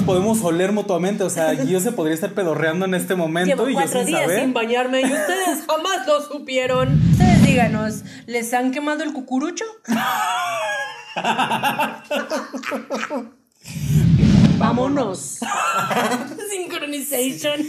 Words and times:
nos 0.00 0.06
podemos 0.06 0.42
oler 0.42 0.72
mutuamente. 0.72 1.24
O 1.24 1.30
sea, 1.30 1.52
yo 1.52 1.80
se 1.80 1.92
podría 1.92 2.14
estar 2.14 2.32
pedorreando 2.32 2.86
en 2.86 2.94
este 2.94 3.14
momento 3.14 3.54
Llevo 3.54 3.68
y 3.68 3.72
yo 3.72 3.80
cuatro 3.80 3.98
sin 4.00 4.06
días 4.06 4.22
saber. 4.22 4.40
sin 4.40 4.52
bañarme 4.52 5.00
y 5.02 5.04
ustedes 5.04 5.64
jamás 5.66 6.06
lo 6.06 6.20
supieron. 6.22 7.00
Ustedes 7.12 7.42
díganos, 7.44 8.02
¿les 8.26 8.52
han 8.54 8.70
quemado 8.72 9.02
el 9.02 9.12
cucurucho? 9.12 9.64
Vámonos. 14.58 15.38
Synchronization. 16.50 17.60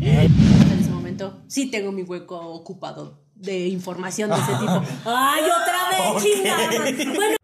En 0.00 0.80
ese 0.80 0.90
momento 0.90 1.42
sí 1.48 1.70
tengo 1.70 1.92
mi 1.92 2.02
hueco 2.02 2.38
ocupado 2.38 3.20
de 3.34 3.66
información 3.68 4.30
de 4.30 4.36
ese 4.36 4.52
tipo. 4.52 4.82
¡Ay, 5.04 5.42
otra 5.42 6.12
vez, 6.14 6.22
chingada! 6.22 7.14
Bueno, 7.14 7.36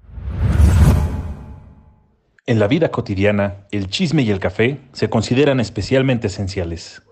En 2.48 2.58
la 2.58 2.66
vida 2.66 2.90
cotidiana, 2.90 3.66
el 3.72 3.90
chisme 3.90 4.22
y 4.22 4.30
el 4.30 4.40
café 4.40 4.78
se 4.94 5.10
consideran 5.10 5.60
especialmente 5.60 6.28
esenciales. 6.28 7.02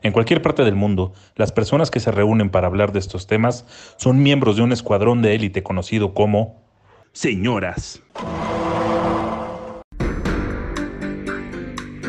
En 0.00 0.10
cualquier 0.10 0.40
parte 0.40 0.64
del 0.64 0.74
mundo, 0.74 1.12
las 1.34 1.52
personas 1.52 1.90
que 1.90 2.00
se 2.00 2.10
reúnen 2.10 2.48
para 2.48 2.66
hablar 2.66 2.92
de 2.92 3.00
estos 3.00 3.26
temas 3.26 3.66
son 3.98 4.22
miembros 4.22 4.56
de 4.56 4.62
un 4.62 4.72
escuadrón 4.72 5.20
de 5.20 5.34
élite 5.34 5.62
conocido 5.62 6.14
como 6.14 6.62
señoras. 7.12 8.02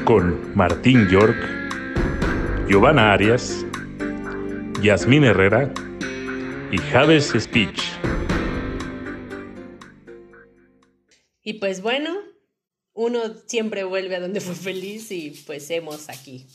Con 0.05 0.55
Martín 0.55 1.09
York, 1.09 1.35
Giovanna 2.69 3.11
Arias, 3.11 3.65
Yasmín 4.81 5.25
Herrera 5.25 5.73
y 6.71 6.77
Javes 6.77 7.33
Speech. 7.37 7.81
y 11.47 11.53
pues 11.53 11.81
bueno, 11.81 12.09
uno 12.97 13.19
siempre 13.45 13.83
vuelve 13.83 14.15
a 14.15 14.19
donde 14.19 14.41
fue 14.41 14.55
feliz 14.55 15.11
y 15.11 15.29
pues 15.45 15.69
hemos 15.69 16.09
aquí. 16.09 16.45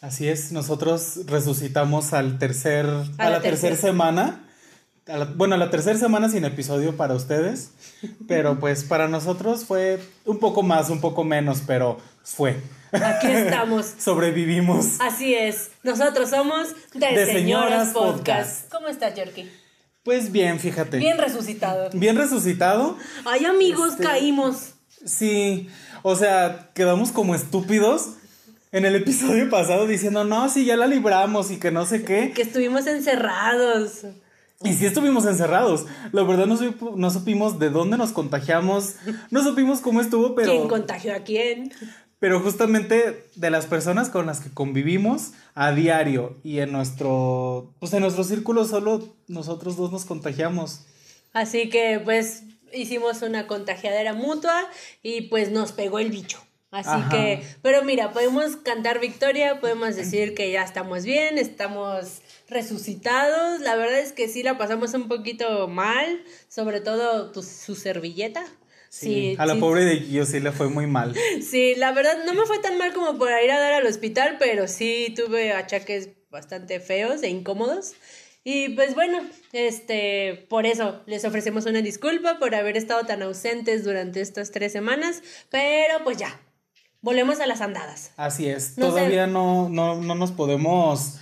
Así 0.00 0.28
es, 0.28 0.52
nosotros 0.52 1.20
resucitamos 1.26 2.12
al 2.12 2.38
tercer, 2.38 2.86
a, 2.86 3.00
A 3.18 3.24
la, 3.24 3.30
la 3.30 3.40
tercera 3.40 3.70
tercera. 3.74 3.76
semana. 3.76 4.44
A 5.06 5.16
la- 5.16 5.24
bueno, 5.24 5.54
a 5.54 5.58
la 5.58 5.70
tercera 5.70 5.98
semana 5.98 6.28
sin 6.28 6.44
episodio 6.44 6.96
para 6.96 7.14
ustedes. 7.14 7.70
Pero 8.26 8.60
pues 8.60 8.84
para 8.84 9.08
nosotros 9.08 9.64
fue 9.64 9.98
un 10.24 10.38
poco 10.38 10.62
más, 10.62 10.90
un 10.90 11.00
poco 11.00 11.24
menos, 11.24 11.62
pero 11.66 11.98
fue. 12.22 12.60
Aquí 12.92 13.26
estamos. 13.28 13.86
Sobrevivimos. 13.98 15.00
Así 15.00 15.34
es, 15.34 15.70
nosotros 15.82 16.30
somos 16.30 16.68
The, 16.92 16.98
De 16.98 17.26
Señoras, 17.26 17.32
Señoras 17.32 17.88
Podcast. 17.88 18.16
Podcast. 18.18 18.72
¿Cómo 18.72 18.88
estás, 18.88 19.14
Yorkie? 19.16 19.50
Pues 20.02 20.30
bien, 20.32 20.58
fíjate. 20.60 20.98
Bien 20.98 21.18
resucitado. 21.18 21.90
Bien 21.92 22.16
resucitado. 22.16 22.96
Ay, 23.24 23.44
amigos, 23.46 23.92
Este- 23.92 24.04
caímos. 24.04 24.74
Sí, 25.04 25.68
o 26.02 26.16
sea, 26.16 26.70
quedamos 26.74 27.12
como 27.12 27.34
estúpidos 27.34 28.14
en 28.72 28.84
el 28.84 28.96
episodio 28.96 29.48
pasado 29.50 29.86
diciendo, 29.86 30.24
no, 30.24 30.48
sí, 30.48 30.64
ya 30.64 30.76
la 30.76 30.86
libramos 30.86 31.50
y 31.50 31.58
que 31.58 31.70
no 31.70 31.86
sé 31.86 32.04
qué. 32.04 32.32
Que 32.34 32.42
estuvimos 32.42 32.86
encerrados. 32.86 34.04
Y 34.64 34.74
sí 34.74 34.86
estuvimos 34.86 35.24
encerrados. 35.24 35.86
La 36.12 36.22
verdad 36.24 36.46
no, 36.46 36.58
no 36.96 37.10
supimos 37.10 37.58
de 37.58 37.70
dónde 37.70 37.96
nos 37.96 38.10
contagiamos, 38.12 38.96
no 39.30 39.42
supimos 39.42 39.80
cómo 39.80 40.00
estuvo, 40.00 40.34
pero... 40.34 40.50
¿Quién 40.50 40.68
contagió 40.68 41.14
a 41.14 41.20
quién? 41.20 41.72
Pero 42.18 42.40
justamente 42.40 43.28
de 43.36 43.50
las 43.50 43.66
personas 43.66 44.08
con 44.08 44.26
las 44.26 44.40
que 44.40 44.50
convivimos 44.50 45.30
a 45.54 45.70
diario 45.70 46.36
y 46.42 46.58
en 46.58 46.72
nuestro, 46.72 47.72
pues 47.78 47.92
en 47.92 48.00
nuestro 48.00 48.24
círculo 48.24 48.64
solo 48.64 49.14
nosotros 49.28 49.76
dos 49.76 49.92
nos 49.92 50.04
contagiamos. 50.04 50.80
Así 51.32 51.68
que 51.68 52.00
pues 52.02 52.42
hicimos 52.72 53.22
una 53.22 53.46
contagiadera 53.46 54.14
mutua 54.14 54.68
y 55.02 55.22
pues 55.22 55.50
nos 55.50 55.72
pegó 55.72 55.98
el 55.98 56.10
bicho. 56.10 56.42
Así 56.70 56.90
Ajá. 56.90 57.08
que, 57.08 57.42
pero 57.62 57.82
mira, 57.82 58.12
podemos 58.12 58.56
cantar 58.56 59.00
victoria, 59.00 59.58
podemos 59.58 59.96
decir 59.96 60.34
que 60.34 60.52
ya 60.52 60.62
estamos 60.62 61.04
bien, 61.04 61.38
estamos 61.38 62.20
resucitados. 62.46 63.60
La 63.60 63.74
verdad 63.76 64.00
es 64.00 64.12
que 64.12 64.28
sí 64.28 64.42
la 64.42 64.58
pasamos 64.58 64.92
un 64.92 65.08
poquito 65.08 65.66
mal, 65.68 66.22
sobre 66.48 66.80
todo 66.82 67.32
tu, 67.32 67.42
su 67.42 67.74
servilleta. 67.74 68.44
Sí, 68.90 69.34
a 69.38 69.46
la 69.46 69.54
sí, 69.54 69.60
pobre 69.60 69.84
de 69.84 69.96
Gio 70.00 70.26
sí 70.26 70.40
le 70.40 70.52
fue 70.52 70.68
muy 70.68 70.86
mal. 70.86 71.14
Sí, 71.42 71.74
la 71.74 71.92
verdad 71.92 72.24
no 72.26 72.34
me 72.34 72.44
fue 72.46 72.58
tan 72.58 72.76
mal 72.76 72.92
como 72.92 73.18
para 73.18 73.42
ir 73.42 73.50
a 73.50 73.58
dar 73.58 73.72
al 73.74 73.86
hospital, 73.86 74.36
pero 74.38 74.68
sí 74.68 75.12
tuve 75.16 75.52
achaques 75.52 76.10
bastante 76.30 76.80
feos 76.80 77.22
e 77.22 77.28
incómodos. 77.28 77.94
Y 78.44 78.70
pues 78.70 78.94
bueno, 78.94 79.20
este, 79.52 80.46
por 80.48 80.64
eso 80.64 81.02
les 81.06 81.24
ofrecemos 81.24 81.66
una 81.66 81.82
disculpa 81.82 82.38
por 82.38 82.54
haber 82.54 82.76
estado 82.76 83.04
tan 83.04 83.22
ausentes 83.22 83.84
durante 83.84 84.20
estas 84.20 84.50
tres 84.50 84.72
semanas, 84.72 85.22
pero 85.50 86.02
pues 86.04 86.16
ya, 86.16 86.40
volvemos 87.02 87.40
a 87.40 87.46
las 87.46 87.60
andadas. 87.60 88.12
Así 88.16 88.48
es, 88.48 88.78
No 88.78 88.88
todavía 88.88 89.26
no, 89.26 89.68
no, 89.68 90.00
no 90.00 90.14
nos 90.14 90.32
podemos... 90.32 91.18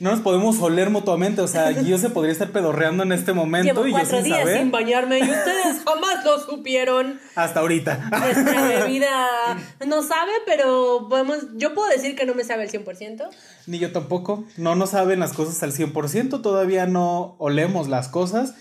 No 0.00 0.10
nos 0.10 0.20
podemos 0.20 0.60
oler 0.60 0.90
mutuamente, 0.90 1.40
o 1.40 1.46
sea, 1.46 1.72
Gio 1.72 1.98
se 1.98 2.10
podría 2.10 2.32
estar 2.32 2.50
pedorreando 2.50 3.04
en 3.04 3.12
este 3.12 3.32
momento 3.32 3.72
Llevo 3.72 3.86
y 3.86 3.90
yo 3.92 3.96
cuatro 3.96 4.16
sin 4.16 4.24
días 4.24 4.40
saber 4.40 4.58
sin 4.58 4.70
bañarme 4.72 5.20
y 5.20 5.22
ustedes 5.22 5.82
jamás 5.86 6.24
lo 6.24 6.40
supieron. 6.40 7.20
hasta 7.36 7.60
ahorita. 7.60 8.10
Nuestra 8.10 8.66
bebida 8.68 9.56
no 9.86 10.02
sabe, 10.02 10.32
pero 10.46 11.06
podemos, 11.08 11.46
yo 11.54 11.74
puedo 11.74 11.88
decir 11.90 12.16
que 12.16 12.26
no 12.26 12.34
me 12.34 12.42
sabe 12.42 12.64
al 12.64 12.70
100%. 12.70 13.28
Ni 13.68 13.78
yo 13.78 13.92
tampoco. 13.92 14.44
No 14.56 14.74
nos 14.74 14.90
saben 14.90 15.20
las 15.20 15.32
cosas 15.32 15.62
al 15.62 15.72
100%, 15.72 16.42
todavía 16.42 16.86
no 16.86 17.36
olemos 17.38 17.86
las 17.86 18.08
cosas, 18.08 18.56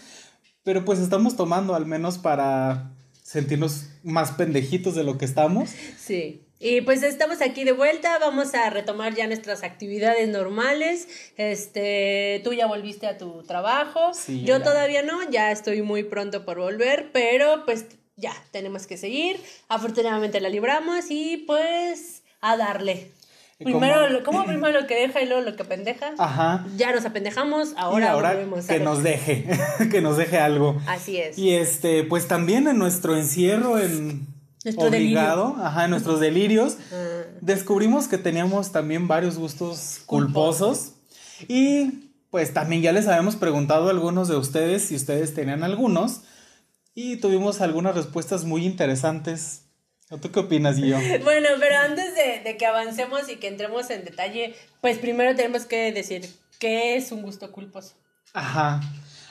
pero 0.63 0.85
pues 0.85 0.99
estamos 0.99 1.35
tomando 1.35 1.73
al 1.73 1.87
menos 1.87 2.19
para 2.19 2.91
sentirnos 3.23 3.87
más 4.03 4.33
pendejitos 4.33 4.93
de 4.93 5.03
lo 5.03 5.17
que 5.17 5.25
estamos. 5.25 5.71
Sí. 5.97 6.45
Y 6.65 6.79
pues 6.79 7.03
estamos 7.03 7.41
aquí 7.41 7.65
de 7.65 7.73
vuelta, 7.73 8.17
vamos 8.19 8.53
a 8.53 8.69
retomar 8.69 9.13
ya 9.13 9.27
nuestras 9.27 9.63
actividades 9.63 10.29
normales. 10.29 11.09
Este, 11.35 12.39
tú 12.45 12.53
ya 12.53 12.67
volviste 12.67 13.05
a 13.05 13.17
tu 13.17 13.43
trabajo. 13.43 14.13
Sí, 14.13 14.45
Yo 14.45 14.61
todavía 14.61 15.03
no, 15.03 15.29
ya 15.29 15.51
estoy 15.51 15.81
muy 15.81 16.03
pronto 16.03 16.45
por 16.45 16.59
volver, 16.59 17.09
pero 17.11 17.65
pues 17.65 17.87
ya 18.15 18.31
tenemos 18.51 18.87
que 18.87 18.95
seguir. 18.95 19.41
Afortunadamente 19.67 20.39
la 20.39 20.47
libramos 20.47 21.07
y 21.09 21.43
pues 21.45 22.23
a 22.39 22.55
darle. 22.55 23.11
Primero, 23.59 24.23
como 24.23 24.45
primero 24.45 24.79
lo 24.79 24.87
que 24.87 24.95
deja 24.95 25.21
y 25.21 25.25
luego 25.25 25.41
lo 25.41 25.57
que 25.57 25.65
pendeja. 25.65 26.13
Ajá. 26.17 26.65
Ya 26.77 26.93
nos 26.93 27.03
apendejamos, 27.03 27.73
ahora, 27.75 28.05
y 28.05 28.07
ahora 28.07 28.33
volvemos 28.35 28.63
a 28.63 28.67
que 28.69 28.73
ver. 28.75 28.83
nos 28.83 29.03
deje, 29.03 29.45
que 29.91 29.99
nos 29.99 30.15
deje 30.15 30.37
algo. 30.37 30.81
Así 30.87 31.17
es. 31.17 31.37
Y 31.37 31.55
este, 31.55 32.05
pues 32.05 32.29
también 32.29 32.67
en 32.69 32.77
nuestro 32.77 33.17
encierro, 33.17 33.79
en 33.79 34.32
Nuestro 34.63 34.87
obligado, 34.87 35.55
ajá, 35.61 35.85
en 35.85 35.89
nuestros 35.91 36.19
delirios, 36.19 36.77
Ah. 36.91 37.21
descubrimos 37.41 38.07
que 38.07 38.17
teníamos 38.17 38.71
también 38.71 39.07
varios 39.07 39.37
gustos 39.37 39.99
culposos. 40.05 40.93
Y 41.47 42.09
pues 42.29 42.53
también 42.53 42.81
ya 42.81 42.91
les 42.93 43.07
habíamos 43.07 43.35
preguntado 43.35 43.87
a 43.87 43.91
algunos 43.91 44.27
de 44.27 44.35
ustedes 44.37 44.83
si 44.83 44.95
ustedes 44.95 45.33
tenían 45.33 45.63
algunos. 45.63 46.21
Y 46.95 47.17
tuvimos 47.17 47.59
algunas 47.61 47.95
respuestas 47.95 48.45
muy 48.45 48.65
interesantes. 48.65 49.61
¿O 50.09 50.17
¿Tú 50.17 50.31
qué 50.31 50.39
opinas? 50.39 50.77
Bueno, 51.23 51.49
pero 51.59 51.77
antes 51.79 52.13
de, 52.15 52.41
de 52.43 52.57
que 52.57 52.65
avancemos 52.65 53.29
y 53.29 53.37
que 53.37 53.47
entremos 53.47 53.89
en 53.89 54.05
detalle, 54.05 54.55
pues 54.81 54.97
primero 54.99 55.35
tenemos 55.35 55.65
que 55.65 55.91
decir 55.91 56.29
qué 56.59 56.95
es 56.95 57.11
un 57.11 57.21
gusto 57.23 57.51
culposo. 57.51 57.93
Ajá. 58.33 58.81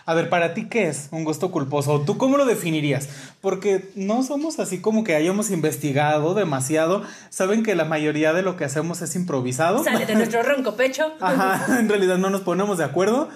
A 0.04 0.14
ver, 0.14 0.28
para 0.28 0.54
ti, 0.54 0.68
¿qué 0.68 0.88
es 0.88 1.08
un 1.12 1.24
gusto 1.24 1.50
culposo? 1.50 2.02
¿Tú 2.04 2.18
cómo 2.18 2.36
lo 2.36 2.44
definirías? 2.44 3.08
Porque 3.40 3.90
no 3.94 4.22
somos 4.22 4.58
así 4.58 4.80
como 4.80 5.04
que 5.04 5.14
hayamos 5.14 5.50
investigado 5.50 6.34
demasiado. 6.34 7.02
Saben 7.30 7.62
que 7.62 7.74
la 7.74 7.84
mayoría 7.84 8.32
de 8.32 8.42
lo 8.42 8.56
que 8.56 8.64
hacemos 8.64 9.02
es 9.02 9.14
improvisado. 9.14 9.84
Sale 9.84 10.06
de 10.06 10.14
nuestro 10.14 10.42
ronco 10.42 10.74
pecho. 10.74 11.12
Ajá, 11.20 11.78
en 11.78 11.88
realidad 11.88 12.18
no 12.18 12.30
nos 12.30 12.40
ponemos 12.40 12.78
de 12.78 12.84
acuerdo. 12.84 13.28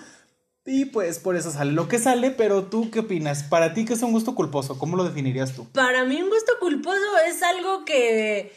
Y 0.65 0.87
pues 0.87 1.21
por 1.21 1.37
eso 1.37 1.53
sale 1.53 1.71
lo 1.71 1.87
que 1.87 2.01
sale, 2.01 2.33
pero 2.33 2.65
tú 2.65 2.91
qué 2.91 3.01
opinas? 3.01 3.45
Para 3.45 3.73
ti, 3.73 3.85
¿qué 3.85 3.93
es 3.93 4.03
un 4.03 4.11
gusto 4.11 4.35
culposo? 4.35 4.79
¿Cómo 4.79 4.97
lo 4.97 5.05
definirías 5.05 5.55
tú? 5.55 5.67
Para 5.73 6.05
mí 6.05 6.21
un 6.21 6.29
gusto 6.29 6.53
culposo 6.59 6.99
es 7.29 7.41
algo 7.45 7.85
que 7.85 8.53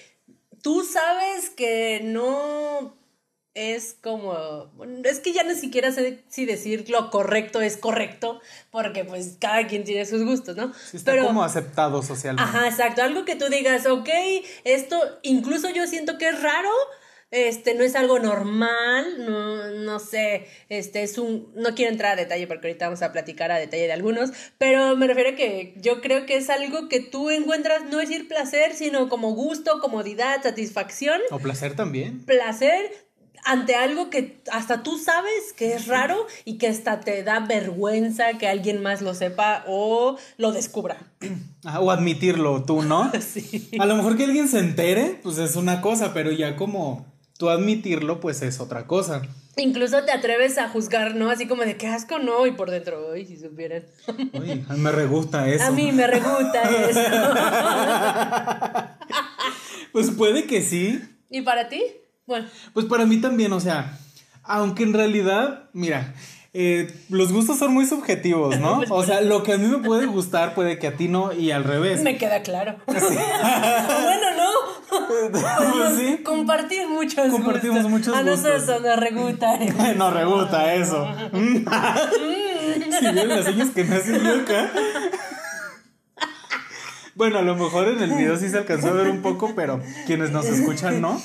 tú 0.63 0.83
sabes 0.83 1.51
que 1.51 2.01
no 2.03 2.98
es 3.59 3.95
como 4.01 4.69
es 5.03 5.19
que 5.19 5.33
ya 5.33 5.43
ni 5.43 5.55
siquiera 5.55 5.91
sé 5.91 6.23
si 6.29 6.45
decir 6.45 6.89
lo 6.89 7.09
correcto 7.09 7.59
es 7.61 7.75
correcto 7.77 8.39
porque 8.71 9.03
pues 9.03 9.35
cada 9.39 9.67
quien 9.67 9.83
tiene 9.83 10.05
sus 10.05 10.23
gustos, 10.23 10.55
¿no? 10.55 10.73
Sí, 10.73 10.97
está 10.97 11.17
como 11.19 11.43
aceptado 11.43 12.01
socialmente. 12.01 12.49
Ajá, 12.49 12.67
exacto. 12.67 13.03
Algo 13.03 13.25
que 13.25 13.35
tú 13.35 13.49
digas, 13.49 13.85
ok, 13.85 14.09
esto 14.63 14.97
incluso 15.23 15.69
yo 15.69 15.87
siento 15.87 16.17
que 16.17 16.29
es 16.29 16.41
raro. 16.41 16.69
Este 17.31 17.75
no 17.75 17.83
es 17.83 17.95
algo 17.95 18.17
normal, 18.17 19.23
no, 19.23 19.67
no 19.67 19.99
sé, 19.99 20.47
este 20.67 21.03
es 21.03 21.19
un, 21.19 21.51
no 21.53 21.75
quiero 21.75 21.91
entrar 21.91 22.13
a 22.13 22.15
detalle 22.15 22.47
porque 22.47 22.65
ahorita 22.65 22.85
vamos 22.87 23.03
a 23.03 23.11
platicar 23.11 23.51
a 23.51 23.59
detalle 23.59 23.85
de 23.85 23.93
algunos, 23.93 24.31
pero 24.57 24.95
me 24.97 25.05
refiero 25.05 25.29
a 25.29 25.35
que 25.35 25.75
yo 25.77 26.01
creo 26.01 26.25
que 26.25 26.37
es 26.37 26.49
algo 26.49 26.89
que 26.89 27.01
tú 27.01 27.29
encuentras 27.29 27.83
no 27.85 27.99
decir 27.99 28.27
placer, 28.27 28.73
sino 28.73 29.09
como 29.09 29.35
gusto, 29.35 29.79
comodidad, 29.79 30.41
satisfacción, 30.41 31.21
O 31.29 31.37
placer 31.37 31.75
también. 31.75 32.25
placer, 32.25 32.89
ante 33.45 33.75
algo 33.75 34.09
que 34.09 34.41
hasta 34.51 34.83
tú 34.83 34.97
sabes 34.97 35.53
que 35.55 35.73
es 35.73 35.87
raro 35.87 36.27
y 36.45 36.57
que 36.57 36.67
hasta 36.67 36.99
te 36.99 37.23
da 37.23 37.39
vergüenza 37.39 38.37
que 38.37 38.47
alguien 38.47 38.81
más 38.81 39.01
lo 39.01 39.13
sepa 39.13 39.63
o 39.67 40.17
lo 40.37 40.51
descubra. 40.51 40.97
Ah, 41.65 41.81
o 41.81 41.91
admitirlo 41.91 42.63
tú, 42.63 42.83
¿no? 42.83 43.11
Sí. 43.19 43.69
A 43.79 43.85
lo 43.85 43.97
mejor 43.97 44.15
que 44.15 44.23
alguien 44.23 44.47
se 44.47 44.59
entere, 44.59 45.19
pues 45.21 45.37
es 45.39 45.57
una 45.57 45.81
cosa, 45.81 46.13
pero 46.13 46.31
ya 46.31 46.55
como 46.55 47.05
tú 47.37 47.49
admitirlo, 47.49 48.21
pues 48.21 48.41
es 48.41 48.61
otra 48.61 48.87
cosa. 48.87 49.23
Incluso 49.57 50.05
te 50.05 50.13
atreves 50.13 50.57
a 50.57 50.69
juzgar, 50.69 51.15
¿no? 51.15 51.29
Así 51.29 51.47
como 51.47 51.63
de 51.63 51.75
qué 51.75 51.87
asco, 51.87 52.17
no, 52.17 52.47
y 52.47 52.53
por 52.53 52.71
dentro, 52.71 53.11
ay, 53.13 53.25
si 53.25 53.37
supieran. 53.37 53.83
Uy, 54.33 54.63
me 54.77 54.89
re 54.89 55.05
gusta 55.05 55.49
eso. 55.49 55.65
A 55.65 55.71
mí 55.71 55.91
me 55.91 56.07
regusta 56.07 56.61
eso. 56.61 56.99
Pues 59.91 60.11
puede 60.11 60.45
que 60.45 60.61
sí. 60.61 61.01
¿Y 61.31 61.41
para 61.41 61.67
ti? 61.67 61.81
Bueno, 62.29 62.47
Pues 62.73 62.85
para 62.85 63.05
mí 63.07 63.17
también, 63.19 63.51
o 63.53 63.59
sea, 63.59 63.97
aunque 64.43 64.83
en 64.83 64.93
realidad, 64.93 65.63
mira, 65.73 66.13
eh, 66.53 66.93
los 67.09 67.31
gustos 67.33 67.57
son 67.59 67.73
muy 67.73 67.85
subjetivos, 67.87 68.59
¿no? 68.59 68.77
Pues 68.77 68.91
O 68.91 69.03
sea, 69.03 69.21
lo 69.21 69.41
que 69.43 69.53
a 69.53 69.57
mí 69.57 69.67
me 69.67 69.79
puede 69.79 70.05
gustar 70.05 70.53
puede 70.53 70.77
que 70.77 70.85
a 70.87 70.95
ti 70.95 71.07
no 71.07 71.33
y 71.33 71.49
al 71.51 71.63
revés. 71.63 72.01
me 72.03 72.17
queda 72.17 72.41
claro. 72.43 72.75
bueno, 72.85 74.27
no. 74.37 74.49
Pues 75.07 75.97
sí. 75.97 76.19
Compartir 76.23 76.87
muchos 76.87 77.29
Compartimos 77.31 77.77
gustos. 77.83 77.91
muchos 77.91 78.15
A 78.15 78.21
nosotros 78.23 78.65
gustos. 78.65 78.81
nos 78.83 78.99
regusta. 78.99 79.57
No 79.95 80.11
rebuta 80.11 80.73
eso. 80.75 81.07
si 82.99 83.05
ven 83.05 83.27
las 83.27 83.45
señas 83.45 83.69
que 83.71 83.83
me 83.83 83.95
hacen 83.95 84.23
loca. 84.23 84.69
Bueno, 87.15 87.39
a 87.39 87.41
lo 87.41 87.55
mejor 87.55 87.87
en 87.87 88.01
el 88.01 88.11
video 88.11 88.37
sí 88.37 88.49
se 88.49 88.57
alcanzó 88.57 88.89
a 88.89 88.93
ver 88.93 89.09
un 89.09 89.21
poco, 89.21 89.53
pero 89.55 89.81
quienes 90.05 90.31
nos 90.31 90.45
escuchan 90.45 91.01
no. 91.01 91.21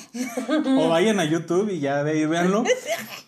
O 0.79 0.89
vayan 0.89 1.21
a 1.21 1.25
YouTube 1.25 1.71
y 1.71 1.81
ya 1.81 2.03
de 2.03 2.13
ahí 2.13 2.27
véanlo. 2.27 2.65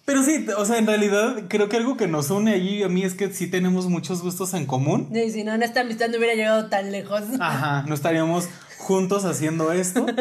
Pero 0.04 0.22
sí, 0.22 0.46
o 0.56 0.64
sea, 0.64 0.78
en 0.78 0.86
realidad 0.86 1.44
creo 1.48 1.68
que 1.68 1.76
algo 1.76 1.96
que 1.96 2.06
nos 2.06 2.30
une 2.30 2.52
allí 2.52 2.82
a 2.82 2.88
mí 2.88 3.02
es 3.02 3.14
que 3.14 3.32
sí 3.32 3.48
tenemos 3.48 3.86
muchos 3.86 4.22
gustos 4.22 4.54
en 4.54 4.66
común. 4.66 5.08
Y 5.12 5.30
si 5.30 5.44
no, 5.44 5.54
en 5.54 5.62
esta 5.62 5.80
amistad 5.80 6.08
no 6.08 6.18
hubiera 6.18 6.34
llegado 6.34 6.68
tan 6.68 6.92
lejos. 6.92 7.22
Ajá, 7.40 7.84
no 7.86 7.94
estaríamos 7.94 8.48
juntos 8.78 9.24
haciendo 9.24 9.72
esto. 9.72 10.06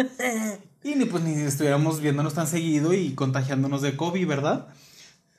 Y 0.86 0.94
ni 0.94 1.06
pues 1.06 1.24
ni 1.24 1.34
estuviéramos 1.42 2.00
viéndonos 2.00 2.36
tan 2.36 2.46
seguido 2.46 2.94
y 2.94 3.16
contagiándonos 3.16 3.82
de 3.82 3.98
COVID, 3.98 4.28
¿verdad? 4.28 4.68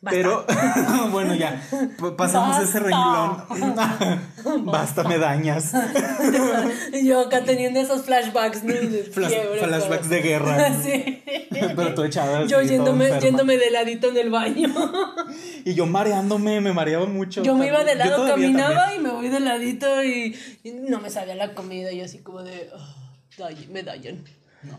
Basta. 0.07 0.11
Pero 0.11 0.47
bueno, 1.11 1.35
ya 1.35 1.61
pasamos 2.17 2.59
ese 2.63 2.79
renglón. 2.79 3.45
Basta, 4.65 5.03
me 5.05 5.19
dañas. 5.19 5.73
Yo 7.05 7.21
acá 7.23 7.43
teniendo 7.45 7.81
esos 7.81 8.03
flashbacks, 8.05 8.63
¿no? 8.63 8.73
De 8.73 9.05
Flash- 9.13 9.29
fiebre, 9.31 9.59
flashbacks 9.65 10.09
de 10.09 10.23
guerra. 10.23 10.73
Sí. 10.83 11.23
Pero 11.51 11.95
tú 11.95 12.05
echada. 12.05 12.41
así, 12.41 12.49
Yo 12.49 12.63
yéndome, 12.63 13.11
yéndome 13.21 13.57
de 13.57 13.71
ladito 13.71 14.09
en 14.11 14.17
el 14.17 14.31
baño. 14.31 14.73
Y 15.65 15.75
yo 15.75 15.87
mareándome, 15.87 16.61
me 16.61 16.73
mareaba 16.73 17.07
mucho. 17.07 17.43
Yo 17.43 17.55
me 17.57 17.67
iba 17.67 17.83
de 17.83 17.97
lado, 17.97 18.27
caminaba 18.29 18.75
también. 18.87 19.01
y 19.01 19.05
me 19.05 19.11
voy 19.11 19.29
de 19.29 19.41
ladito 19.41 20.05
y, 20.05 20.37
y 20.63 20.71
no 20.71 21.01
me 21.01 21.11
sabía 21.11 21.35
la 21.35 21.55
comida 21.55 21.91
y 21.93 22.01
así 22.01 22.19
como 22.19 22.43
de... 22.43 22.71
"Ah, 22.77 22.95
day- 23.39 23.69
me 23.73 23.83
dañan. 23.83 24.23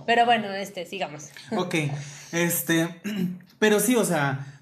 Pero 0.06 0.26
bueno, 0.26 0.52
este, 0.54 0.86
sigamos. 0.86 1.30
Ok, 1.56 1.76
este, 2.32 3.02
pero 3.60 3.80
sí, 3.80 3.96
o 3.96 4.04
sea, 4.06 4.57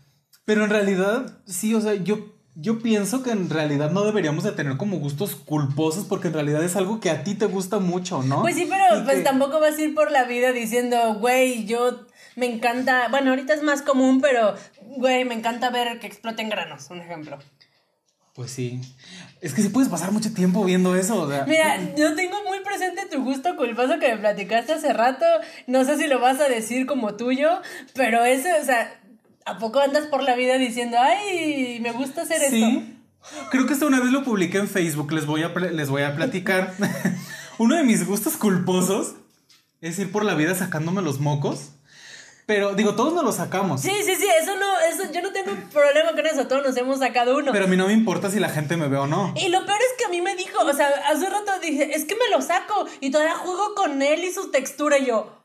pero 0.45 0.63
en 0.63 0.69
realidad, 0.69 1.39
sí, 1.45 1.73
o 1.75 1.81
sea, 1.81 1.95
yo, 1.95 2.19
yo 2.55 2.79
pienso 2.79 3.21
que 3.23 3.31
en 3.31 3.49
realidad 3.49 3.91
no 3.91 4.03
deberíamos 4.05 4.43
de 4.43 4.51
tener 4.51 4.77
como 4.77 4.97
gustos 4.99 5.35
culposos 5.35 6.05
porque 6.05 6.27
en 6.27 6.33
realidad 6.35 6.63
es 6.63 6.75
algo 6.75 6.99
que 6.99 7.09
a 7.09 7.23
ti 7.23 7.33
te 7.35 7.45
gusta 7.47 7.79
mucho, 7.79 8.23
¿no? 8.23 8.41
Pues 8.43 8.55
sí, 8.55 8.67
pero 8.69 8.99
Y 8.99 9.03
pues 9.03 9.17
que- 9.17 9.23
tampoco 9.23 9.59
vas 9.59 9.77
a 9.77 9.81
ir 9.81 9.93
por 9.93 10.11
la 10.11 10.23
vida 10.23 10.51
diciendo, 10.51 11.15
güey, 11.15 11.65
yo 11.65 12.05
me 12.35 12.45
encanta, 12.45 13.07
bueno, 13.09 13.31
ahorita 13.31 13.53
es 13.53 13.63
más 13.63 13.81
común, 13.81 14.21
pero, 14.21 14.55
güey, 14.97 15.25
me 15.25 15.33
encanta 15.33 15.69
ver 15.69 15.99
que 15.99 16.07
exploten 16.07 16.49
granos, 16.49 16.89
un 16.89 17.01
ejemplo. 17.01 17.37
Pues 18.33 18.51
sí, 18.51 18.81
es 19.39 19.53
que 19.53 19.61
sí 19.61 19.69
puedes 19.69 19.87
pasar 19.89 20.11
mucho 20.11 20.33
tiempo 20.33 20.65
viendo 20.65 20.93
eso, 20.97 21.21
o 21.21 21.29
sea. 21.29 21.45
Mira, 21.45 21.79
yo 21.95 22.13
tengo 22.15 22.35
muy 22.45 22.59
presente 22.65 23.05
tu 23.09 23.23
gusto 23.23 23.55
culposo 23.55 23.97
que 23.97 24.09
me 24.13 24.17
platicaste 24.17 24.73
hace 24.73 24.91
rato. 24.91 25.25
No 25.67 25.85
sé 25.85 25.97
si 25.97 26.07
lo 26.07 26.19
vas 26.19 26.41
a 26.41 26.49
decir 26.49 26.85
como 26.85 27.15
tuyo, 27.15 27.61
pero 27.93 28.25
ese, 28.25 28.53
o 28.59 28.65
sea, 28.65 28.93
¿a 29.45 29.57
poco 29.57 29.79
andas 29.79 30.07
por 30.07 30.23
la 30.23 30.35
vida 30.35 30.57
diciendo, 30.57 30.97
ay, 30.99 31.79
me 31.81 31.91
gusta 31.91 32.23
hacer 32.23 32.41
esto? 32.41 32.55
Sí. 32.55 32.91
Creo 33.49 33.65
que 33.65 33.73
esta 33.73 33.85
una 33.85 33.99
vez 33.99 34.11
lo 34.11 34.23
publiqué 34.23 34.57
en 34.57 34.67
Facebook, 34.67 35.11
les 35.11 35.25
voy 35.25 35.43
a, 35.43 35.49
les 35.49 35.89
voy 35.89 36.03
a 36.03 36.15
platicar. 36.15 36.73
Uno 37.57 37.75
de 37.75 37.83
mis 37.83 38.05
gustos 38.05 38.37
culposos 38.37 39.15
es 39.81 39.97
ir 39.99 40.11
por 40.11 40.25
la 40.25 40.35
vida 40.35 40.53
sacándome 40.53 41.01
los 41.01 41.19
mocos. 41.19 41.71
Pero 42.45 42.75
digo, 42.75 42.93
todos 42.93 43.13
nos 43.13 43.23
los 43.23 43.35
sacamos. 43.37 43.81
Sí, 43.81 43.91
sí, 44.03 44.15
sí, 44.15 44.27
eso 44.39 44.55
no, 44.55 44.79
eso, 44.81 45.11
yo 45.11 45.21
no 45.23 45.31
tengo 45.31 45.51
problema 45.73 46.11
con 46.11 46.27
eso, 46.27 46.45
todos 46.45 46.63
nos 46.63 46.77
hemos 46.77 46.99
sacado 46.99 47.35
uno. 47.37 47.51
Pero 47.51 47.65
a 47.65 47.67
mí 47.67 47.75
no 47.75 47.87
me 47.87 47.93
importa 47.93 48.29
si 48.29 48.39
la 48.39 48.49
gente 48.49 48.77
me 48.77 48.87
ve 48.87 48.97
o 48.97 49.07
no. 49.07 49.33
Y 49.35 49.49
lo 49.49 49.65
peor 49.65 49.79
es 49.79 49.97
que 49.97 50.05
a 50.05 50.09
mí 50.09 50.21
me 50.21 50.35
dijo, 50.35 50.63
o 50.63 50.73
sea, 50.73 50.87
hace 51.09 51.27
rato 51.27 51.51
dije, 51.59 51.95
es 51.95 52.05
que 52.05 52.13
me 52.13 52.29
lo 52.29 52.43
saco 52.43 52.85
y 52.99 53.09
todavía 53.09 53.33
juego 53.33 53.73
con 53.73 53.99
él 54.03 54.23
y 54.23 54.31
su 54.31 54.51
textura 54.51 54.99
y 54.99 55.07
yo, 55.07 55.35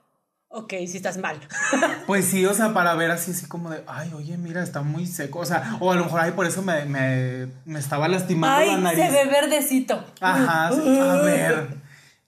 ok, 0.50 0.70
si 0.86 0.96
estás 0.98 1.16
mal. 1.18 1.40
Pues 2.06 2.24
sí, 2.26 2.44
o 2.44 2.52
sea, 2.54 2.74
para 2.74 2.94
ver 2.94 3.10
así, 3.12 3.30
así 3.30 3.46
como 3.46 3.70
de, 3.70 3.82
ay, 3.86 4.12
oye, 4.14 4.36
mira, 4.36 4.62
está 4.62 4.82
muy 4.82 5.06
seco. 5.06 5.38
O 5.38 5.46
sea, 5.46 5.76
o 5.80 5.92
a 5.92 5.94
lo 5.94 6.04
mejor, 6.04 6.20
ay, 6.20 6.32
por 6.32 6.44
eso 6.46 6.60
me, 6.62 6.84
me, 6.84 7.46
me 7.64 7.78
estaba 7.78 8.08
lastimando 8.08 8.56
Ay, 8.56 8.70
la 8.72 8.76
nariz. 8.78 9.04
se 9.04 9.10
ve 9.10 9.24
verdecito. 9.30 10.04
Ajá, 10.20 10.70
sí, 10.74 10.98
a 11.00 11.14
ver. 11.22 11.74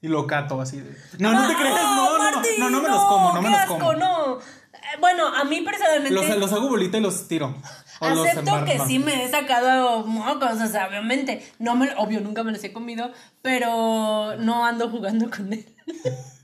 Y 0.01 0.09
lo 0.09 0.27
cato 0.27 0.61
así. 0.61 0.79
de- 0.81 0.97
No, 1.19 1.33
no 1.33 1.47
te 1.49 1.53
Ah, 1.55 1.57
creas, 1.59 1.75
no, 1.83 1.95
no, 1.97 2.19
no, 2.19 2.19
Martín, 2.37 2.53
no, 2.59 2.71
no 2.71 2.81
me 2.83 2.89
los 2.89 3.05
como, 3.05 3.33
no 3.35 3.43
me 3.43 3.51
los 3.51 3.61
como. 3.67 3.93
no. 3.95 4.39
Eh, 4.39 4.99
Bueno, 5.01 5.27
a 5.29 5.45
mí 5.45 5.61
personalmente 5.63 6.15
Los, 6.15 6.29
los 6.39 6.53
hago 6.53 6.69
bolita 6.69 6.99
y 6.99 7.01
los 7.01 7.27
tiro. 7.29 7.55
Acepto 8.01 8.65
que 8.65 8.81
sí 8.87 8.99
me 8.99 9.25
he 9.25 9.31
sacado 9.31 10.05
mocos, 10.07 10.61
o 10.61 10.67
sea, 10.67 10.89
obviamente, 10.89 11.45
no 11.61 11.77
me, 11.77 11.93
obvio 11.97 12.21
nunca 12.21 12.43
me 12.43 12.51
los 12.53 12.63
he 12.65 12.73
comido, 12.73 13.13
pero 13.43 14.35
no 14.39 14.65
ando 14.67 14.89
jugando 14.91 15.31
con 15.31 15.53
él. 15.53 15.67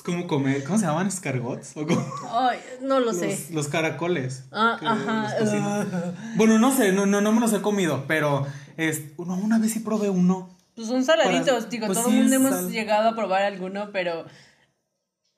Es 0.00 0.04
como 0.04 0.26
comer, 0.26 0.64
¿cómo 0.64 0.78
se 0.78 0.86
llaman? 0.86 1.08
¿Escargots? 1.08 1.76
¿O 1.76 1.86
cómo? 1.86 2.02
Ay, 2.30 2.58
no 2.80 3.00
lo 3.00 3.12
sé. 3.12 3.48
Los, 3.52 3.68
caracoles. 3.68 4.44
Ah, 4.50 4.78
ajá. 4.82 5.38
los. 5.38 5.86
Bueno, 6.36 6.58
no 6.58 6.74
sé, 6.74 6.90
no, 6.92 7.04
no, 7.04 7.20
no 7.20 7.32
me 7.32 7.40
los 7.42 7.52
he 7.52 7.60
comido, 7.60 8.04
pero 8.08 8.46
es, 8.78 9.02
no, 9.18 9.34
una 9.36 9.58
vez 9.58 9.72
sí 9.74 9.80
probé 9.80 10.08
uno. 10.08 10.56
Pues 10.74 10.88
son 10.88 11.04
saladitos, 11.04 11.50
Para- 11.50 11.66
digo, 11.66 11.86
pues 11.88 11.98
todo 11.98 12.08
sí, 12.08 12.14
el 12.16 12.22
mundo 12.22 12.36
hemos 12.36 12.50
sal- 12.50 12.70
llegado 12.70 13.10
a 13.10 13.14
probar 13.14 13.42
alguno, 13.42 13.90
pero 13.92 14.24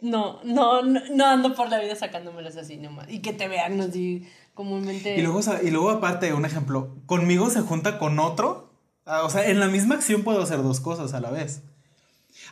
no, 0.01 0.41
no, 0.45 0.83
no, 0.85 1.01
no 1.13 1.27
ando 1.27 1.55
por 1.57 1.69
la 1.69 1.81
vida 1.81 1.97
sacándomelos 1.97 2.57
así 2.57 2.77
nomás. 2.77 3.11
Y 3.11 3.19
que 3.19 3.33
te 3.33 3.49
vean 3.49 3.81
así 3.81 4.29
comúnmente. 4.55 5.19
Y 5.19 5.23
luego, 5.23 5.41
y 5.61 5.71
luego 5.73 5.91
aparte, 5.91 6.33
un 6.35 6.45
ejemplo, 6.45 6.95
conmigo 7.07 7.51
se 7.51 7.63
junta 7.63 7.99
con 7.99 8.21
otro. 8.21 8.71
ah, 9.07 9.23
O 9.25 9.31
sea, 9.31 9.45
en 9.49 9.59
la 9.59 9.67
misma 9.67 9.97
acción 9.97 10.23
puedo 10.23 10.41
hacer 10.41 10.63
dos 10.63 10.79
cosas 10.79 11.15
a 11.15 11.21
la 11.21 11.33
vez. 11.33 11.63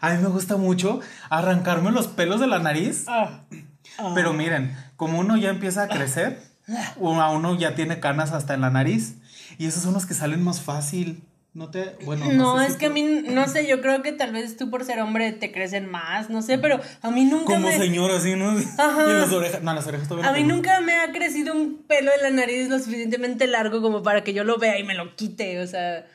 A 0.00 0.10
mí 0.10 0.22
me 0.22 0.28
gusta 0.28 0.56
mucho 0.56 1.00
arrancarme 1.28 1.90
los 1.90 2.08
pelos 2.08 2.40
de 2.40 2.46
la 2.46 2.58
nariz. 2.58 3.04
Ah. 3.08 3.42
Pero 4.14 4.32
miren, 4.32 4.76
como 4.96 5.18
uno 5.18 5.36
ya 5.36 5.50
empieza 5.50 5.82
a 5.82 5.88
crecer, 5.88 6.40
o 6.98 7.20
a 7.20 7.30
uno 7.30 7.56
ya 7.58 7.74
tiene 7.74 8.00
canas 8.00 8.32
hasta 8.32 8.54
en 8.54 8.62
la 8.62 8.70
nariz. 8.70 9.16
Y 9.58 9.66
esos 9.66 9.82
son 9.82 9.92
los 9.92 10.06
que 10.06 10.14
salen 10.14 10.42
más 10.42 10.62
fácil. 10.62 11.22
No 11.52 11.68
te. 11.68 11.96
Bueno. 12.04 12.32
No, 12.32 12.60
sé 12.60 12.66
es 12.66 12.72
si 12.74 12.78
que 12.78 12.86
a 12.86 12.90
mí, 12.90 13.02
no 13.02 13.48
sé, 13.48 13.66
yo 13.66 13.80
creo 13.82 14.02
que 14.02 14.12
tal 14.12 14.32
vez 14.32 14.56
tú 14.56 14.70
por 14.70 14.84
ser 14.84 15.00
hombre 15.00 15.32
te 15.32 15.50
crecen 15.50 15.90
más, 15.90 16.30
no 16.30 16.42
sé, 16.42 16.58
pero 16.58 16.80
a 17.02 17.10
mí 17.10 17.24
nunca 17.24 17.54
Como 17.54 17.66
me... 17.66 17.76
señor, 17.76 18.12
así, 18.12 18.36
¿no? 18.36 18.50
Ajá. 18.78 19.04
Y 19.10 19.12
las 19.14 19.32
orejas. 19.32 19.60
No, 19.60 19.74
las 19.74 19.84
orejas 19.86 20.06
todavía 20.06 20.30
A 20.30 20.32
no 20.32 20.38
mí 20.38 20.44
tengo. 20.44 20.54
nunca 20.56 20.80
me 20.80 20.94
ha 20.94 21.10
crecido 21.10 21.52
un 21.52 21.82
pelo 21.88 22.12
de 22.12 22.22
la 22.22 22.30
nariz 22.30 22.68
lo 22.68 22.78
suficientemente 22.78 23.48
largo 23.48 23.82
como 23.82 24.02
para 24.04 24.22
que 24.22 24.32
yo 24.32 24.44
lo 24.44 24.58
vea 24.58 24.78
y 24.78 24.84
me 24.84 24.94
lo 24.94 25.16
quite, 25.16 25.60
o 25.60 25.66
sea... 25.66 26.06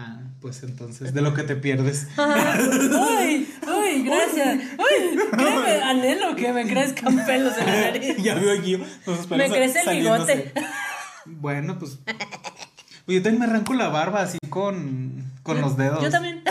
Ah, 0.00 0.20
pues 0.40 0.62
entonces, 0.62 1.12
de 1.12 1.22
lo 1.22 1.34
que 1.34 1.42
te 1.42 1.56
pierdes. 1.56 2.06
Uy, 2.16 3.48
uy, 3.66 4.02
gracias. 4.04 4.60
Uy, 4.78 5.18
créeme, 5.32 5.82
anhelo 5.82 6.36
que 6.36 6.52
me 6.52 6.68
crezcan 6.68 7.26
pelos 7.26 7.58
en 7.58 7.66
la 7.66 7.72
nariz. 7.72 8.16
ya 8.22 8.34
veo 8.34 8.56
aquí. 8.56 8.80
Me 9.30 9.50
crece 9.50 9.80
el 9.84 9.98
bigote. 9.98 10.52
Bueno, 11.30 11.78
pues. 11.78 11.98
pues 12.06 13.16
yo 13.16 13.22
también 13.22 13.40
me 13.40 13.44
arranco 13.44 13.74
la 13.74 13.88
barba 13.88 14.22
así 14.22 14.38
con, 14.48 15.30
con 15.42 15.60
los 15.60 15.76
dedos. 15.76 16.02
Yo 16.02 16.08
también. 16.08 16.42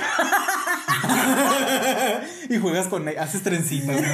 y 2.48 2.58
juegas 2.58 2.86
con 2.86 3.08
haces 3.08 3.42
trencitas. 3.42 4.00
¿no? 4.00 4.08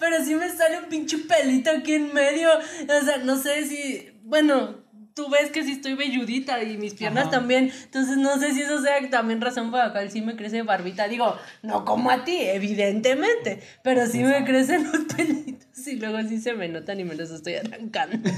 Pero 0.00 0.24
sí 0.24 0.34
me 0.34 0.48
sale 0.48 0.80
un 0.80 0.86
pinche 0.86 1.18
pelito 1.18 1.70
aquí 1.70 1.92
en 1.92 2.12
medio. 2.12 2.48
O 2.50 3.04
sea, 3.04 3.18
no 3.18 3.40
sé 3.40 3.68
si. 3.68 4.10
Bueno, 4.24 4.79
tú 5.14 5.28
ves 5.30 5.50
que 5.50 5.64
sí 5.64 5.72
estoy 5.72 5.94
velludita 5.94 6.62
y 6.62 6.76
mis 6.76 6.94
piernas 6.94 7.24
Ajá. 7.24 7.32
también. 7.32 7.72
Entonces 7.84 8.16
no 8.16 8.38
sé 8.38 8.54
si 8.54 8.62
eso 8.62 8.80
sea 8.80 9.08
también 9.10 9.40
razón 9.40 9.70
la 9.70 9.92
cual 9.92 10.10
sí 10.10 10.20
me 10.22 10.36
crece 10.36 10.62
barbita. 10.62 11.08
Digo, 11.08 11.36
no 11.62 11.84
como 11.84 12.10
a 12.10 12.24
ti, 12.24 12.38
evidentemente. 12.40 13.62
Pero 13.82 14.06
sí 14.06 14.22
me 14.22 14.44
crecen 14.44 14.90
los 14.90 15.04
pelitos 15.16 15.86
y 15.86 15.96
luego 15.96 16.18
sí 16.28 16.40
se 16.40 16.54
me 16.54 16.68
notan 16.68 17.00
y 17.00 17.04
me 17.04 17.14
los 17.14 17.30
estoy 17.30 17.54
arrancando. 17.54 18.16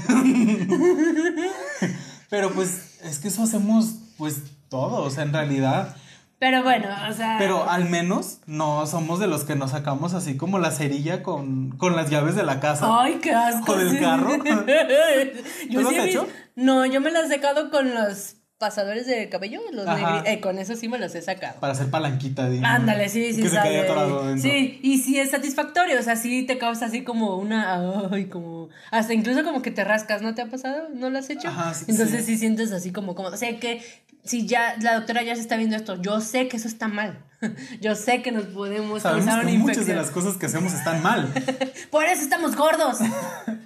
Pero 2.29 2.51
pues 2.51 2.99
es 3.03 3.19
que 3.19 3.27
eso 3.27 3.43
hacemos 3.43 3.95
pues 4.17 4.41
todo, 4.69 5.03
o 5.03 5.09
sea, 5.09 5.23
en 5.23 5.33
realidad. 5.33 5.95
Pero 6.39 6.61
bueno, 6.61 6.89
o 7.09 7.13
sea. 7.13 7.37
Pero 7.37 7.69
al 7.69 7.89
menos 7.89 8.39
no 8.47 8.85
somos 8.85 9.19
de 9.19 9.27
los 9.27 9.45
que 9.45 9.55
nos 9.55 9.71
sacamos 9.71 10.13
así 10.13 10.35
como 10.35 10.59
la 10.59 10.71
cerilla 10.71 11.23
con, 11.23 11.69
con 11.77 11.95
las 11.95 12.09
llaves 12.09 12.35
de 12.35 12.43
la 12.43 12.59
casa. 12.59 12.85
Ay, 12.89 13.19
qué 13.21 13.31
asco. 13.31 13.71
¿O 13.71 13.77
del 13.77 13.91
sí. 13.91 13.99
carro? 13.99 14.43
yo 15.69 15.79
¿Tú 15.79 15.81
lo 15.81 15.89
has 15.89 15.95
he 15.95 16.09
hecho? 16.09 16.27
No, 16.55 16.85
yo 16.85 17.01
me 17.01 17.11
las 17.11 17.25
he 17.25 17.35
secado 17.35 17.69
con 17.69 17.93
los 17.93 18.35
pasadores 18.59 19.05
de 19.07 19.27
cabello, 19.27 19.59
los 19.73 19.85
negri- 19.85 20.23
eh, 20.25 20.39
con 20.39 20.57
eso 20.57 20.75
sí 20.77 20.87
me 20.87 20.97
los 20.97 21.13
he 21.15 21.21
sacado. 21.21 21.59
Para 21.59 21.73
hacer 21.73 21.89
palanquita. 21.89 22.47
de- 22.49 22.63
Ándale, 22.63 23.09
sí, 23.09 23.33
sí, 23.33 23.41
Que 23.41 23.49
se 23.49 23.59
quede. 23.61 24.39
Sí, 24.39 24.79
y 24.81 24.99
sí 24.99 25.19
es 25.19 25.31
satisfactorio, 25.31 25.99
o 25.99 26.03
sea, 26.03 26.15
sí 26.15 26.43
te 26.43 26.57
causa 26.57 26.85
así 26.85 27.03
como 27.03 27.35
una, 27.37 28.07
ay, 28.11 28.25
como, 28.25 28.69
hasta 28.91 29.13
incluso 29.13 29.43
como 29.43 29.61
que 29.61 29.71
te 29.71 29.83
rascas, 29.83 30.21
¿no 30.21 30.33
te 30.33 30.41
ha 30.43 30.45
pasado? 30.45 30.87
¿No 30.93 31.09
lo 31.09 31.19
has 31.19 31.29
hecho? 31.29 31.49
Ajá, 31.49 31.73
sí, 31.73 31.85
Entonces 31.89 32.25
sí. 32.25 32.33
sí. 32.33 32.37
sientes 32.37 32.71
así 32.71 32.91
como, 32.93 33.15
como, 33.15 33.27
o 33.29 33.37
sea, 33.37 33.59
que 33.59 33.81
si 34.23 34.45
ya, 34.47 34.77
la 34.79 34.93
doctora 34.95 35.23
ya 35.23 35.35
se 35.35 35.41
está 35.41 35.57
viendo 35.57 35.75
esto, 35.75 36.01
yo 36.01 36.21
sé 36.21 36.47
que 36.47 36.55
eso 36.55 36.69
está 36.69 36.87
mal, 36.87 37.17
yo 37.81 37.95
sé 37.95 38.21
que 38.21 38.31
nos 38.31 38.45
podemos 38.45 39.01
Sabemos 39.01 39.25
causar 39.25 39.45
que 39.45 39.51
una 39.55 39.59
muchas 39.63 39.85
de 39.85 39.95
las 39.95 40.11
cosas 40.11 40.35
que 40.35 40.45
hacemos 40.47 40.73
están 40.73 41.01
mal. 41.01 41.31
Por 41.91 42.05
eso 42.05 42.21
estamos 42.21 42.55
gordos. 42.55 42.97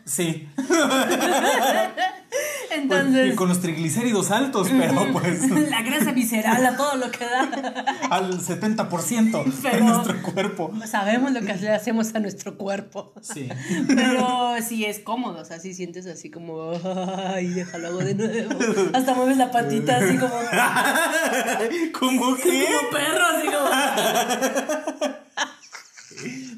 Sí. 0.07 0.47
Pues, 0.55 0.69
Entonces, 2.71 3.33
y 3.33 3.35
con 3.35 3.49
los 3.49 3.59
triglicéridos 3.61 4.31
altos, 4.31 4.67
pero 4.69 5.11
pues 5.11 5.49
la 5.69 5.81
grasa 5.81 6.11
visceral 6.11 6.65
a 6.65 6.77
todo 6.77 6.95
lo 6.95 7.09
que 7.11 7.25
da. 7.25 7.41
al 8.09 8.39
70% 8.39 9.43
de 9.43 9.51
Pero- 9.69 9.83
nuestro 9.85 10.21
cuerpo. 10.21 10.71
Sabemos 10.85 11.31
lo 11.31 11.41
que 11.41 11.53
le 11.55 11.71
hacemos 11.71 12.13
a 12.15 12.19
nuestro 12.19 12.57
cuerpo. 12.57 13.13
Sí. 13.21 13.49
Pero 13.87 14.55
sí 14.65 14.85
es 14.85 14.99
cómodo, 14.99 15.41
o 15.41 15.45
sea, 15.45 15.59
sí 15.59 15.73
sientes 15.73 16.05
así 16.07 16.29
como, 16.29 16.71
ay, 17.33 17.47
déjalo 17.47 17.87
hago 17.87 17.99
de 17.99 18.15
nuevo. 18.15 18.51
Hasta 18.93 19.13
mueves 19.13 19.37
la 19.37 19.51
patita 19.51 19.97
así 19.97 20.17
como, 20.17 20.33
¿Cómo 21.99 22.35
que? 22.35 22.65
como 22.65 22.89
perro, 22.91 23.25
así 23.37 23.47
como. 23.47 23.66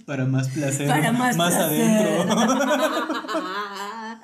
Para 0.06 0.26
más 0.26 0.48
placer. 0.50 0.88
Para 0.88 1.12
más 1.12 1.36
placer. 1.36 1.62
adentro. 1.62 2.36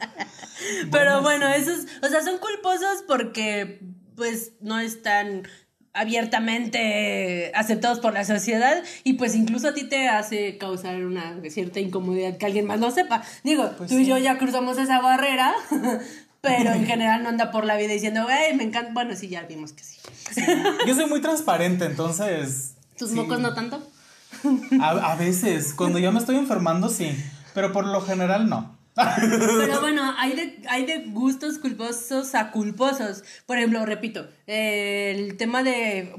Pero 0.92 1.22
bueno, 1.22 1.48
esos, 1.50 1.86
o 2.02 2.08
sea, 2.08 2.24
son 2.24 2.40
culposos 2.40 3.04
porque 3.08 3.82
pues 4.16 4.54
no 4.62 4.80
están 4.80 5.48
abiertamente 5.94 7.52
aceptados 7.56 8.00
por 8.00 8.14
la 8.14 8.26
sociedad 8.26 8.84
y 9.04 9.14
pues 9.14 9.36
incluso 9.36 9.70
a 9.70 9.74
ti 9.74 9.84
te 9.86 10.10
hace 10.10 10.58
causar 10.58 11.06
una 11.06 11.40
cierta 11.50 11.80
incomodidad 11.80 12.38
que 12.38 12.46
alguien 12.46 12.66
más 12.66 12.80
lo 12.80 12.92
sepa. 12.92 13.24
Digo, 13.44 13.72
Pues 13.78 13.90
tú 13.90 13.98
y 13.98 14.06
yo 14.06 14.18
ya 14.18 14.38
cruzamos 14.38 14.78
esa 14.78 15.00
barrera, 15.02 15.54
pero 16.42 16.74
en 16.74 16.86
general 16.88 17.24
no 17.24 17.30
anda 17.30 17.52
por 17.52 17.66
la 17.66 17.78
vida 17.78 17.94
diciendo, 17.94 18.24
güey, 18.24 18.54
me 18.56 18.64
encanta. 18.64 18.92
Bueno, 18.94 19.16
sí, 19.16 19.30
ya 19.30 19.44
vimos 19.44 19.74
que 19.74 19.84
sí. 19.84 19.98
Yo 20.86 20.96
soy 20.96 21.06
muy 21.08 21.22
transparente, 21.22 21.86
entonces. 21.86 22.75
¿Tus 22.98 23.10
sí. 23.10 23.16
mocos 23.16 23.40
no 23.40 23.54
tanto? 23.54 23.82
A, 24.82 24.90
a 24.90 25.16
veces, 25.16 25.74
cuando 25.74 26.00
ya 26.00 26.12
me 26.12 26.20
estoy 26.20 26.38
enfermando, 26.38 26.90
sí. 26.90 27.16
Pero 27.54 27.72
por 27.72 27.86
lo 27.86 28.02
general, 28.02 28.50
no. 28.50 28.76
Pero 28.96 29.82
bueno, 29.82 30.14
hay 30.18 30.36
de, 30.36 30.62
hay 30.70 30.86
de 30.86 31.06
gustos 31.08 31.58
culposos 31.60 32.34
a 32.36 32.52
culposos. 32.52 33.24
Por 33.46 33.58
ejemplo, 33.58 33.86
repito, 33.86 34.28
eh, 34.48 35.14
el 35.16 35.38
tema 35.38 35.64
de... 35.64 36.14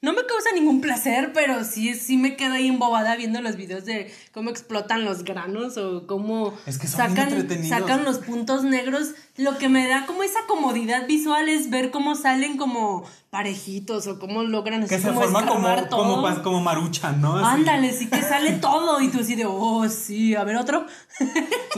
No 0.00 0.12
me 0.12 0.24
causa 0.26 0.52
ningún 0.54 0.80
placer, 0.80 1.32
pero 1.34 1.64
sí, 1.64 1.92
sí 1.96 2.16
me 2.16 2.36
quedo 2.36 2.54
ahí 2.54 2.68
embobada 2.68 3.16
viendo 3.16 3.40
los 3.40 3.56
videos 3.56 3.84
de 3.84 4.14
cómo 4.32 4.48
explotan 4.48 5.04
los 5.04 5.24
granos 5.24 5.76
o 5.76 6.06
cómo 6.06 6.54
Es 6.66 6.78
que 6.78 6.86
sacan, 6.86 8.04
los 8.04 8.18
puntos 8.18 8.62
negros. 8.62 9.14
Lo 9.36 9.58
que 9.58 9.68
me 9.68 9.88
da 9.88 10.06
como 10.06 10.22
esa 10.22 10.38
comodidad 10.46 11.08
visual 11.08 11.48
es 11.48 11.70
ver 11.70 11.90
cómo 11.90 12.14
salen 12.14 12.56
como 12.58 13.02
parejitos 13.30 14.06
o 14.06 14.20
cómo 14.20 14.44
logran 14.44 14.86
Que 14.86 15.00
se 15.00 15.12
forma 15.12 15.44
como, 15.44 15.66
todo. 15.88 16.22
como, 16.22 16.42
como 16.44 16.60
marucha, 16.60 17.10
¿no? 17.10 17.36
Así. 17.36 17.60
Ándale, 17.60 17.92
sí 17.92 18.06
que 18.06 18.22
sale 18.22 18.52
todo 18.52 19.00
y 19.00 19.08
tú 19.08 19.18
así 19.18 19.34
de, 19.34 19.46
oh, 19.46 19.88
sí, 19.88 20.36
a 20.36 20.44
ver 20.44 20.58
otro. 20.58 20.86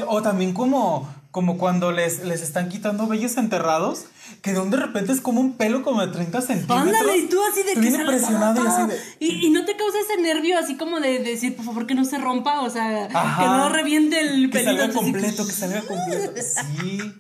O 0.09 0.21
también 0.21 0.53
como, 0.53 1.09
como 1.31 1.59
cuando 1.59 1.93
les, 1.93 2.25
les 2.25 2.43
están 2.43 2.69
quitando 2.69 3.07
vellos 3.07 3.37
enterrados, 3.37 4.07
que 4.43 4.53
de 4.53 4.59
un 4.61 4.71
de 4.71 4.79
repente 4.79 5.13
es 5.13 5.21
como 5.21 5.41
un 5.41 5.53
pelo 5.53 5.83
como 5.83 6.01
de 6.05 6.13
30 6.13 6.41
centímetros. 6.41 6.81
Ándale, 6.81 7.19
y 7.19 7.29
tú 7.29 7.39
así 7.51 7.63
de 7.63 7.81
que 7.81 7.89
impresionado 7.89 8.61
y 8.61 8.65
todo. 8.65 8.69
así 8.77 8.87
de... 8.89 8.99
Y, 9.21 9.47
y 9.47 9.51
no 9.51 9.65
te 9.65 9.77
causa 9.77 9.97
ese 10.01 10.21
nervio 10.21 10.59
así 10.59 10.77
como 10.77 10.99
de, 10.99 11.21
decir, 11.21 11.55
por 11.55 11.65
favor, 11.65 11.87
que 11.87 11.95
no 11.95 12.05
se 12.05 12.19
rompa, 12.19 12.63
o 12.63 12.71
sea, 12.71 13.09
Ajá. 13.13 13.43
que 13.43 13.47
no 13.49 13.69
reviente 13.69 14.21
el 14.21 14.51
Que 14.51 14.59
pelito. 14.59 14.71
salga 14.71 14.85
así 14.87 14.95
completo, 14.95 15.47
que 15.47 15.53
salga 15.53 15.81
completo. 15.87 16.33
Sí. 16.41 17.13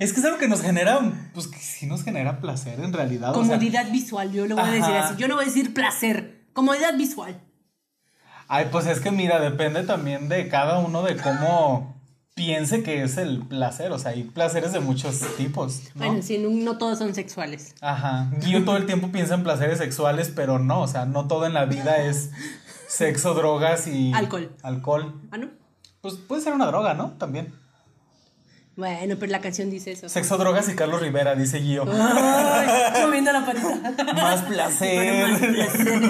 Es 0.00 0.12
que 0.12 0.20
es 0.20 0.26
algo 0.26 0.36
que 0.38 0.48
nos 0.48 0.60
genera, 0.60 1.00
pues 1.32 1.46
que 1.46 1.58
sí 1.58 1.86
nos 1.86 2.02
genera 2.04 2.40
placer 2.40 2.80
en 2.80 2.92
realidad. 2.92 3.30
o 3.30 3.42
sea, 3.44 3.54
Comodidad 3.54 3.90
visual, 3.90 4.32
yo 4.32 4.46
le 4.46 4.54
voy 4.54 4.64
a 4.64 4.70
decir 4.70 4.94
así. 4.94 5.14
Yo 5.16 5.28
no 5.28 5.36
voy 5.36 5.44
a 5.44 5.46
decir 5.48 5.72
placer, 5.72 6.44
comodidad 6.52 6.94
visual. 6.96 7.40
Ay, 8.48 8.66
pues 8.70 8.86
es 8.86 9.00
que 9.00 9.10
mira, 9.10 9.40
depende 9.40 9.82
también 9.84 10.28
de 10.28 10.48
cada 10.48 10.78
uno 10.78 11.02
de 11.02 11.16
cómo 11.16 11.95
piense 12.36 12.82
que 12.84 13.02
es 13.02 13.16
el 13.16 13.40
placer. 13.40 13.90
O 13.90 13.98
sea, 13.98 14.12
hay 14.12 14.22
placeres 14.22 14.72
de 14.72 14.78
muchos 14.78 15.20
tipos, 15.36 15.80
¿no? 15.94 16.06
Bueno, 16.06 16.22
sí, 16.22 16.38
no, 16.38 16.50
no 16.50 16.78
todos 16.78 16.98
son 16.98 17.14
sexuales. 17.14 17.74
Ajá. 17.80 18.30
Yo 18.46 18.64
todo 18.64 18.76
el 18.76 18.86
tiempo 18.86 19.10
pienso 19.10 19.34
en 19.34 19.42
placeres 19.42 19.78
sexuales, 19.78 20.30
pero 20.36 20.60
no, 20.60 20.82
o 20.82 20.86
sea, 20.86 21.06
no 21.06 21.26
todo 21.26 21.46
en 21.46 21.54
la 21.54 21.64
vida 21.64 21.96
es 21.96 22.30
sexo, 22.86 23.34
drogas 23.34 23.88
y 23.88 24.12
Alcohol. 24.12 24.52
Alcohol. 24.62 25.20
¿Ah, 25.32 25.38
no? 25.38 25.48
Pues 26.02 26.14
puede 26.14 26.42
ser 26.42 26.52
una 26.52 26.66
droga, 26.66 26.94
¿no? 26.94 27.12
También. 27.12 27.52
Bueno, 28.76 29.16
pero 29.18 29.32
la 29.32 29.40
canción 29.40 29.70
dice 29.70 29.92
eso. 29.92 30.08
Sexo, 30.08 30.36
drogas 30.36 30.68
y 30.68 30.74
Carlos 30.76 31.00
Rivera, 31.00 31.34
dice 31.34 31.60
Gio. 31.62 31.84
Ay, 31.90 33.02
moviendo 33.06 33.32
la 33.32 33.46
patita. 33.46 33.74
Más 34.12 34.42
Bueno, 34.42 34.48
placer. 34.48 35.28
más 35.30 35.40
placer. 35.40 36.00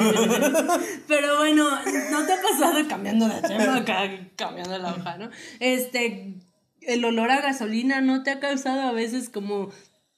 Pero 1.06 1.36
bueno, 1.38 1.68
¿no 2.10 2.26
te 2.26 2.32
ha 2.32 2.42
pasado 2.42 2.78
cambiando 2.88 3.28
de 3.28 3.40
tema 3.42 3.76
acá, 3.76 4.02
cambiando 4.34 4.76
la 4.78 4.94
hoja, 4.94 5.16
¿no? 5.16 5.30
Este, 5.60 6.34
el 6.80 7.04
olor 7.04 7.30
a 7.30 7.40
gasolina 7.40 8.00
no 8.00 8.24
te 8.24 8.30
ha 8.32 8.40
causado 8.40 8.80
a 8.82 8.90
veces 8.92 9.28
como, 9.28 9.70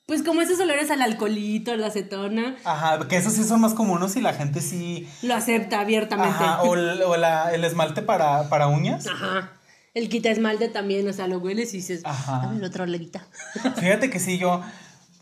pues 0.06 0.22
como 0.22 0.40
esos 0.40 0.58
olores 0.58 0.90
al 0.90 1.02
alcoholito, 1.02 1.72
a 1.72 1.76
la 1.76 1.88
acetona, 1.88 2.56
Ajá, 2.64 3.06
que 3.08 3.16
esos 3.18 3.34
sí 3.34 3.44
son 3.44 3.60
más 3.60 3.74
comunes 3.74 4.16
y 4.16 4.22
la 4.22 4.32
gente 4.32 4.62
sí. 4.62 5.06
lo 5.20 5.34
acepta 5.34 5.80
abiertamente. 5.80 6.32
Ajá, 6.42 6.62
o, 6.62 6.74
el, 6.74 7.02
o 7.02 7.14
la- 7.18 7.52
el 7.52 7.62
esmalte 7.64 8.00
para, 8.00 8.48
para 8.48 8.68
uñas. 8.68 9.06
Ajá. 9.06 9.52
El 9.98 10.08
quita 10.08 10.30
esmalte 10.30 10.68
también, 10.68 11.08
o 11.08 11.12
sea, 11.12 11.26
lo 11.26 11.38
hueles 11.38 11.74
y 11.74 11.78
dices, 11.78 12.02
Ajá. 12.04 12.42
a 12.42 12.52
ver, 12.52 12.62
otra 12.64 12.84
olerita. 12.84 13.26
Fíjate 13.76 14.10
que 14.10 14.20
sí, 14.20 14.38
yo. 14.38 14.62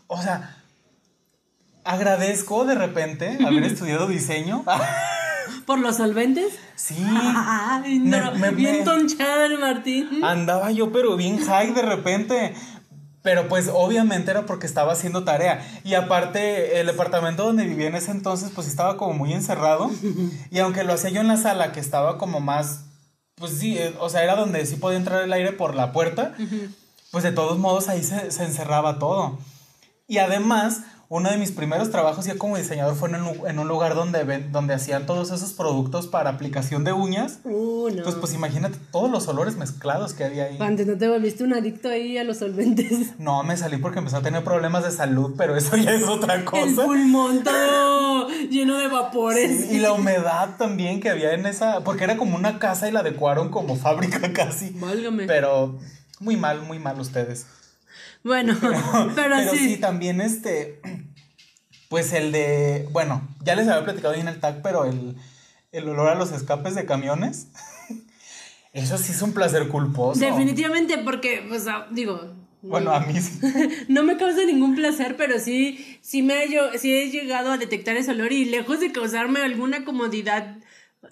O 0.07 0.21
sea. 0.21 0.55
Agradezco 1.83 2.65
de 2.65 2.75
repente 2.75 3.37
haber 3.45 3.63
estudiado 3.71 4.07
diseño. 4.07 4.63
¿Por 5.65 5.79
los 5.79 5.97
solventes? 5.97 6.53
Sí. 6.75 6.95
Ay, 6.99 7.99
no, 7.99 8.33
Me- 8.33 8.39
me- 8.39 8.51
bien 8.51 8.83
tonchada 8.83 9.45
el 9.47 9.57
Martín. 9.57 10.23
Andaba 10.23 10.71
yo, 10.71 10.91
pero 10.91 11.15
bien 11.15 11.39
high 11.43 11.73
de 11.73 11.81
repente. 11.81 12.53
Pero 13.23 13.47
pues 13.49 13.69
obviamente 13.73 14.31
era 14.31 14.45
porque 14.45 14.67
estaba 14.67 14.93
haciendo 14.93 15.23
tarea. 15.23 15.65
Y 15.83 15.95
aparte, 15.95 16.79
el 16.79 16.87
departamento 16.87 17.45
donde 17.45 17.65
vivía 17.65 17.87
en 17.87 17.95
ese 17.95 18.11
entonces, 18.11 18.51
pues 18.53 18.67
estaba 18.67 18.95
como 18.95 19.13
muy 19.13 19.33
encerrado. 19.33 19.89
Y 20.51 20.59
aunque 20.59 20.83
lo 20.83 20.93
hacía 20.93 21.09
yo 21.09 21.21
en 21.21 21.27
la 21.27 21.37
sala, 21.37 21.71
que 21.71 21.79
estaba 21.79 22.17
como 22.17 22.39
más. 22.39 22.83
Pues 23.37 23.51
sí, 23.59 23.77
eh, 23.77 23.95
o 23.99 24.09
sea, 24.09 24.23
era 24.23 24.35
donde 24.35 24.65
sí 24.65 24.77
podía 24.77 24.97
entrar 24.97 25.23
el 25.23 25.31
aire 25.31 25.51
por 25.51 25.75
la 25.75 25.91
puerta. 25.91 26.35
Pues 27.11 27.23
de 27.23 27.31
todos 27.31 27.57
modos 27.59 27.87
ahí 27.87 28.03
se, 28.03 28.31
se 28.31 28.43
encerraba 28.43 28.99
todo. 28.99 29.37
Y 30.07 30.17
además, 30.17 30.81
uno 31.09 31.29
de 31.29 31.37
mis 31.37 31.51
primeros 31.51 31.89
trabajos 31.89 32.25
ya 32.25 32.37
como 32.37 32.57
diseñador 32.57 32.95
fue 32.95 33.07
en 33.09 33.15
un, 33.15 33.47
en 33.47 33.59
un 33.59 33.67
lugar 33.69 33.95
donde, 33.95 34.23
ven- 34.25 34.51
donde 34.51 34.73
hacían 34.73 35.05
todos 35.05 35.31
esos 35.31 35.53
productos 35.53 36.05
para 36.07 36.29
aplicación 36.31 36.83
de 36.83 36.91
uñas. 36.91 37.39
Uh, 37.45 37.89
no. 37.95 38.03
Pues, 38.03 38.15
pues 38.15 38.33
imagínate 38.33 38.77
todos 38.91 39.09
los 39.09 39.27
olores 39.29 39.55
mezclados 39.55 40.13
que 40.13 40.25
había 40.25 40.45
ahí. 40.45 40.57
Antes 40.59 40.85
no 40.85 40.97
te 40.97 41.07
volviste 41.07 41.45
un 41.45 41.53
adicto 41.53 41.87
ahí 41.89 42.17
a 42.17 42.23
los 42.25 42.37
solventes. 42.39 43.13
No, 43.19 43.41
me 43.43 43.55
salí 43.57 43.77
porque 43.77 43.99
empezó 43.99 44.17
a 44.17 44.21
tener 44.21 44.43
problemas 44.43 44.83
de 44.83 44.91
salud, 44.91 45.33
pero 45.37 45.55
eso 45.55 45.75
ya 45.77 45.91
es 45.91 46.03
otra 46.03 46.35
El 46.35 46.43
cosa. 46.45 46.83
pulmón 46.85 47.43
todo 47.43 48.27
lleno 48.49 48.77
de 48.77 48.87
vapores. 48.87 49.71
Y 49.71 49.79
la 49.79 49.93
humedad 49.93 50.57
también 50.57 50.99
que 50.99 51.09
había 51.09 51.33
en 51.33 51.45
esa, 51.45 51.83
porque 51.85 52.03
era 52.03 52.17
como 52.17 52.35
una 52.35 52.59
casa 52.59 52.87
y 52.87 52.91
la 52.91 52.99
adecuaron 52.99 53.49
como 53.49 53.75
fábrica 53.77 54.19
casi. 54.33 54.71
Válgame. 54.71 55.25
Pero 55.25 55.77
muy 56.19 56.35
mal, 56.35 56.61
muy 56.63 56.79
mal 56.79 56.99
ustedes. 56.99 57.45
Bueno, 58.23 58.55
pero, 58.61 59.11
Pero 59.15 59.51
sí. 59.51 59.57
sí. 59.57 59.77
también 59.77 60.21
este, 60.21 60.81
pues 61.89 62.13
el 62.13 62.31
de, 62.31 62.87
bueno, 62.91 63.27
ya 63.43 63.55
les 63.55 63.67
había 63.67 63.83
platicado 63.83 64.13
ahí 64.13 64.21
en 64.21 64.27
el 64.27 64.39
tag, 64.39 64.61
pero 64.61 64.85
el, 64.85 65.15
el 65.71 65.89
olor 65.89 66.09
a 66.09 66.15
los 66.15 66.31
escapes 66.31 66.75
de 66.75 66.85
camiones, 66.85 67.47
eso 68.73 68.97
sí 68.97 69.11
es 69.11 69.21
un 69.21 69.33
placer 69.33 69.67
culposo. 69.67 70.19
Definitivamente, 70.19 70.97
porque, 70.99 71.45
pues, 71.47 71.65
digo. 71.91 72.35
Bueno, 72.63 72.91
a 72.91 72.99
mí 73.01 73.13
sí. 73.21 73.39
No 73.87 74.03
me 74.03 74.17
causa 74.17 74.43
ningún 74.43 74.75
placer, 74.75 75.15
pero 75.15 75.39
sí, 75.39 75.99
sí 76.01 76.23
me 76.23 76.43
he, 76.43 76.51
yo, 76.51 76.71
sí 76.77 76.91
he 76.91 77.11
llegado 77.11 77.51
a 77.51 77.57
detectar 77.57 77.95
ese 77.95 78.11
olor 78.11 78.31
y 78.33 78.45
lejos 78.45 78.79
de 78.79 78.91
causarme 78.91 79.41
alguna 79.41 79.85
comodidad 79.85 80.57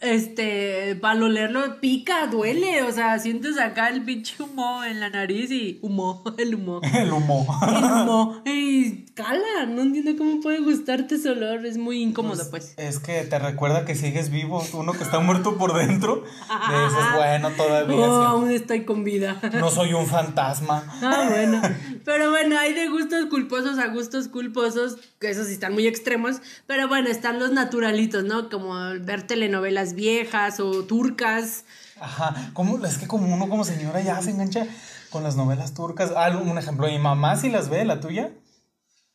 este, 0.02 0.96
para 0.96 1.24
olerlo 1.24 1.80
pica, 1.80 2.28
duele, 2.28 2.84
o 2.84 2.92
sea, 2.92 3.18
sientes 3.20 3.60
acá 3.60 3.90
el 3.90 4.04
pinche 4.04 4.42
humo 4.42 4.84
en 4.84 5.00
la 5.00 5.10
nariz 5.10 5.52
y 5.52 5.80
humo, 5.82 6.24
el 6.38 6.56
humo. 6.56 6.82
El 6.84 7.12
humo. 7.12 7.46
El 7.68 7.84
humo. 7.84 8.44
Y 8.46 9.06
cala, 9.16 9.66
no 9.68 9.82
entiendo 9.82 10.16
cómo 10.18 10.42
puede 10.42 10.60
gustarte 10.60 11.16
ese 11.16 11.30
olor, 11.30 11.66
es 11.66 11.78
muy 11.78 12.02
incómodo, 12.02 12.50
pues. 12.50 12.74
Es 12.78 13.00
que 13.00 13.22
te 13.22 13.40
recuerda 13.40 13.86
que 13.86 13.96
sigues 13.96 14.30
vivo, 14.30 14.64
uno 14.74 14.94
que 14.94 15.04
está 15.04 15.20
muerto 15.20 15.58
por 15.58 15.74
dentro. 15.74 16.24
Le 16.70 16.84
dices, 16.84 17.06
bueno, 17.16 17.50
todavía. 17.52 17.96
Oh, 17.96 18.22
sí. 18.22 18.28
aún 18.28 18.52
estoy 18.52 18.86
con 18.86 19.04
vida. 19.04 19.40
No 19.56 19.70
soy 19.72 19.94
un 19.94 20.06
fantasma. 20.06 20.84
Ah, 21.02 21.28
bueno. 21.30 21.62
Pero 22.04 22.30
bueno, 22.30 22.58
hay 22.60 22.74
de 22.74 22.88
gustos 22.90 23.26
culposos 23.28 23.80
a 23.80 23.88
gustos 23.88 24.28
culposos, 24.28 24.98
que 25.20 25.30
esos 25.30 25.48
sí 25.48 25.54
están 25.54 25.74
muy 25.74 25.88
extremos. 25.88 26.42
Pero 26.68 26.88
bueno, 26.88 27.10
están 27.10 27.40
los 27.40 27.52
naturalitos, 27.52 28.26
¿no? 28.26 28.50
Como 28.50 28.76
ver 29.02 29.26
telenovelas 29.26 29.85
viejas 29.94 30.60
o 30.60 30.84
turcas. 30.86 31.66
Ajá, 32.00 32.52
es 32.88 32.98
que 32.98 33.08
como 33.08 33.34
uno 33.34 33.48
como 33.48 33.64
señora 33.64 34.02
ya 34.02 34.22
se 34.22 34.32
engancha 34.32 34.68
con 35.10 35.24
las 35.24 35.36
novelas 35.36 35.74
turcas. 35.74 36.12
Ah, 36.16 36.30
un 36.30 36.58
ejemplo, 36.58 36.88
mi 36.88 37.00
mamá 37.00 37.38
sí 37.38 37.50
las 37.50 37.70
ve, 37.70 37.86
la 37.86 38.00
tuya, 38.00 38.32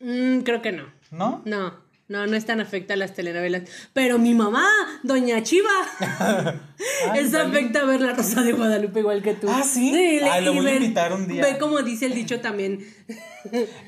Mm, 0.00 0.41
creo 0.41 0.62
que 0.62 0.73
no. 0.73 0.85
¿no? 1.11 1.43
No, 1.45 1.75
no, 2.11 2.26
no 2.26 2.37
es 2.37 2.45
tan 2.45 2.61
afecta 2.61 2.93
a 2.95 2.97
las 2.99 3.14
telenovelas. 3.14 3.62
Pero 3.95 4.19
mi 4.19 4.35
mamá, 4.35 4.67
Doña 5.02 5.43
Chiva, 5.43 5.71
Ay, 7.11 7.21
es 7.21 7.35
afecta 7.35 7.81
a 7.81 7.85
ver 7.85 8.00
la 8.00 8.12
Rosa 8.14 8.43
de 8.43 8.52
Guadalupe 8.52 9.00
igual 9.00 9.23
que 9.23 9.35
tú. 9.35 9.49
Ah, 9.50 9.62
¿sí? 9.62 9.93
le- 9.93 10.23
Ay, 10.29 10.45
lo 10.45 10.52
voy 10.52 10.61
a 10.61 10.64
ver- 10.73 10.83
invitar 10.83 11.12
un 11.12 11.26
día. 11.29 11.43
Ve 11.43 11.59
como 11.59 11.81
dice 11.83 12.07
el 12.07 12.14
dicho 12.14 12.40
también. 12.40 12.85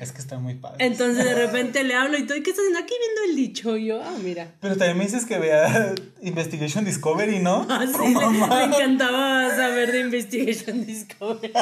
Es 0.01 0.13
que 0.13 0.19
está 0.19 0.39
muy 0.39 0.55
padre. 0.55 0.85
Entonces 0.87 1.25
de 1.25 1.35
repente 1.35 1.85
le 1.85 1.95
hablo 1.95 2.17
y 2.17 2.25
todo, 2.27 2.39
¿y 2.39 2.43
qué 2.43 2.51
estás 2.51 2.65
haciendo 2.65 2.79
aquí 2.81 2.95
viendo 2.99 3.31
el 3.31 3.37
dicho? 3.37 3.77
Y 3.77 3.87
yo, 3.87 4.03
ah, 4.03 4.15
mira. 4.23 4.49
Pero 4.61 4.77
también 4.77 4.97
me 4.99 5.05
dices 5.05 5.27
que 5.27 5.39
vea 5.39 5.95
Investigation 6.23 6.85
Discovery, 6.85 7.39
¿no? 7.41 7.67
Ah, 7.69 7.85
sí, 7.87 8.15
le, 8.15 8.57
le 8.59 8.65
encantaba 8.65 9.51
saber 9.55 9.93
de 9.93 10.01
Investigation 10.01 10.87
Discovery. 10.87 11.53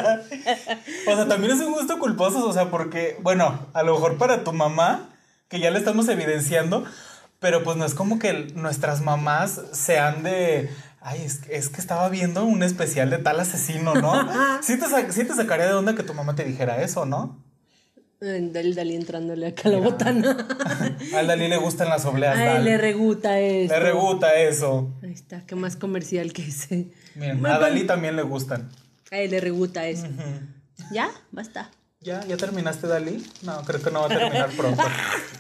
O 1.06 1.16
sea, 1.16 1.26
también 1.28 1.52
es 1.52 1.60
un 1.60 1.72
gusto 1.72 1.98
culposo, 1.98 2.46
o 2.46 2.52
sea, 2.52 2.70
porque, 2.70 3.16
bueno, 3.22 3.66
a 3.72 3.82
lo 3.82 3.94
mejor 3.94 4.18
para 4.18 4.44
tu 4.44 4.52
mamá, 4.52 5.09
que 5.50 5.60
ya 5.60 5.70
le 5.70 5.78
estamos 5.78 6.08
evidenciando, 6.08 6.84
pero 7.40 7.62
pues 7.62 7.76
no 7.76 7.84
es 7.84 7.92
como 7.94 8.18
que 8.18 8.32
nuestras 8.54 9.02
mamás 9.02 9.60
sean 9.72 10.22
de... 10.22 10.70
Ay, 11.02 11.22
es, 11.24 11.38
que- 11.38 11.56
es 11.56 11.68
que 11.70 11.80
estaba 11.80 12.08
viendo 12.08 12.44
un 12.44 12.62
especial 12.62 13.10
de 13.10 13.18
tal 13.18 13.40
asesino, 13.40 13.94
¿no? 13.94 14.12
Sí 14.62 14.78
te, 14.78 14.86
sa- 14.86 15.10
sí 15.12 15.24
te 15.24 15.34
sacaría 15.34 15.66
de 15.66 15.74
onda 15.74 15.94
que 15.94 16.02
tu 16.02 16.14
mamá 16.14 16.34
te 16.34 16.44
dijera 16.44 16.82
eso, 16.82 17.04
¿no? 17.04 17.42
El 18.20 18.52
Dalí, 18.74 18.96
entrándole 18.96 19.46
acá 19.46 19.70
a 19.70 19.72
la 19.72 19.78
botana. 19.78 20.36
Al 21.16 21.26
Dalí 21.26 21.48
le 21.48 21.56
gustan 21.56 21.88
las 21.88 22.04
obleas. 22.04 22.36
Ay, 22.36 22.44
Dal. 22.44 22.64
le 22.66 22.76
reguta 22.76 23.40
esto. 23.40 23.72
Le 23.74 23.80
reguta 23.80 24.34
eso. 24.34 24.92
Ahí 25.02 25.12
está, 25.12 25.46
qué 25.46 25.54
más 25.56 25.76
comercial 25.76 26.34
que 26.34 26.42
ese. 26.46 26.90
Miren, 27.14 27.44
a 27.46 27.58
Dalí 27.58 27.84
también 27.86 28.16
le 28.16 28.22
gustan. 28.22 28.68
Ay, 29.10 29.26
le 29.28 29.40
reguta 29.40 29.86
eso. 29.86 30.06
¿Ya? 30.92 31.10
Basta. 31.32 31.70
¿Ya? 32.00 32.24
¿Ya 32.26 32.36
terminaste, 32.38 32.86
Dalí? 32.86 33.26
No, 33.42 33.62
creo 33.64 33.82
que 33.82 33.90
no 33.90 34.00
va 34.00 34.06
a 34.06 34.08
terminar 34.08 34.50
pronto. 34.56 34.82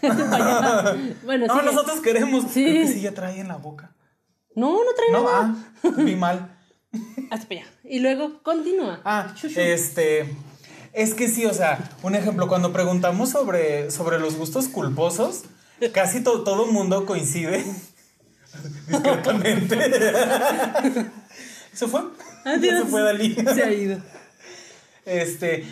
Bueno, 1.24 1.46
no, 1.46 1.54
sigue. 1.54 1.66
nosotros 1.66 2.00
queremos. 2.00 2.44
Sí. 2.52 2.64
Creo 2.64 2.86
que 2.86 2.92
sí 2.92 3.00
ya 3.02 3.12
trae 3.12 3.40
en 3.40 3.48
la 3.48 3.56
boca. 3.56 3.94
No, 4.54 4.72
no 4.72 4.90
trae 4.96 5.10
No, 5.12 5.22
nada. 5.24 5.54
ah, 5.84 5.88
vi 6.02 6.16
mal. 6.16 6.58
Hasta 7.30 7.54
allá. 7.54 7.64
Y 7.84 8.00
luego 8.00 8.42
continúa. 8.42 9.00
Ah, 9.04 9.32
Shu, 9.36 9.48
shu. 9.48 9.60
este. 9.60 10.34
Es 10.92 11.14
que 11.14 11.28
sí, 11.28 11.46
o 11.46 11.54
sea, 11.54 11.78
un 12.02 12.14
ejemplo, 12.14 12.48
cuando 12.48 12.72
preguntamos 12.72 13.30
sobre, 13.30 13.90
sobre 13.90 14.18
los 14.18 14.36
gustos 14.36 14.68
culposos, 14.68 15.42
casi 15.92 16.20
to- 16.22 16.42
todo 16.42 16.64
el 16.66 16.72
mundo 16.72 17.06
coincide. 17.06 17.64
Discretamente. 18.88 19.76
Se 21.72 21.86
fue. 21.86 22.00
Ya 22.44 22.52
Adiós. 22.52 22.82
se 22.82 22.86
fue 22.86 23.02
Dalí. 23.02 23.34
Se 23.34 23.62
ha 23.62 23.72
ido. 23.72 23.98
Este, 25.06 25.64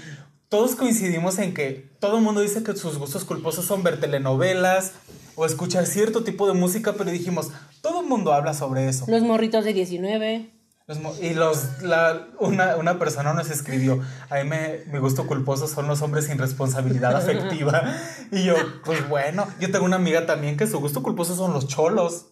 todos 0.48 0.74
coincidimos 0.76 1.38
en 1.38 1.54
que 1.54 1.90
todo 2.00 2.16
el 2.18 2.22
mundo 2.22 2.40
dice 2.40 2.62
que 2.62 2.74
sus 2.76 2.98
gustos 2.98 3.24
culposos 3.24 3.64
son 3.66 3.82
ver 3.82 4.00
telenovelas 4.00 4.92
o 5.34 5.44
escuchar 5.46 5.86
cierto 5.86 6.24
tipo 6.24 6.46
de 6.46 6.54
música, 6.54 6.94
pero 6.94 7.10
dijimos, 7.10 7.50
todo 7.82 8.00
el 8.00 8.06
mundo 8.06 8.32
habla 8.32 8.54
sobre 8.54 8.88
eso. 8.88 9.04
Los 9.08 9.22
morritos 9.22 9.64
de 9.64 9.72
19. 9.72 10.50
Los 10.86 11.00
mo- 11.00 11.14
y 11.20 11.34
los, 11.34 11.82
la, 11.82 12.26
una, 12.40 12.76
una 12.76 12.98
persona 12.98 13.34
nos 13.34 13.50
escribió, 13.50 14.00
a 14.30 14.36
mí 14.36 14.44
me, 14.48 14.80
mi 14.90 14.98
gusto 14.98 15.26
culposo 15.26 15.68
son 15.68 15.86
los 15.86 16.00
hombres 16.00 16.24
sin 16.24 16.38
responsabilidad 16.38 17.14
afectiva. 17.16 17.82
Y 18.32 18.42
yo, 18.44 18.54
pues 18.86 19.06
bueno, 19.08 19.46
yo 19.60 19.70
tengo 19.70 19.84
una 19.84 19.96
amiga 19.96 20.24
también 20.24 20.56
que 20.56 20.66
su 20.66 20.78
gusto 20.80 21.02
culposo 21.02 21.36
son 21.36 21.52
los 21.52 21.68
cholos. 21.68 22.28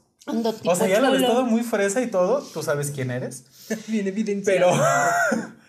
O 0.65 0.75
sea, 0.75 0.89
ya 0.89 1.01
la 1.01 1.11
ves 1.11 1.25
todo 1.27 1.45
muy 1.45 1.63
fresa 1.63 2.01
y 2.01 2.07
todo, 2.11 2.43
tú 2.53 2.63
sabes 2.63 2.91
quién 2.91 3.11
eres. 3.11 3.45
Bien 3.89 4.07
evidenciado. 4.09 4.73
Pero, 4.73 5.47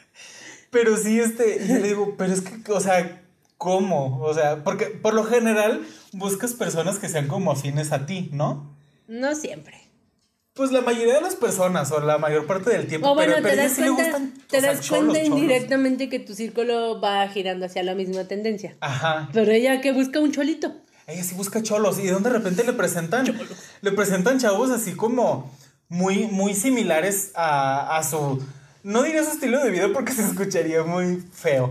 pero 0.78 0.96
sí, 0.96 1.20
este, 1.20 1.64
y 1.64 1.68
yo 1.68 1.76
le 1.80 1.88
digo, 1.88 2.14
pero 2.20 2.32
es 2.34 2.42
que, 2.42 2.72
o 2.72 2.80
sea, 2.80 3.24
¿cómo? 3.58 4.20
O 4.22 4.32
sea, 4.32 4.64
porque 4.64 4.86
por 4.86 5.16
lo 5.16 5.24
general 5.24 5.82
buscas 6.12 6.54
personas 6.54 7.00
que 7.00 7.10
sean 7.10 7.28
como 7.28 7.52
afines 7.52 7.92
a 7.92 8.06
ti, 8.06 8.30
¿no? 8.32 8.78
No 9.08 9.34
siempre. 9.34 9.76
Pues 10.54 10.72
la 10.72 10.82
mayoría 10.82 11.16
de 11.16 11.22
las 11.22 11.36
personas, 11.36 11.92
o 11.92 12.00
la 12.00 12.20
mayor 12.20 12.46
parte 12.46 12.70
del 12.70 12.86
tiempo, 12.86 13.10
O 13.10 13.16
bueno, 13.16 13.34
pero, 13.38 13.44
te 13.48 13.50
pero 13.50 13.64
das 13.64 13.72
ella 13.72 13.76
sí 13.76 13.82
le 13.82 13.96
cuenta, 13.96 14.20
gustan, 14.20 14.34
te 14.48 14.62
sea, 14.62 14.74
das 14.74 14.82
cholos, 14.86 15.06
cuenta 15.14 15.24
cholos. 15.26 15.40
indirectamente 15.42 16.10
que 16.10 16.20
tu 16.20 16.36
círculo 16.36 17.02
va 17.02 17.28
girando 17.30 17.66
hacia 17.66 17.82
la 17.82 17.96
misma 17.96 18.26
tendencia. 18.26 18.76
Ajá. 18.80 19.30
Pero 19.34 19.52
ella 19.52 19.82
que 19.82 19.94
busca 19.94 20.20
un 20.20 20.32
cholito. 20.32 20.76
Ella 21.08 21.24
sí 21.24 21.34
busca 21.34 21.64
cholos. 21.64 21.98
Y 21.98 22.06
donde 22.08 22.30
de 22.30 22.38
repente 22.38 22.64
le 22.64 22.74
presentan. 22.74 23.26
Le 23.82 23.92
presentan 23.94 24.40
chavos 24.40 24.70
así 24.70 24.94
como 24.94 25.52
muy, 25.90 26.28
muy 26.28 26.54
similares 26.54 27.32
a, 27.34 27.98
a 27.98 28.04
su. 28.04 28.44
No 28.84 29.04
diría 29.04 29.24
su 29.24 29.32
estilo 29.32 29.64
de 29.64 29.70
vida 29.72 29.88
porque 29.94 30.12
se 30.14 30.24
escucharía 30.24 30.84
muy 30.84 31.18
feo. 31.34 31.70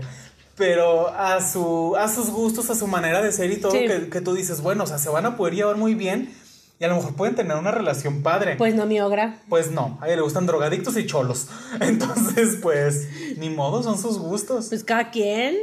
Pero 0.55 1.09
a 1.09 1.39
su. 1.47 1.95
a 1.97 2.07
sus 2.07 2.29
gustos, 2.29 2.69
a 2.69 2.75
su 2.75 2.87
manera 2.87 3.21
de 3.21 3.31
ser 3.31 3.51
y 3.51 3.57
todo, 3.57 3.71
Sí. 3.71 3.85
que, 3.87 4.09
que 4.09 4.21
tú 4.21 4.33
dices, 4.33 4.61
bueno, 4.61 4.85
o 4.85 4.87
sea, 4.87 4.97
se 4.97 5.09
van 5.09 5.25
a 5.25 5.37
poder 5.37 5.53
llevar 5.55 5.77
muy 5.77 5.93
bien. 5.93 6.33
Y 6.79 6.83
a 6.85 6.89
lo 6.89 6.95
mejor 6.97 7.15
pueden 7.15 7.35
tener 7.35 7.57
una 7.57 7.71
relación 7.71 8.21
padre. 8.21 8.55
Pues 8.55 8.75
no 8.75 8.85
mi 8.85 8.99
ogra. 9.01 9.39
Pues 9.49 9.71
no, 9.71 9.97
a 10.01 10.05
ella 10.07 10.17
le 10.17 10.21
gustan 10.21 10.45
drogadictos 10.45 10.95
y 10.97 11.05
cholos. 11.07 11.47
Entonces, 11.79 12.57
pues, 12.61 13.07
ni 13.37 13.49
modo, 13.49 13.81
son 13.83 13.99
sus 13.99 14.17
gustos. 14.19 14.67
Pues 14.69 14.83
cada 14.83 15.09
quien. 15.09 15.55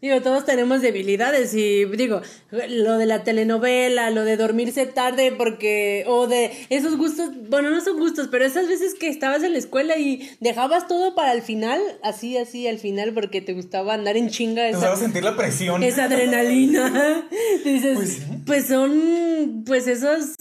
Digo, 0.00 0.20
todos 0.22 0.44
tenemos 0.44 0.80
debilidades 0.80 1.52
y 1.54 1.84
digo, 1.84 2.20
lo 2.52 2.98
de 2.98 3.06
la 3.06 3.24
telenovela, 3.24 4.10
lo 4.10 4.24
de 4.24 4.36
dormirse 4.36 4.86
tarde 4.86 5.32
porque, 5.36 6.04
o 6.06 6.28
de 6.28 6.52
esos 6.70 6.96
gustos, 6.96 7.30
bueno, 7.48 7.70
no 7.70 7.80
son 7.80 7.98
gustos, 7.98 8.28
pero 8.30 8.44
esas 8.44 8.68
veces 8.68 8.94
que 8.94 9.08
estabas 9.08 9.42
en 9.42 9.52
la 9.54 9.58
escuela 9.58 9.98
y 9.98 10.30
dejabas 10.38 10.86
todo 10.86 11.16
para 11.16 11.32
el 11.32 11.42
final, 11.42 11.80
así, 12.04 12.36
así, 12.36 12.68
al 12.68 12.78
final, 12.78 13.12
porque 13.12 13.40
te 13.40 13.54
gustaba 13.54 13.94
andar 13.94 14.16
en 14.16 14.30
chinga. 14.30 14.62
Te 14.62 14.70
esa- 14.70 14.94
sentir 14.94 15.24
la 15.24 15.36
presión. 15.36 15.82
esa 15.82 16.04
adrenalina. 16.04 17.28
Dices, 17.64 17.96
Pues 17.96 18.18
pues, 18.46 18.66
son, 18.66 19.64
pues 19.66 19.88
esas, 19.88 20.34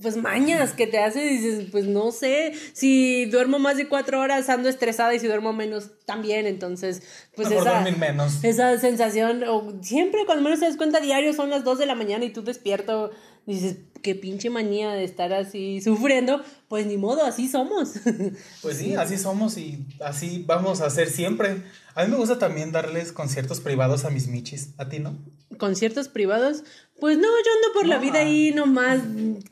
pues 0.00 0.16
mañas 0.16 0.72
que 0.72 0.86
te 0.86 0.98
hace, 0.98 1.20
dices, 1.20 1.68
pues 1.70 1.86
no 1.86 2.10
sé, 2.10 2.52
si 2.72 3.26
duermo 3.26 3.58
más 3.58 3.76
de 3.76 3.88
cuatro 3.88 4.20
horas 4.20 4.48
ando 4.48 4.68
estresada 4.68 5.14
y 5.14 5.20
si 5.20 5.26
duermo 5.26 5.52
menos 5.52 5.90
también, 6.04 6.46
entonces, 6.46 7.02
pues 7.34 7.50
esa, 7.50 7.80
menos. 7.80 8.42
esa 8.42 8.78
sensación, 8.78 9.44
o 9.44 9.72
siempre 9.82 10.26
cuando 10.26 10.44
menos 10.44 10.60
te 10.60 10.66
das 10.66 10.76
cuenta 10.76 11.00
diario 11.00 11.32
son 11.32 11.50
las 11.50 11.64
dos 11.64 11.78
de 11.78 11.86
la 11.86 11.94
mañana 11.94 12.24
y 12.24 12.32
tú 12.32 12.42
despierto, 12.42 13.10
dices, 13.46 13.76
qué 14.02 14.14
pinche 14.14 14.50
manía 14.50 14.92
de 14.92 15.04
estar 15.04 15.32
así 15.32 15.80
sufriendo, 15.80 16.42
pues 16.68 16.86
ni 16.86 16.96
modo, 16.96 17.24
así 17.24 17.48
somos. 17.48 17.94
Pues 18.62 18.78
sí, 18.78 18.94
así 18.94 19.16
somos 19.18 19.56
y 19.58 19.86
así 20.00 20.44
vamos 20.46 20.80
a 20.80 20.86
hacer 20.86 21.08
siempre. 21.08 21.62
A 21.94 22.04
mí 22.04 22.10
me 22.10 22.16
gusta 22.16 22.38
también 22.38 22.72
darles 22.72 23.12
conciertos 23.12 23.60
privados 23.60 24.04
a 24.04 24.10
mis 24.10 24.26
michis. 24.26 24.74
¿A 24.78 24.88
ti 24.88 24.98
no? 24.98 25.16
conciertos 25.54 26.08
privados, 26.08 26.64
pues 27.00 27.18
no, 27.18 27.28
yo 27.28 27.52
ando 27.56 27.72
por 27.72 27.86
la 27.86 27.98
vida 27.98 28.20
ah. 28.20 28.22
ahí 28.22 28.52
nomás 28.52 29.00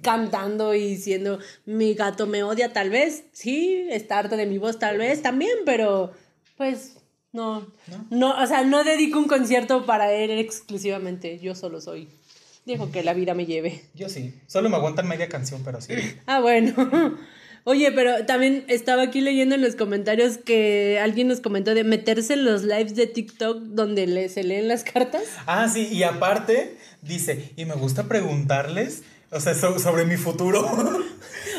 cantando 0.00 0.74
y 0.74 0.88
diciendo, 0.88 1.38
mi 1.66 1.94
gato 1.94 2.26
me 2.26 2.42
odia 2.42 2.72
tal 2.72 2.90
vez, 2.90 3.24
sí, 3.33 3.87
está 3.90 4.18
harto 4.18 4.37
de 4.37 4.46
mi 4.46 4.59
voz 4.59 4.78
tal 4.78 4.98
vez 4.98 5.22
también, 5.22 5.59
pero 5.64 6.12
pues 6.57 6.96
no, 7.33 7.66
no, 8.11 8.40
o 8.40 8.46
sea, 8.46 8.62
no 8.64 8.85
dedico 8.85 9.18
un 9.18 9.26
concierto 9.26 9.87
para 9.87 10.12
él 10.12 10.31
exclusivamente, 10.31 11.38
yo 11.38 11.55
solo 11.55 11.81
soy. 11.81 12.09
Dijo 12.64 12.92
que 12.92 13.02
la 13.02 13.12
vida 13.12 13.35
me 13.35 13.44
lleve. 13.44 13.83
Yo 13.94 14.09
sí. 14.09 14.35
Solo 14.46 14.68
me 14.68 14.76
aguantan 14.76 15.09
media 15.09 15.28
canción, 15.28 15.62
pero 15.64 15.81
sí. 15.81 15.94
Ah, 16.26 16.40
bueno. 16.40 17.18
Oye, 17.64 17.90
pero 17.92 18.24
también 18.26 18.64
estaba 18.68 19.02
aquí 19.02 19.20
leyendo 19.20 19.55
en 19.55 19.62
los 19.62 19.76
comentarios 19.76 20.38
que 20.38 20.98
alguien 21.00 21.28
nos 21.28 21.40
comentó 21.40 21.74
de 21.74 21.85
meterse 21.85 22.35
en 22.35 22.44
los 22.44 22.62
lives 22.62 22.94
de 22.94 23.07
TikTok 23.07 23.62
donde 23.62 24.07
le, 24.07 24.28
se 24.28 24.44
leen 24.44 24.68
las 24.68 24.85
cartas. 24.85 25.22
Ah, 25.46 25.68
sí, 25.68 25.88
y 25.90 26.02
aparte 26.02 26.76
dice, 27.03 27.53
y 27.57 27.65
me 27.67 27.75
gusta 27.75 28.05
preguntarles, 28.05 29.03
o 29.31 29.41
sea, 29.41 29.55
so- 29.55 29.79
sobre 29.79 30.05
mi 30.07 30.17
futuro. 30.17 30.62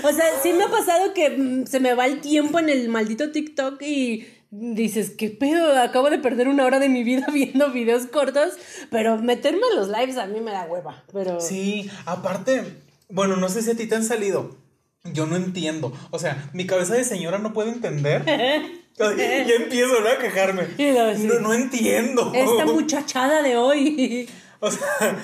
O 0.05 0.11
sea, 0.11 0.25
sí 0.41 0.51
me 0.51 0.65
ha 0.65 0.69
pasado 0.69 1.13
que 1.13 1.29
mm, 1.29 1.65
se 1.65 1.79
me 1.79 1.93
va 1.93 2.05
el 2.05 2.19
tiempo 2.19 2.59
en 2.59 2.67
el 2.67 2.89
maldito 2.89 3.31
TikTok 3.31 3.81
y 3.81 4.27
dices, 4.51 5.11
¿qué 5.11 5.29
pedo? 5.29 5.79
Acabo 5.81 6.09
de 6.09 6.17
perder 6.19 6.49
una 6.49 6.65
hora 6.65 6.79
de 6.79 6.89
mi 6.89 7.03
vida 7.05 7.27
viendo 7.33 7.71
videos 7.71 8.07
cortos, 8.07 8.53
pero 8.89 9.17
meterme 9.17 9.61
en 9.71 9.77
los 9.77 9.87
lives 9.87 10.17
a 10.17 10.25
mí 10.25 10.41
me 10.41 10.51
da 10.51 10.65
hueva. 10.65 11.03
Pero 11.13 11.39
sí, 11.39 11.89
aparte, 12.05 12.63
bueno, 13.07 13.37
no 13.37 13.47
sé 13.47 13.61
si 13.61 13.71
a 13.71 13.75
ti 13.75 13.87
te 13.87 13.95
han 13.95 14.03
salido, 14.03 14.57
Yo 15.05 15.25
no 15.25 15.37
entiendo. 15.37 15.93
O 16.11 16.19
sea, 16.19 16.49
mi 16.53 16.65
cabeza 16.65 16.95
de 16.95 17.05
señora 17.05 17.37
no 17.37 17.53
puede 17.53 17.71
entender. 17.71 18.25
ya 18.97 19.55
empiezo 19.55 20.01
¿no? 20.01 20.09
a 20.09 20.17
quejarme. 20.17 20.67
No, 21.17 21.39
no 21.39 21.53
entiendo. 21.53 22.31
Esta 22.35 22.65
muchachada 22.65 23.41
de 23.41 23.55
hoy. 23.55 24.29
O 24.65 24.71
sea, 24.71 25.17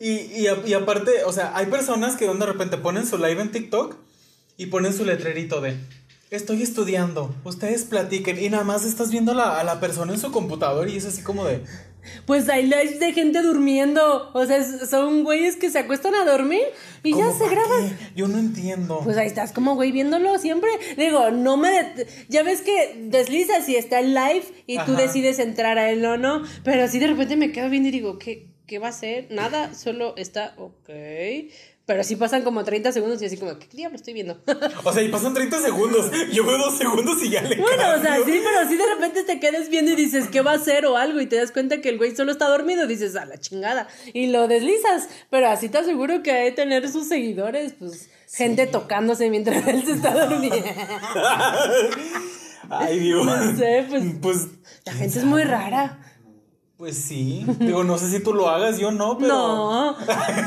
y, 0.00 0.10
y, 0.10 0.46
y 0.66 0.74
aparte, 0.74 1.22
o 1.24 1.32
sea, 1.32 1.52
hay 1.56 1.66
personas 1.66 2.16
que 2.16 2.26
de 2.26 2.46
repente 2.46 2.76
ponen 2.78 3.06
su 3.06 3.16
live 3.16 3.40
en 3.40 3.52
TikTok 3.52 3.96
y 4.56 4.66
ponen 4.66 4.92
su 4.92 5.04
letrerito 5.04 5.60
de 5.60 5.76
estoy 6.30 6.62
estudiando, 6.62 7.34
ustedes 7.44 7.84
platiquen 7.84 8.42
y 8.42 8.48
nada 8.48 8.64
más 8.64 8.84
estás 8.86 9.10
viendo 9.10 9.32
a 9.32 9.34
la, 9.34 9.60
a 9.60 9.64
la 9.64 9.80
persona 9.80 10.14
en 10.14 10.18
su 10.18 10.32
computador 10.32 10.88
y 10.88 10.96
es 10.96 11.04
así 11.04 11.22
como 11.22 11.44
de 11.44 11.60
Pues 12.26 12.48
hay 12.48 12.62
lives 12.64 12.98
de 13.00 13.12
gente 13.12 13.42
durmiendo. 13.42 14.30
O 14.32 14.44
sea, 14.46 14.64
son 14.86 15.24
güeyes 15.24 15.56
que 15.56 15.70
se 15.70 15.78
acuestan 15.78 16.14
a 16.14 16.24
dormir 16.24 16.62
y 17.04 17.10
ya 17.14 17.26
¿cómo 17.26 17.38
se 17.38 17.48
graban. 17.50 17.88
qué? 17.90 18.12
Yo 18.16 18.28
no 18.28 18.38
entiendo. 18.38 19.00
Pues 19.04 19.18
ahí 19.18 19.26
estás 19.26 19.52
como 19.52 19.74
güey 19.76 19.92
viéndolo 19.92 20.36
siempre. 20.38 20.70
Digo, 20.96 21.30
no 21.30 21.56
me... 21.58 21.68
det- 21.70 22.08
Ya 22.30 22.42
ves 22.42 22.62
que 22.62 23.06
deslizas 23.10 23.68
y 23.68 23.76
está 23.76 24.00
el 24.00 24.14
live 24.14 24.44
y 24.66 24.78
tú 24.78 24.94
decides 24.96 25.38
entrar 25.38 25.78
a 25.78 25.90
él 25.90 26.04
o 26.06 26.16
no. 26.16 26.42
Pero 26.64 26.82
así 26.84 26.98
de 26.98 27.08
repente 27.08 27.36
me 27.36 27.52
quedo 27.52 27.68
viendo 27.68 27.90
y 27.90 27.92
digo, 27.92 28.18
¿qué, 28.18 28.48
qué 28.72 28.78
va 28.78 28.88
a 28.88 28.92
ser? 28.92 29.26
Nada, 29.28 29.74
solo 29.74 30.14
está 30.16 30.54
ok. 30.56 30.88
Pero 31.84 32.04
sí 32.04 32.16
pasan 32.16 32.40
como 32.40 32.64
30 32.64 32.90
segundos 32.90 33.20
y 33.20 33.26
así 33.26 33.36
como, 33.36 33.58
¿qué 33.58 33.66
diablo 33.70 33.96
estoy 33.96 34.14
viendo? 34.14 34.40
O 34.82 34.92
sea, 34.94 35.02
y 35.02 35.10
pasan 35.10 35.34
30 35.34 35.60
segundos. 35.60 36.10
Yo 36.32 36.42
veo 36.46 36.56
dos 36.56 36.78
segundos 36.78 37.22
y 37.22 37.28
ya 37.28 37.42
le 37.42 37.56
Bueno, 37.56 37.82
o 37.98 38.00
sea, 38.00 38.16
sí, 38.24 38.40
pero 38.42 38.66
sí 38.66 38.78
de 38.78 38.86
repente 38.94 39.24
te 39.24 39.38
quedas 39.40 39.68
viendo 39.68 39.90
y 39.90 39.96
dices, 39.96 40.28
¿qué 40.28 40.40
va 40.40 40.52
a 40.52 40.54
hacer 40.54 40.86
o 40.86 40.96
algo? 40.96 41.20
Y 41.20 41.26
te 41.26 41.36
das 41.36 41.52
cuenta 41.52 41.82
que 41.82 41.90
el 41.90 41.98
güey 41.98 42.16
solo 42.16 42.32
está 42.32 42.48
dormido, 42.48 42.86
dices, 42.86 43.14
a 43.14 43.26
la 43.26 43.36
chingada. 43.36 43.88
Y 44.14 44.28
lo 44.28 44.48
deslizas, 44.48 45.10
pero 45.28 45.48
así 45.48 45.68
te 45.68 45.76
aseguro 45.76 46.22
que 46.22 46.32
ha 46.32 46.36
de 46.36 46.52
tener 46.52 46.88
sus 46.90 47.08
seguidores, 47.08 47.74
pues, 47.78 48.08
gente 48.32 48.66
tocándose 48.66 49.28
mientras 49.28 49.68
él 49.68 49.84
se 49.84 49.92
está 49.92 50.28
durmiendo. 50.28 50.56
Ay, 52.70 53.00
Dios. 53.00 53.26
No 53.26 53.54
sé, 53.54 53.84
pues, 53.90 54.04
Pues, 54.22 54.46
la 54.86 54.94
gente 54.94 55.18
es 55.18 55.26
muy 55.26 55.44
rara. 55.44 56.01
Pues 56.76 56.96
sí. 56.96 57.44
Digo, 57.60 57.84
no 57.84 57.96
sé 57.98 58.10
si 58.10 58.22
tú 58.22 58.34
lo 58.34 58.48
hagas, 58.48 58.78
yo 58.78 58.90
no, 58.90 59.16
pero. 59.18 59.32
No, 59.32 59.96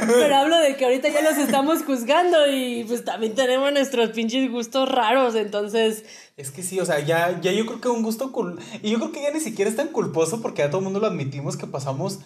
pero 0.07 0.35
hablo 0.35 0.57
de 0.57 0.75
que 0.75 0.85
ahorita 0.85 1.09
ya 1.09 1.21
los 1.21 1.37
estamos 1.37 1.83
juzgando 1.83 2.51
y 2.51 2.83
pues 2.83 3.05
también 3.05 3.35
tenemos 3.35 3.71
nuestros 3.71 4.09
pinches 4.09 4.51
gustos 4.51 4.89
raros, 4.89 5.35
entonces... 5.35 6.03
Es 6.35 6.51
que 6.51 6.63
sí, 6.63 6.79
o 6.79 6.85
sea, 6.85 6.99
ya, 6.99 7.39
ya 7.41 7.51
yo 7.51 7.65
creo 7.65 7.79
que 7.79 7.87
un 7.87 8.03
gusto 8.03 8.31
cul... 8.31 8.59
Y 8.83 8.91
yo 8.91 8.99
creo 8.99 9.11
que 9.11 9.21
ya 9.21 9.31
ni 9.31 9.39
siquiera 9.39 9.69
es 9.69 9.77
tan 9.77 9.87
culposo 9.87 10.41
porque 10.41 10.61
ya 10.61 10.69
todo 10.69 10.79
el 10.79 10.85
mundo 10.85 10.99
lo 10.99 11.07
admitimos 11.07 11.55
que 11.55 11.67
pasamos 11.67 12.19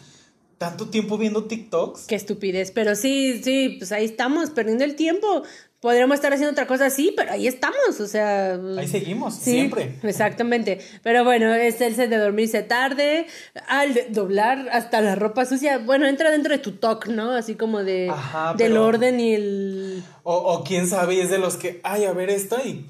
tanto 0.58 0.90
tiempo 0.90 1.18
viendo 1.18 1.46
TikToks. 1.46 2.06
Qué 2.06 2.16
estupidez, 2.16 2.72
pero 2.72 2.96
sí, 2.96 3.42
sí, 3.44 3.78
pues 3.80 3.92
ahí 3.92 4.06
estamos, 4.06 4.50
perdiendo 4.52 4.84
el 4.84 4.96
tiempo. 4.96 5.44
Podríamos 5.82 6.16
estar 6.16 6.34
haciendo 6.34 6.52
otra 6.52 6.68
cosa 6.68 6.88
así, 6.88 7.14
pero 7.16 7.32
ahí 7.32 7.48
estamos, 7.48 8.02
o 8.02 8.06
sea... 8.08 8.60
Ahí 8.78 8.86
seguimos, 8.88 9.36
Sí, 9.36 9.52
siempre. 9.52 9.96
Exactamente. 10.04 10.80
Pero 11.04 11.24
bueno, 11.24 11.54
es 11.56 11.80
el 11.80 11.96
de 11.96 12.08
dormirse 12.18 12.64
tarde, 12.64 13.28
al 13.68 13.94
de- 13.94 14.08
doblar 14.10 14.68
hasta 14.74 15.00
la 15.00 15.16
ropa 15.16 15.46
sucia. 15.46 15.78
Bueno, 15.78 16.06
entra 16.06 16.32
dentro 16.32 16.52
de 16.52 16.60
tu 16.60 16.74
talk, 16.74 17.08
¿no? 17.08 17.32
Así 17.32 17.56
como 17.56 17.82
de 17.84 18.10
Ajá, 18.10 18.56
del 18.56 18.72
pero- 18.74 18.86
orden 18.86 19.20
y 19.22 19.34
el. 19.36 20.04
O, 20.24 20.36
o 20.36 20.64
quién 20.66 20.86
sabe, 20.86 21.16
y 21.16 21.22
es 21.22 21.30
de 21.30 21.38
los 21.38 21.56
que, 21.56 21.80
ay, 21.84 22.04
a 22.04 22.12
ver 22.12 22.30
esto 22.30 22.58
y. 22.64 22.86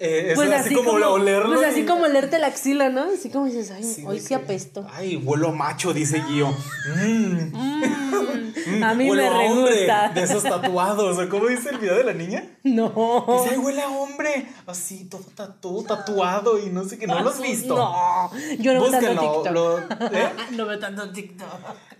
Eh, 0.00 0.32
Pues 0.34 0.50
así, 0.52 0.74
como, 0.74 0.92
olerlo. 0.92 1.56
Pues 1.56 1.66
así 1.68 1.80
y- 1.80 1.84
como 1.86 2.04
olerte 2.04 2.38
la 2.38 2.46
axila, 2.48 2.88
¿no? 2.88 3.04
Así 3.12 3.30
como 3.30 3.46
dices, 3.46 3.70
ay, 3.72 3.82
Sí, 3.82 4.04
hoy 4.06 4.20
sí 4.20 4.32
apesto. 4.34 4.86
Ay, 4.92 5.16
huelo 5.16 5.52
macho, 5.52 5.92
dice 5.92 6.22
Gio. 6.22 6.54
Mm, 6.96 7.52
mm, 7.52 8.82
a 8.84 8.94
mí 8.94 9.10
huelo 9.10 9.22
me 9.22 9.30
re 9.30 9.48
hombre, 9.50 9.76
gusta. 9.78 10.08
De 10.14 10.22
esos 10.22 10.42
tatuados. 10.42 11.18
¿O 11.18 11.28
cómo 11.28 11.46
dice 11.48 11.70
el 11.70 11.78
video 11.78 11.96
de 11.96 12.04
la 12.04 12.12
niña? 12.12 12.44
No. 12.62 13.24
Dice, 13.42 13.54
ay, 13.54 13.58
huele 13.58 13.82
a 13.82 13.88
hombre. 13.88 14.46
Así, 14.66 15.04
todo 15.06 15.22
tatu, 15.34 15.82
tatuado 15.84 16.58
y 16.58 16.66
no 16.70 16.84
sé 16.84 16.98
qué. 16.98 17.06
¿No 17.06 17.20
lo 17.20 17.30
has 17.30 17.40
visto? 17.40 17.74
No, 17.76 18.30
yo 18.58 18.74
no 18.74 18.82
veo 18.82 18.90
tanto. 18.90 19.08
TikTok. 19.20 19.50
lo- 19.52 19.78
¿eh? 19.78 20.28
No 20.52 20.66
veo 20.66 20.78
tanto 20.78 21.10
TikTok. 21.10 21.48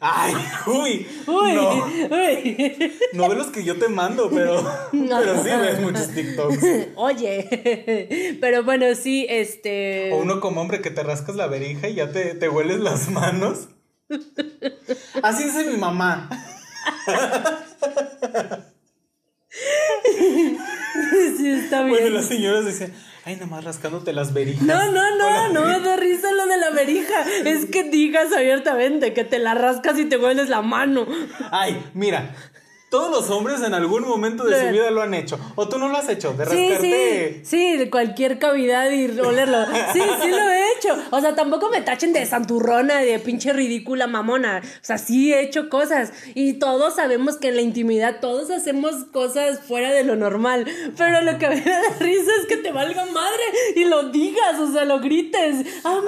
Ay, 0.00 0.32
uy. 0.66 1.06
Uy, 1.26 1.52
No, 1.54 1.84
uy. 1.84 2.92
no 3.14 3.28
de 3.28 3.34
los 3.34 3.48
que 3.48 3.64
yo 3.64 3.76
te 3.78 3.88
mando, 3.88 4.30
pero, 4.30 4.62
pero 4.92 5.42
sí 5.42 5.48
ves 5.50 5.80
muchos 5.80 6.08
TikToks. 6.10 6.58
Oye, 6.94 7.84
pero 8.40 8.64
bueno, 8.64 8.94
sí, 8.94 9.26
este. 9.28 10.12
O 10.12 10.18
uno 10.18 10.40
como 10.40 10.60
hombre 10.60 10.80
que 10.80 10.90
te 10.90 11.02
rascas 11.02 11.36
la 11.36 11.46
verija 11.46 11.88
y 11.88 11.94
ya 11.94 12.12
te, 12.12 12.34
te 12.34 12.48
hueles 12.48 12.80
las 12.80 13.10
manos. 13.10 13.68
Así 15.22 15.44
dice 15.44 15.64
mi 15.70 15.76
mamá. 15.76 16.28
Sí, 21.36 21.48
está 21.50 21.82
bien. 21.82 21.98
Bueno, 21.98 22.16
las 22.16 22.26
señoras 22.26 22.64
decían, 22.64 22.92
ay, 23.24 23.34
nada 23.34 23.46
más 23.46 23.64
rascándote 23.64 24.12
las 24.12 24.32
verijas. 24.32 24.62
No, 24.62 24.90
no, 24.92 25.16
no, 25.16 25.52
no 25.52 25.64
me 25.64 25.80
da 25.80 25.96
risa 25.96 26.32
lo 26.32 26.46
de 26.46 26.56
la 26.56 26.70
verija. 26.70 27.22
Es 27.44 27.66
que 27.66 27.84
digas 27.84 28.32
abiertamente 28.32 29.14
que 29.14 29.24
te 29.24 29.38
la 29.38 29.54
rascas 29.54 29.98
y 29.98 30.06
te 30.06 30.16
hueles 30.16 30.48
la 30.48 30.62
mano. 30.62 31.06
Ay, 31.50 31.82
mira, 31.94 32.34
todos 32.90 33.10
los 33.10 33.28
hombres 33.30 33.60
en 33.62 33.74
algún 33.74 34.06
momento 34.06 34.44
de 34.44 34.60
su 34.66 34.72
vida 34.72 34.90
lo 34.90 35.02
han 35.02 35.12
hecho. 35.14 35.38
O 35.56 35.68
tú 35.68 35.78
no 35.78 35.88
lo 35.88 35.96
has 35.98 36.08
hecho, 36.08 36.32
de 36.32 36.46
Sí, 36.46 36.50
sí, 36.56 36.68
rascarte. 36.70 37.40
sí, 37.44 37.76
de 37.76 37.90
cualquier 37.90 38.38
cavidad 38.38 38.90
y 38.90 39.06
olerlo. 39.20 39.58
Sí, 39.92 40.00
sí 40.22 40.28
lo 40.30 40.38
he 40.50 40.72
hecho. 40.72 40.96
O 41.10 41.20
sea, 41.20 41.34
tampoco 41.34 41.68
me 41.70 41.80
tachen 41.82 42.12
de 42.12 42.24
santurrona, 42.26 43.00
de 43.00 43.18
pinche 43.18 43.52
ridícula 43.52 44.06
mamona. 44.06 44.62
O 44.64 44.84
sea, 44.84 44.96
sí 44.98 45.32
he 45.34 45.42
hecho 45.42 45.68
cosas. 45.68 46.12
Y 46.34 46.54
todos 46.54 46.96
sabemos 46.96 47.36
que 47.36 47.48
en 47.48 47.56
la 47.56 47.62
intimidad 47.62 48.20
todos 48.20 48.50
hacemos 48.50 49.04
cosas 49.12 49.60
fuera 49.60 49.92
de 49.92 50.04
lo 50.04 50.16
normal. 50.16 50.66
Pero 50.96 51.22
lo 51.22 51.38
que 51.38 51.48
me 51.48 51.60
da 51.60 51.80
risa 52.00 52.30
es 52.40 52.46
que 52.46 52.56
te 52.56 52.72
valga 52.72 53.04
madre 53.06 53.42
y 53.76 53.84
lo 53.84 54.04
digas, 54.10 54.58
o 54.60 54.72
sea, 54.72 54.84
lo 54.84 55.00
grites. 55.00 55.66
A 55.84 55.94
mí 56.00 56.06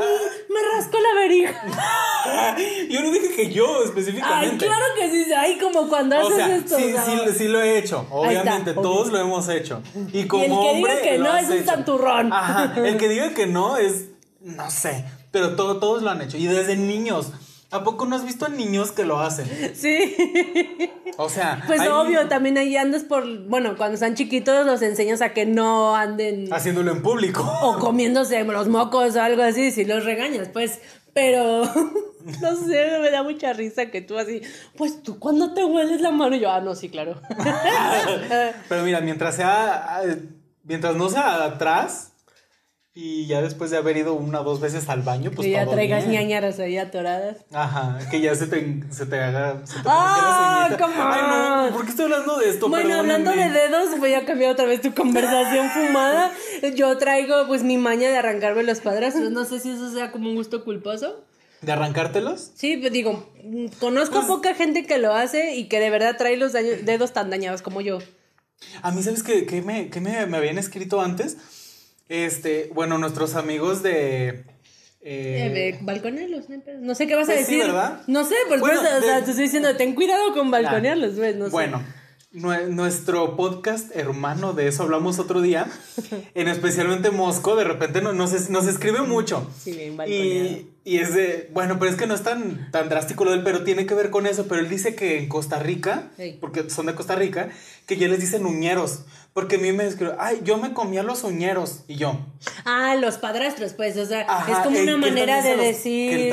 me 0.49 0.77
rasco 0.77 0.99
la 0.99 1.21
verija. 1.21 1.63
Yo 2.89 3.03
no 3.03 3.11
dije 3.11 3.29
que 3.35 3.51
yo 3.53 3.67
Ay, 3.79 3.85
específicamente. 3.85 4.67
claro 4.67 4.85
que 4.97 5.11
sí. 5.11 5.25
Ay, 5.37 5.59
como 5.59 5.89
cuando 5.89 6.17
O 6.17 6.27
haces 6.27 6.37
sea, 6.37 6.57
esto. 6.57 6.70
Sí, 6.77 6.93
o 6.93 7.05
sea, 7.05 7.05
sí, 7.29 7.35
sí 7.39 7.49
lo 7.49 7.61
he 7.63 7.79
hecho. 7.79 8.01
Está, 8.03 8.15
Obviamente, 8.15 8.71
obvio. 8.73 8.83
todos 8.83 9.09
lo 9.13 9.19
hemos 9.19 9.49
hecho. 9.49 9.83
Y 10.13 10.25
como 10.27 10.43
que 10.43 10.49
diga 10.49 10.71
hombre, 10.73 11.01
que 11.03 11.19
lo 11.19 11.25
no 11.25 11.37
es 11.37 11.49
un 11.51 11.65
santurrón. 11.65 12.33
Ajá. 12.33 12.75
El 12.77 12.97
que 12.97 13.09
diga 13.09 13.35
que 13.35 13.47
no 13.47 13.77
es, 13.77 14.07
no 14.41 14.71
sé. 14.71 15.05
Pero 15.31 15.55
todo, 15.57 15.79
todos 15.79 16.03
lo 16.03 16.11
han 16.11 16.21
hecho. 16.23 16.37
Y 16.37 16.47
desde 16.47 16.77
niños. 16.77 17.33
¿A 17.73 17.85
poco 17.85 18.05
no 18.05 18.17
has 18.17 18.25
visto 18.25 18.47
a 18.47 18.49
niños 18.49 18.91
que 18.91 19.05
lo 19.05 19.21
hacen? 19.21 19.47
Sí. 19.77 20.17
O 21.19 21.29
sea. 21.29 21.63
Pues 21.69 21.81
hay- 21.81 21.87
obvio, 21.89 22.27
también 22.27 22.59
ahí 22.59 22.77
andas 22.77 23.05
por, 23.05 23.25
bueno, 23.47 23.77
cuando 23.77 23.95
están 23.95 24.17
chiquitos 24.17 24.67
los 24.67 24.83
enseñas 24.83 25.21
a 25.23 25.33
que 25.33 25.47
no 25.47 25.95
anden 25.95 26.53
Haciéndolo 26.53 26.91
en 26.91 27.01
público. 27.03 27.43
o 27.63 27.79
comiéndose 27.79 28.43
los 28.43 28.67
mocos 28.67 29.15
o 29.15 29.23
algo 29.23 29.43
así, 29.45 29.71
si 29.71 29.85
los 29.85 30.05
regañas, 30.05 30.49
pues, 30.53 30.81
pero 31.15 31.63
no 32.41 32.57
sé, 32.57 32.99
me 33.01 33.11
da 33.11 33.23
mucha 33.23 33.53
risa 33.53 33.87
que 33.87 34.01
tú 34.01 34.19
así, 34.19 34.43
pues 34.77 35.03
tú 35.03 35.19
cuando 35.19 35.55
te 35.55 35.65
hueles 35.65 36.01
la 36.01 36.11
mano, 36.11 36.37
Y 36.37 36.41
yo, 36.41 36.51
ah, 36.51 36.61
no, 36.61 36.75
sí, 36.75 36.89
claro. 36.89 37.21
Pero 38.69 38.83
mira, 38.83 39.01
mientras 39.01 39.37
sea. 39.37 40.01
eh, 40.05 40.17
Mientras 40.63 40.95
no 40.95 41.09
sea 41.09 41.43
atrás. 41.45 42.13
Y 42.93 43.27
ya 43.27 43.41
después 43.41 43.71
de 43.71 43.77
haber 43.79 43.97
ido 43.97 44.15
una 44.15 44.41
o 44.41 44.45
dos 44.45 44.61
veces 44.61 44.89
al 44.89 45.03
baño, 45.03 45.31
pues 45.35 45.47
que 45.47 45.53
ya 45.53 45.65
todo 45.65 45.75
traigas 45.75 46.09
bien. 46.09 46.23
ñañaras 46.23 46.59
ahí 46.59 46.77
atoradas. 46.77 47.37
Ajá, 47.53 47.99
que 48.11 48.21
ya 48.21 48.35
se 48.35 48.47
te, 48.49 48.83
se 48.91 49.07
te 49.07 49.19
haga. 49.21 49.65
Se 49.65 49.75
te 49.77 49.83
¡Ah, 49.87 50.67
Ay, 50.69 50.77
on! 51.65 51.67
no, 51.71 51.73
¿por 51.73 51.85
qué 51.85 51.91
estoy 51.91 52.05
hablando 52.07 52.39
de 52.39 52.51
esto? 52.51 52.69
Bueno, 52.69 52.99
hablando 52.99 53.31
de 53.31 53.49
dedos, 53.49 53.99
voy 54.01 54.15
a 54.15 54.25
cambiar 54.27 54.53
otra 54.53 54.67
vez 54.67 54.81
tu 54.81 54.93
conversación 54.93 55.71
fumada. 55.75 56.33
Yo 56.75 56.99
traigo 56.99 57.47
pues 57.47 57.63
mi 57.63 57.79
maña 57.79 58.09
de 58.11 58.17
arrancarme 58.19 58.65
los 58.65 58.81
padrastros. 58.81 59.31
No 59.31 59.45
sé 59.45 59.61
si 59.61 59.71
eso 59.71 59.91
sea 59.93 60.11
como 60.11 60.29
un 60.29 60.35
gusto 60.35 60.65
culposo. 60.65 61.25
¿De 61.63 61.73
arrancártelos? 61.73 62.53
Sí, 62.55 62.77
pues 62.79 62.93
digo, 62.93 63.31
conozco 63.81 64.27
poca 64.27 64.55
gente 64.55 64.87
que 64.87 64.99
lo 64.99 65.13
hace 65.15 65.55
y 65.57 65.69
que 65.69 65.79
de 65.81 65.91
verdad 65.91 66.17
trae 66.17 66.37
los 66.37 66.53
dedos 66.53 67.13
tan 67.13 67.29
dañados 67.31 67.61
como 67.63 67.81
yo. 67.81 67.99
A 68.83 68.91
mí, 68.93 69.03
¿sabes 69.03 69.23
qué, 69.23 69.47
qué 69.47 69.61
me, 69.63 69.91
qué 69.91 70.01
me, 70.01 70.25
me 70.27 70.37
habían 70.39 70.59
escrito 70.59 71.01
antes? 71.01 71.37
Este, 72.09 72.71
bueno, 72.75 72.99
nuestros 72.99 73.35
amigos 73.37 73.83
de. 73.83 74.29
eh, 74.29 74.45
Eh, 75.03 75.51
de 75.51 75.79
balconearlos, 75.83 76.47
no 76.81 76.95
sé 76.95 77.07
qué 77.07 77.15
vas 77.15 77.29
a 77.29 77.33
Pues 77.33 77.47
sí, 77.47 77.57
decir. 77.57 77.67
¿verdad? 77.73 78.03
No 78.07 78.25
sé, 78.25 78.35
pues 78.49 78.61
Bueno, 78.61 78.81
o 78.81 78.83
sea, 78.83 79.01
de- 79.01 79.23
te 79.23 79.31
estoy 79.31 79.45
diciendo, 79.45 79.77
ten 79.77 79.95
cuidado 79.95 80.33
con 80.35 80.51
balconearlos, 80.51 81.17
güey, 81.17 81.35
no 81.37 81.47
sé. 81.47 81.51
Bueno, 81.53 81.83
nuestro 82.33 83.37
podcast 83.37 83.95
hermano, 83.97 84.53
de 84.53 84.69
eso 84.69 84.85
hablamos 84.85 85.19
otro 85.19 85.41
día, 85.41 85.67
en 86.35 86.49
especialmente 86.49 87.11
Mosco, 87.11 87.57
de 87.57 87.65
repente 87.65 88.01
no- 88.03 88.13
nos, 88.13 88.33
es- 88.33 88.51
nos 88.51 88.67
escribe 88.69 89.03
mucho. 89.03 89.49
Sí, 89.63 89.73
bien 89.73 89.97
y, 90.07 90.69
y 90.85 90.99
es 90.99 91.13
de, 91.15 91.51
bueno, 91.53 91.79
pero 91.79 91.91
es 91.91 91.97
que 91.97 92.07
no 92.07 92.15
es 92.15 92.23
tan, 92.23 92.71
tan 92.71 92.89
drástico 92.89 93.25
lo 93.25 93.33
del, 93.33 93.43
pero 93.43 93.65
tiene 93.65 93.85
que 93.85 93.95
ver 93.95 94.11
con 94.11 94.27
eso, 94.27 94.47
pero 94.47 94.61
él 94.61 94.69
dice 94.69 94.95
que 94.95 95.19
en 95.19 95.29
Costa 95.29 95.59
Rica, 95.59 96.11
porque 96.41 96.71
son 96.71 96.87
de 96.87 96.95
Costa 96.95 97.17
Rica, 97.17 97.51
que 97.87 97.97
ya 97.97 98.07
les 98.09 98.21
dicen 98.21 98.47
uñeros, 98.47 99.05
porque 99.33 99.57
a 99.57 99.59
mí 99.59 99.73
me 99.73 99.87
escribió, 99.87 100.15
ay, 100.21 100.41
yo 100.45 100.57
me 100.57 100.73
comía 100.73 101.03
los 101.03 101.25
uñeros, 101.25 101.81
y 101.89 101.97
yo. 101.97 102.17
Ah, 102.65 102.95
los 102.95 103.19
padrastros, 103.19 103.73
pues, 103.75 103.97
o 103.97 104.07
sea, 104.07 104.25
Ajá, 104.29 104.53
es 104.53 104.59
como 104.61 104.79
una 104.81 104.97
manera 104.97 105.43
de 105.43 105.57
decir 105.57 106.33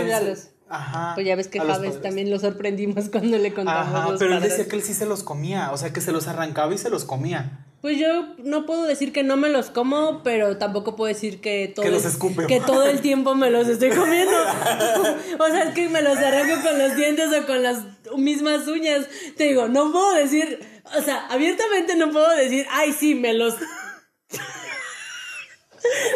Ajá. 0.69 1.11
Pues 1.15 1.25
ya 1.25 1.35
ves 1.35 1.47
que 1.47 1.59
Javes 1.59 2.01
también 2.01 2.29
lo 2.29 2.39
sorprendimos 2.39 3.09
cuando 3.11 3.37
le 3.37 3.53
contamos 3.53 3.87
Ajá, 3.95 4.09
los 4.09 4.19
pero 4.19 4.35
él 4.35 4.41
decía 4.41 4.67
que 4.67 4.75
él 4.75 4.81
sí 4.83 4.93
se 4.93 5.05
los 5.05 5.23
comía, 5.23 5.71
o 5.71 5.77
sea, 5.77 5.93
que 5.93 6.01
se 6.01 6.11
los 6.11 6.27
arrancaba 6.27 6.73
y 6.73 6.77
se 6.77 6.89
los 6.89 7.05
comía. 7.05 7.63
Pues 7.81 7.99
yo 7.99 8.35
no 8.43 8.65
puedo 8.65 8.83
decir 8.83 9.13
que 9.13 9.23
no 9.23 9.37
me 9.37 9.49
los 9.49 9.69
como, 9.69 10.23
pero 10.23 10.57
tampoco 10.57 10.95
puedo 10.95 11.13
decir 11.13 11.39
que 11.41 11.71
todo, 11.73 11.85
Que 11.85 11.91
los 11.91 12.05
escupe. 12.05 12.47
que 12.47 12.59
todo 12.59 12.87
el 12.87 13.01
tiempo 13.01 13.35
me 13.35 13.51
los 13.51 13.67
estoy 13.67 13.91
comiendo. 13.91 14.35
o 15.39 15.47
sea, 15.47 15.63
es 15.63 15.75
que 15.75 15.87
me 15.87 16.01
los 16.01 16.17
arranco 16.17 16.61
con 16.67 16.79
los 16.79 16.95
dientes 16.95 17.27
o 17.39 17.45
con 17.45 17.61
las 17.61 17.83
mismas 18.17 18.67
uñas. 18.67 19.05
Te 19.37 19.45
digo, 19.45 19.67
no 19.67 19.91
puedo 19.91 20.15
decir, 20.15 20.59
o 20.97 21.01
sea, 21.01 21.27
abiertamente 21.27 21.95
no 21.95 22.11
puedo 22.11 22.29
decir, 22.35 22.65
ay, 22.71 22.93
sí, 22.93 23.13
me 23.15 23.33
los... 23.33 23.53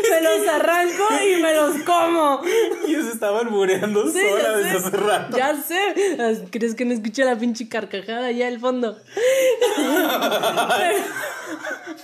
me 0.09 0.21
los 0.21 0.47
arranco 0.47 1.03
y 1.23 1.41
me 1.41 1.53
los 1.55 1.77
como. 1.83 2.41
Y 2.87 2.95
se 2.95 3.11
estaba 3.11 3.39
albureando 3.39 4.09
Sí, 4.11 4.19
sola 4.19 4.57
desde 4.57 4.77
hace 4.77 4.97
rato. 4.97 5.37
Ya 5.37 5.55
sé. 5.55 6.47
¿Crees 6.51 6.75
que 6.75 6.85
no 6.85 6.93
escuché 6.93 7.23
la 7.25 7.37
pinche 7.37 7.67
carcajada 7.69 8.27
allá 8.27 8.47
al 8.47 8.59
fondo? 8.59 8.97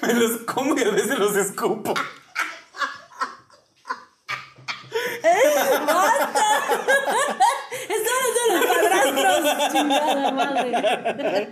Me 0.02 0.14
los 0.14 0.42
como 0.42 0.78
y 0.78 0.84
a 0.84 0.90
veces 0.92 1.18
los 1.18 1.36
escupo. 1.36 1.94
Están 7.90 8.22
de 8.36 8.42
los 8.54 8.66
padrastros. 8.66 9.72
Chingada 9.72 10.32
madre. 10.32 10.72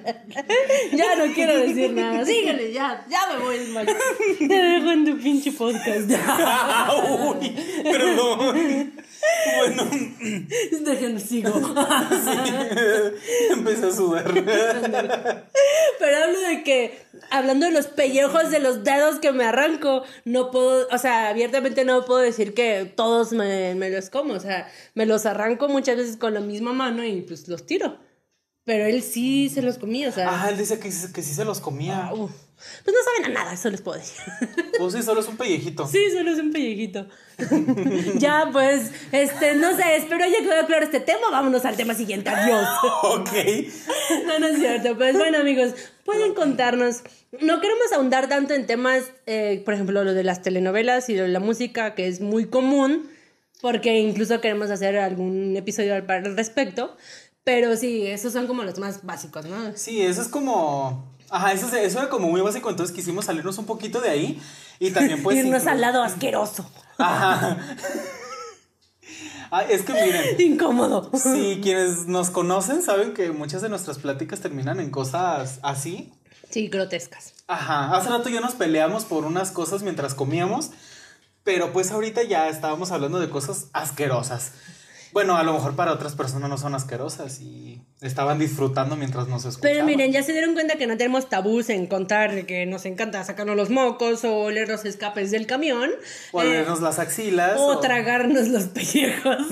ya 0.93 1.15
no 1.15 1.33
quiero 1.33 1.57
decir 1.59 1.93
nada. 1.93 2.25
Síguele, 2.25 2.71
ya. 2.73 3.05
Ya 3.09 3.19
me 3.31 3.43
voy, 3.43 3.59
Max. 3.67 3.93
Te 4.39 4.47
dejo 4.47 4.91
en 4.91 5.05
tu 5.05 5.17
pinche 5.17 5.51
podcast. 5.51 6.09
Uy, 6.09 7.55
perdón. 7.83 8.93
Bueno, 9.57 9.83
Déjenme 10.81 11.19
sigo. 11.19 11.51
empecé 13.51 13.87
a 13.87 13.91
sudar. 13.91 14.33
Pero 14.33 16.17
hablo 16.23 16.39
de 16.39 16.63
que, 16.63 16.99
hablando 17.29 17.65
de 17.65 17.71
los 17.71 17.87
pellejos 17.87 18.51
de 18.51 18.59
los 18.59 18.83
dedos 18.83 19.19
que 19.19 19.31
me 19.31 19.45
arranco, 19.45 20.03
no 20.25 20.51
puedo, 20.51 20.87
o 20.91 20.97
sea, 20.97 21.29
abiertamente 21.29 21.85
no 21.85 22.05
puedo 22.05 22.19
decir 22.19 22.53
que 22.53 22.91
todos 22.95 23.33
me, 23.33 23.75
me 23.75 23.89
los 23.89 24.09
como. 24.09 24.33
O 24.33 24.39
sea, 24.39 24.69
me 24.93 25.05
los 25.05 25.25
arranco 25.25 25.69
muchas 25.69 25.97
veces 25.97 26.17
con 26.17 26.24
la 26.29 26.39
misma 26.39 26.73
mano 26.73 27.03
y 27.03 27.21
pues 27.21 27.47
los 27.47 27.65
tiro. 27.65 27.97
Pero 28.63 28.85
él 28.85 29.03
sí 29.03 29.49
se 29.49 29.61
los 29.61 29.77
comía, 29.77 30.09
o 30.09 30.11
sea. 30.11 30.43
Ah, 30.43 30.49
él 30.49 30.57
dice 30.57 30.79
que, 30.79 30.89
que 30.89 31.21
sí 31.21 31.33
se 31.33 31.45
los 31.45 31.59
comía. 31.59 32.11
uf. 32.13 32.31
Pues 32.83 32.95
no 32.95 33.03
saben 33.03 33.37
a 33.37 33.43
nada, 33.43 33.53
eso 33.53 33.69
les 33.69 33.81
puedo 33.81 33.97
decir. 33.97 34.21
Pues 34.77 34.93
sí, 34.93 35.03
solo 35.03 35.21
es 35.21 35.27
un 35.27 35.37
pellejito. 35.37 35.87
Sí, 35.87 35.99
solo 36.11 36.31
es 36.31 36.39
un 36.39 36.51
pellejito. 36.51 37.07
ya, 38.17 38.49
pues, 38.51 38.91
este, 39.13 39.55
no 39.55 39.73
sé, 39.75 39.95
espero 39.95 40.25
haya 40.25 40.39
quedado 40.39 40.67
claro 40.67 40.83
este 40.83 40.99
tema. 40.99 41.29
Vámonos 41.31 41.63
al 41.63 41.77
tema 41.77 41.93
siguiente. 41.93 42.29
Adiós. 42.29 42.67
Ok. 43.03 43.29
No, 44.25 44.39
no 44.39 44.47
es 44.47 44.59
cierto. 44.59 44.97
Pues 44.97 45.15
bueno, 45.17 45.37
amigos, 45.37 45.73
pueden 46.03 46.33
contarnos. 46.33 47.03
No 47.39 47.61
queremos 47.61 47.91
ahondar 47.93 48.27
tanto 48.27 48.53
en 48.53 48.67
temas, 48.67 49.03
eh, 49.27 49.61
por 49.63 49.73
ejemplo, 49.73 50.03
lo 50.03 50.13
de 50.13 50.23
las 50.23 50.41
telenovelas 50.41 51.09
y 51.09 51.15
lo 51.15 51.23
de 51.23 51.29
la 51.29 51.39
música, 51.39 51.95
que 51.95 52.07
es 52.07 52.19
muy 52.19 52.45
común, 52.45 53.09
porque 53.61 53.99
incluso 53.99 54.41
queremos 54.41 54.69
hacer 54.69 54.97
algún 54.97 55.55
episodio 55.57 55.95
al, 55.95 56.35
respecto. 56.35 56.95
Pero 57.43 57.77
sí, 57.77 58.07
esos 58.07 58.33
son 58.33 58.47
como 58.47 58.63
los 58.63 58.79
más 58.79 59.03
básicos, 59.03 59.45
¿no? 59.45 59.55
Sí, 59.75 60.01
eso 60.01 60.21
es 60.21 60.27
como. 60.27 61.13
Ajá, 61.29 61.51
eso, 61.53 61.67
es- 61.67 61.73
eso 61.73 61.99
era 61.99 62.09
como 62.09 62.27
muy 62.29 62.41
básico, 62.41 62.69
entonces 62.69 62.95
quisimos 62.95 63.25
salirnos 63.25 63.57
un 63.57 63.65
poquito 63.65 63.99
de 64.01 64.09
ahí 64.09 64.41
y 64.79 64.91
también 64.91 65.21
pues... 65.23 65.37
Irnos 65.43 65.63
inclu- 65.63 65.69
al 65.71 65.81
lado 65.81 66.03
asqueroso, 66.03 66.69
Ajá. 66.97 67.57
Ah, 69.51 69.63
es 69.69 69.83
que 69.83 69.93
miren, 69.93 70.41
incómodo. 70.41 71.11
si 71.13 71.59
quienes 71.61 72.07
nos 72.07 72.29
conocen 72.31 72.81
saben 72.81 73.13
que 73.13 73.31
muchas 73.31 73.61
de 73.61 73.69
nuestras 73.69 73.99
pláticas 73.99 74.39
terminan 74.41 74.79
en 74.79 74.89
cosas 74.89 75.59
así. 75.61 76.11
Sí, 76.49 76.67
grotescas. 76.67 77.33
Ajá, 77.47 77.95
hace 77.95 78.09
rato 78.09 78.29
ya 78.29 78.41
nos 78.41 78.55
peleamos 78.55 79.05
por 79.05 79.23
unas 79.23 79.51
cosas 79.51 79.83
mientras 79.83 80.15
comíamos, 80.15 80.71
pero 81.45 81.71
pues 81.71 81.91
ahorita 81.91 82.23
ya 82.23 82.49
estábamos 82.49 82.91
hablando 82.91 83.21
de 83.21 83.29
cosas 83.29 83.69
asquerosas. 83.71 84.51
Bueno, 85.13 85.37
a 85.37 85.43
lo 85.43 85.53
mejor 85.53 85.77
para 85.77 85.93
otras 85.93 86.13
personas 86.13 86.49
no 86.49 86.57
son 86.57 86.75
asquerosas 86.75 87.39
y 87.39 87.81
estaban 88.01 88.37
disfrutando 88.37 88.97
mientras 88.97 89.29
nos 89.29 89.45
escuchaban. 89.45 89.75
Pero 89.75 89.85
miren, 89.85 90.11
ya 90.11 90.21
se 90.23 90.33
dieron 90.33 90.53
cuenta 90.55 90.75
que 90.75 90.87
no 90.87 90.97
tenemos 90.97 91.29
tabús 91.29 91.69
en 91.69 91.87
contar 91.87 92.45
que 92.45 92.65
nos 92.65 92.85
encanta 92.85 93.23
sacarnos 93.23 93.55
los 93.55 93.69
mocos 93.69 94.25
o 94.25 94.35
oler 94.39 94.67
los 94.67 94.83
escapes 94.83 95.31
del 95.31 95.47
camión. 95.47 95.91
O 96.33 96.41
eh, 96.41 96.47
olernos 96.47 96.81
las 96.81 96.99
axilas. 96.99 97.57
o 97.57 97.79
tragarnos 97.79 98.49
los 98.49 98.65
pellejos. 98.65 99.37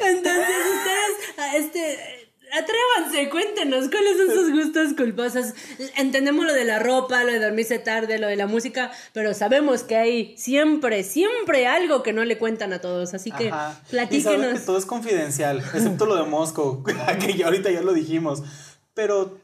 Entonces, 0.00 0.56
ustedes, 0.76 1.16
este, 1.56 2.27
atrévanse, 2.52 3.28
cuéntenos 3.30 3.88
cuáles 3.88 4.16
son 4.16 4.30
sus 4.30 4.52
gustos 4.52 4.94
culposos. 4.94 5.54
Entendemos 5.96 6.44
lo 6.46 6.52
de 6.52 6.64
la 6.64 6.78
ropa, 6.78 7.24
lo 7.24 7.32
de 7.32 7.40
dormirse 7.40 7.78
tarde, 7.78 8.18
lo 8.18 8.26
de 8.26 8.36
la 8.36 8.46
música, 8.46 8.90
pero 9.12 9.34
sabemos 9.34 9.82
que 9.82 9.96
hay 9.96 10.36
siempre, 10.36 11.02
siempre 11.04 11.66
algo 11.66 12.02
que 12.02 12.12
no 12.12 12.24
le 12.24 12.38
cuentan 12.38 12.72
a 12.72 12.80
todos. 12.80 13.14
Así 13.14 13.30
que 13.30 13.48
Ajá. 13.48 13.80
Y 13.88 13.90
saben 13.90 14.08
que 14.08 14.18
platíquenos. 14.18 14.64
todo 14.64 14.78
es 14.78 14.86
confidencial, 14.86 15.58
excepto 15.58 16.06
lo 16.06 16.16
de 16.16 16.24
Moscow, 16.24 16.82
que 17.20 17.34
ya 17.34 17.46
ahorita 17.46 17.70
ya 17.70 17.82
lo 17.82 17.92
dijimos. 17.92 18.42
Pero 18.94 19.38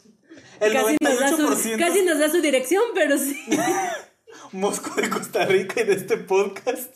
el 0.60 0.72
Casi 0.72 0.96
nos, 1.00 1.20
da 1.20 1.30
98% 1.30 1.56
su, 1.56 1.78
casi 1.78 2.02
nos 2.02 2.18
da 2.18 2.30
su 2.30 2.40
dirección, 2.40 2.82
pero 2.94 3.18
sí. 3.18 3.38
Moscow 4.52 4.94
de 4.96 5.10
Costa 5.10 5.46
Rica 5.46 5.80
y 5.80 5.84
de 5.84 5.94
este 5.94 6.16
podcast, 6.16 6.94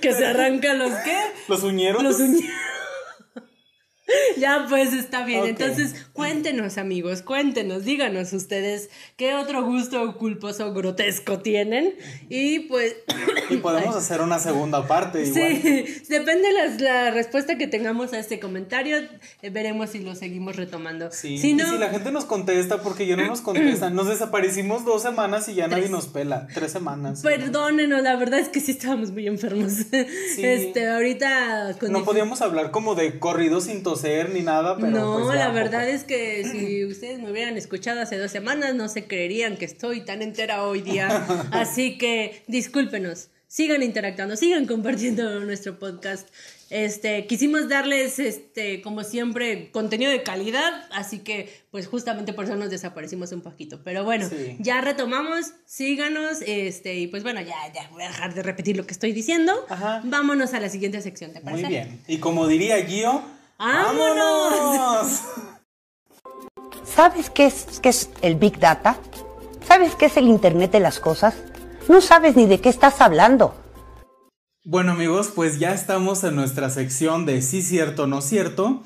Que 0.00 0.12
se 0.12 0.26
arrancan 0.26 0.78
los 0.78 0.92
qué? 1.04 1.16
los 1.48 1.62
uñeros. 1.62 2.02
Los 2.02 2.18
uñeros. 2.20 2.50
Ya, 4.36 4.66
pues 4.68 4.92
está 4.92 5.24
bien. 5.24 5.40
Ok. 5.42 5.46
Entonces, 5.48 5.94
cuéntenos, 6.12 6.76
amigos, 6.78 7.22
cuéntenos, 7.22 7.84
díganos 7.84 8.32
ustedes 8.32 8.90
qué 9.16 9.34
otro 9.34 9.64
gusto 9.64 10.16
culposo 10.18 10.72
grotesco 10.74 11.38
tienen. 11.38 11.94
Y 12.28 12.60
pues, 12.60 12.96
Y 13.50 13.58
podemos 13.58 13.94
hacer 13.96 14.20
una 14.20 14.38
segunda 14.38 14.86
parte 14.86 15.24
igual. 15.24 15.60
sí, 15.62 15.84
depende 16.08 16.52
las- 16.52 16.80
la 16.80 17.10
respuesta 17.12 17.56
que 17.56 17.66
tengamos 17.66 18.12
a 18.12 18.18
este 18.18 18.40
comentario, 18.40 18.98
eh, 19.42 19.50
veremos 19.50 19.90
si 19.90 20.00
lo 20.00 20.14
seguimos 20.14 20.56
retomando. 20.56 21.10
Sí, 21.12 21.38
Si 21.38 21.50
y 21.50 21.54
no, 21.54 21.70
si 21.70 21.78
la 21.78 21.88
gente 21.90 22.10
nos 22.12 22.24
contesta, 22.24 22.82
porque 22.82 23.06
ya 23.06 23.16
no 23.16 23.26
nos 23.26 23.40
contestan, 23.40 23.94
nos 23.94 24.08
desaparecimos 24.08 24.84
dos 24.84 25.02
semanas 25.02 25.48
y 25.48 25.54
ya 25.54 25.68
nadie 25.68 25.88
nos 25.88 26.06
pela. 26.08 26.46
Tres 26.52 26.72
semanas. 26.72 27.22
perdónenos, 27.22 28.02
la 28.02 28.16
verdad 28.16 28.40
es 28.40 28.48
que 28.48 28.60
sí 28.60 28.72
estábamos 28.72 29.10
muy 29.12 29.26
enfermos. 29.26 29.72
Este, 30.36 30.88
ahorita 30.88 31.76
con 31.78 31.92
No 31.92 32.04
podíamos 32.04 32.42
hablar 32.42 32.70
como 32.70 32.94
de 32.94 33.18
corrido 33.18 33.60
sin 33.60 33.82
toser 33.94 34.30
ni 34.30 34.40
nada, 34.42 34.76
pero. 34.76 34.88
no, 34.90 35.24
pues 35.24 35.36
la 35.38 35.50
verdad 35.50 35.80
poco. 35.84 35.92
es 35.94 36.04
que 36.04 36.44
si 36.50 36.84
ustedes 36.84 37.20
me 37.20 37.30
hubieran 37.30 37.56
escuchado 37.56 38.00
hace 38.00 38.18
dos 38.18 38.30
semanas, 38.30 38.74
no 38.74 38.88
se 38.88 39.06
creerían 39.06 39.56
que 39.56 39.64
estoy 39.64 40.02
tan 40.04 40.22
entera 40.22 40.62
hoy 40.64 40.80
día. 40.80 41.08
Así 41.52 41.98
que 41.98 42.42
discúlpenos. 42.46 43.28
Sigan 43.46 43.84
interactuando, 43.84 44.34
sigan 44.36 44.66
compartiendo 44.66 45.38
nuestro 45.40 45.78
podcast. 45.78 46.28
Este, 46.70 47.26
quisimos 47.26 47.68
darles, 47.68 48.18
este, 48.18 48.82
como 48.82 49.04
siempre, 49.04 49.70
contenido 49.70 50.10
de 50.10 50.24
calidad, 50.24 50.72
así 50.90 51.20
que, 51.20 51.62
pues, 51.70 51.86
justamente 51.86 52.32
por 52.32 52.46
eso 52.46 52.56
nos 52.56 52.70
desaparecimos 52.70 53.30
un 53.30 53.42
poquito. 53.42 53.80
Pero 53.84 54.02
bueno, 54.02 54.28
Sí. 54.28 54.56
ya 54.58 54.80
retomamos, 54.80 55.52
síganos, 55.66 56.38
este, 56.44 56.96
y 56.96 57.06
pues 57.06 57.22
bueno, 57.22 57.42
ya, 57.42 57.54
ya 57.72 57.88
voy 57.92 58.02
a 58.02 58.08
dejar 58.08 58.34
de 58.34 58.42
repetir 58.42 58.76
lo 58.76 58.86
que 58.86 58.92
estoy 58.92 59.12
diciendo. 59.12 59.52
Ajá. 59.68 60.00
Vámonos 60.02 60.52
a 60.52 60.58
la 60.58 60.68
siguiente 60.68 61.00
sección, 61.00 61.32
¿te 61.32 61.40
parece? 61.40 61.62
Muy 61.64 61.70
bien. 61.70 62.00
Y 62.08 62.16
como 62.18 62.48
diría 62.48 62.84
Gio, 62.84 63.22
¡Vámonos! 63.58 65.22
¿Sabes 66.84 67.30
qué 67.30 67.46
es, 67.46 67.80
qué 67.80 67.88
es 67.88 68.10
el 68.22 68.34
Big 68.36 68.58
Data? 68.58 68.98
¿Sabes 69.66 69.94
qué 69.94 70.06
es 70.06 70.16
el 70.16 70.26
Internet 70.26 70.72
de 70.72 70.80
las 70.80 71.00
Cosas? 71.00 71.34
No 71.88 72.00
sabes 72.00 72.36
ni 72.36 72.46
de 72.46 72.60
qué 72.60 72.68
estás 72.68 73.00
hablando. 73.00 73.54
Bueno 74.64 74.92
amigos, 74.92 75.30
pues 75.34 75.58
ya 75.58 75.72
estamos 75.72 76.24
en 76.24 76.36
nuestra 76.36 76.70
sección 76.70 77.26
de 77.26 77.42
sí 77.42 77.62
cierto, 77.62 78.06
no 78.06 78.22
cierto. 78.22 78.82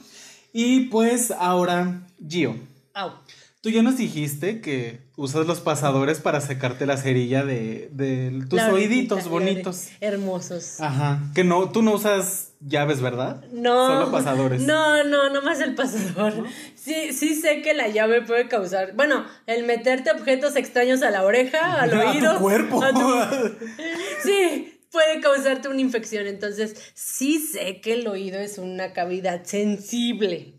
Y 0.52 0.87
pues 0.87 1.31
ahora, 1.31 2.02
Gio, 2.26 2.57
Au. 2.94 3.12
tú 3.61 3.70
ya 3.70 3.83
nos 3.83 3.96
dijiste 3.96 4.61
que 4.61 5.08
usas 5.18 5.46
los 5.48 5.59
pasadores 5.61 6.20
para 6.20 6.40
secarte 6.40 6.87
la 6.87 6.96
cerilla 6.96 7.44
de, 7.44 7.88
de 7.92 8.44
tus 8.48 8.57
La 8.59 8.72
oíditos 8.72 9.28
bonitos. 9.28 9.88
Hermosos. 10.00 10.81
Ajá. 10.81 11.18
Que 11.35 11.42
no, 11.42 11.70
tú 11.70 11.83
no 11.83 11.92
usas 11.94 12.52
llaves, 12.61 13.00
¿verdad? 13.00 13.44
No. 13.52 13.88
Solo 13.88 14.12
pasadores. 14.12 14.62
No, 14.62 15.02
no, 15.04 15.28
no 15.31 15.42
más 15.42 15.61
el 15.61 15.74
pasador. 15.74 16.33
Sí, 16.76 17.12
sí 17.12 17.35
sé 17.35 17.62
que 17.62 17.74
la 17.74 17.88
llave 17.88 18.22
puede 18.22 18.46
causar. 18.48 18.92
Bueno, 18.94 19.24
el 19.46 19.64
meterte 19.66 20.12
objetos 20.12 20.54
extraños 20.54 21.02
a 21.02 21.11
la 21.11 21.24
oreja, 21.24 21.83
al 21.83 21.92
A 22.00 22.00
tu 22.02 22.09
oído. 22.11 22.38
cuerpo. 22.38 22.83
a 22.83 22.92
tu- 22.92 23.57
Sí, 24.22 24.78
puede 24.90 25.20
causarte 25.20 25.68
una 25.68 25.81
infección. 25.81 26.27
Entonces, 26.27 26.77
sí 26.94 27.38
sé 27.38 27.81
que 27.81 27.94
el 27.94 28.07
oído 28.09 28.38
es 28.38 28.59
una 28.59 28.92
cavidad 28.92 29.44
sensible. 29.44 30.55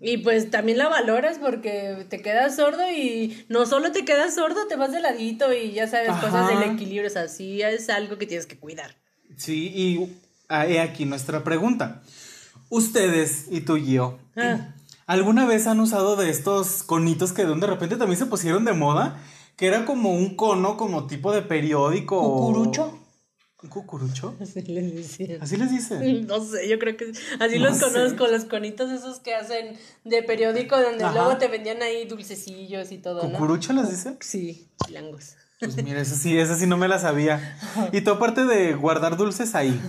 Y 0.00 0.18
pues 0.18 0.50
también 0.50 0.78
la 0.78 0.88
valoras 0.88 1.38
porque 1.38 2.06
te 2.08 2.22
quedas 2.22 2.56
sordo 2.56 2.90
y 2.90 3.44
no 3.48 3.66
solo 3.66 3.92
te 3.92 4.04
quedas 4.04 4.34
sordo, 4.34 4.66
te 4.68 4.76
vas 4.76 4.92
de 4.92 5.00
ladito 5.00 5.52
y 5.52 5.72
ya 5.72 5.88
sabes 5.88 6.10
Ajá. 6.10 6.20
cosas 6.20 6.48
del 6.48 6.72
equilibrio. 6.72 7.08
O 7.08 7.12
sea, 7.12 7.28
sí 7.28 7.62
es 7.62 7.88
algo 7.90 8.18
que 8.18 8.26
tienes 8.26 8.46
que 8.46 8.58
cuidar. 8.58 8.96
Sí, 9.36 9.72
y 9.74 10.16
ah, 10.48 10.66
he 10.66 10.80
aquí 10.80 11.04
nuestra 11.04 11.42
pregunta. 11.42 12.02
Ustedes 12.68 13.46
y 13.50 13.60
tú, 13.60 13.76
Gio, 13.76 14.18
Ah. 14.36 14.74
¿Alguna 15.06 15.44
vez 15.46 15.66
han 15.66 15.80
usado 15.80 16.16
de 16.16 16.30
estos 16.30 16.82
conitos 16.82 17.32
que 17.32 17.44
de 17.44 17.66
repente 17.66 17.96
también 17.96 18.18
se 18.18 18.26
pusieron 18.26 18.64
de 18.64 18.72
moda? 18.72 19.20
Que 19.56 19.66
era 19.66 19.84
como 19.84 20.12
un 20.14 20.34
cono, 20.34 20.76
como 20.76 21.06
tipo 21.06 21.30
de 21.32 21.42
periódico. 21.42 22.20
¿Cucurucho? 22.20 22.98
¿Un 23.64 23.70
cucurucho? 23.70 24.34
Así 24.42 24.60
les 24.62 24.94
dicen. 24.94 25.38
¿Así 25.42 25.56
les 25.56 25.70
dicen? 25.70 26.26
No 26.26 26.38
sé, 26.44 26.68
yo 26.68 26.78
creo 26.78 26.96
que 26.98 27.12
así 27.40 27.58
No 27.58 27.70
los 27.70 27.78
sé. 27.78 27.84
conozco, 27.84 28.26
los 28.26 28.44
conitos 28.44 28.90
esos 28.90 29.20
que 29.20 29.34
hacen 29.34 29.78
de 30.04 30.22
periódico 30.22 30.78
donde 30.78 31.02
Ajá. 31.04 31.14
luego 31.14 31.38
te 31.38 31.48
vendían 31.48 31.80
ahí 31.82 32.04
dulcecillos 32.04 32.92
y 32.92 32.98
todo, 32.98 33.22
¿no? 33.26 33.30
¿Cucurucho 33.32 33.72
les 33.72 33.90
dicen? 33.90 34.18
Sí, 34.20 34.68
chilangos. 34.84 35.36
Pues 35.60 35.82
mira, 35.82 36.02
eso 36.02 36.14
sí, 36.14 36.36
eso 36.38 36.56
sí 36.56 36.66
no 36.66 36.76
me 36.76 36.88
la 36.88 36.98
sabía. 36.98 37.56
Y 37.92 38.02
tú 38.02 38.10
aparte 38.10 38.44
de 38.44 38.74
guardar 38.74 39.16
dulces 39.16 39.54
ahí. 39.54 39.80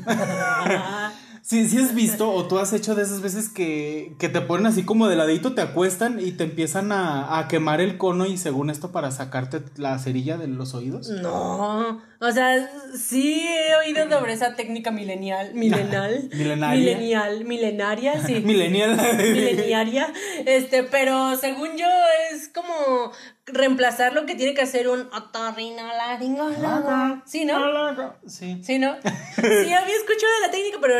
Sí, 1.47 1.69
sí 1.69 1.77
has 1.77 1.93
visto 1.93 2.31
o 2.31 2.47
tú 2.47 2.57
has 2.57 2.73
hecho 2.73 2.95
de 2.95 3.03
esas 3.03 3.21
veces 3.21 3.49
que, 3.49 4.15
que 4.17 4.29
te 4.29 4.41
ponen 4.41 4.65
así 4.65 4.83
como 4.83 5.07
de 5.07 5.15
ladito, 5.15 5.53
te 5.53 5.61
acuestan 5.61 6.19
y 6.19 6.31
te 6.31 6.43
empiezan 6.43 6.91
a, 6.91 7.37
a 7.37 7.47
quemar 7.47 7.81
el 7.81 7.99
cono 7.99 8.25
y 8.25 8.37
según 8.39 8.71
esto 8.71 8.91
para 8.91 9.11
sacarte 9.11 9.61
la 9.77 9.99
cerilla 9.99 10.37
de 10.37 10.47
los 10.47 10.73
oídos. 10.73 11.07
No, 11.09 12.01
o 12.19 12.31
sea, 12.31 12.67
sí 12.97 13.45
he 13.47 13.75
oído 13.75 14.09
sobre 14.09 14.33
esa 14.33 14.55
técnica 14.55 14.89
milenial, 14.89 15.53
milenal, 15.53 16.29
Milenaria. 16.33 16.79
milenial, 16.79 17.45
milenaria, 17.45 18.25
sí. 18.25 18.39
Millennial. 18.43 18.97
mileniaria, 19.15 20.11
este, 20.47 20.81
pero 20.81 21.35
según 21.37 21.77
yo 21.77 21.85
es 22.33 22.49
como 22.49 23.11
reemplazar 23.47 24.13
lo 24.13 24.25
que 24.25 24.33
tiene 24.33 24.55
que 24.55 24.63
hacer 24.63 24.87
un 24.87 25.01
otorrinolaringólogo. 25.13 27.21
Sí, 27.25 27.45
¿no? 27.45 27.59
Sí. 28.27 28.59
Sí, 28.63 28.79
¿no? 28.79 28.95
Sí, 29.35 29.71
había 29.73 29.95
escuchado 29.95 30.31
la 30.43 30.49
técnica, 30.51 30.77
pero 30.81 30.95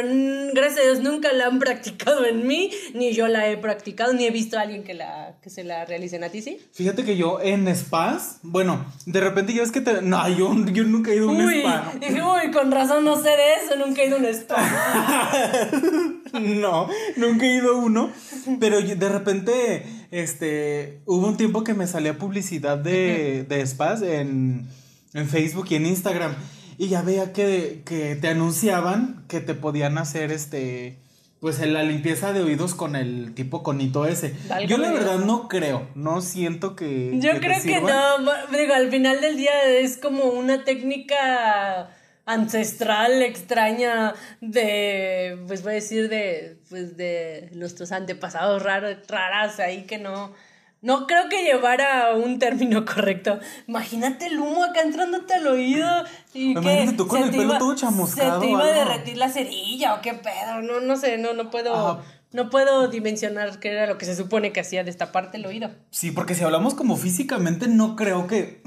gracias 0.54 0.80
a 0.80 0.84
Dios 0.84 1.00
nunca 1.00 1.32
la 1.34 1.48
han 1.48 1.58
practicado 1.58 2.24
en 2.26 2.46
mí, 2.46 2.70
ni 2.94 3.14
yo 3.14 3.28
la 3.28 3.48
he 3.50 3.58
practicado, 3.58 4.14
ni 4.14 4.26
he 4.26 4.30
visto 4.30 4.60
a 4.60 4.62
alguien 4.62 4.84
que, 4.84 4.94
la, 4.94 5.38
que 5.42 5.50
se 5.50 5.64
la 5.64 5.86
realicen 5.86 6.24
a 6.24 6.30
ti, 6.30 6.42
¿sí? 6.44 6.60
Fíjate 6.74 7.04
que 7.06 7.18
yo 7.18 7.40
en 7.42 7.74
spas, 7.76 8.38
bueno, 8.44 8.86
de 9.06 9.20
repente 9.22 9.54
ya 9.54 9.64
es 9.64 9.72
que 9.72 9.82
te... 9.82 10.02
No, 10.04 10.28
yo, 10.30 10.54
yo 10.72 10.84
nunca 10.84 11.10
he 11.12 11.16
ido 11.16 11.30
a 11.30 11.32
un 11.32 11.46
Uy, 11.46 11.60
spa. 11.62 11.94
dije, 12.00 12.22
uy, 12.22 12.52
con 12.52 12.72
razón 12.72 13.04
no 13.06 13.16
sé 13.16 13.30
de 13.30 13.54
eso, 13.64 13.76
nunca 13.78 14.02
he 14.04 14.08
ido 14.08 14.18
a 14.18 14.20
un 14.20 14.26
spa. 14.26 14.56
No, 16.36 16.90
nunca 17.16 17.46
he 17.46 17.56
ido 17.56 17.72
a 17.72 17.76
uno. 17.78 18.12
Pero 18.60 18.82
yo- 18.82 18.98
de 18.98 19.08
repente, 19.10 19.86
este, 20.12 21.00
hubo 21.06 21.28
un 21.28 21.38
tiempo 21.38 21.64
que 21.64 21.74
me 21.74 21.88
salía 21.88 22.18
publicidad 22.18 22.78
de, 22.78 23.46
de 23.48 23.66
spas 23.66 24.02
en, 24.02 24.68
en 25.14 25.28
Facebook 25.28 25.68
y 25.70 25.76
en 25.76 25.86
Instagram. 25.86 26.36
Y 26.78 26.90
ya 26.90 27.02
veía 27.02 27.32
que, 27.32 27.82
que 27.86 28.16
te 28.16 28.28
anunciaban 28.28 29.24
que 29.28 29.40
te 29.40 29.54
podían 29.54 29.98
hacer 29.98 30.32
este. 30.32 30.98
Pues 31.40 31.60
la 31.60 31.84
limpieza 31.84 32.34
de 32.34 32.42
oídos 32.42 32.74
con 32.74 32.96
el 32.96 33.34
tipo 33.36 33.62
conito 33.62 34.06
ese. 34.08 34.34
Yo 34.68 34.78
la 34.78 34.92
verdad 34.92 35.20
no 35.20 35.48
creo, 35.48 35.88
no 35.94 36.22
siento 36.22 36.76
que. 36.76 37.20
Yo 37.20 37.40
creo 37.40 37.62
que 37.62 37.82
no, 37.82 38.18
digo, 38.58 38.74
al 38.74 38.90
final 38.90 39.22
del 39.22 39.38
día 39.38 39.64
es 39.64 39.98
como 39.98 40.24
una 40.24 40.64
técnica 40.64 41.92
ancestral, 42.26 43.22
extraña 43.22 44.14
de, 44.42 45.38
pues 45.48 45.64
voy 45.64 45.72
a 45.72 45.76
decir 45.76 46.10
de, 46.10 46.58
pues 46.70 46.98
de 46.98 47.50
nuestros 47.54 47.92
antepasados 47.92 48.62
raros, 48.64 48.98
raras 49.08 49.60
ahí 49.60 49.84
que 49.84 49.98
no, 49.98 50.34
no 50.82 51.08
creo 51.08 51.30
que 51.30 51.44
llevara 51.44 52.14
un 52.16 52.40
término 52.40 52.84
correcto. 52.86 53.40
Imagínate 53.68 54.28
el 54.28 54.40
humo 54.40 54.64
acá 54.64 54.82
entrándote 54.82 55.34
al 55.36 55.48
oído 55.48 55.88
y 56.34 56.54
que 56.56 56.60
Imagínate 56.62 56.98
tú 56.98 57.08
con 57.08 57.24
el 57.24 57.30
pelo 57.32 57.44
iba- 57.44 57.58
todo 57.60 57.76
chamuscado 57.76 58.42
Se 58.42 58.46
te 58.48 58.52
iba 58.52 58.64
a 58.64 58.72
derretir 58.72 59.18
la 59.18 59.30
cerilla 59.30 59.94
o 59.96 60.02
qué 60.02 60.14
pedo, 60.14 60.62
no, 60.62 60.80
no 60.82 60.96
sé, 60.98 61.18
no, 61.18 61.34
no 61.34 61.50
puedo, 61.52 61.76
Ajá. 61.76 62.04
no 62.32 62.50
puedo 62.50 62.88
dimensionar 62.88 63.60
qué 63.60 63.70
era 63.72 63.86
lo 63.88 63.98
que 63.98 64.06
se 64.06 64.16
supone 64.16 64.52
que 64.52 64.60
hacía 64.62 64.84
destaparte 64.84 65.38
el 65.38 65.46
oído. 65.46 65.70
Sí, 65.92 66.12
porque 66.12 66.34
si 66.36 66.44
hablamos 66.44 66.74
como 66.74 66.98
físicamente, 66.98 67.68
no 67.68 67.96
creo 67.96 68.28
que 68.28 68.62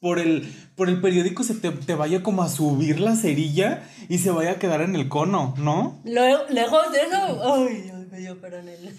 por 0.00 0.18
el, 0.18 0.52
por 0.76 0.88
el 0.88 1.00
periódico 1.00 1.42
se 1.42 1.54
te, 1.54 1.70
te 1.70 1.94
vaya 1.94 2.22
como 2.22 2.42
a 2.42 2.48
subir 2.48 3.00
la 3.00 3.16
cerilla 3.16 3.82
y 4.08 4.18
se 4.18 4.30
vaya 4.30 4.52
a 4.52 4.58
quedar 4.58 4.80
en 4.82 4.94
el 4.94 5.08
cono, 5.08 5.54
¿no? 5.58 6.00
Lejos 6.50 6.92
de 6.92 6.98
eso, 6.98 7.54
ay, 7.54 7.90
ay, 7.94 7.97
me 8.10 8.18
dio 8.18 8.40
coronel. 8.40 8.78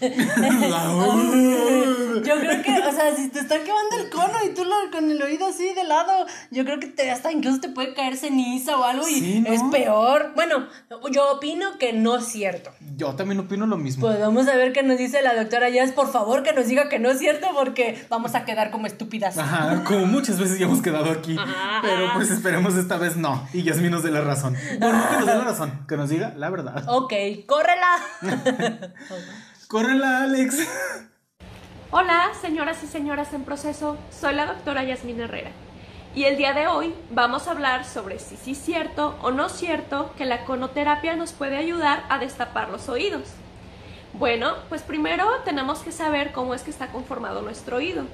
yo 2.24 2.34
creo 2.38 2.62
que, 2.62 2.78
o 2.88 2.92
sea, 2.92 3.16
si 3.16 3.28
te 3.28 3.40
está 3.40 3.56
quemando 3.58 3.96
el 3.98 4.10
cono 4.10 4.38
y 4.44 4.54
tú 4.54 4.64
lo, 4.64 4.74
con 4.92 5.10
el 5.10 5.20
oído 5.22 5.46
así 5.46 5.72
de 5.74 5.84
lado, 5.84 6.26
yo 6.50 6.64
creo 6.64 6.78
que 6.80 6.86
te, 6.88 7.10
hasta 7.10 7.32
incluso 7.32 7.60
te 7.60 7.68
puede 7.68 7.94
caer 7.94 8.16
ceniza 8.16 8.76
o 8.76 8.84
algo 8.84 9.08
y 9.08 9.14
Sí, 9.14 9.40
¿no? 9.40 9.52
es 9.52 9.62
peor. 9.70 10.32
Bueno, 10.34 10.66
yo 11.10 11.32
opino 11.32 11.78
que 11.78 11.92
no 11.92 12.16
es 12.16 12.26
cierto. 12.26 12.70
Yo 12.96 13.14
también 13.14 13.40
opino 13.40 13.66
lo 13.66 13.76
mismo. 13.76 14.06
Pues 14.06 14.20
vamos 14.20 14.48
a 14.48 14.56
ver 14.56 14.72
qué 14.72 14.82
nos 14.82 14.98
dice 14.98 15.22
la 15.22 15.34
doctora 15.34 15.68
Jazz. 15.70 15.92
Por 15.92 16.10
favor, 16.10 16.42
que 16.42 16.52
nos 16.52 16.66
diga 16.66 16.88
que 16.88 16.98
no 16.98 17.10
es 17.10 17.18
cierto 17.18 17.48
porque 17.54 18.04
vamos 18.08 18.34
a 18.34 18.44
quedar 18.44 18.70
como 18.70 18.86
estúpidas. 18.86 19.38
Ajá, 19.38 19.84
como 19.84 20.06
muchas 20.06 20.38
veces 20.38 20.58
ya 20.58 20.66
hemos 20.66 20.82
quedado 20.82 21.10
aquí. 21.10 21.36
Ajá. 21.38 21.80
Pero 21.82 22.12
pues 22.14 22.30
esperemos 22.30 22.76
esta 22.76 22.96
vez 22.96 23.16
no. 23.16 23.46
Y 23.52 23.62
Yasmin 23.62 23.90
nos 23.90 24.02
dé 24.02 24.10
la 24.10 24.20
razón. 24.20 24.56
Bueno, 24.78 24.98
no 24.98 25.08
que 25.08 25.16
nos 25.16 25.26
dé 25.26 25.34
la 25.34 25.44
razón, 25.50 25.84
que 25.88 25.96
nos 25.96 26.08
diga 26.10 26.34
la 26.36 26.50
verdad. 26.50 26.84
Ok, 26.88 27.12
córrela. 27.46 27.90
Córrela, 29.68 30.22
Alex. 30.24 30.56
Hola, 31.90 32.30
señoras 32.40 32.82
y 32.82 32.86
señoras 32.86 33.32
en 33.32 33.44
proceso, 33.44 33.96
soy 34.10 34.34
la 34.34 34.46
doctora 34.46 34.84
Yasmín 34.84 35.20
Herrera 35.20 35.50
y 36.14 36.24
el 36.24 36.36
día 36.36 36.52
de 36.52 36.66
hoy 36.66 36.94
vamos 37.10 37.46
a 37.46 37.52
hablar 37.52 37.84
sobre 37.84 38.18
si 38.18 38.36
sí 38.36 38.52
es 38.52 38.58
cierto 38.58 39.16
o 39.22 39.30
no 39.30 39.48
cierto 39.48 40.12
que 40.16 40.24
la 40.24 40.44
conoterapia 40.44 41.14
nos 41.16 41.32
puede 41.32 41.56
ayudar 41.56 42.04
a 42.08 42.18
destapar 42.18 42.68
los 42.70 42.88
oídos. 42.88 43.28
Bueno, 44.12 44.54
pues 44.68 44.82
primero 44.82 45.28
tenemos 45.44 45.80
que 45.80 45.92
saber 45.92 46.32
cómo 46.32 46.54
es 46.54 46.62
que 46.62 46.70
está 46.70 46.88
conformado 46.88 47.42
nuestro 47.42 47.76
oído. 47.78 48.04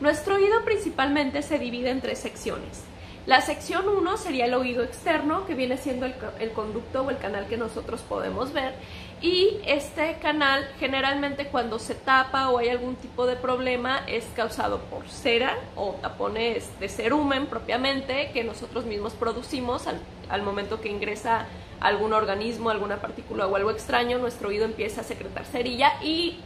Nuestro 0.00 0.36
oído 0.36 0.64
principalmente 0.64 1.42
se 1.42 1.58
divide 1.58 1.90
en 1.90 2.00
tres 2.00 2.18
secciones. 2.18 2.82
La 3.26 3.40
sección 3.42 3.86
1 3.88 4.16
sería 4.16 4.46
el 4.46 4.54
oído 4.54 4.82
externo, 4.82 5.44
que 5.46 5.54
viene 5.54 5.76
siendo 5.76 6.06
el, 6.06 6.14
co- 6.14 6.32
el 6.40 6.50
conducto 6.52 7.02
o 7.02 7.10
el 7.10 7.18
canal 7.18 7.46
que 7.46 7.58
nosotros 7.58 8.00
podemos 8.00 8.52
ver. 8.54 8.74
Y 9.20 9.60
este 9.66 10.16
canal 10.20 10.68
generalmente 10.78 11.46
cuando 11.48 11.80
se 11.80 11.96
tapa 11.96 12.50
o 12.50 12.58
hay 12.58 12.68
algún 12.68 12.94
tipo 12.94 13.26
de 13.26 13.34
problema 13.34 14.02
es 14.06 14.24
causado 14.36 14.78
por 14.82 15.08
cera 15.08 15.56
o 15.74 15.96
tapones 16.00 16.70
de 16.78 16.88
cerumen 16.88 17.46
propiamente 17.46 18.30
que 18.32 18.44
nosotros 18.44 18.84
mismos 18.84 19.14
producimos 19.14 19.88
al, 19.88 20.42
momento 20.42 20.80
que 20.80 20.88
ingresa 20.88 21.46
algún 21.80 22.12
organismo, 22.12 22.70
alguna 22.70 22.98
partícula 22.98 23.48
o 23.48 23.56
algo 23.56 23.72
extraño, 23.72 24.18
nuestro 24.18 24.50
oído 24.50 24.64
empieza 24.64 25.00
a 25.00 25.04
secretar 25.04 25.44
cerilla 25.44 25.94
y 26.00 26.38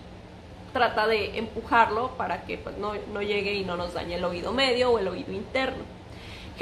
trata 0.73 1.07
de 1.07 1.39
empujarlo 1.39 2.13
para 2.17 2.45
que 2.47 2.57
pues, 2.57 2.79
no, 2.79 2.95
no 3.13 3.21
llegue 3.21 3.55
y 3.55 3.65
no 3.65 3.77
nos 3.77 3.93
dañe 3.93 4.15
el 4.15 4.25
oído 4.25 4.53
medio 4.53 4.93
o 4.93 4.99
el 4.99 5.09
oído 5.09 5.33
interno. 5.33 6.02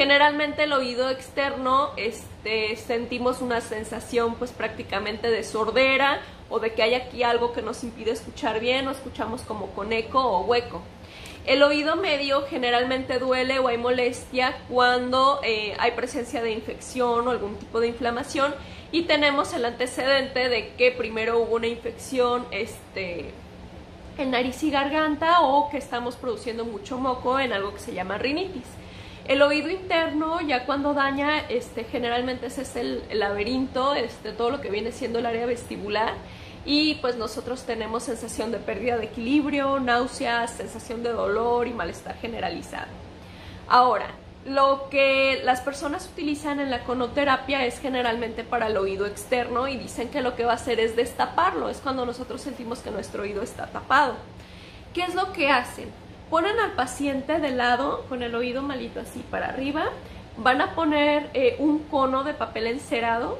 Generalmente 0.00 0.62
el 0.62 0.72
oído 0.72 1.10
externo 1.10 1.90
este, 1.98 2.74
sentimos 2.76 3.42
una 3.42 3.60
sensación 3.60 4.34
pues 4.36 4.50
prácticamente 4.50 5.30
de 5.30 5.44
sordera 5.44 6.22
o 6.48 6.58
de 6.58 6.72
que 6.72 6.82
hay 6.82 6.94
aquí 6.94 7.22
algo 7.22 7.52
que 7.52 7.60
nos 7.60 7.84
impide 7.84 8.12
escuchar 8.12 8.60
bien 8.60 8.88
o 8.88 8.92
escuchamos 8.92 9.42
como 9.42 9.66
con 9.72 9.92
eco 9.92 10.18
o 10.18 10.46
hueco. 10.46 10.80
El 11.44 11.62
oído 11.62 11.96
medio 11.96 12.46
generalmente 12.46 13.18
duele 13.18 13.58
o 13.58 13.68
hay 13.68 13.76
molestia 13.76 14.56
cuando 14.70 15.38
eh, 15.44 15.76
hay 15.78 15.90
presencia 15.90 16.42
de 16.42 16.52
infección 16.52 17.28
o 17.28 17.30
algún 17.30 17.56
tipo 17.56 17.78
de 17.78 17.88
inflamación 17.88 18.54
y 18.92 19.02
tenemos 19.02 19.52
el 19.52 19.66
antecedente 19.66 20.48
de 20.48 20.72
que 20.78 20.92
primero 20.92 21.40
hubo 21.40 21.56
una 21.56 21.66
infección 21.66 22.46
este, 22.52 23.32
en 24.16 24.30
nariz 24.30 24.62
y 24.62 24.70
garganta 24.70 25.42
o 25.42 25.68
que 25.68 25.76
estamos 25.76 26.16
produciendo 26.16 26.64
mucho 26.64 26.96
moco 26.96 27.38
en 27.38 27.52
algo 27.52 27.74
que 27.74 27.80
se 27.80 27.92
llama 27.92 28.16
rinitis. 28.16 28.79
El 29.30 29.42
oído 29.42 29.70
interno, 29.70 30.40
ya 30.40 30.66
cuando 30.66 30.92
daña, 30.92 31.38
este, 31.48 31.84
generalmente 31.84 32.46
ese 32.46 32.62
es 32.62 32.74
el, 32.74 33.04
el 33.10 33.20
laberinto, 33.20 33.94
este, 33.94 34.32
todo 34.32 34.50
lo 34.50 34.60
que 34.60 34.70
viene 34.70 34.90
siendo 34.90 35.20
el 35.20 35.26
área 35.26 35.46
vestibular. 35.46 36.14
Y 36.64 36.96
pues 36.96 37.14
nosotros 37.14 37.62
tenemos 37.62 38.02
sensación 38.02 38.50
de 38.50 38.58
pérdida 38.58 38.98
de 38.98 39.04
equilibrio, 39.04 39.78
náuseas, 39.78 40.50
sensación 40.50 41.04
de 41.04 41.12
dolor 41.12 41.68
y 41.68 41.72
malestar 41.72 42.16
generalizado. 42.16 42.88
Ahora, 43.68 44.08
lo 44.46 44.88
que 44.90 45.40
las 45.44 45.60
personas 45.60 46.10
utilizan 46.12 46.58
en 46.58 46.72
la 46.72 46.82
conoterapia 46.82 47.64
es 47.64 47.78
generalmente 47.78 48.42
para 48.42 48.66
el 48.66 48.76
oído 48.76 49.06
externo 49.06 49.68
y 49.68 49.76
dicen 49.76 50.08
que 50.08 50.22
lo 50.22 50.34
que 50.34 50.44
va 50.44 50.54
a 50.54 50.56
hacer 50.56 50.80
es 50.80 50.96
destaparlo, 50.96 51.68
es 51.68 51.76
cuando 51.76 52.04
nosotros 52.04 52.40
sentimos 52.40 52.80
que 52.80 52.90
nuestro 52.90 53.22
oído 53.22 53.42
está 53.42 53.68
tapado. 53.68 54.16
¿Qué 54.92 55.04
es 55.04 55.14
lo 55.14 55.32
que 55.32 55.50
hacen? 55.50 55.99
Ponen 56.30 56.60
al 56.60 56.72
paciente 56.72 57.40
de 57.40 57.50
lado 57.50 58.04
con 58.08 58.22
el 58.22 58.36
oído 58.36 58.62
malito 58.62 59.00
así 59.00 59.18
para 59.30 59.48
arriba, 59.48 59.86
van 60.36 60.60
a 60.60 60.76
poner 60.76 61.28
eh, 61.34 61.56
un 61.58 61.80
cono 61.80 62.22
de 62.22 62.34
papel 62.34 62.68
encerado 62.68 63.36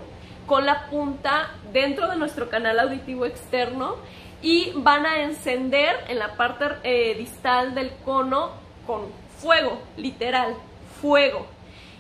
con 0.46 0.66
la 0.66 0.86
punta 0.90 1.52
dentro 1.72 2.08
de 2.08 2.16
nuestro 2.16 2.48
canal 2.48 2.80
auditivo 2.80 3.26
externo 3.26 3.94
y 4.42 4.72
van 4.74 5.06
a 5.06 5.22
encender 5.22 6.04
en 6.08 6.18
la 6.18 6.34
parte 6.34 6.64
eh, 6.82 7.14
distal 7.14 7.76
del 7.76 7.92
cono 8.04 8.50
con 8.88 9.02
fuego, 9.38 9.80
literal, 9.96 10.56
fuego. 11.00 11.46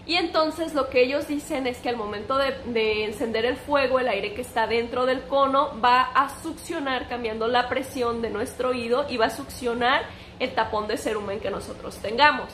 Y 0.06 0.16
entonces 0.16 0.74
lo 0.74 0.88
que 0.88 1.04
ellos 1.04 1.28
dicen 1.28 1.68
es 1.68 1.76
que 1.78 1.88
al 1.88 1.96
momento 1.96 2.36
de, 2.36 2.52
de, 2.72 3.04
encender 3.04 3.44
el 3.44 3.56
fuego, 3.56 4.00
el 4.00 4.08
aire 4.08 4.34
que 4.34 4.40
está 4.40 4.66
dentro 4.66 5.06
del 5.06 5.22
cono 5.22 5.80
va 5.80 6.00
a 6.02 6.42
succionar, 6.42 7.06
cambiando 7.08 7.46
la 7.46 7.68
presión 7.68 8.22
de 8.22 8.30
nuestro 8.30 8.70
oído 8.70 9.06
y 9.08 9.18
va 9.18 9.26
a 9.26 9.30
succionar 9.30 10.02
el 10.40 10.54
tapón 10.54 10.88
de 10.88 10.98
cerumen 10.98 11.38
que 11.38 11.50
nosotros 11.50 11.96
tengamos. 11.98 12.48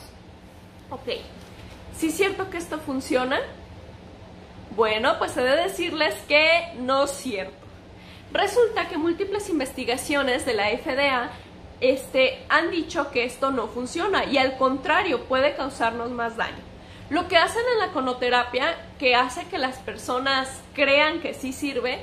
Ok, 0.91 1.07
¿sí 1.97 2.07
es 2.07 2.17
cierto 2.17 2.49
que 2.49 2.57
esto 2.57 2.77
funciona? 2.79 3.39
Bueno, 4.75 5.17
pues 5.17 5.35
he 5.37 5.41
de 5.41 5.55
decirles 5.55 6.13
que 6.27 6.73
no 6.77 7.05
es 7.05 7.11
cierto. 7.11 7.55
Resulta 8.31 8.87
que 8.89 8.97
múltiples 8.97 9.49
investigaciones 9.49 10.45
de 10.45 10.53
la 10.53 10.69
FDA 10.69 11.31
este, 11.79 12.45
han 12.49 12.71
dicho 12.71 13.09
que 13.11 13.23
esto 13.23 13.51
no 13.51 13.67
funciona 13.67 14.25
y 14.25 14.37
al 14.37 14.57
contrario 14.57 15.23
puede 15.23 15.55
causarnos 15.55 16.11
más 16.11 16.37
daño. 16.37 16.67
Lo 17.09 17.29
que 17.29 17.37
hacen 17.37 17.63
en 17.73 17.79
la 17.79 17.93
conoterapia, 17.93 18.75
que 18.99 19.15
hace 19.15 19.45
que 19.45 19.57
las 19.57 19.77
personas 19.77 20.61
crean 20.73 21.21
que 21.21 21.33
sí 21.33 21.53
sirve, 21.53 21.99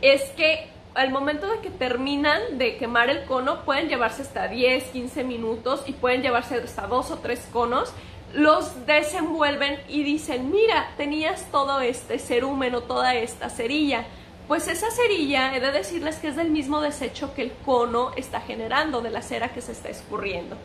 es 0.00 0.22
que 0.36 0.68
al 0.94 1.10
momento 1.10 1.48
de 1.48 1.60
que 1.60 1.70
terminan 1.70 2.58
de 2.58 2.76
quemar 2.76 3.10
el 3.10 3.24
cono, 3.24 3.64
pueden 3.64 3.88
llevarse 3.88 4.22
hasta 4.22 4.48
10, 4.48 4.84
15 4.84 5.24
minutos 5.24 5.82
y 5.86 5.92
pueden 5.92 6.22
llevarse 6.22 6.56
hasta 6.56 6.86
dos 6.86 7.10
o 7.10 7.18
tres 7.18 7.46
conos, 7.52 7.92
los 8.32 8.86
desenvuelven 8.86 9.80
y 9.88 10.02
dicen, 10.02 10.50
mira, 10.50 10.92
tenías 10.96 11.50
todo 11.50 11.80
este 11.80 12.18
cerumen 12.18 12.74
o 12.74 12.82
toda 12.82 13.14
esta 13.14 13.48
cerilla. 13.50 14.04
Pues 14.48 14.68
esa 14.68 14.90
cerilla, 14.90 15.56
he 15.56 15.60
de 15.60 15.72
decirles 15.72 16.16
que 16.16 16.28
es 16.28 16.36
del 16.36 16.50
mismo 16.50 16.80
desecho 16.80 17.34
que 17.34 17.42
el 17.42 17.52
cono 17.64 18.12
está 18.16 18.40
generando, 18.40 19.00
de 19.00 19.10
la 19.10 19.22
cera 19.22 19.48
que 19.52 19.62
se 19.62 19.72
está 19.72 19.88
escurriendo. 19.88 20.56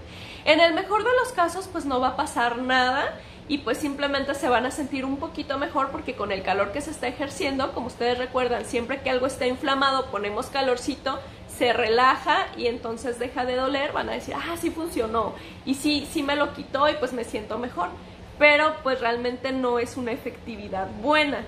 En 0.45 0.59
el 0.59 0.73
mejor 0.73 1.03
de 1.03 1.11
los 1.23 1.31
casos, 1.31 1.69
pues 1.71 1.85
no 1.85 1.99
va 1.99 2.09
a 2.09 2.15
pasar 2.15 2.57
nada 2.57 3.17
y 3.49 3.57
pues 3.57 3.79
simplemente 3.79 4.35
se 4.35 4.47
van 4.47 4.67
a 4.67 4.71
sentir 4.71 5.03
un 5.03 5.17
poquito 5.17 5.57
mejor 5.57 5.89
porque 5.89 6.15
con 6.15 6.31
el 6.31 6.43
calor 6.43 6.71
que 6.71 6.81
se 6.81 6.91
está 6.91 7.07
ejerciendo, 7.07 7.73
como 7.73 7.87
ustedes 7.87 8.19
recuerdan, 8.19 8.63
siempre 8.63 9.01
que 9.01 9.09
algo 9.09 9.25
está 9.25 9.47
inflamado 9.47 10.11
ponemos 10.11 10.45
calorcito, 10.45 11.19
se 11.57 11.73
relaja 11.73 12.45
y 12.55 12.67
entonces 12.67 13.17
deja 13.17 13.45
de 13.45 13.55
doler, 13.55 13.91
van 13.91 14.07
a 14.07 14.13
decir, 14.13 14.35
ah, 14.37 14.55
sí 14.55 14.69
funcionó 14.69 15.33
y 15.65 15.73
sí, 15.73 16.07
sí 16.11 16.21
me 16.21 16.35
lo 16.35 16.53
quitó 16.53 16.87
y 16.89 16.93
pues 16.93 17.11
me 17.11 17.23
siento 17.23 17.57
mejor, 17.57 17.89
pero 18.37 18.75
pues 18.83 19.01
realmente 19.01 19.51
no 19.51 19.79
es 19.79 19.97
una 19.97 20.11
efectividad 20.11 20.87
buena. 21.01 21.39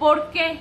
¿Por 0.00 0.32
qué? 0.32 0.58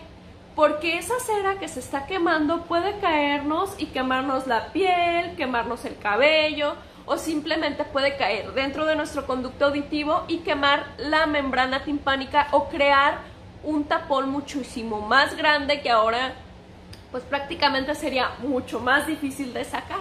Porque 0.56 1.00
esa 1.00 1.20
cera 1.20 1.58
que 1.58 1.68
se 1.70 1.80
está 1.80 2.06
quemando 2.06 2.66
puede 2.66 3.00
caernos 3.00 3.74
y 3.80 3.88
quemarnos 3.88 4.46
la 4.46 4.72
piel, 4.72 5.36
quemarnos 5.38 5.86
el 5.86 5.98
cabello, 5.98 6.76
o 7.06 7.18
simplemente 7.18 7.84
puede 7.84 8.18
caer 8.18 8.54
dentro 8.54 8.86
de 8.86 8.96
nuestro 8.96 9.26
conducto 9.26 9.66
auditivo 9.66 10.24
y 10.28 10.40
quemar 10.40 10.88
la 10.98 11.26
membrana 11.26 11.84
timpánica 11.84 12.48
o 12.52 12.70
crear 12.70 13.20
un 13.64 13.86
tapón 13.86 14.30
muchísimo 14.30 15.02
más 15.02 15.36
grande 15.36 15.82
que 15.82 15.90
ahora 15.90 16.34
pues 17.12 17.24
prácticamente 17.24 17.94
sería 17.94 18.32
mucho 18.40 18.80
más 18.80 19.06
difícil 19.06 19.54
de 19.54 19.66
sacar. 19.66 20.00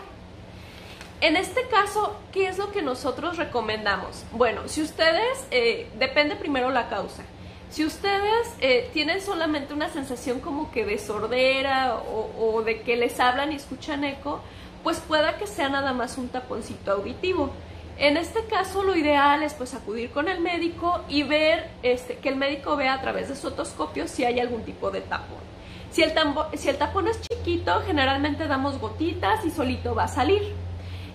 En 1.20 1.36
este 1.36 1.66
caso, 1.68 2.16
¿qué 2.32 2.48
es 2.48 2.56
lo 2.56 2.70
que 2.72 2.80
nosotros 2.80 3.36
recomendamos? 3.36 4.24
Bueno, 4.32 4.68
si 4.68 4.80
ustedes, 4.80 5.44
eh, 5.50 5.90
depende 5.98 6.36
primero 6.36 6.70
la 6.70 6.88
causa. 6.88 7.24
Si 7.68 7.84
ustedes 7.84 8.54
eh, 8.60 8.88
tienen 8.92 9.20
solamente 9.20 9.74
una 9.74 9.90
sensación 9.90 10.40
como 10.40 10.70
que 10.72 10.86
de 10.86 10.98
sordera 10.98 11.96
o, 11.96 12.30
o 12.38 12.62
de 12.62 12.80
que 12.80 12.96
les 12.96 13.20
hablan 13.20 13.52
y 13.52 13.56
escuchan 13.56 14.04
eco, 14.04 14.40
pues 14.82 15.00
pueda 15.00 15.36
que 15.36 15.46
sea 15.46 15.68
nada 15.68 15.92
más 15.92 16.18
un 16.18 16.28
taponcito 16.28 16.92
auditivo. 16.92 17.50
En 17.98 18.16
este 18.16 18.44
caso 18.44 18.82
lo 18.82 18.96
ideal 18.96 19.42
es 19.42 19.52
pues 19.54 19.74
acudir 19.74 20.10
con 20.10 20.28
el 20.28 20.40
médico 20.40 21.02
y 21.08 21.22
ver 21.22 21.70
este, 21.82 22.16
que 22.16 22.30
el 22.30 22.36
médico 22.36 22.76
vea 22.76 22.94
a 22.94 23.00
través 23.02 23.28
de 23.28 23.36
su 23.36 23.48
otoscopio 23.48 24.08
si 24.08 24.24
hay 24.24 24.40
algún 24.40 24.62
tipo 24.62 24.90
de 24.90 25.02
tapón. 25.02 25.50
Si 25.90 26.02
el, 26.02 26.12
tapón 26.78 27.08
es 27.08 27.20
chiquito, 27.20 27.82
generalmente 27.84 28.46
damos 28.46 28.78
gotitas 28.78 29.44
y 29.44 29.50
solito 29.50 29.94
va 29.94 30.04
a 30.04 30.08
salir. 30.08 30.54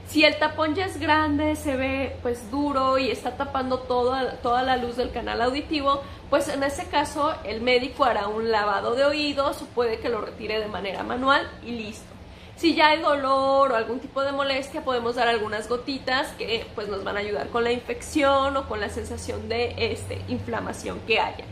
Si 0.05 0.23
el 0.23 0.37
tapón 0.37 0.75
ya 0.75 0.85
es 0.85 0.99
grande, 0.99 1.55
se 1.55 1.75
ve 1.77 2.17
pues 2.21 2.51
duro 2.51 2.97
y 2.97 3.09
está 3.09 3.37
tapando 3.37 3.79
toda 3.79 4.63
la 4.63 4.77
luz 4.77 4.97
del 4.97 5.11
canal 5.11 5.41
auditivo, 5.41 6.03
pues 6.29 6.49
en 6.49 6.61
ese 6.61 6.85
caso 6.87 7.33
el 7.45 7.61
médico 7.61 8.03
hará 8.03 8.27
un 8.27 8.51
lavado 8.51 8.95
de 8.95 9.05
oídos 9.05 9.61
o 9.61 9.65
puede 9.67 9.99
que 9.99 10.09
lo 10.09 10.21
retire 10.21 10.59
de 10.59 10.67
manera 10.67 11.03
manual 11.03 11.49
y 11.63 11.71
listo. 11.71 12.14
Si 12.57 12.73
ya 12.73 12.89
hay 12.89 13.01
dolor 13.01 13.71
o 13.71 13.75
algún 13.75 13.99
tipo 13.99 14.21
de 14.21 14.31
molestia, 14.31 14.81
podemos 14.81 15.15
dar 15.15 15.27
algunas 15.27 15.67
gotitas 15.67 16.31
que 16.37 16.65
pues 16.73 16.87
nos 16.87 17.03
van 17.03 17.17
a 17.17 17.19
ayudar 17.19 17.49
con 17.49 17.65
la 17.65 17.71
infección 17.71 18.55
o 18.55 18.67
con 18.67 18.79
la 18.79 18.89
sensación 18.89 19.49
de 19.49 19.75
este, 19.77 20.21
inflamación 20.29 20.99
que 21.01 21.19
haya. 21.19 21.43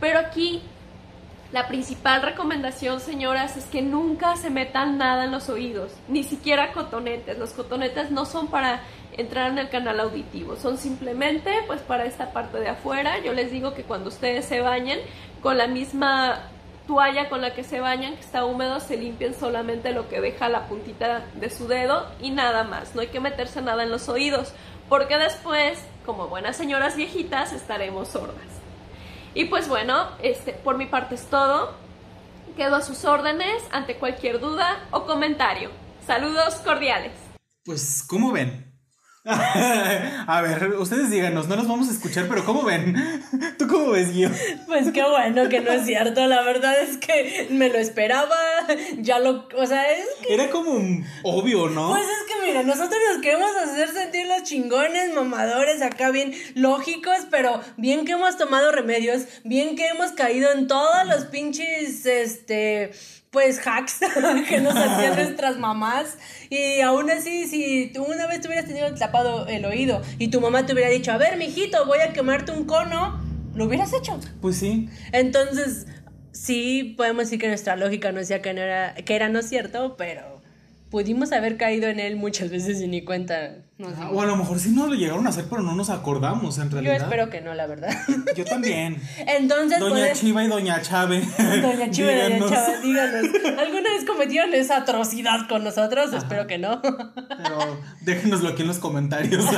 Pero 0.00 0.18
aquí 0.18 0.62
la 1.52 1.68
principal 1.68 2.22
recomendación, 2.22 3.00
señoras, 3.00 3.56
es 3.56 3.66
que 3.66 3.80
nunca 3.80 4.36
se 4.36 4.50
metan 4.50 4.98
nada 4.98 5.24
en 5.24 5.30
los 5.30 5.48
oídos, 5.48 5.92
ni 6.08 6.24
siquiera 6.24 6.72
cotonetes. 6.72 7.38
Los 7.38 7.52
cotonetes 7.52 8.10
no 8.10 8.24
son 8.24 8.48
para 8.48 8.80
entrar 9.16 9.50
en 9.50 9.58
el 9.58 9.68
canal 9.68 10.00
auditivo, 10.00 10.56
son 10.56 10.76
simplemente 10.76 11.52
pues 11.66 11.80
para 11.82 12.04
esta 12.04 12.32
parte 12.32 12.58
de 12.58 12.68
afuera. 12.68 13.18
Yo 13.20 13.32
les 13.32 13.52
digo 13.52 13.74
que 13.74 13.84
cuando 13.84 14.08
ustedes 14.08 14.44
se 14.46 14.60
bañen 14.60 14.98
con 15.40 15.56
la 15.56 15.66
misma 15.66 16.50
toalla 16.86 17.28
con 17.28 17.40
la 17.40 17.54
que 17.54 17.64
se 17.64 17.80
bañan, 17.80 18.14
que 18.14 18.20
está 18.20 18.44
húmedo, 18.44 18.80
se 18.80 18.96
limpien 18.96 19.34
solamente 19.34 19.92
lo 19.92 20.08
que 20.08 20.20
deja 20.20 20.48
la 20.48 20.66
puntita 20.68 21.24
de 21.34 21.50
su 21.50 21.66
dedo 21.68 22.06
y 22.20 22.30
nada 22.30 22.64
más. 22.64 22.94
No 22.94 23.00
hay 23.00 23.08
que 23.08 23.20
meterse 23.20 23.60
nada 23.62 23.82
en 23.82 23.90
los 23.90 24.08
oídos, 24.08 24.52
porque 24.88 25.18
después, 25.18 25.78
como 26.04 26.28
buenas 26.28 26.56
señoras 26.56 26.96
viejitas, 26.96 27.52
estaremos 27.52 28.08
sordas. 28.08 28.46
Y 29.34 29.46
pues 29.46 29.68
bueno, 29.68 30.08
este, 30.22 30.52
por 30.52 30.78
mi 30.78 30.86
parte 30.86 31.14
es 31.14 31.26
todo. 31.26 31.74
Quedo 32.56 32.76
a 32.76 32.82
sus 32.82 33.04
órdenes 33.04 33.62
ante 33.70 33.96
cualquier 33.96 34.40
duda 34.40 34.86
o 34.90 35.04
comentario. 35.04 35.70
Saludos 36.06 36.54
cordiales. 36.56 37.12
Pues, 37.64 38.02
¿cómo 38.08 38.32
ven? 38.32 38.65
a 40.26 40.40
ver, 40.40 40.74
ustedes 40.78 41.10
díganos, 41.10 41.48
no 41.48 41.56
nos 41.56 41.66
vamos 41.66 41.88
a 41.88 41.92
escuchar, 41.92 42.26
pero 42.28 42.44
¿cómo 42.44 42.62
ven? 42.62 42.94
¿Tú 43.58 43.66
cómo 43.66 43.90
ves, 43.90 44.12
Guido? 44.12 44.30
Pues 44.66 44.92
qué 44.92 45.02
bueno 45.02 45.48
que 45.48 45.60
no 45.60 45.72
es 45.72 45.84
cierto, 45.84 46.26
la 46.26 46.42
verdad 46.42 46.74
es 46.80 46.96
que 46.98 47.48
me 47.50 47.68
lo 47.68 47.78
esperaba, 47.78 48.36
ya 48.98 49.18
lo, 49.18 49.48
o 49.56 49.66
sea, 49.66 49.90
es 49.90 50.06
que... 50.22 50.32
Era 50.32 50.48
como 50.50 50.78
obvio, 51.24 51.68
¿no? 51.68 51.88
Pues 51.88 52.04
es 52.04 52.32
que 52.32 52.46
mira, 52.46 52.62
nosotros 52.62 53.00
nos 53.12 53.20
queremos 53.20 53.50
hacer 53.56 53.88
sentir 53.88 54.28
los 54.28 54.44
chingones, 54.44 55.12
mamadores, 55.12 55.82
acá 55.82 56.10
bien 56.10 56.32
lógicos, 56.54 57.26
pero 57.28 57.60
bien 57.76 58.04
que 58.04 58.12
hemos 58.12 58.38
tomado 58.38 58.70
remedios, 58.70 59.24
bien 59.42 59.74
que 59.74 59.88
hemos 59.88 60.12
caído 60.12 60.52
en 60.52 60.68
todos 60.68 61.04
los 61.06 61.24
pinches, 61.24 62.06
este 62.06 62.92
pues 63.36 63.60
hacks 63.66 64.00
que 64.48 64.60
nos 64.62 64.74
hacían 64.74 65.14
nuestras 65.16 65.58
mamás. 65.58 66.16
Y 66.48 66.80
aún 66.80 67.10
así, 67.10 67.46
si 67.46 67.90
tú 67.92 68.02
una 68.02 68.26
vez 68.26 68.40
te 68.40 68.48
hubieras 68.48 68.64
tenido 68.64 68.94
tapado 68.94 69.46
el 69.46 69.66
oído 69.66 70.00
y 70.18 70.28
tu 70.28 70.40
mamá 70.40 70.64
te 70.64 70.72
hubiera 70.72 70.88
dicho, 70.88 71.12
a 71.12 71.18
ver, 71.18 71.36
mijito, 71.36 71.84
voy 71.84 71.98
a 71.98 72.14
quemarte 72.14 72.52
un 72.52 72.64
cono, 72.64 73.22
lo 73.54 73.66
hubieras 73.66 73.92
hecho. 73.92 74.18
Pues 74.40 74.56
sí. 74.56 74.88
Entonces, 75.12 75.86
sí, 76.32 76.94
podemos 76.96 77.24
decir 77.24 77.38
que 77.38 77.48
nuestra 77.48 77.76
lógica 77.76 78.10
no 78.10 78.20
decía 78.20 78.40
que, 78.40 78.54
no 78.54 78.62
era, 78.62 78.94
que 78.94 79.14
era 79.14 79.28
no 79.28 79.42
cierto, 79.42 79.96
pero 79.98 80.40
pudimos 80.90 81.30
haber 81.32 81.58
caído 81.58 81.88
en 81.88 82.00
él 82.00 82.16
muchas 82.16 82.48
veces 82.48 82.80
y 82.80 82.88
ni 82.88 83.04
cuenta. 83.04 83.56
O 83.78 84.22
a 84.22 84.26
lo 84.26 84.36
mejor 84.36 84.58
sí 84.58 84.70
nos 84.70 84.88
lo 84.88 84.94
llegaron 84.94 85.26
a 85.26 85.28
hacer, 85.30 85.44
pero 85.50 85.60
no 85.60 85.74
nos 85.74 85.90
acordamos 85.90 86.56
en 86.56 86.70
realidad. 86.70 86.96
Yo 86.96 87.04
espero 87.04 87.28
que 87.28 87.42
no, 87.42 87.52
la 87.52 87.66
verdad. 87.66 87.94
Yo 88.34 88.46
también. 88.46 89.02
Entonces, 89.26 89.78
Doña 89.80 90.12
Chiva 90.14 90.42
y 90.44 90.48
Doña 90.48 90.80
Chave. 90.80 91.20
Doña 91.60 91.90
Chiva 91.90 92.10
y 92.10 92.38
Doña 92.38 92.48
Chave, 92.48 92.80
díganos. 92.80 93.26
¿Alguna 93.58 93.90
vez 93.90 94.06
cometieron 94.06 94.54
esa 94.54 94.78
atrocidad 94.78 95.46
con 95.46 95.62
nosotros? 95.62 96.14
Espero 96.14 96.46
que 96.46 96.56
no. 96.56 96.80
Pero 96.80 97.78
déjenoslo 98.00 98.48
aquí 98.48 98.62
en 98.62 98.68
los 98.68 98.78
comentarios. 98.78 99.44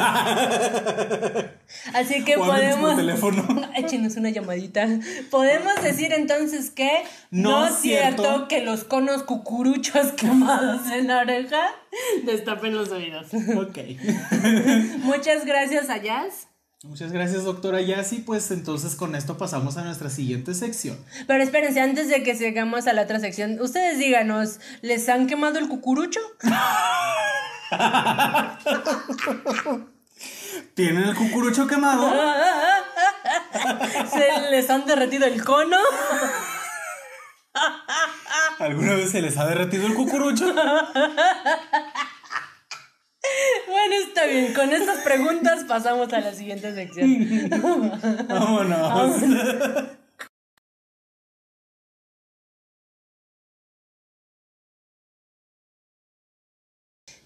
Así 1.94 2.24
que 2.24 2.36
o 2.36 2.44
podemos. 2.44 2.96
teléfono. 2.96 3.70
Échenos 3.76 4.16
una 4.16 4.30
llamadita. 4.30 4.88
Podemos 5.30 5.80
decir 5.80 6.12
entonces 6.12 6.72
que 6.72 7.04
no, 7.30 7.68
es 7.68 7.76
cierto. 7.76 8.48
que 8.48 8.64
los 8.64 8.82
conos 8.82 9.22
cucuruchos 9.22 10.08
quemados 10.12 10.90
en 10.90 11.06
la 11.06 11.18
oreja 11.18 11.60
destapen 12.24 12.74
los 12.74 12.90
oídos. 12.90 13.26
Ok. 13.56 13.78
Muchas 14.98 15.44
gracias 15.44 15.90
a 15.90 15.98
Jazz. 15.98 16.48
Muchas 16.84 17.10
gracias, 17.10 17.42
doctora 17.42 17.80
Yassi. 17.80 18.18
Pues 18.18 18.52
entonces 18.52 18.94
con 18.94 19.16
esto 19.16 19.36
pasamos 19.36 19.76
a 19.76 19.82
nuestra 19.82 20.10
siguiente 20.10 20.54
sección. 20.54 20.96
Pero 21.26 21.42
espérense, 21.42 21.80
antes 21.80 22.08
de 22.08 22.22
que 22.22 22.36
sigamos 22.36 22.86
a 22.86 22.92
la 22.92 23.02
otra 23.02 23.18
sección, 23.18 23.60
ustedes 23.60 23.98
díganos, 23.98 24.60
¿les 24.80 25.08
han 25.08 25.26
quemado 25.26 25.58
el 25.58 25.66
cucurucho? 25.66 26.20
¿Tienen 30.74 31.02
el 31.02 31.16
cucurucho 31.16 31.66
quemado? 31.66 32.12
¿Se 34.12 34.50
les 34.50 34.70
han 34.70 34.86
derretido 34.86 35.26
el 35.26 35.44
cono? 35.44 35.78
¿Alguna 38.58 38.94
vez 38.94 39.10
se 39.10 39.22
les 39.22 39.36
ha 39.36 39.46
derretido 39.46 39.86
el 39.86 39.94
cucurucho? 39.94 40.54
Bueno, 43.68 43.94
está 44.06 44.24
bien. 44.26 44.54
Con 44.54 44.70
estas 44.72 44.98
preguntas 45.02 45.64
pasamos 45.64 46.12
a 46.12 46.20
la 46.20 46.32
siguiente 46.32 46.74
sección. 46.74 47.50
Vámonos. 48.28 49.22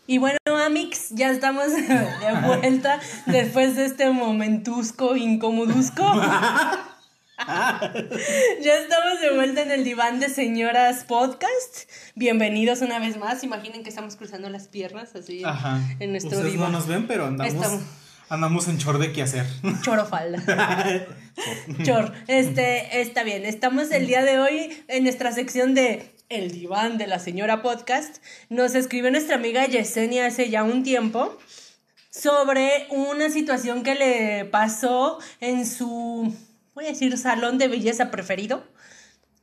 Y 0.07 0.19
bueno, 0.19 0.39
Amix, 0.67 1.11
ya 1.11 1.31
estamos 1.31 1.73
de 1.73 2.33
vuelta 2.45 2.99
después 3.27 3.77
de 3.77 3.87
este 3.87 4.11
momentusco, 4.11 5.17
incomodusco. 5.17 6.05
ya 7.39 8.75
estamos 8.77 9.21
de 9.21 9.35
vuelta 9.35 9.63
en 9.63 9.71
el 9.71 9.85
diván 9.85 10.21
de 10.21 10.29
señoras 10.29 11.05
podcast. 11.05 11.91
Bienvenidos 12.15 12.83
una 12.83 12.99
vez 12.99 13.17
más. 13.17 13.43
Imaginen 13.43 13.83
que 13.83 13.89
estamos 13.89 14.17
cruzando 14.17 14.49
las 14.51 14.69
piernas 14.69 15.15
así 15.17 15.43
Ajá. 15.45 15.81
en 15.99 16.11
nuestro 16.13 16.33
Ustedes 16.37 16.53
diván. 16.53 16.73
no 16.73 16.79
nos 16.79 16.87
ven, 16.87 17.07
pero 17.07 17.27
andamos, 17.27 17.55
Estamos- 17.55 17.83
andamos 18.29 18.69
en 18.69 18.79
chor 18.79 18.99
de 18.99 19.13
qué 19.13 19.23
hacer. 19.23 19.47
Choro 19.83 20.05
falda. 20.05 20.43
Chor. 21.85 22.13
Este, 22.29 23.01
está 23.01 23.23
bien. 23.23 23.45
Estamos 23.47 23.91
el 23.91 24.07
día 24.07 24.23
de 24.23 24.39
hoy 24.39 24.85
en 24.89 25.03
nuestra 25.05 25.33
sección 25.33 25.75
de 25.75 26.15
El 26.29 26.51
diván 26.53 26.99
de 26.99 27.07
la 27.07 27.19
señora 27.19 27.63
podcast. 27.63 28.19
Nos 28.51 28.75
escribió 28.75 29.11
nuestra 29.11 29.37
amiga 29.37 29.67
Yesenia 29.67 30.27
hace 30.27 30.51
ya 30.51 30.63
un 30.65 30.83
tiempo 30.83 31.37
sobre 32.11 32.87
una 32.91 33.31
situación 33.31 33.83
que 33.83 33.95
le 33.95 34.45
pasó 34.45 35.19
en 35.41 35.67
su, 35.67 36.33
voy 36.75 36.87
a 36.87 36.89
decir, 36.89 37.17
salón 37.19 37.59
de 37.59 37.69
belleza 37.69 38.11
preferido. 38.11 38.65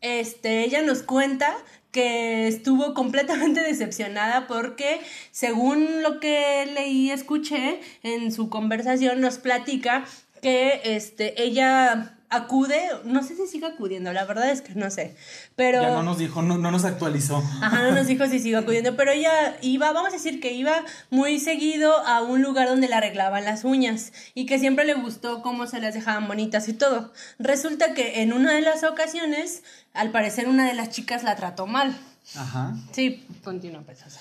Este, 0.01 0.63
ella 0.63 0.81
nos 0.81 1.03
cuenta 1.03 1.55
que 1.91 2.47
estuvo 2.47 2.93
completamente 2.93 3.61
decepcionada 3.63 4.47
porque 4.47 5.01
según 5.31 6.01
lo 6.03 6.19
que 6.19 6.69
leí 6.73 7.11
escuché 7.11 7.81
en 8.03 8.31
su 8.31 8.49
conversación 8.49 9.21
nos 9.21 9.37
platica 9.37 10.05
que 10.41 10.81
este 10.83 11.41
ella 11.43 12.18
acude, 12.29 12.79
no 13.05 13.23
sé 13.23 13.35
si 13.35 13.47
sigue 13.47 13.65
acudiendo, 13.65 14.13
la 14.13 14.25
verdad 14.25 14.49
es 14.49 14.61
que 14.61 14.75
no 14.75 14.89
sé, 14.91 15.15
pero 15.55 15.81
Ya 15.81 15.89
no 15.91 16.03
nos 16.03 16.19
dijo, 16.19 16.41
no, 16.41 16.57
no 16.57 16.69
nos 16.71 16.85
actualizó. 16.85 17.37
Ajá, 17.61 17.81
no 17.81 17.91
nos 17.91 18.07
dijo 18.07 18.25
si 18.27 18.39
sigue 18.39 18.55
acudiendo, 18.55 18.95
pero 18.95 19.11
ella 19.11 19.57
iba, 19.61 19.91
vamos 19.91 20.11
a 20.11 20.15
decir 20.15 20.39
que 20.39 20.53
iba 20.53 20.83
muy 21.09 21.39
seguido 21.39 21.91
a 22.05 22.21
un 22.21 22.41
lugar 22.41 22.67
donde 22.67 22.87
le 22.87 22.95
arreglaban 22.95 23.45
las 23.45 23.63
uñas 23.63 24.13
y 24.35 24.45
que 24.45 24.59
siempre 24.59 24.85
le 24.85 24.93
gustó 24.93 25.41
cómo 25.41 25.65
se 25.65 25.81
las 25.81 25.93
dejaban 25.93 26.27
bonitas 26.27 26.67
y 26.67 26.73
todo. 26.73 27.11
Resulta 27.39 27.93
que 27.93 28.21
en 28.21 28.33
una 28.33 28.53
de 28.53 28.61
las 28.61 28.83
ocasiones, 28.83 29.63
al 29.93 30.11
parecer 30.11 30.47
una 30.47 30.67
de 30.67 30.75
las 30.75 30.89
chicas 30.89 31.23
la 31.23 31.35
trató 31.35 31.65
mal. 31.65 31.97
Ajá. 32.35 32.75
Sí, 32.91 33.25
continúa, 33.43 33.81
Pesosa. 33.81 34.19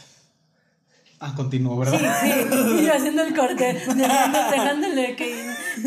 Ah, 1.20 1.32
continuó, 1.34 1.76
¿verdad? 1.76 1.98
Sí, 2.20 2.28
sí, 2.48 2.84
y 2.84 2.88
haciendo 2.88 3.22
el 3.22 3.34
corte, 3.34 3.76
dejándole 4.52 5.16
que 5.16 5.34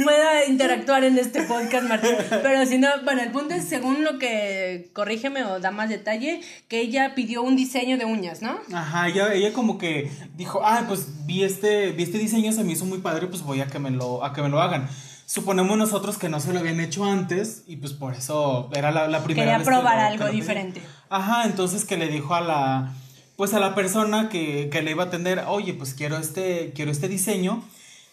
pueda 0.03 0.45
interactuar 0.45 1.03
en 1.03 1.17
este 1.17 1.43
podcast, 1.43 1.87
Martín. 1.87 2.11
Pero 2.29 2.65
si 2.65 2.77
no, 2.77 2.89
bueno, 3.03 3.21
el 3.21 3.31
punto 3.31 3.53
es, 3.53 3.63
según 3.65 4.03
lo 4.03 4.17
que, 4.19 4.89
corrígeme 4.93 5.43
o 5.45 5.59
da 5.59 5.71
más 5.71 5.89
detalle, 5.89 6.41
que 6.67 6.81
ella 6.81 7.15
pidió 7.15 7.43
un 7.43 7.55
diseño 7.55 7.97
de 7.97 8.05
uñas, 8.05 8.41
¿no? 8.41 8.59
Ajá, 8.73 9.07
ella, 9.07 9.33
ella 9.33 9.53
como 9.53 9.77
que 9.77 10.11
dijo, 10.35 10.61
ah, 10.65 10.83
pues 10.87 11.07
vi 11.25 11.43
este, 11.43 11.91
vi 11.93 12.03
este 12.03 12.17
diseño, 12.17 12.51
se 12.51 12.63
me 12.63 12.73
hizo 12.73 12.85
muy 12.85 12.99
padre, 12.99 13.27
pues 13.27 13.41
voy 13.43 13.61
a 13.61 13.67
que 13.67 13.79
me 13.79 13.89
lo, 13.91 14.23
a 14.25 14.33
que 14.33 14.41
me 14.41 14.49
lo 14.49 14.61
hagan. 14.61 14.89
Suponemos 15.25 15.77
nosotros 15.77 16.17
que 16.17 16.27
no 16.27 16.41
se 16.41 16.51
lo 16.51 16.59
habían 16.59 16.81
hecho 16.81 17.05
antes 17.05 17.63
y 17.65 17.77
pues 17.77 17.93
por 17.93 18.13
eso 18.13 18.69
era 18.75 18.91
la, 18.91 19.07
la 19.07 19.23
primera 19.23 19.45
Quería 19.45 19.57
vez 19.59 19.65
que 19.67 19.73
probar 19.73 19.93
lo- 19.95 20.01
que 20.01 20.07
algo 20.07 20.23
lo 20.25 20.29
pedí. 20.31 20.41
diferente. 20.41 20.81
Ajá, 21.09 21.45
entonces 21.45 21.85
que 21.85 21.95
le 21.95 22.09
dijo 22.09 22.35
a 22.35 22.41
la, 22.41 22.93
pues 23.41 23.55
a 23.55 23.59
la 23.59 23.73
persona 23.73 24.29
que, 24.29 24.69
que 24.71 24.83
le 24.83 24.91
iba 24.91 25.01
a 25.01 25.07
atender, 25.07 25.45
oye, 25.47 25.73
pues 25.73 25.95
quiero 25.95 26.19
este, 26.19 26.73
quiero 26.75 26.91
este 26.91 27.07
diseño. 27.07 27.63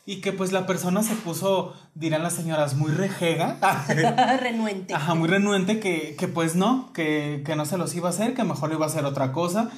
Y 0.06 0.22
que 0.22 0.32
pues 0.32 0.52
la 0.52 0.66
persona 0.66 1.02
se 1.02 1.14
puso, 1.16 1.74
dirán 1.94 2.22
las 2.22 2.32
señoras, 2.32 2.76
muy 2.76 2.92
rejega. 2.92 3.58
Renuente. 4.40 4.94
Ajá, 4.94 5.12
muy 5.12 5.28
renuente 5.28 5.80
que, 5.80 6.16
que 6.18 6.28
pues 6.28 6.56
no, 6.56 6.90
que, 6.94 7.42
que 7.44 7.56
no 7.56 7.66
se 7.66 7.76
los 7.76 7.94
iba 7.94 8.08
a 8.08 8.12
hacer, 8.12 8.32
que 8.32 8.42
mejor 8.42 8.72
iba 8.72 8.86
a 8.86 8.88
hacer 8.88 9.04
otra 9.04 9.32
cosa. 9.32 9.70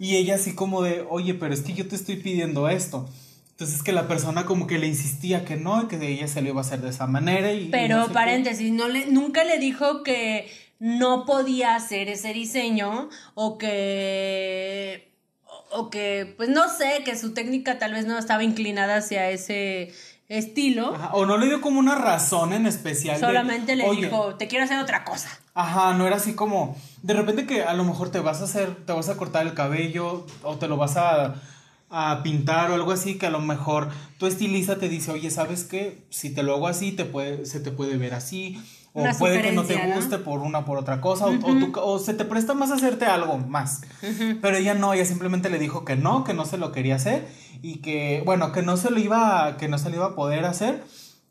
Y 0.00 0.16
ella 0.16 0.34
así 0.34 0.56
como 0.56 0.82
de, 0.82 1.06
oye, 1.08 1.34
pero 1.34 1.54
es 1.54 1.60
que 1.60 1.72
yo 1.72 1.86
te 1.86 1.94
estoy 1.94 2.16
pidiendo 2.16 2.68
esto. 2.68 3.08
Entonces 3.52 3.84
que 3.84 3.92
la 3.92 4.08
persona 4.08 4.44
como 4.44 4.66
que 4.66 4.78
le 4.78 4.88
insistía 4.88 5.44
que 5.44 5.54
no, 5.54 5.84
y 5.84 5.86
que 5.86 6.04
ella 6.04 6.26
se 6.26 6.42
lo 6.42 6.48
iba 6.48 6.60
a 6.60 6.64
hacer 6.64 6.80
de 6.80 6.90
esa 6.90 7.06
manera. 7.06 7.52
Y, 7.52 7.66
y 7.66 7.68
Pero 7.68 7.98
no 7.98 8.02
sé 8.02 8.08
qué. 8.08 8.14
paréntesis, 8.14 8.72
no 8.72 8.88
le, 8.88 9.06
nunca 9.06 9.44
le 9.44 9.60
dijo 9.60 10.02
que 10.02 10.50
no 10.78 11.24
podía 11.24 11.74
hacer 11.74 12.08
ese 12.08 12.32
diseño 12.32 13.08
o 13.34 13.58
que 13.58 15.12
o 15.70 15.90
que 15.90 16.34
pues 16.36 16.48
no 16.48 16.68
sé, 16.68 17.02
que 17.04 17.16
su 17.16 17.34
técnica 17.34 17.78
tal 17.78 17.92
vez 17.92 18.06
no 18.06 18.18
estaba 18.18 18.42
inclinada 18.44 18.96
hacia 18.96 19.30
ese 19.30 19.92
estilo. 20.28 20.94
Ajá, 20.94 21.10
o 21.14 21.24
no 21.26 21.36
le 21.38 21.46
dio 21.46 21.60
como 21.60 21.78
una 21.80 21.94
razón 21.94 22.52
en 22.52 22.66
especial. 22.66 23.16
de, 23.20 23.26
Solamente 23.26 23.76
le 23.76 23.84
"Oye, 23.84 24.06
dijo, 24.06 24.34
te 24.36 24.48
quiero 24.48 24.64
hacer 24.64 24.78
otra 24.78 25.04
cosa. 25.04 25.28
Ajá, 25.54 25.94
no 25.94 26.06
era 26.06 26.16
así 26.16 26.34
como, 26.34 26.76
de 27.02 27.14
repente 27.14 27.46
que 27.46 27.62
a 27.62 27.72
lo 27.74 27.84
mejor 27.84 28.10
te 28.10 28.20
vas 28.20 28.40
a 28.40 28.44
hacer, 28.44 28.74
te 28.84 28.92
vas 28.92 29.08
a 29.08 29.16
cortar 29.16 29.46
el 29.46 29.54
cabello 29.54 30.26
o 30.42 30.56
te 30.56 30.68
lo 30.68 30.76
vas 30.76 30.96
a, 30.96 31.34
a 31.90 32.22
pintar 32.22 32.70
o 32.70 32.74
algo 32.74 32.92
así, 32.92 33.16
que 33.18 33.26
a 33.26 33.30
lo 33.30 33.40
mejor 33.40 33.90
tu 34.18 34.26
estilista 34.26 34.78
te 34.78 34.88
dice, 34.88 35.12
oye, 35.12 35.30
¿sabes 35.30 35.64
qué? 35.64 36.04
Si 36.10 36.34
te 36.34 36.42
lo 36.42 36.54
hago 36.54 36.68
así, 36.68 36.92
te 36.92 37.04
puede, 37.04 37.46
se 37.46 37.60
te 37.60 37.70
puede 37.70 37.96
ver 37.96 38.14
así. 38.14 38.60
O 38.96 39.18
puede 39.18 39.42
que 39.42 39.52
no 39.52 39.64
te 39.64 39.94
guste 39.94 40.18
por 40.18 40.40
una 40.40 40.64
por 40.64 40.78
otra 40.78 41.00
cosa, 41.00 41.26
o, 41.26 41.34
o 41.34 41.80
o 41.94 41.98
se 41.98 42.14
te 42.14 42.24
presta 42.24 42.54
más 42.54 42.70
a 42.70 42.74
hacerte 42.74 43.04
algo 43.04 43.38
más. 43.38 43.82
Pero 44.40 44.56
ella 44.56 44.74
no, 44.74 44.92
ella 44.92 45.04
simplemente 45.04 45.50
le 45.50 45.58
dijo 45.58 45.84
que 45.84 45.96
no, 45.96 46.24
que 46.24 46.34
no 46.34 46.44
se 46.44 46.56
lo 46.56 46.72
quería 46.72 46.96
hacer 46.96 47.28
y 47.62 47.76
que, 47.76 48.22
bueno, 48.24 48.52
que 48.52 48.62
no 48.62 48.76
se 48.76 48.90
lo 48.90 48.98
iba, 48.98 49.56
que 49.58 49.68
no 49.68 49.78
se 49.78 49.90
lo 49.90 49.96
iba 49.96 50.06
a 50.06 50.14
poder 50.14 50.44
hacer 50.44 50.82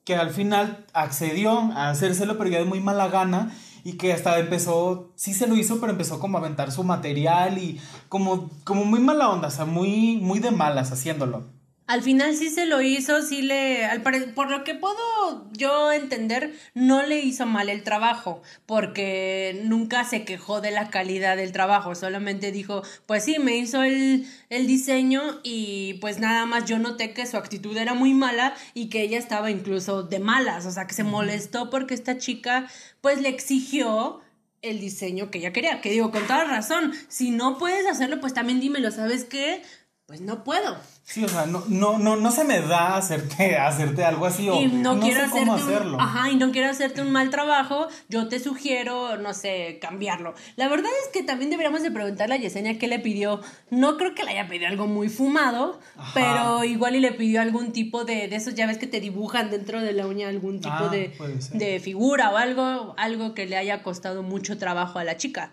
que 0.06 0.16
al 0.16 0.30
final 0.30 0.86
accedió 0.94 1.52
a 1.74 1.90
hacérselo, 1.90 2.38
pero 2.38 2.50
ya 2.50 2.60
de 2.60 2.66
muy 2.66 2.80
mala 2.80 3.08
gana, 3.08 3.52
y 3.84 3.94
que 3.94 4.14
hasta 4.14 4.40
empezó, 4.40 5.12
sí 5.16 5.34
se 5.34 5.48
lo 5.48 5.56
hizo, 5.56 5.80
pero 5.80 5.92
empezó 5.92 6.20
como 6.20 6.38
a 6.38 6.42
aventar 6.42 6.72
su 6.72 6.84
material 6.84 7.58
y 7.58 7.82
como, 8.08 8.50
como 8.64 8.86
muy 8.86 9.00
mala 9.00 9.30
onda, 9.30 9.48
o 9.48 9.52
sea, 9.52 9.66
muy, 9.66 10.18
muy 10.18 10.40
de 10.40 10.52
malas 10.52 10.92
haciéndolo. 10.92 11.44
Al 11.88 12.02
final 12.02 12.36
sí 12.36 12.50
se 12.50 12.66
lo 12.66 12.82
hizo, 12.82 13.22
sí 13.22 13.44
le, 13.44 13.86
al 13.86 14.02
por 14.02 14.50
lo 14.50 14.64
que 14.64 14.74
puedo 14.74 15.52
yo 15.52 15.92
entender, 15.92 16.58
no 16.74 17.04
le 17.04 17.20
hizo 17.20 17.46
mal 17.46 17.70
el 17.70 17.84
trabajo, 17.84 18.42
porque 18.66 19.62
nunca 19.66 20.04
se 20.04 20.26
quejó 20.26 20.62
de 20.62 20.72
la 20.72 20.90
calidad 20.90 21.38
del 21.38 21.52
trabajo, 21.52 21.94
solamente 21.94 22.52
dijo, 22.52 22.82
pues 23.06 23.24
sí, 23.24 23.38
me 23.38 23.56
hizo 23.58 23.84
el, 23.84 24.26
el 24.50 24.66
diseño 24.66 25.22
y 25.44 25.96
pues 26.02 26.20
nada 26.20 26.48
más 26.48 26.66
yo 26.66 26.80
noté 26.80 27.14
que 27.14 27.28
su 27.28 27.38
actitud 27.38 27.78
era 27.78 27.94
muy 27.94 28.16
mala 28.16 28.56
y 28.74 28.90
que 28.90 29.04
ella 29.04 29.20
estaba 29.20 29.52
incluso 29.52 30.02
de 30.02 30.18
malas, 30.20 30.66
o 30.66 30.72
sea, 30.72 30.88
que 30.88 30.96
se 30.96 31.04
molestó 31.04 31.70
porque 31.70 31.94
esta 31.94 32.18
chica 32.18 32.68
pues 33.02 33.22
le 33.22 33.30
exigió 33.30 34.22
el 34.64 34.80
diseño 34.80 35.30
que 35.30 35.38
ella 35.38 35.54
quería, 35.54 35.82
que 35.82 35.92
digo, 35.92 36.10
con 36.10 36.26
toda 36.26 36.46
razón, 36.46 36.94
si 37.08 37.30
no 37.30 37.60
puedes 37.60 37.86
hacerlo, 37.86 38.20
pues 38.20 38.34
también 38.34 38.60
dímelo, 38.60 38.90
¿sabes 38.90 39.24
qué? 39.24 39.62
Pues 40.08 40.22
no 40.22 40.44
puedo. 40.44 40.78
Sí, 41.04 41.24
o 41.24 41.28
sea, 41.28 41.48
no, 41.48 41.64
no, 41.68 41.98
no, 41.98 42.16
no 42.16 42.32
se 42.32 42.44
me 42.44 42.60
da 42.62 42.96
hacerte, 42.96 43.58
hacerte 43.58 44.04
algo 44.04 44.28
así 44.28 44.48
o 44.48 44.62
y 44.62 44.68
no, 44.68 45.00
quiero 45.00 45.26
sé 45.26 45.32
cómo 45.32 45.54
un, 45.54 45.60
hacerlo. 45.60 46.00
ajá 46.00 46.30
y 46.30 46.36
no 46.36 46.52
quiero 46.52 46.70
hacerte 46.70 47.02
un 47.02 47.12
mal 47.12 47.32
trabajo 47.32 47.88
yo 48.08 48.28
te 48.28 48.40
sugiero 48.40 49.18
no 49.18 49.34
sé 49.34 49.80
cambiarlo 49.82 50.36
la 50.58 50.68
verdad 50.68 50.92
es 51.04 51.12
que 51.12 51.24
también 51.24 51.50
deberíamos 51.50 51.82
de 51.82 51.90
preguntarle 51.92 52.36
a 52.36 52.38
Yesenia 52.38 52.78
qué 52.78 52.88
le 52.88 53.00
pidió 53.00 53.42
no 53.72 53.98
creo 53.98 54.14
que 54.14 54.24
le 54.24 54.32
haya 54.32 54.48
pedido 54.48 54.68
algo 54.68 54.86
muy 54.88 55.10
fumado 55.10 55.80
Ajá. 55.98 56.12
pero 56.14 56.64
igual 56.64 56.96
y 56.96 57.00
le 57.00 57.12
pidió 57.12 57.42
algún 57.42 57.72
tipo 57.72 58.04
de 58.04 58.28
de 58.28 58.36
esos 58.36 58.54
llaves 58.56 58.78
que 58.78 58.88
te 58.88 59.00
dibujan 59.00 59.50
dentro 59.52 59.82
de 59.82 59.94
la 59.94 60.06
uña 60.08 60.28
algún 60.30 60.60
tipo 60.60 60.74
Ah, 60.76 60.90
de, 60.90 61.14
de 61.54 61.80
figura 61.80 62.30
o 62.32 62.38
algo 62.38 62.94
algo 62.98 63.34
que 63.34 63.46
le 63.48 63.58
haya 63.58 63.82
costado 63.84 64.22
mucho 64.24 64.58
trabajo 64.60 65.00
a 65.00 65.04
la 65.04 65.18
chica 65.18 65.52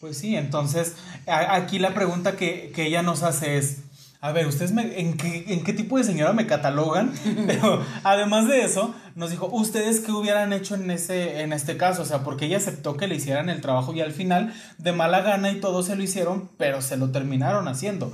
Pues 0.00 0.18
sí, 0.18 0.36
entonces 0.36 0.94
aquí 1.26 1.78
la 1.78 1.92
pregunta 1.94 2.36
que, 2.36 2.70
que 2.74 2.86
ella 2.86 3.02
nos 3.02 3.24
hace 3.24 3.58
es, 3.58 3.78
a 4.20 4.30
ver, 4.30 4.46
¿ustedes 4.46 4.70
me- 4.72 5.00
en, 5.00 5.16
qué, 5.16 5.44
en 5.48 5.64
qué 5.64 5.72
tipo 5.72 5.98
de 5.98 6.04
señora 6.04 6.32
me 6.32 6.46
catalogan? 6.46 7.12
Pero 7.46 7.82
además 8.04 8.46
de 8.46 8.64
eso, 8.64 8.94
nos 9.16 9.30
dijo, 9.30 9.48
¿ustedes 9.52 9.98
qué 10.00 10.12
hubieran 10.12 10.52
hecho 10.52 10.76
en, 10.76 10.90
ese, 10.92 11.40
en 11.40 11.52
este 11.52 11.76
caso? 11.76 12.02
O 12.02 12.04
sea, 12.04 12.22
porque 12.22 12.46
ella 12.46 12.58
aceptó 12.58 12.96
que 12.96 13.08
le 13.08 13.16
hicieran 13.16 13.48
el 13.48 13.60
trabajo 13.60 13.92
y 13.92 14.00
al 14.00 14.12
final, 14.12 14.54
de 14.78 14.92
mala 14.92 15.20
gana 15.22 15.50
y 15.50 15.58
todo 15.60 15.82
se 15.82 15.96
lo 15.96 16.02
hicieron, 16.04 16.48
pero 16.58 16.80
se 16.80 16.96
lo 16.96 17.10
terminaron 17.10 17.66
haciendo. 17.66 18.12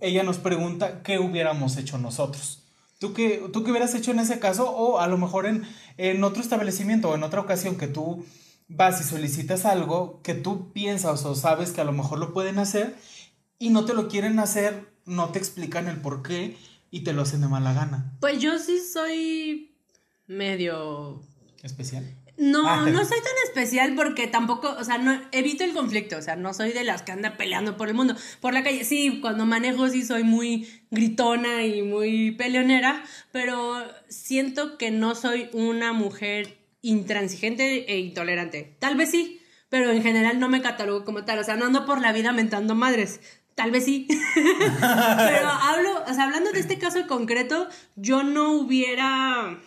Ella 0.00 0.22
nos 0.22 0.38
pregunta, 0.38 1.02
¿qué 1.02 1.18
hubiéramos 1.18 1.76
hecho 1.76 1.98
nosotros? 1.98 2.62
¿Tú 2.98 3.12
qué, 3.12 3.42
¿Tú 3.52 3.64
qué 3.64 3.70
hubieras 3.70 3.94
hecho 3.94 4.10
en 4.12 4.18
ese 4.20 4.38
caso? 4.38 4.70
O 4.70 4.98
a 4.98 5.06
lo 5.06 5.18
mejor 5.18 5.44
en, 5.46 5.64
en 5.98 6.24
otro 6.24 6.42
establecimiento 6.42 7.10
o 7.10 7.14
en 7.14 7.22
otra 7.22 7.40
ocasión 7.40 7.76
que 7.76 7.86
tú 7.86 8.24
vas 8.68 9.00
y 9.00 9.04
solicitas 9.04 9.64
algo 9.64 10.20
que 10.22 10.34
tú 10.34 10.72
piensas 10.72 11.24
o 11.24 11.34
sabes 11.34 11.70
que 11.72 11.80
a 11.80 11.84
lo 11.84 11.92
mejor 11.92 12.18
lo 12.18 12.32
pueden 12.32 12.58
hacer 12.58 12.96
y 13.58 13.70
no 13.70 13.84
te 13.84 13.94
lo 13.94 14.08
quieren 14.08 14.38
hacer, 14.38 14.92
no 15.06 15.30
te 15.30 15.38
explican 15.38 15.88
el 15.88 15.96
por 16.00 16.22
qué 16.22 16.56
y 16.90 17.00
te 17.00 17.12
lo 17.12 17.22
hacen 17.22 17.40
de 17.40 17.48
mala 17.48 17.72
gana. 17.72 18.12
pues 18.20 18.38
yo 18.40 18.58
sí 18.58 18.78
soy 18.80 19.74
medio 20.26 21.20
especial. 21.62 22.14
No, 22.36 22.68
Ah. 22.68 22.82
no 22.88 23.00
soy 23.04 23.18
tan 23.18 23.32
especial 23.46 23.94
porque 23.96 24.28
tampoco, 24.28 24.70
o 24.78 24.84
sea, 24.84 24.96
no 24.98 25.20
evito 25.32 25.64
el 25.64 25.72
conflicto, 25.74 26.16
o 26.18 26.22
sea, 26.22 26.36
no 26.36 26.54
soy 26.54 26.70
de 26.72 26.84
las 26.84 27.02
que 27.02 27.10
anda 27.10 27.36
peleando 27.36 27.76
por 27.76 27.88
el 27.88 27.94
mundo. 27.94 28.14
Por 28.40 28.54
la 28.54 28.62
calle, 28.62 28.84
sí, 28.84 29.18
cuando 29.20 29.44
manejo 29.44 29.88
sí 29.88 30.04
soy 30.04 30.22
muy 30.22 30.68
gritona 30.92 31.64
y 31.66 31.82
muy 31.82 32.30
peleonera, 32.30 33.02
pero 33.32 33.82
siento 34.08 34.78
que 34.78 34.92
no 34.92 35.16
soy 35.16 35.50
una 35.52 35.92
mujer 35.92 36.57
intransigente 36.88 37.92
e 37.92 37.98
intolerante. 37.98 38.76
Tal 38.78 38.96
vez 38.96 39.10
sí, 39.10 39.40
pero 39.68 39.90
en 39.90 40.02
general 40.02 40.40
no 40.40 40.48
me 40.48 40.62
catalogo 40.62 41.04
como 41.04 41.24
tal, 41.24 41.38
o 41.38 41.44
sea, 41.44 41.56
no 41.56 41.66
ando 41.66 41.84
por 41.84 42.00
la 42.00 42.12
vida 42.12 42.32
mentando 42.32 42.74
madres. 42.74 43.20
Tal 43.54 43.70
vez 43.70 43.84
sí. 43.84 44.06
pero 44.34 45.48
hablo, 45.48 46.04
o 46.06 46.14
sea, 46.14 46.24
hablando 46.24 46.52
de 46.52 46.60
este 46.60 46.78
caso 46.78 46.98
en 46.98 47.06
concreto, 47.06 47.68
yo 47.96 48.22
no 48.22 48.52
hubiera... 48.52 49.58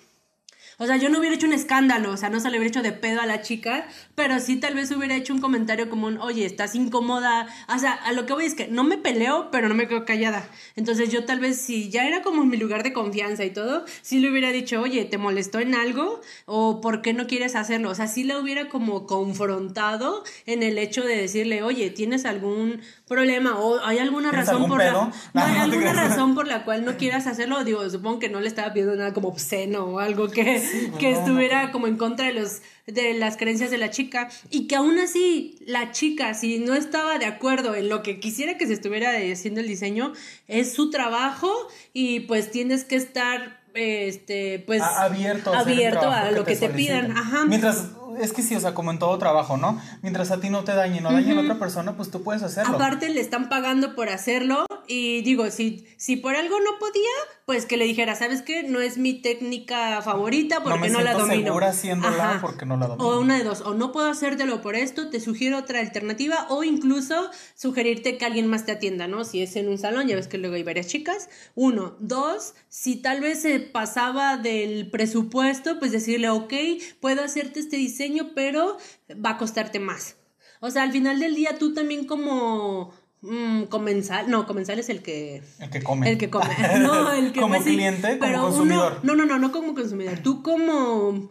O 0.81 0.87
sea, 0.87 0.97
yo 0.97 1.09
no 1.09 1.19
hubiera 1.19 1.35
hecho 1.35 1.45
un 1.45 1.53
escándalo, 1.53 2.11
o 2.11 2.17
sea, 2.17 2.29
no 2.31 2.39
se 2.39 2.49
le 2.49 2.57
hubiera 2.57 2.69
hecho 2.69 2.81
de 2.81 2.91
pedo 2.91 3.21
a 3.21 3.27
la 3.27 3.41
chica, 3.41 3.85
pero 4.15 4.39
sí 4.39 4.55
tal 4.55 4.73
vez 4.73 4.89
hubiera 4.89 5.15
hecho 5.15 5.31
un 5.31 5.39
comentario 5.39 5.91
como 5.91 6.07
un, 6.07 6.17
oye, 6.17 6.43
estás 6.43 6.73
incómoda. 6.73 7.47
O 7.73 7.77
sea, 7.77 7.93
a 7.93 8.11
lo 8.13 8.25
que 8.25 8.33
voy 8.33 8.45
es 8.45 8.55
que 8.55 8.67
no 8.67 8.83
me 8.83 8.97
peleo, 8.97 9.49
pero 9.51 9.69
no 9.69 9.75
me 9.75 9.87
quedo 9.87 10.05
callada. 10.05 10.49
Entonces 10.75 11.11
yo 11.11 11.23
tal 11.25 11.39
vez 11.39 11.61
si 11.61 11.89
ya 11.91 12.07
era 12.07 12.23
como 12.23 12.43
mi 12.45 12.57
lugar 12.57 12.81
de 12.81 12.93
confianza 12.93 13.45
y 13.45 13.51
todo, 13.51 13.85
sí 14.01 14.19
le 14.19 14.31
hubiera 14.31 14.49
dicho, 14.51 14.81
oye, 14.81 15.05
¿te 15.05 15.19
molestó 15.19 15.59
en 15.59 15.75
algo? 15.75 16.19
¿O 16.45 16.81
por 16.81 17.03
qué 17.03 17.13
no 17.13 17.27
quieres 17.27 17.55
hacerlo? 17.55 17.91
O 17.91 17.95
sea, 17.95 18.07
sí 18.07 18.23
le 18.23 18.35
hubiera 18.39 18.67
como 18.67 19.05
confrontado 19.05 20.23
en 20.45 20.63
el 20.63 20.77
hecho 20.77 21.03
de 21.03 21.15
decirle, 21.15 21.61
oye, 21.63 21.89
¿tienes 21.91 22.25
algún 22.25 22.81
problema? 23.07 23.59
¿O 23.59 23.79
hay 23.85 23.99
alguna 23.99 24.29
¿Tienes 24.31 24.47
razón 24.47 24.67
por 24.67 24.79
pedo? 24.79 24.93
la... 24.93 24.99
No, 25.01 25.11
No, 25.33 25.41
hay 25.43 25.47
no 25.51 25.53
te 25.55 25.59
alguna 25.61 25.91
creas. 25.91 26.09
razón 26.09 26.35
por 26.35 26.47
la 26.47 26.63
cual 26.63 26.85
no 26.85 26.97
quieras 26.97 27.27
hacerlo? 27.27 27.63
Digo, 27.63 27.87
supongo 27.89 28.19
que 28.19 28.29
no 28.29 28.39
le 28.39 28.47
estaba 28.47 28.73
pidiendo 28.73 28.95
nada 28.95 29.13
como 29.13 29.27
obsceno 29.27 29.83
o 29.85 29.99
algo 29.99 30.29
que, 30.29 30.61
pues 30.89 30.99
que 30.99 31.11
estuviera 31.11 31.71
como 31.71 31.87
en 31.87 31.97
contra 31.97 32.27
de 32.27 32.33
los 32.33 32.61
de 32.87 33.13
las 33.13 33.37
creencias 33.37 33.71
de 33.71 33.77
la 33.77 33.89
chica 33.89 34.29
y 34.49 34.67
que 34.67 34.75
aún 34.75 34.97
así 34.99 35.57
la 35.65 35.91
chica 35.91 36.33
si 36.33 36.59
no 36.59 36.73
estaba 36.73 37.17
de 37.19 37.25
acuerdo 37.25 37.75
en 37.75 37.89
lo 37.89 38.01
que 38.03 38.19
quisiera 38.19 38.57
que 38.57 38.67
se 38.67 38.73
estuviera 38.73 39.11
haciendo 39.31 39.59
el 39.61 39.67
diseño 39.67 40.13
es 40.47 40.73
su 40.73 40.89
trabajo 40.89 41.51
y 41.93 42.21
pues 42.21 42.51
tienes 42.51 42.83
que 42.83 42.95
estar 42.95 43.61
este 43.73 44.59
pues 44.65 44.81
A- 44.81 45.03
abierto, 45.03 45.53
a, 45.53 45.59
abierto 45.59 46.09
a 46.11 46.31
lo 46.31 46.43
que 46.43 46.55
te, 46.55 46.67
soliciten. 46.67 47.05
pidan. 47.07 47.17
ajá. 47.17 47.45
Mientras, 47.45 47.91
es 48.19 48.33
que 48.33 48.41
sí, 48.41 48.55
o 48.55 48.59
sea, 48.59 48.73
como 48.73 48.91
en 48.91 48.99
todo 48.99 49.17
trabajo, 49.17 49.57
¿no? 49.57 49.79
Mientras 50.01 50.31
a 50.31 50.39
ti 50.39 50.49
no 50.49 50.63
te 50.63 50.73
dañe, 50.73 51.01
no 51.01 51.11
dañe 51.11 51.31
a 51.31 51.35
la 51.35 51.41
otra 51.41 51.59
persona, 51.59 51.95
pues 51.95 52.11
tú 52.11 52.23
puedes 52.23 52.43
hacerlo. 52.43 52.75
Aparte 52.75 53.09
le 53.09 53.21
están 53.21 53.49
pagando 53.49 53.95
por 53.95 54.09
hacerlo 54.09 54.65
y 54.87 55.21
digo, 55.21 55.49
si, 55.51 55.87
si 55.97 56.17
por 56.17 56.35
algo 56.35 56.59
no 56.59 56.79
podía, 56.79 57.09
pues 57.45 57.65
que 57.65 57.77
le 57.77 57.85
dijera, 57.85 58.15
¿sabes 58.15 58.41
qué? 58.41 58.63
No 58.63 58.81
es 58.81 58.97
mi 58.97 59.13
técnica 59.13 60.01
favorita 60.01 60.63
porque 60.63 60.79
me 60.79 60.89
no, 60.89 61.01
la 61.01 61.13
domino. 61.13 61.47
segura 61.47 61.69
haciéndola 61.69 62.39
porque 62.41 62.65
no 62.65 62.77
la 62.77 62.87
domino. 62.87 63.07
O 63.07 63.19
una 63.19 63.37
de 63.37 63.43
dos, 63.43 63.61
o 63.61 63.73
no 63.73 63.91
puedo 63.91 64.09
hacértelo 64.09 64.61
por 64.61 64.75
esto, 64.75 65.09
te 65.09 65.19
sugiero 65.19 65.57
otra 65.57 65.79
alternativa 65.79 66.47
o 66.49 66.63
incluso 66.63 67.29
sugerirte 67.55 68.17
que 68.17 68.25
alguien 68.25 68.47
más 68.47 68.65
te 68.65 68.71
atienda, 68.71 69.07
¿no? 69.07 69.25
Si 69.25 69.41
es 69.41 69.55
en 69.55 69.69
un 69.69 69.77
salón, 69.77 70.07
ya 70.07 70.15
ves 70.15 70.27
que 70.27 70.37
luego 70.37 70.55
hay 70.55 70.63
varias 70.63 70.87
chicas. 70.87 71.29
Uno, 71.55 71.95
dos, 71.99 72.53
si 72.69 72.95
tal 72.95 73.21
vez 73.21 73.41
se 73.41 73.59
pasaba 73.59 74.37
del 74.37 74.89
presupuesto, 74.89 75.79
pues 75.79 75.91
decirle, 75.91 76.29
ok, 76.29 76.53
puedo 76.99 77.23
hacerte 77.23 77.59
este 77.59 77.77
diseño, 77.77 78.00
pero 78.35 78.77
va 79.23 79.31
a 79.31 79.37
costarte 79.37 79.79
más. 79.79 80.15
O 80.59 80.69
sea, 80.71 80.83
al 80.83 80.91
final 80.91 81.19
del 81.19 81.35
día 81.35 81.57
tú 81.57 81.73
también 81.73 82.05
como 82.05 82.93
mm, 83.21 83.63
comensal, 83.63 84.29
no, 84.29 84.45
comensal 84.45 84.79
es 84.79 84.89
el 84.89 85.01
que 85.01 85.41
El 85.59 85.69
que 85.69 85.81
come. 85.83 86.09
el 86.09 86.17
que 86.17 86.29
come. 86.29 86.45
No, 86.79 87.11
el 87.13 87.31
que 87.33 87.41
Como 87.41 87.55
pues, 87.55 87.65
sí, 87.65 87.73
cliente, 87.73 88.07
como 88.09 88.19
pero 88.19 88.37
uno- 88.39 88.47
consumidor. 88.47 88.99
no, 89.03 89.15
no, 89.15 89.25
no, 89.25 89.39
no 89.39 89.51
como 89.51 89.73
consumidor. 89.73 90.19
Tú 90.19 90.41
como 90.43 91.29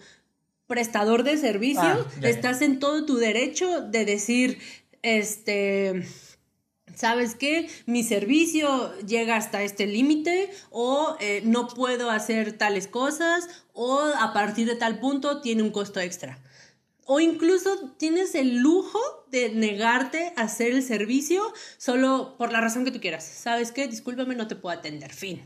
prestador 0.66 1.24
de 1.24 1.36
servicio 1.36 1.82
Ah, 1.82 2.06
ya, 2.16 2.20
ya. 2.22 2.28
estás 2.28 2.62
en 2.62 2.78
todo 2.78 3.04
tu 3.04 3.16
derecho 3.16 3.80
de 3.82 4.04
decir, 4.04 4.58
este, 5.02 6.06
¿sabes 6.94 7.34
qué? 7.34 7.68
Mi 7.86 8.02
servicio 8.04 8.92
llega 9.06 9.36
hasta 9.36 9.62
este 9.62 9.86
límite 9.86 10.50
o 10.70 11.16
eh, 11.20 11.42
no 11.44 11.66
puedo 11.68 12.10
hacer 12.10 12.52
tales 12.52 12.86
cosas 12.86 13.48
o 13.72 14.00
a 14.18 14.32
partir 14.32 14.66
de 14.68 14.76
tal 14.76 15.00
punto 15.00 15.40
tiene 15.40 15.62
un 15.62 15.70
costo 15.70 15.98
extra. 16.00 16.38
O 17.12 17.18
incluso 17.18 17.70
tienes 17.96 18.36
el 18.36 18.58
lujo 18.58 19.00
de 19.32 19.48
negarte 19.48 20.32
a 20.36 20.42
hacer 20.42 20.70
el 20.70 20.80
servicio 20.84 21.42
solo 21.76 22.36
por 22.38 22.52
la 22.52 22.60
razón 22.60 22.84
que 22.84 22.92
tú 22.92 23.00
quieras. 23.00 23.24
¿Sabes 23.24 23.72
qué? 23.72 23.88
Discúlpame, 23.88 24.36
no 24.36 24.46
te 24.46 24.54
puedo 24.54 24.78
atender. 24.78 25.12
Fin. 25.12 25.42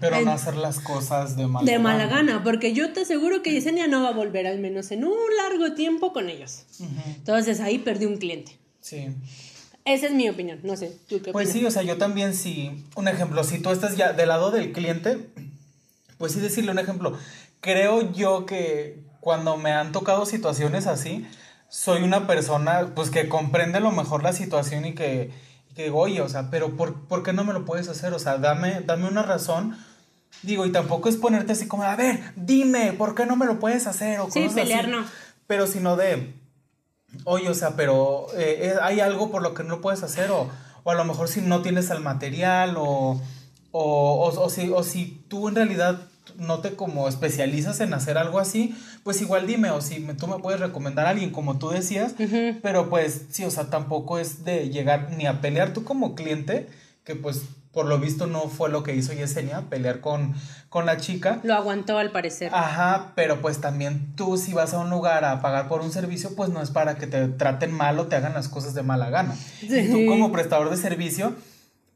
Pero 0.00 0.16
en- 0.16 0.24
no 0.24 0.32
hacer 0.32 0.56
las 0.56 0.80
cosas 0.80 1.36
de 1.36 1.46
mala 1.46 1.70
De 1.70 1.78
mala 1.78 2.06
gana, 2.08 2.42
porque 2.42 2.72
yo 2.72 2.92
te 2.92 3.02
aseguro 3.02 3.42
que 3.44 3.52
Yesenia 3.52 3.86
no 3.86 4.02
va 4.02 4.08
a 4.08 4.12
volver 4.12 4.48
al 4.48 4.58
menos 4.58 4.90
en 4.90 5.04
un 5.04 5.14
largo 5.36 5.74
tiempo 5.76 6.12
con 6.12 6.28
ellos. 6.28 6.64
Entonces 7.16 7.60
ahí 7.60 7.78
perdí 7.78 8.06
un 8.06 8.16
cliente. 8.16 8.58
Sí. 8.80 9.06
Esa 9.84 10.06
es 10.06 10.12
mi 10.14 10.28
opinión. 10.28 10.58
No 10.64 10.76
sé, 10.76 10.96
¿tú 11.08 11.22
qué 11.22 11.30
Pues 11.30 11.48
sí, 11.52 11.64
o 11.64 11.70
sea, 11.70 11.84
yo 11.84 11.96
también 11.96 12.34
sí. 12.34 12.84
Un 12.96 13.06
ejemplo, 13.06 13.44
si 13.44 13.60
tú 13.60 13.70
estás 13.70 13.96
ya 13.96 14.12
del 14.14 14.26
lado 14.30 14.50
del 14.50 14.72
cliente, 14.72 15.28
pues 16.18 16.32
sí 16.32 16.40
decirle 16.40 16.72
un 16.72 16.80
ejemplo. 16.80 17.16
Creo 17.60 18.12
yo 18.12 18.46
que 18.46 19.03
cuando 19.24 19.56
me 19.56 19.72
han 19.72 19.90
tocado 19.90 20.26
situaciones 20.26 20.86
así, 20.86 21.26
soy 21.70 22.02
una 22.02 22.26
persona 22.26 22.90
pues 22.94 23.08
que 23.08 23.26
comprende 23.30 23.78
a 23.78 23.80
lo 23.80 23.90
mejor 23.90 24.22
la 24.22 24.34
situación 24.34 24.84
y 24.84 24.94
que, 24.94 25.30
y 25.70 25.74
que 25.74 25.84
digo, 25.84 25.98
oye, 26.00 26.20
o 26.20 26.28
sea, 26.28 26.50
pero 26.50 26.76
por, 26.76 27.06
¿por 27.08 27.22
qué 27.22 27.32
no 27.32 27.42
me 27.42 27.54
lo 27.54 27.64
puedes 27.64 27.88
hacer? 27.88 28.12
O 28.12 28.18
sea, 28.18 28.36
dame, 28.36 28.82
dame 28.84 29.08
una 29.08 29.22
razón. 29.22 29.78
Digo, 30.42 30.66
y 30.66 30.72
tampoco 30.72 31.08
es 31.08 31.16
ponerte 31.16 31.52
así 31.52 31.66
como, 31.66 31.84
a 31.84 31.96
ver, 31.96 32.20
dime, 32.36 32.92
¿por 32.92 33.14
qué 33.14 33.24
no 33.24 33.34
me 33.34 33.46
lo 33.46 33.58
puedes 33.58 33.86
hacer? 33.86 34.20
O 34.20 34.30
Sí, 34.30 34.46
pelear 34.54 34.82
así. 34.82 34.90
no. 34.90 35.06
Pero 35.46 35.66
sino 35.66 35.96
de, 35.96 36.34
oye, 37.24 37.48
o 37.48 37.54
sea, 37.54 37.76
pero 37.76 38.26
eh, 38.36 38.58
eh, 38.60 38.74
hay 38.82 39.00
algo 39.00 39.30
por 39.30 39.40
lo 39.42 39.54
que 39.54 39.62
no 39.62 39.70
lo 39.76 39.80
puedes 39.80 40.02
hacer 40.02 40.30
o, 40.30 40.50
o 40.82 40.90
a 40.90 40.94
lo 40.94 41.04
mejor 41.06 41.28
si 41.28 41.40
no 41.40 41.62
tienes 41.62 41.88
el 41.88 42.00
material 42.00 42.74
o, 42.76 43.18
o, 43.72 43.80
o, 43.80 44.40
o 44.44 44.50
si, 44.50 44.70
o 44.70 44.82
si 44.82 45.24
tú 45.28 45.48
en 45.48 45.54
realidad 45.54 45.98
no 46.38 46.58
te 46.60 46.74
como 46.74 47.08
especializas 47.08 47.80
en 47.80 47.94
hacer 47.94 48.18
algo 48.18 48.38
así, 48.38 48.74
pues 49.02 49.20
igual 49.20 49.46
dime 49.46 49.70
o 49.70 49.80
si 49.80 50.00
me- 50.00 50.14
tú 50.14 50.26
me 50.26 50.38
puedes 50.38 50.60
recomendar 50.60 51.06
a 51.06 51.10
alguien 51.10 51.30
como 51.30 51.58
tú 51.58 51.70
decías, 51.70 52.14
pero 52.62 52.88
pues 52.90 53.26
sí, 53.30 53.44
o 53.44 53.50
sea, 53.50 53.70
tampoco 53.70 54.18
es 54.18 54.44
de 54.44 54.70
llegar 54.70 55.10
ni 55.16 55.26
a 55.26 55.40
pelear 55.40 55.72
tú 55.72 55.84
como 55.84 56.14
cliente, 56.14 56.68
que 57.04 57.14
pues 57.14 57.42
por 57.72 57.86
lo 57.86 57.98
visto 57.98 58.26
no 58.28 58.42
fue 58.48 58.70
lo 58.70 58.84
que 58.84 58.94
hizo 58.94 59.12
Yesenia, 59.12 59.62
pelear 59.68 60.00
con, 60.00 60.32
con 60.68 60.86
la 60.86 60.96
chica. 60.96 61.40
Lo 61.42 61.54
aguantó 61.54 61.98
al 61.98 62.12
parecer. 62.12 62.52
Ajá, 62.54 63.12
pero 63.16 63.40
pues 63.42 63.60
también 63.60 64.14
tú 64.14 64.36
si 64.38 64.52
vas 64.52 64.74
a 64.74 64.78
un 64.78 64.90
lugar 64.90 65.24
a 65.24 65.42
pagar 65.42 65.66
por 65.68 65.80
un 65.80 65.90
servicio, 65.90 66.36
pues 66.36 66.50
no 66.50 66.62
es 66.62 66.70
para 66.70 66.96
que 66.96 67.08
te 67.08 67.26
traten 67.26 67.72
mal 67.72 67.98
o 67.98 68.06
te 68.06 68.14
hagan 68.14 68.32
las 68.32 68.48
cosas 68.48 68.74
de 68.74 68.84
mala 68.84 69.10
gana. 69.10 69.34
Y 69.60 69.88
tú 69.90 70.06
como 70.06 70.30
prestador 70.30 70.70
de 70.70 70.76
servicio, 70.76 71.34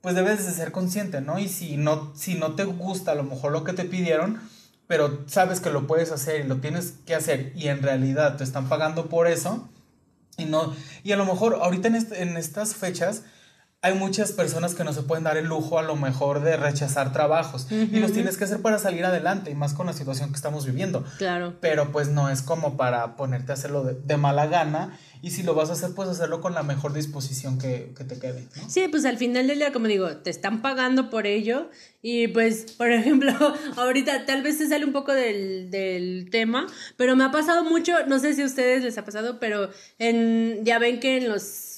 pues 0.01 0.15
debes 0.15 0.47
de 0.47 0.53
ser 0.53 0.73
consciente, 0.73 1.21
¿no? 1.21 1.39
Y 1.39 1.49
si 1.49 1.77
no, 1.77 2.13
si 2.15 2.35
no 2.35 2.55
te 2.55 2.65
gusta 2.65 3.13
a 3.13 3.15
lo 3.15 3.25
mejor 3.25 3.53
lo 3.53 3.65
que 3.65 3.73
te 3.73 3.85
pidieron, 3.85 4.41
pero 4.87 5.25
sabes 5.27 5.61
que 5.61 5.71
lo 5.71 5.87
puedes 5.87 6.13
hacer 6.13 6.45
y 6.45 6.49
lo 6.49 6.57
tienes 6.57 6.95
que 7.07 7.15
hacer 7.15 7.53
y 7.55 7.69
en 7.69 7.83
realidad 7.83 8.37
te 8.37 8.45
están 8.45 8.69
pagando 8.69 9.09
por 9.09 9.27
eso, 9.27 9.69
y 10.37 10.45
no, 10.45 10.73
y 11.03 11.13
a 11.13 11.17
lo 11.17 11.25
mejor 11.25 11.59
ahorita 11.61 11.89
en, 11.89 11.97
en 12.13 12.37
estas 12.37 12.75
fechas 12.75 13.23
hay 13.81 13.95
muchas 13.95 14.33
personas 14.33 14.75
que 14.75 14.83
no 14.83 14.93
se 14.93 15.03
pueden 15.03 15.23
dar 15.23 15.37
el 15.37 15.47
lujo 15.47 15.79
a 15.79 15.83
lo 15.83 15.95
mejor 15.95 16.43
de 16.43 16.57
rechazar 16.57 17.13
trabajos 17.13 17.69
y 17.71 18.01
los 18.01 18.13
tienes 18.13 18.37
que 18.37 18.45
hacer 18.45 18.61
para 18.61 18.79
salir 18.79 19.05
adelante 19.05 19.53
y 19.53 19.55
más 19.55 19.73
con 19.73 19.87
la 19.87 19.93
situación 19.93 20.31
que 20.31 20.37
estamos 20.37 20.67
viviendo. 20.67 21.05
Claro. 21.19 21.55
Pero 21.61 21.93
pues 21.93 22.09
no 22.09 22.29
es 22.29 22.43
como 22.43 22.77
para 22.77 23.15
ponerte 23.15 23.53
a 23.53 23.55
hacerlo 23.55 23.85
de, 23.85 23.95
de 23.95 24.17
mala 24.17 24.47
gana 24.47 24.99
y 25.23 25.31
si 25.31 25.45
lo 25.45 25.55
vas 25.55 25.71
a 25.71 25.75
hacer 25.75 25.91
pues 25.95 26.09
hacerlo 26.09 26.41
con 26.41 26.55
la 26.55 26.65
mejor 26.65 26.93
disposición 26.93 27.59
que, 27.59 27.93
que 27.97 28.03
te 28.03 28.19
quede. 28.19 28.49
¿no? 28.57 28.69
Sí, 28.69 28.87
pues 28.91 29.05
al 29.05 29.17
final 29.17 29.47
del 29.47 29.59
día, 29.59 29.73
como 29.73 29.87
digo, 29.87 30.09
te 30.17 30.31
están 30.31 30.61
pagando 30.61 31.09
por 31.09 31.27
ello. 31.27 31.71
Y 32.03 32.29
pues, 32.29 32.73
por 32.73 32.91
ejemplo, 32.93 33.33
ahorita 33.77 34.27
tal 34.27 34.43
vez 34.43 34.59
se 34.59 34.69
sale 34.69 34.85
un 34.85 34.93
poco 34.93 35.13
del, 35.13 35.71
del 35.71 36.29
tema, 36.31 36.67
pero 36.97 37.15
me 37.15 37.25
ha 37.25 37.31
pasado 37.31 37.65
mucho, 37.65 37.93
no 38.07 38.19
sé 38.19 38.35
si 38.35 38.43
a 38.43 38.47
ustedes 38.47 38.83
les 38.83 38.99
ha 38.99 39.05
pasado, 39.05 39.39
pero 39.39 39.71
en, 39.99 40.65
ya 40.65 40.79
ven 40.79 41.01
que 41.01 41.19
en 41.19 41.29
los 41.29 41.78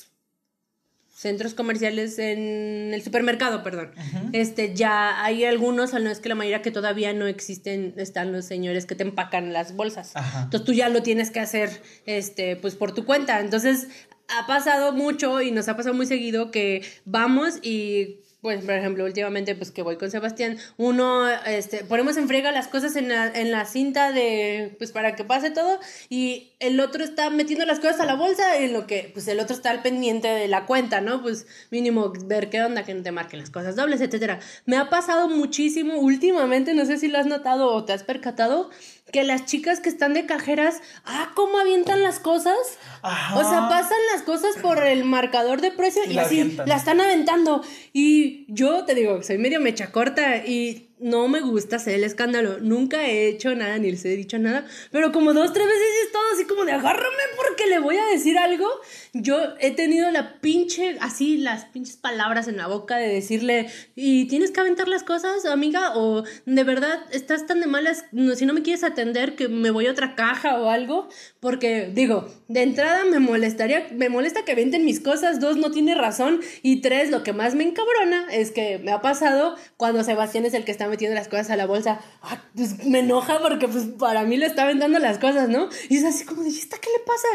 centros 1.21 1.53
comerciales, 1.53 2.18
en 2.18 2.95
el 2.95 3.03
supermercado, 3.03 3.62
perdón, 3.62 3.91
este 4.33 4.75
ya 4.75 5.23
hay 5.23 5.45
algunos, 5.45 5.93
o 5.93 5.99
no 5.99 6.09
es 6.09 6.18
que 6.18 6.31
la 6.31 6.35
mayoría 6.35 6.62
que 6.62 6.71
todavía 6.71 7.12
no 7.12 7.27
existen, 7.27 7.93
están 7.99 8.33
los 8.33 8.47
señores 8.47 8.87
que 8.87 8.95
te 8.95 9.03
empacan 9.03 9.53
las 9.53 9.77
bolsas. 9.77 10.12
Ajá. 10.16 10.45
Entonces 10.45 10.64
tú 10.64 10.73
ya 10.73 10.89
lo 10.89 11.03
tienes 11.03 11.31
que 11.31 11.41
hacer, 11.41 11.83
este, 12.07 12.57
pues 12.57 12.75
por 12.75 12.95
tu 12.95 13.05
cuenta. 13.05 13.39
Entonces 13.41 13.89
ha 14.29 14.47
pasado 14.47 14.95
mucho 14.95 15.43
y 15.43 15.51
nos 15.51 15.68
ha 15.68 15.77
pasado 15.77 15.95
muy 15.95 16.07
seguido 16.07 16.51
que 16.51 16.83
vamos 17.05 17.59
y 17.62 18.21
pues 18.41 18.64
por 18.64 18.74
ejemplo 18.74 19.05
últimamente 19.05 19.55
pues 19.55 19.70
que 19.70 19.82
voy 19.82 19.97
con 19.97 20.11
Sebastián 20.11 20.59
uno 20.76 21.28
este 21.47 21.84
ponemos 21.84 22.16
en 22.16 22.28
friega 22.28 22.53
las 22.53 22.68
cosas 22.68 22.97
en 22.97 23.09
la, 23.09 23.28
en 23.28 23.51
la 23.51 23.64
cinta 23.64 24.12
de 24.12 24.74
pues 24.78 24.93
para 24.93 25.14
que 25.14 25.24
pase 25.24 25.51
todo 25.51 25.78
y 26.09 26.53
el 26.59 26.80
otro 26.80 27.05
está 27.05 27.30
metiendo 27.30 27.66
las 27.66 27.80
cosas 27.80 28.01
a 28.01 28.07
la 28.07 28.14
bolsa 28.14 28.57
en 28.59 28.72
lo 28.72 28.86
que 28.86 29.11
pues 29.12 29.28
el 29.28 29.41
otro 29.41 29.55
está 29.55 29.70
al 29.70 29.82
pendiente 29.82 30.28
de 30.28 30.49
la 30.49 30.66
cuenta 30.66 31.01
no 31.01 31.22
pues 31.22 31.47
mínimo 31.70 32.12
ver 32.24 32.51
qué 32.51 32.62
onda 32.62 32.84
que 32.84 32.95
no 32.95 33.03
te 33.03 33.12
marquen 33.12 33.41
las 33.41 33.51
cosas 33.51 33.76
dobles 33.76 34.01
etcétera. 34.01 34.41
Me 34.66 34.76
ha 34.76 34.88
pasado 34.88 35.28
muchísimo 35.28 35.99
últimamente 35.99 36.74
no 36.74 36.84
sé 36.86 36.99
si 36.99 37.09
lo 37.09 37.18
has 37.18 37.26
notado 37.26 37.72
o 37.72 37.84
te 37.84 37.93
has 37.93 38.05
percatado 38.05 38.70
que 39.12 39.24
las 39.24 39.46
chicas 39.46 39.80
que 39.80 39.88
están 39.88 40.14
de 40.14 40.26
cajeras, 40.26 40.80
ah, 41.04 41.30
cómo 41.34 41.58
avientan 41.58 42.02
las 42.02 42.20
cosas. 42.20 42.56
Ajá. 43.02 43.38
O 43.38 43.48
sea, 43.48 43.68
pasan 43.68 43.98
las 44.14 44.22
cosas 44.22 44.56
por 44.62 44.84
el 44.86 45.04
marcador 45.04 45.61
de 45.61 45.70
precio 45.70 46.02
Y 46.06 46.11
y, 46.11 46.14
la 46.14 46.22
así 46.22 46.40
avientan. 46.40 46.68
la 46.68 46.76
están 46.76 47.00
aventando. 47.00 47.62
Y 47.92 48.46
yo 48.52 48.84
te 48.84 48.94
digo, 48.94 49.22
soy 49.22 49.38
medio 49.38 49.61
mecha 49.61 49.90
corta 49.92 50.38
y 50.38 50.89
no 51.01 51.28
me 51.28 51.40
gusta 51.40 51.76
hacer 51.76 51.94
el 51.94 52.05
escándalo. 52.05 52.59
Nunca 52.61 53.07
he 53.07 53.28
hecho 53.28 53.55
nada 53.55 53.78
ni 53.78 53.90
les 53.90 54.05
he 54.05 54.16
dicho 54.16 54.38
nada. 54.38 54.66
Pero 54.90 55.12
como 55.12 55.32
dos, 55.32 55.53
tres 55.53 55.66
veces 55.66 55.82
he 55.82 56.07
estado 56.07 56.24
así 56.34 56.44
como 56.44 56.64
de 56.64 56.72
agárrame 56.72 57.22
porque 57.36 57.66
le 57.66 57.78
voy 57.78 57.96
a 57.96 58.05
decir 58.07 58.38
algo. 58.38 58.68
Yo 59.12 59.38
he 59.59 59.70
tenido 59.72 60.11
la 60.11 60.40
pinche, 60.40 60.96
así 61.01 61.38
las 61.38 61.64
pinches 61.66 61.96
palabras 61.96 62.48
en 62.48 62.57
la 62.57 62.66
boca 62.66 62.96
de 62.96 63.09
decirle, 63.09 63.68
y 63.96 64.26
tienes 64.26 64.51
que 64.51 64.61
aventar 64.61 64.88
las 64.88 65.03
cosas, 65.03 65.44
amiga, 65.46 65.96
o 65.96 66.24
de 66.46 66.64
verdad 66.64 67.01
estás 67.12 67.46
tan 67.46 67.61
de 67.61 67.66
malas, 67.66 68.05
si 68.36 68.46
no 68.46 68.53
me 68.53 68.62
quieres 68.62 68.84
atender, 68.84 69.36
que 69.36 69.48
me 69.48 69.70
voy 69.70 69.86
a 69.86 69.92
otra 69.92 70.14
caja 70.14 70.61
o 70.61 70.68
algo. 70.68 71.09
Porque, 71.40 71.90
digo, 71.92 72.28
de 72.48 72.62
entrada 72.62 73.05
me 73.05 73.18
molestaría, 73.18 73.88
me 73.92 74.09
molesta 74.11 74.44
que 74.44 74.53
avienten 74.53 74.84
mis 74.84 75.01
cosas, 75.01 75.40
dos, 75.40 75.57
no 75.57 75.70
tiene 75.70 75.94
razón, 75.94 76.40
y 76.62 76.82
tres, 76.82 77.11
lo 77.11 77.22
que 77.22 77.32
más 77.32 77.55
me 77.55 77.64
encabrona 77.64 78.26
es 78.30 78.51
que 78.51 78.78
me 78.78 78.92
ha 78.92 79.01
pasado 79.01 79.57
cuando 79.76 80.05
Sebastián 80.05 80.44
es 80.44 80.55
el 80.55 80.64
que 80.64 80.72
está 80.72 80.89
metiendo 80.91 81.14
las 81.14 81.28
cosas 81.28 81.51
a 81.51 81.57
la 81.57 81.66
bolsa, 81.66 82.01
ah, 82.22 82.43
pues 82.55 82.84
me 82.84 83.01
enoja 83.01 83.38
porque 83.41 83.68
pues 83.68 83.84
para 83.99 84.24
mí 84.24 84.36
le 84.36 84.47
está 84.47 84.64
aventando 84.64 84.99
las 84.99 85.18
cosas, 85.18 85.49
¿no? 85.49 85.68
Y 85.88 85.97
es 85.97 86.05
así 86.05 86.24
como 86.24 86.43
de, 86.43 86.51
¿y 86.51 86.59
esta 86.59 86.78
qué 86.78 86.88
le 86.91 87.05
pasa? 87.05 87.28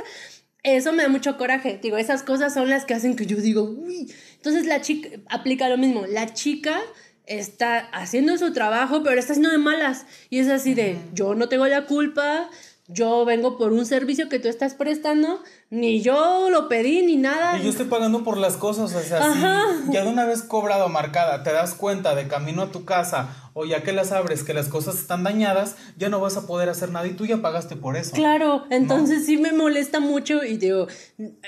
Eso 0.64 0.94
me 0.94 1.04
da 1.04 1.10
mucho 1.10 1.38
coraje. 1.38 1.80
Digo, 1.82 1.98
esas 1.98 2.24
cosas 2.24 2.54
son 2.54 2.70
las 2.70 2.86
que 2.86 2.94
hacen 2.96 3.16
que 3.16 3.26
yo 3.26 3.38
digo, 3.38 3.64
uy. 3.64 4.12
Entonces 4.36 4.66
la 4.66 4.82
chica 4.82 5.10
aplica 5.30 5.70
lo 5.70 5.78
mismo. 5.78 6.06
La 6.08 6.34
chica 6.34 6.82
está 7.28 7.80
haciendo 7.92 8.38
su 8.38 8.52
trabajo, 8.54 9.04
pero 9.04 9.20
está 9.20 9.34
haciendo 9.34 9.52
de 9.52 9.58
malas. 9.58 10.06
Y 10.30 10.40
es 10.40 10.50
así 10.50 10.74
de, 10.74 10.98
yo 11.14 11.36
no 11.36 11.50
tengo 11.50 11.68
la 11.68 11.86
culpa, 11.86 12.50
yo 12.88 13.26
vengo 13.26 13.58
por 13.58 13.74
un 13.74 13.86
servicio 13.86 14.30
que 14.30 14.40
tú 14.40 14.48
estás 14.48 14.76
prestando, 14.76 15.42
ni 15.70 16.02
yo 16.02 16.50
lo 16.52 16.70
pedí, 16.70 17.04
ni 17.04 17.18
nada. 17.18 17.58
Y 17.58 17.64
yo 17.64 17.70
estoy 17.70 17.88
pagando 17.88 18.24
por 18.24 18.38
las 18.38 18.58
cosas, 18.58 18.94
o 18.94 19.02
sea, 19.02 19.18
Ajá. 19.18 19.64
si 19.86 19.94
ya 19.94 20.04
de 20.04 20.10
una 20.10 20.26
vez 20.26 20.44
cobrado, 20.44 20.88
marcada, 20.90 21.42
te 21.44 21.52
das 21.52 21.74
cuenta 21.74 22.14
de 22.16 22.28
camino 22.28 22.62
a 22.64 22.72
tu 22.72 22.86
casa 22.86 23.45
o 23.58 23.64
ya 23.64 23.84
que 23.84 23.94
las 23.94 24.12
abres 24.12 24.44
que 24.44 24.54
las 24.54 24.68
cosas 24.68 24.96
están 24.96 25.24
dañadas, 25.24 25.78
ya 25.98 26.10
no 26.10 26.20
vas 26.20 26.36
a 26.36 26.46
poder 26.46 26.68
hacer 26.68 26.92
nada 26.92 27.08
y 27.08 27.14
tú 27.14 27.26
ya 27.26 27.38
pagaste 27.38 27.78
por 27.78 27.96
eso. 27.96 28.12
Claro, 28.12 28.66
entonces 28.70 29.26
sí 29.26 29.38
me 29.38 29.54
molesta 29.54 30.02
mucho 30.02 30.44
y 30.44 30.58
digo 30.58 30.88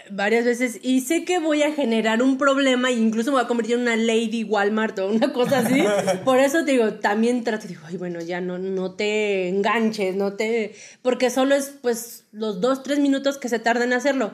varias 0.09 0.45
veces 0.45 0.79
y 0.81 1.01
sé 1.01 1.25
que 1.25 1.39
voy 1.39 1.63
a 1.63 1.73
generar 1.73 2.21
un 2.23 2.37
problema 2.37 2.89
e 2.91 2.93
incluso 2.93 3.31
me 3.31 3.35
voy 3.35 3.43
a 3.43 3.47
convertir 3.49 3.75
en 3.75 3.81
una 3.81 3.97
lady 3.97 4.45
Walmart 4.45 4.97
o 4.99 5.09
una 5.09 5.33
cosa 5.33 5.59
así. 5.59 5.83
Por 6.23 6.39
eso 6.39 6.63
te 6.63 6.71
digo, 6.71 6.93
también 6.93 7.43
trato, 7.43 7.67
digo, 7.67 7.81
ay, 7.85 7.97
bueno, 7.97 8.21
ya 8.21 8.39
no, 8.39 8.57
no 8.57 8.93
te 8.93 9.49
enganches, 9.49 10.15
no 10.15 10.31
te... 10.33 10.75
Porque 11.01 11.29
solo 11.29 11.55
es 11.55 11.73
pues 11.81 12.23
los 12.31 12.61
dos, 12.61 12.83
tres 12.83 12.99
minutos 12.99 13.37
que 13.37 13.49
se 13.49 13.59
tardan 13.59 13.89
en 13.89 13.97
hacerlo. 13.97 14.31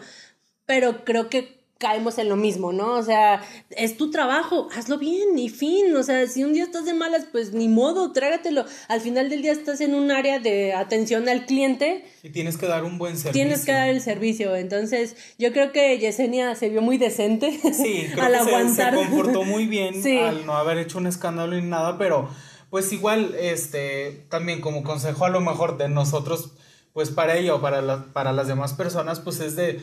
Pero 0.68 1.04
creo 1.06 1.28
que 1.28 1.63
caemos 1.84 2.18
en 2.18 2.30
lo 2.30 2.36
mismo, 2.38 2.72
¿no? 2.72 2.94
O 2.94 3.04
sea, 3.04 3.44
es 3.70 3.98
tu 3.98 4.10
trabajo, 4.10 4.70
hazlo 4.76 4.98
bien 4.98 5.38
y 5.38 5.50
fin. 5.50 5.96
O 5.96 6.02
sea, 6.02 6.26
si 6.28 6.44
un 6.44 6.54
día 6.54 6.64
estás 6.64 6.86
de 6.86 6.94
malas, 6.94 7.26
pues 7.32 7.52
ni 7.54 7.68
modo, 7.68 8.12
trágatelo. 8.14 8.66
Al 8.88 9.02
final 9.02 9.30
del 9.30 9.42
día 9.42 9.52
estás 9.52 9.82
en 9.82 9.94
un 9.94 10.10
área 10.10 10.40
de 10.40 10.74
atención 10.74 11.28
al 11.28 11.46
cliente, 11.46 12.06
Y 12.24 12.30
tienes 12.30 12.58
que 12.58 12.66
dar 12.68 12.86
un 12.86 12.98
buen 12.98 13.18
servicio. 13.18 13.34
tienes 13.34 13.66
que 13.66 13.74
dar 13.74 13.90
el 13.90 14.00
servicio. 14.02 14.56
Entonces, 14.56 15.16
yo 15.38 15.52
creo 15.52 15.72
que 15.74 16.00
Yesenia 16.00 16.56
se 16.56 16.70
vio 16.70 16.82
muy 16.82 16.98
decente 16.98 17.52
Sí, 17.74 18.08
creo 18.14 18.24
al 18.26 18.32
que 18.32 18.40
se- 18.40 18.50
aguantar. 18.50 18.94
Se, 18.94 19.00
comportó 19.00 19.44
muy 19.44 19.68
bien 19.68 19.94
Sí. 20.04 20.18
al 20.18 20.46
no 20.46 20.56
haber 20.56 20.78
hecho 20.78 20.98
un 20.98 21.08
escándalo 21.08 21.56
ni 21.56 21.68
nada, 21.68 21.98
pero 21.98 22.30
pues 22.70 22.92
igual, 22.94 23.36
este, 23.40 24.26
también 24.30 24.62
como 24.62 24.82
consejo 24.84 25.26
a 25.26 25.30
lo 25.30 25.42
mejor 25.42 25.78
de 25.78 25.90
nosotros, 25.90 26.54
pues 26.94 27.10
para 27.12 27.36
ella 27.38 27.54
o 27.56 27.62
para, 27.62 27.82
la- 27.82 28.06
para 28.14 28.32
las 28.32 28.48
demás 28.48 28.74
personas, 28.74 29.20
pues 29.20 29.40
es 29.42 29.56
de 29.56 29.80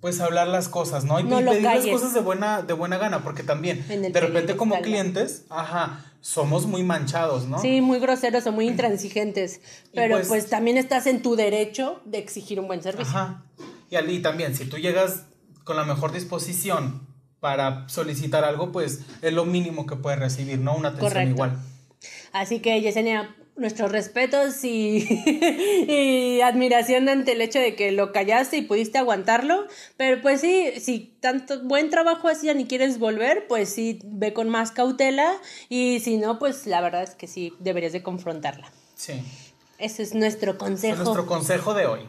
pues 0.00 0.20
hablar 0.20 0.48
las 0.48 0.68
cosas, 0.68 1.04
¿no? 1.04 1.20
Y, 1.20 1.24
No 1.24 1.40
y 1.40 1.44
lo 1.44 1.50
pedir 1.52 1.64
las 1.64 1.86
cosas 1.86 2.14
de 2.14 2.20
buena, 2.20 2.62
de 2.62 2.72
buena 2.72 2.98
gana, 2.98 3.22
porque 3.22 3.42
también, 3.42 3.84
de 3.88 4.20
repente 4.20 4.56
como 4.56 4.80
clientes, 4.80 5.44
ajá, 5.50 6.04
somos 6.20 6.66
muy 6.66 6.82
manchados, 6.82 7.46
¿no? 7.46 7.58
Sí, 7.58 7.80
muy 7.80 7.98
groseros 7.98 8.46
o 8.46 8.52
muy 8.52 8.66
intransigentes. 8.66 9.60
Pero 9.94 10.16
pues- 10.16 10.28
pues, 10.28 10.48
también 10.48 10.76
estás 10.78 11.06
en 11.06 11.22
tu 11.22 11.36
derecho 11.36 12.00
de 12.04 12.18
exigir 12.18 12.60
un 12.60 12.66
buen 12.66 12.82
servicio. 12.82 13.10
Ajá. 13.16 13.42
Y, 13.90 13.96
y 13.96 14.22
también, 14.22 14.54
si 14.54 14.64
tú 14.66 14.78
llegas 14.78 15.24
con 15.64 15.76
la 15.76 15.84
mejor 15.84 16.12
disposición 16.12 17.06
para 17.40 17.88
solicitar 17.88 18.44
algo, 18.44 18.72
pues 18.72 19.00
es 19.22 19.32
lo 19.32 19.44
mínimo 19.44 19.86
que 19.86 19.96
puedes 19.96 20.18
recibir, 20.18 20.58
¿no? 20.58 20.74
Una 20.74 20.88
atención 20.88 21.10
Correcto. 21.12 21.34
igual. 21.34 21.58
Así 22.32 22.60
que, 22.60 22.80
Yesenia, 22.80 23.34
nuestros 23.60 23.92
respetos 23.92 24.64
y, 24.64 25.06
y 25.88 26.40
admiración 26.40 27.08
ante 27.08 27.32
el 27.32 27.40
hecho 27.40 27.58
de 27.58 27.74
que 27.76 27.92
lo 27.92 28.12
callaste 28.12 28.56
y 28.56 28.62
pudiste 28.62 28.98
aguantarlo. 28.98 29.66
Pero 29.96 30.20
pues 30.22 30.40
sí, 30.40 30.72
si 30.80 31.14
tanto 31.20 31.60
buen 31.62 31.90
trabajo 31.90 32.28
hacían 32.28 32.60
y 32.60 32.64
quieres 32.66 32.98
volver, 32.98 33.46
pues 33.48 33.68
sí, 33.68 34.00
ve 34.04 34.32
con 34.32 34.48
más 34.48 34.72
cautela. 34.72 35.32
Y 35.68 36.00
si 36.00 36.16
no, 36.16 36.38
pues 36.38 36.66
la 36.66 36.80
verdad 36.80 37.02
es 37.02 37.14
que 37.14 37.26
sí, 37.26 37.52
deberías 37.60 37.92
de 37.92 38.02
confrontarla. 38.02 38.72
Sí. 38.94 39.14
Ese 39.78 40.02
es 40.02 40.14
nuestro 40.14 40.52
Es 40.52 40.58
consejo. 40.58 41.02
nuestro 41.04 41.26
consejo 41.26 41.74
de 41.74 41.86
hoy. 41.86 42.00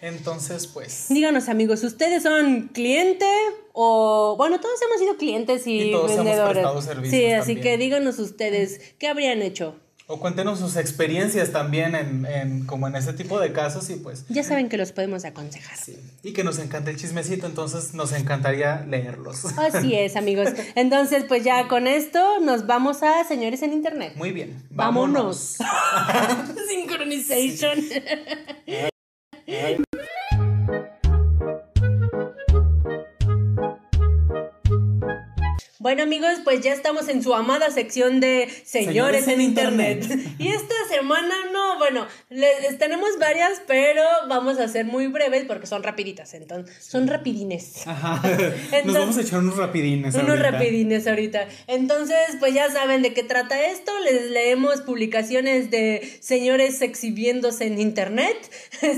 Entonces, 0.00 0.66
pues. 0.66 1.06
Díganos 1.08 1.48
amigos, 1.48 1.82
¿ustedes 1.82 2.22
son 2.22 2.68
cliente 2.74 3.26
o 3.72 4.34
bueno, 4.36 4.60
todos 4.60 4.78
hemos 4.82 5.00
sido 5.00 5.16
clientes 5.16 5.66
y, 5.66 5.88
Y 5.88 5.92
todos 5.92 6.10
hemos 6.12 6.24
vendedores? 6.24 6.52
prestado 6.58 6.82
servicios 6.82 7.10
sí, 7.22 7.32
así 7.32 7.54
también. 7.54 7.62
que 7.78 7.82
díganos 7.84 8.18
ustedes, 8.18 8.94
¿qué 8.98 9.08
habrían 9.08 9.40
hecho? 9.40 9.80
O 10.08 10.20
cuéntenos 10.20 10.60
sus 10.60 10.76
experiencias 10.76 11.50
también 11.50 11.96
en, 11.96 12.26
en 12.26 12.64
como 12.64 12.86
en 12.86 12.94
ese 12.94 13.12
tipo 13.12 13.40
de 13.40 13.52
casos 13.52 13.90
y 13.90 13.96
pues. 13.96 14.24
Ya 14.28 14.44
saben 14.44 14.68
que 14.68 14.76
los 14.76 14.92
podemos 14.92 15.24
aconsejar. 15.24 15.76
Sí. 15.76 15.98
Y 16.22 16.32
que 16.32 16.44
nos 16.44 16.60
encanta 16.60 16.90
el 16.90 16.96
chismecito, 16.96 17.46
entonces 17.46 17.92
nos 17.92 18.12
encantaría 18.12 18.84
leerlos. 18.86 19.46
Así 19.58 19.96
es, 19.96 20.14
amigos. 20.16 20.50
Entonces, 20.76 21.24
pues 21.26 21.42
ya 21.42 21.66
con 21.66 21.88
esto 21.88 22.38
nos 22.40 22.66
vamos 22.66 23.02
a 23.02 23.24
Señores 23.24 23.62
en 23.62 23.72
Internet. 23.72 24.12
Muy 24.14 24.30
bien. 24.30 24.62
Vámonos. 24.70 25.56
Synchronization. 26.68 27.78
Bueno 35.78 36.02
amigos, 36.04 36.38
pues 36.42 36.62
ya 36.62 36.72
estamos 36.72 37.08
en 37.08 37.22
su 37.22 37.34
amada 37.34 37.70
sección 37.70 38.18
de 38.20 38.48
Señores, 38.64 39.24
Señores 39.24 39.28
en, 39.28 39.40
Internet. 39.42 40.02
Internet. 40.02 40.26
Y 40.38 40.48
esta 40.48 40.74
semana 40.88 41.34
no, 41.52 41.78
bueno, 41.78 42.06
les, 42.30 42.78
tenemos 42.78 43.10
varias, 43.18 43.60
pero 43.66 44.02
vamos 44.28 44.58
a 44.58 44.68
ser 44.68 44.86
muy 44.86 45.06
breves 45.08 45.44
porque 45.46 45.66
son 45.66 45.82
rapiditas, 45.82 46.32
entonces, 46.34 46.74
son 46.82 47.06
rapidines. 47.06 47.82
Ajá. 47.86 48.20
Entonces- 48.26 48.84
nos 48.86 48.94
vamos 48.94 49.16
a 49.18 49.20
echar 49.20 49.38
unos 49.40 49.56
rapidines. 49.56 50.14
Unos 50.14 50.30
ahorita. 50.30 50.50
rapidines 50.50 51.06
ahorita. 51.06 51.48
Entonces, 51.66 52.16
pues 52.38 52.54
ya 52.54 52.70
saben 52.70 53.02
de 53.02 53.12
qué 53.12 53.22
trata 53.22 53.66
esto. 53.66 53.92
Les 54.00 54.30
leemos 54.30 54.80
publicaciones 54.80 55.70
de 55.70 56.16
señores 56.20 56.80
exhibiéndose 56.80 57.66
en 57.66 57.80
internet. 57.80 58.36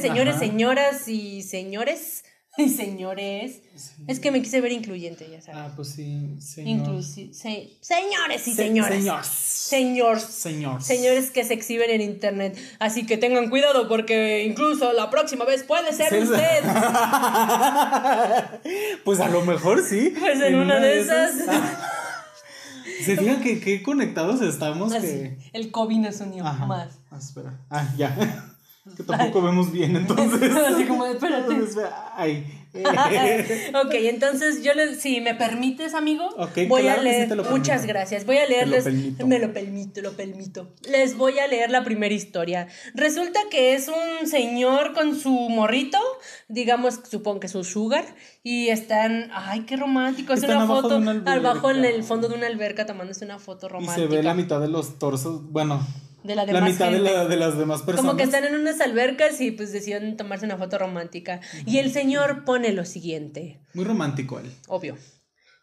señores, 0.01 0.37
Ajá. 0.37 0.45
señoras 0.45 1.09
y 1.09 1.43
señores. 1.43 2.25
Y 2.59 2.69
señores. 2.71 3.61
Es 4.09 4.19
que 4.19 4.33
me 4.33 4.43
quise 4.43 4.61
ver 4.61 4.73
incluyente, 4.73 5.29
ya 5.31 5.41
saben. 5.41 5.61
Ah, 5.63 5.73
pues 5.77 5.91
sí. 5.91 6.35
Señor. 6.41 6.89
Inclusi- 6.89 7.33
se- 7.33 7.71
señores 7.81 8.49
y 8.49 8.51
Se- 8.51 8.57
señores. 8.65 9.05
Señores. 9.29 10.23
Señor. 10.25 10.83
Señores 10.83 11.31
que 11.31 11.45
se 11.45 11.55
exhiben 11.55 11.89
en 11.91 12.01
internet. 12.01 12.59
Así 12.81 13.07
que 13.07 13.17
tengan 13.17 13.49
cuidado 13.49 13.87
porque 13.87 14.45
incluso 14.45 14.93
la 14.93 15.09
próxima 15.09 15.45
vez 15.45 15.63
puede 15.63 15.93
ser 15.93 16.09
Sí, 16.11 16.17
usted. 16.19 16.65
pues 19.05 19.21
a 19.21 19.29
lo 19.29 19.43
mejor 19.45 19.85
sí. 19.85 20.13
Pues 20.19 20.41
en 20.41 20.57
una 20.57 20.81
de 20.81 21.01
esas. 21.01 21.31
Se 23.05 23.17
fijan 23.17 23.41
que 23.41 23.61
qué 23.61 23.83
conectados 23.85 24.43
estamos 24.43 24.93
Así, 24.93 25.07
que. 25.07 25.39
el 25.53 25.71
COVID 25.71 25.99
nos 25.99 26.21
unió 26.21 26.45
Ajá. 26.45 26.67
más. 26.67 26.99
Ah, 27.11 27.19
espera. 27.19 27.57
Ah, 27.71 27.89
ya. 27.97 28.57
Que 28.97 29.03
tampoco 29.03 29.43
vemos 29.43 29.71
bien, 29.71 29.97
entonces. 29.97 30.51
Así 30.67 30.85
como, 30.85 31.05
espérate. 31.07 31.55
Ay. 32.17 32.55
ok, 32.75 33.95
entonces 33.95 34.63
yo 34.63 34.75
les, 34.75 35.01
si 35.01 35.21
me 35.21 35.35
permites, 35.35 35.95
amigo, 35.95 36.29
Ok, 36.37 36.69
voy 36.69 36.83
claro 36.83 37.01
a 37.01 37.05
sí 37.05 37.09
leer. 37.09 37.37
muchas 37.51 37.87
gracias. 37.87 38.25
Voy 38.27 38.37
a 38.37 38.47
leerles. 38.47 38.87
me 39.25 39.39
lo 39.39 39.53
permito, 39.53 40.01
lo 40.01 40.13
permito. 40.13 40.75
Les 40.89 41.17
voy 41.17 41.39
a 41.39 41.47
leer 41.47 41.71
la 41.71 41.83
primera 41.83 42.15
historia. 42.15 42.69
Resulta 42.95 43.41
que 43.51 43.75
es 43.75 43.89
un 43.89 44.27
señor 44.27 44.93
con 44.93 45.19
su 45.19 45.31
morrito, 45.31 45.99
digamos, 46.49 47.01
supongo 47.11 47.41
que 47.41 47.49
su 47.49 47.65
sugar, 47.65 48.05
y 48.43 48.69
están, 48.69 49.31
ay, 49.33 49.61
qué 49.61 49.77
romántico. 49.77 50.33
Es 50.35 50.43
Están 50.43 50.57
una 50.57 50.65
abajo 50.67 50.83
foto 50.83 51.01
de 51.01 51.11
una 51.11 51.33
abajo 51.33 51.71
en 51.71 51.85
el 51.85 52.05
fondo 52.05 52.29
de 52.29 52.35
una 52.37 52.47
alberca 52.47 52.87
tomándose 52.87 53.25
una 53.25 53.39
foto 53.39 53.67
Y 53.67 53.71
romántica. 53.71 53.97
se 53.97 54.07
ve 54.07 54.23
la 54.23 54.35
mitad 54.35 54.61
de 54.61 54.69
los 54.69 54.99
torsos. 54.99 55.51
Bueno. 55.51 55.87
De 56.25 56.35
la 56.35 56.45
la 56.45 56.53
demás 56.53 56.73
mitad 56.73 56.91
de, 56.91 56.99
la- 56.99 57.27
de 57.27 57.37
las 57.37 57.57
demás 57.59 57.83
personas. 57.83 58.01
Como 58.05 58.17
que 58.17 58.25
están 58.25 58.45
en 58.45 58.55
unas 58.55 58.81
albercas 58.81 59.41
y 59.41 59.51
pues 59.53 59.73
deciden 59.73 60.17
tomarse 60.17 60.45
una 60.45 60.57
foto 60.57 60.77
romántica. 60.79 61.41
Y 61.67 61.79
el 61.79 61.93
señor 61.93 62.45
pone 62.45 62.73
lo 62.73 62.85
siguiente. 62.85 63.61
Muy 63.75 63.85
romántico 63.85 64.39
él. 64.41 64.51
Obvio. 64.67 64.97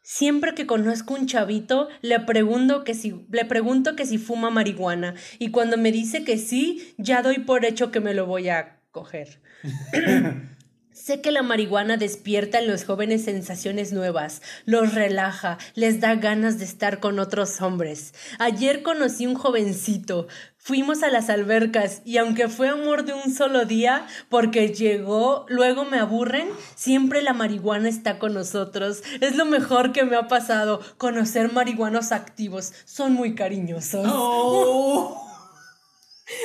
Siempre 0.01 0.53
que 0.53 0.65
conozco 0.67 1.13
un 1.15 1.25
chavito, 1.25 1.89
le 2.01 2.19
pregunto 2.19 2.83
que 2.83 2.93
si, 2.93 3.25
le 3.31 3.43
pregunto 3.45 3.95
que 3.95 4.05
si 4.05 4.17
fuma 4.17 4.49
marihuana. 4.51 5.15
Y 5.39 5.49
cuando 5.51 5.77
me 5.77 5.91
dice 5.91 6.23
que 6.23 6.37
sí, 6.37 6.93
ya 6.97 7.21
doy 7.23 7.39
por 7.39 7.65
hecho 7.65 7.91
que 7.91 7.99
me 7.99 8.13
lo 8.13 8.25
voy 8.25 8.49
a 8.49 8.79
coger. 8.91 9.41
Sé 10.95 11.19
que 11.19 11.29
la 11.29 11.43
marihuana 11.43 11.97
despierta 11.97 12.59
en 12.59 12.69
los 12.69 12.85
jóvenes 12.85 13.25
sensaciones 13.25 13.91
nuevas, 13.91 14.41
los 14.63 14.93
relaja, 14.95 15.57
les 15.73 15.99
da 15.99 16.15
ganas 16.15 16.57
de 16.57 16.63
estar 16.63 17.01
con 17.01 17.19
otros 17.19 17.61
hombres. 17.61 18.13
Ayer 18.39 18.81
conocí 18.81 19.27
un 19.27 19.35
jovencito, 19.35 20.27
fuimos 20.57 21.03
a 21.03 21.09
las 21.09 21.29
albercas 21.29 22.01
y 22.05 22.15
aunque 22.17 22.47
fue 22.47 22.69
amor 22.69 23.03
de 23.03 23.11
un 23.13 23.35
solo 23.35 23.65
día, 23.65 24.07
porque 24.29 24.69
llegó, 24.69 25.45
luego 25.49 25.83
me 25.83 25.99
aburren, 25.99 26.47
siempre 26.75 27.21
la 27.21 27.33
marihuana 27.33 27.89
está 27.89 28.17
con 28.17 28.33
nosotros. 28.33 29.03
Es 29.19 29.35
lo 29.35 29.43
mejor 29.43 29.91
que 29.91 30.05
me 30.05 30.15
ha 30.15 30.29
pasado, 30.29 30.79
conocer 30.97 31.51
marihuanos 31.51 32.13
activos. 32.13 32.71
Son 32.85 33.11
muy 33.11 33.35
cariñosos. 33.35 34.07
Oh. 34.09 35.24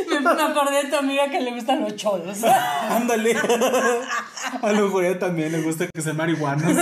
Me, 0.09 0.21
me 0.21 0.43
acordé 0.43 0.85
de 0.85 0.91
tu 0.91 0.97
amiga 0.97 1.31
que 1.31 1.41
le 1.41 1.53
gustan 1.53 1.81
los 1.81 1.97
cholos. 1.97 2.45
Ándale. 2.91 3.35
A 4.63 4.73
lo 4.73 4.87
mejor 4.87 5.05
ella 5.05 5.19
también 5.19 5.53
le 5.53 5.63
gusta 5.63 5.87
que 5.87 6.03
sean 6.03 6.17
marihuanos. 6.17 6.77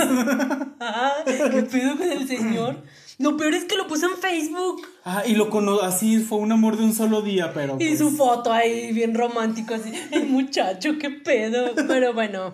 Ah, 0.81 1.13
¿Qué 1.25 1.63
pedo 1.63 1.97
con 1.97 2.11
el 2.11 2.27
señor? 2.27 2.77
Lo 3.19 3.35
peor 3.35 3.53
es 3.53 3.65
que 3.65 3.75
lo 3.75 3.85
puso 3.87 4.05
en 4.05 4.17
Facebook. 4.17 4.87
Ah, 5.03 5.23
y 5.25 5.35
lo 5.35 5.49
cono 5.49 5.81
así 5.81 6.19
fue 6.19 6.37
un 6.37 6.53
amor 6.53 6.77
de 6.77 6.85
un 6.85 6.93
solo 6.93 7.21
día, 7.21 7.51
pero. 7.53 7.75
Y 7.79 7.87
pues, 7.87 7.99
su 7.99 8.11
foto 8.11 8.51
ahí 8.53 8.93
bien 8.93 9.13
romántico, 9.13 9.73
así. 9.73 9.91
El 10.11 10.27
muchacho, 10.27 10.91
qué 10.99 11.09
pedo. 11.09 11.73
Pero 11.87 12.13
bueno, 12.13 12.53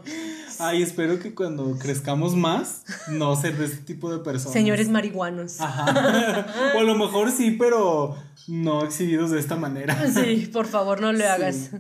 Ay, 0.58 0.82
espero 0.82 1.20
que 1.20 1.36
cuando 1.36 1.78
crezcamos 1.78 2.36
más, 2.36 2.84
no 3.10 3.36
ser 3.36 3.58
de 3.58 3.66
este 3.66 3.78
tipo 3.78 4.12
de 4.12 4.20
personas. 4.24 4.54
señores 4.54 4.90
marihuanos. 4.90 5.60
Ajá. 5.60 6.48
o 6.76 6.80
a 6.80 6.84
lo 6.84 6.96
mejor 6.96 7.32
sí, 7.32 7.52
pero 7.52 8.16
no 8.48 8.84
exhibidos 8.84 9.32
de 9.32 9.40
esta 9.40 9.56
manera. 9.56 9.96
Sí, 10.14 10.50
por 10.52 10.68
favor, 10.68 11.02
no 11.02 11.12
le 11.12 11.26
hagas. 11.28 11.72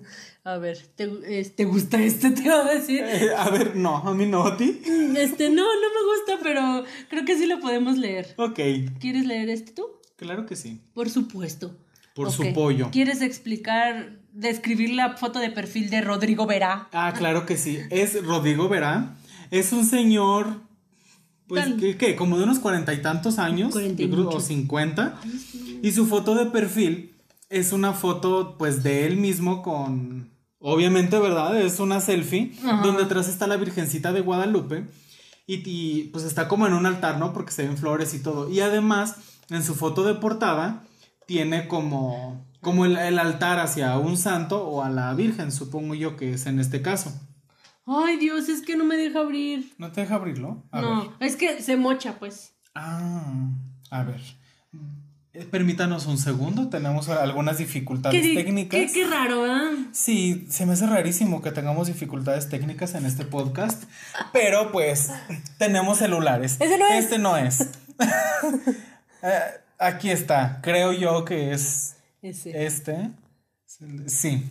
A 0.43 0.57
ver, 0.57 0.78
¿te, 0.95 1.07
¿te 1.45 1.66
gusta 1.66 2.01
este? 2.01 2.32
Te 2.32 2.43
iba 2.43 2.59
a 2.66 2.74
decir. 2.74 3.03
Eh, 3.03 3.30
a 3.36 3.49
ver, 3.49 3.76
no, 3.76 3.97
a 3.97 4.13
mí 4.13 4.26
no, 4.28 4.45
a 4.45 4.57
ti. 4.57 4.82
Este, 5.18 5.49
no, 5.49 5.63
no 5.63 5.88
me 5.89 6.34
gusta, 6.36 6.43
pero 6.43 6.84
creo 7.09 7.26
que 7.26 7.38
sí 7.38 7.47
lo 7.47 7.59
podemos 7.59 7.97
leer. 7.97 8.34
Ok, 8.38 8.59
¿Quieres 8.99 9.26
leer 9.26 9.49
este 9.49 9.72
tú? 9.72 9.88
claro 10.18 10.45
que 10.45 10.55
sí. 10.55 10.82
Por 10.93 11.09
supuesto. 11.09 11.76
Por 12.13 12.28
Ok. 12.28 12.34
su 12.34 12.53
pollo. 12.53 12.89
¿Quieres 12.91 13.22
explicar, 13.22 14.20
describir 14.32 14.91
la 14.91 15.18
foto 15.18 15.39
de 15.39 15.49
perfil 15.49 15.89
de 15.89 15.99
Rodrigo 16.01 16.45
Verá? 16.45 16.88
Ah, 16.93 17.13
claro 17.18 17.45
que 17.45 17.57
sí. 17.57 17.80
Es 17.89 18.24
Rodrigo 18.24 18.70
Verá. 18.70 19.16
Es 19.51 19.74
un 19.74 19.86
señor, 19.86 20.61
pues, 21.48 21.66
¿qué, 21.80 21.98
qué? 21.98 22.16
Como 22.16 22.38
de 22.38 22.43
unos 22.43 22.60
cuarenta 22.60 22.93
y 22.93 23.02
tantos 23.02 23.39
años. 23.39 23.72
Cuarenta 23.72 24.02
y 24.02 24.08
yo 24.08 24.14
creo, 24.14 24.30
o 24.30 24.39
cincuenta. 24.39 25.20
Y 25.82 25.91
su 25.91 26.06
foto 26.06 26.36
de 26.36 26.46
perfil 26.48 27.16
es 27.50 27.74
una 27.74 27.93
foto, 27.93 28.56
pues, 28.58 28.84
de 28.84 29.06
él 29.06 29.18
mismo 29.18 29.62
con... 29.62 30.34
Obviamente, 30.60 31.20
¿verdad? 31.20 31.60
Es 31.62 31.80
una 31.80 32.00
selfie 32.00 32.54
donde 32.84 33.04
atrás 33.04 33.28
está 33.28 33.46
la 33.46 33.58
Virgencita 33.58 34.14
de 34.14 34.22
Guadalupe. 34.22 34.88
Y, 35.46 35.62
y, 35.70 36.04
pues 36.06 36.24
está 36.24 36.48
como 36.48 36.66
en 36.66 36.74
un 36.74 36.88
altar, 36.88 37.20
¿no? 37.20 37.34
Porque 37.34 37.52
se 37.52 37.68
ven 37.68 37.78
flores 37.78 38.16
y 38.16 38.20
todo. 38.24 38.50
Y 38.50 38.62
además, 38.62 39.16
en 39.50 39.64
su 39.64 39.76
foto 39.76 40.04
de 40.04 40.16
portada, 40.16 40.84
tiene 41.28 41.68
como, 41.68 42.48
como 42.62 42.86
el, 42.86 42.98
el 42.98 43.20
altar 43.20 43.60
hacia 43.60 43.98
un 44.00 44.18
santo 44.18 44.64
o 44.68 44.82
a 44.82 44.89
la 44.89 45.14
Virgen, 45.14 45.52
supongo 45.52 45.93
yo 45.93 46.18
que 46.18 46.34
es 46.34 46.48
en 46.48 46.60
este 46.60 46.82
caso. 46.82 47.14
Ay, 47.86 48.17
Dios, 48.17 48.49
es 48.49 48.61
que 48.61 48.75
no 48.75 48.83
me 48.83 48.97
deja 48.97 49.19
abrir. 49.19 49.73
¿No 49.77 49.91
te 49.91 50.01
deja 50.01 50.15
abrirlo? 50.15 50.63
A 50.71 50.81
ver. 50.81 50.89
no, 50.89 51.13
es 51.19 51.36
que 51.36 51.61
se 51.61 51.77
mocha, 51.77 52.17
pues. 52.19 52.53
Ah, 52.73 53.49
a 53.91 54.03
ver. 54.03 54.21
Eh, 55.33 55.45
Permítanos 55.51 56.05
un 56.05 56.17
segundo, 56.17 56.69
tenemos 56.69 57.09
algunas 57.09 57.57
dificultades 57.57 58.21
Qué, 58.21 58.33
técnicas. 58.36 58.79
qué, 58.79 58.88
qué 58.91 59.05
raro, 59.05 59.45
¿ah? 59.45 59.71
Sí, 59.91 60.45
se 60.49 60.65
me 60.65 60.73
hace 60.73 60.88
rarísimo 60.88 61.41
que 61.41 61.51
tengamos 61.51 61.88
dificultades 61.88 62.49
técnicas 62.49 62.95
en 62.95 63.05
este 63.05 63.25
podcast, 63.25 63.83
pero 64.33 64.71
pues 64.71 65.11
tenemos 65.59 65.97
celulares. 65.99 66.57
Ese 66.59 66.77
no 66.77 66.88
es. 66.88 67.03
Este 67.03 67.17
no 67.19 67.38
es. 67.38 67.69
Eh, 69.27 69.39
aquí 69.79 70.11
está, 70.11 70.59
creo 70.61 70.93
yo 70.93 71.25
que 71.25 71.51
es 71.51 71.95
Ese. 72.21 72.65
este. 72.67 73.09
Sí. 74.05 74.43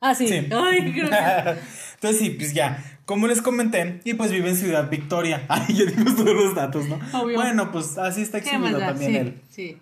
Ah, 0.00 0.14
sí. 0.14 0.28
Sí. 0.28 0.46
Ay, 0.52 0.92
creo 0.92 1.10
que. 1.10 1.60
Entonces 1.94 2.18
sí, 2.20 2.30
pues 2.30 2.52
ya, 2.54 2.82
como 3.04 3.26
les 3.26 3.40
comenté, 3.42 4.00
y 4.04 4.14
pues 4.14 4.30
vive 4.30 4.50
en 4.50 4.56
Ciudad 4.56 4.88
Victoria. 4.90 5.44
Ay, 5.48 5.74
yo 5.74 5.86
digo 5.86 6.14
todos 6.14 6.34
los 6.34 6.54
datos, 6.54 6.86
¿no? 6.88 6.98
Obvio. 7.20 7.36
Bueno, 7.36 7.72
pues 7.72 7.96
así 7.98 8.22
está 8.22 8.40
¿Qué 8.40 8.50
exhibido 8.50 8.78
también 8.78 9.10
Sí, 9.10 9.16
él. 9.16 9.40
sí. 9.50 9.78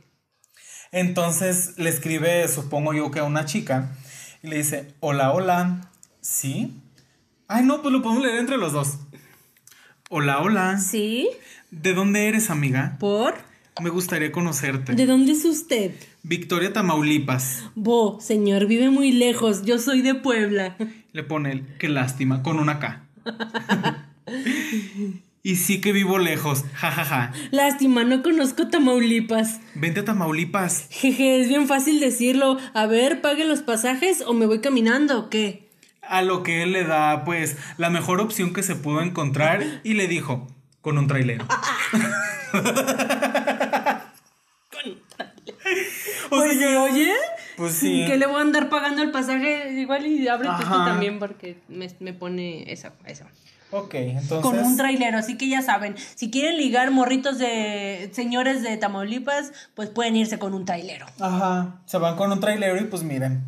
Entonces 0.93 1.75
le 1.77 1.91
escribe, 1.91 2.47
supongo 2.49 2.95
yo 2.95 3.11
que 3.11 3.19
a 3.19 3.25
una 3.25 3.45
chica, 3.45 3.93
y 4.43 4.49
le 4.49 4.59
dice, 4.59 4.95
hola, 5.01 5.33
hola, 5.33 5.91
¿sí? 6.21 6.81
Ay, 7.49 7.65
no, 7.65 7.83
pues 7.83 7.93
lo 7.93 8.01
podemos 8.03 8.23
leer 8.25 8.39
entre 8.39 8.57
los 8.59 8.73
dos. 8.73 8.99
Hola, 10.09 10.41
hola. 10.41 10.79
¿Sí? 10.79 11.29
¿De 11.71 11.95
dónde 11.95 12.29
eres, 12.29 12.51
amiga? 12.51 12.97
¿Por? 13.01 13.35
Me 13.83 13.91
gustaría 13.91 14.31
conocerte. 14.31 14.95
¿De 14.95 15.07
dónde 15.07 15.33
es 15.33 15.45
usted? 15.45 15.91
Victoria 16.27 16.73
Tamaulipas. 16.73 17.65
Bo, 17.75 18.19
señor, 18.19 18.67
vive 18.67 18.89
muy 18.89 19.13
lejos. 19.13 19.63
Yo 19.65 19.79
soy 19.79 20.01
de 20.01 20.15
Puebla. 20.15 20.75
Le 21.13 21.23
pone 21.23 21.53
él, 21.53 21.67
qué 21.79 21.91
lástima, 21.91 22.43
con 22.43 22.59
una 22.59 22.79
K. 22.79 23.05
y 25.43 25.57
sí 25.57 25.83
que 25.83 25.93
vivo 25.93 26.17
lejos, 26.17 26.65
jajaja. 26.73 27.33
Lástima, 27.51 28.05
no 28.05 28.23
conozco 28.23 28.69
Tamaulipas. 28.69 29.61
Vente 29.75 30.01
a 30.01 30.05
Tamaulipas. 30.07 30.87
Jeje, 30.89 31.43
es 31.43 31.49
bien 31.49 31.69
fácil 31.69 32.01
decirlo. 32.01 32.57
A 32.73 32.87
ver, 32.87 33.21
¿pague 33.21 33.45
los 33.45 33.61
pasajes 33.61 34.23
o 34.27 34.33
me 34.33 34.47
voy 34.47 34.61
caminando 34.61 35.19
o 35.19 35.29
qué? 35.29 35.69
A 36.01 36.23
lo 36.23 36.43
que 36.43 36.63
él 36.63 36.73
le 36.73 36.85
da, 36.85 37.25
pues, 37.27 37.59
la 37.77 37.91
mejor 37.91 38.23
opción 38.23 38.55
que 38.55 38.63
se 38.63 38.77
pudo 38.77 39.03
encontrar 39.03 39.63
y 39.85 39.93
le 39.93 40.09
dijo, 40.09 40.47
con 40.81 40.97
un 40.97 41.07
trailero. 41.07 41.47
o 46.35 46.41
sea, 46.41 46.47
Pues, 46.49 46.59
que- 46.59 46.77
oye, 46.77 47.13
Pues 47.57 47.75
sí. 47.75 48.05
que 48.07 48.17
le 48.17 48.27
voy 48.27 48.37
a 48.37 48.41
andar 48.41 48.69
pagando 48.69 49.03
el 49.03 49.11
pasaje 49.11 49.73
igual 49.73 50.07
y 50.07 50.27
ábrete 50.29 50.55
tú 50.61 50.63
Ajá. 50.75 50.85
también 50.85 51.19
porque 51.19 51.59
me, 51.69 51.89
me 52.01 52.13
pone 52.13 52.71
eso, 52.73 52.89
eso. 53.07 53.25
Ok, 53.71 53.95
entonces. 53.95 54.39
Con 54.41 54.59
un 54.61 54.77
trailero, 54.77 55.19
así 55.19 55.37
que 55.37 55.49
ya 55.49 55.61
saben, 55.61 55.97
si 56.15 56.31
quieren 56.31 56.57
ligar 56.59 56.91
morritos 56.93 57.39
de 57.39 58.09
señores 58.13 58.63
de 58.63 58.77
Tamaulipas, 58.77 59.53
pues 59.75 59.89
pueden 59.89 60.15
irse 60.15 60.39
con 60.39 60.55
un 60.55 60.65
trailero. 60.65 61.07
Ajá. 61.19 61.81
Se 61.87 61.99
van 61.99 62.15
con 62.15 62.31
un 62.31 62.39
trailero 62.41 62.77
y 62.81 62.85
pues 62.85 63.03
miren. 63.03 63.43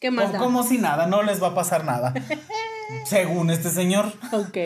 ¿Qué 0.00 0.10
más 0.10 0.26
Como, 0.26 0.32
da? 0.34 0.38
como 0.44 0.62
si 0.64 0.76
nada, 0.76 1.06
no 1.06 1.22
les 1.22 1.42
va 1.42 1.48
a 1.48 1.54
pasar 1.54 1.84
nada. 1.84 2.12
según 3.06 3.50
este 3.50 3.70
señor. 3.70 4.12
Ok. 4.32 4.56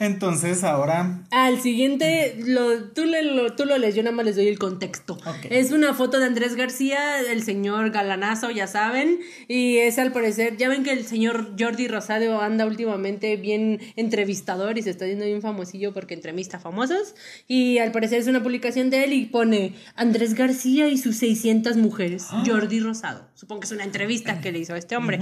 Entonces 0.00 0.64
ahora. 0.64 1.22
Al 1.30 1.60
siguiente, 1.60 2.36
lo, 2.46 2.84
tú, 2.90 3.04
le- 3.04 3.22
lo, 3.22 3.54
tú 3.54 3.64
lo 3.64 3.78
lees, 3.78 3.94
yo 3.94 4.02
nada 4.02 4.14
más 4.14 4.24
les 4.26 4.36
doy 4.36 4.48
el 4.48 4.58
contexto. 4.58 5.14
Ok. 5.14 5.46
Es 5.50 5.70
una 5.72 5.94
foto 5.94 6.18
de 6.18 6.26
Andrés 6.26 6.56
García, 6.56 7.20
el 7.20 7.42
señor 7.42 7.90
galanazo, 7.90 8.50
ya 8.50 8.66
saben, 8.66 9.18
y 9.48 9.78
es 9.78 9.98
al 9.98 10.12
parecer, 10.12 10.56
ya 10.56 10.68
ven 10.68 10.82
que 10.84 10.92
el 10.92 11.04
señor 11.06 11.54
Jordi 11.58 11.88
Rosado 11.88 12.40
anda 12.40 12.66
últimamente 12.66 13.36
bien 13.36 13.80
entrevistador 13.96 14.78
y 14.78 14.82
se 14.82 14.90
está 14.90 15.06
yendo 15.06 15.24
bien 15.24 15.42
famosillo 15.42 15.92
porque 15.92 16.14
entrevista 16.14 16.56
a 16.56 16.60
famosos, 16.60 17.14
y 17.48 17.78
al 17.78 17.92
parecer 17.92 18.18
es 18.20 18.26
una 18.26 18.42
publicación 18.42 18.90
de 18.90 19.04
él 19.04 19.12
y 19.12 19.26
pone 19.26 19.74
Andrés 19.96 20.34
García 20.34 20.88
y 20.88 20.98
sus 20.98 21.16
600 21.16 21.76
mujeres, 21.76 22.26
Ah. 22.30 22.42
Jordi 22.46 22.80
Rosado. 22.80 23.28
Supongo 23.34 23.60
que 23.60 23.66
es 23.66 23.72
una 23.72 23.84
entrevista 23.84 24.40
que 24.40 24.52
le 24.52 24.58
hizo 24.60 24.74
a 24.74 24.78
este 24.78 24.96
hombre. 24.96 25.18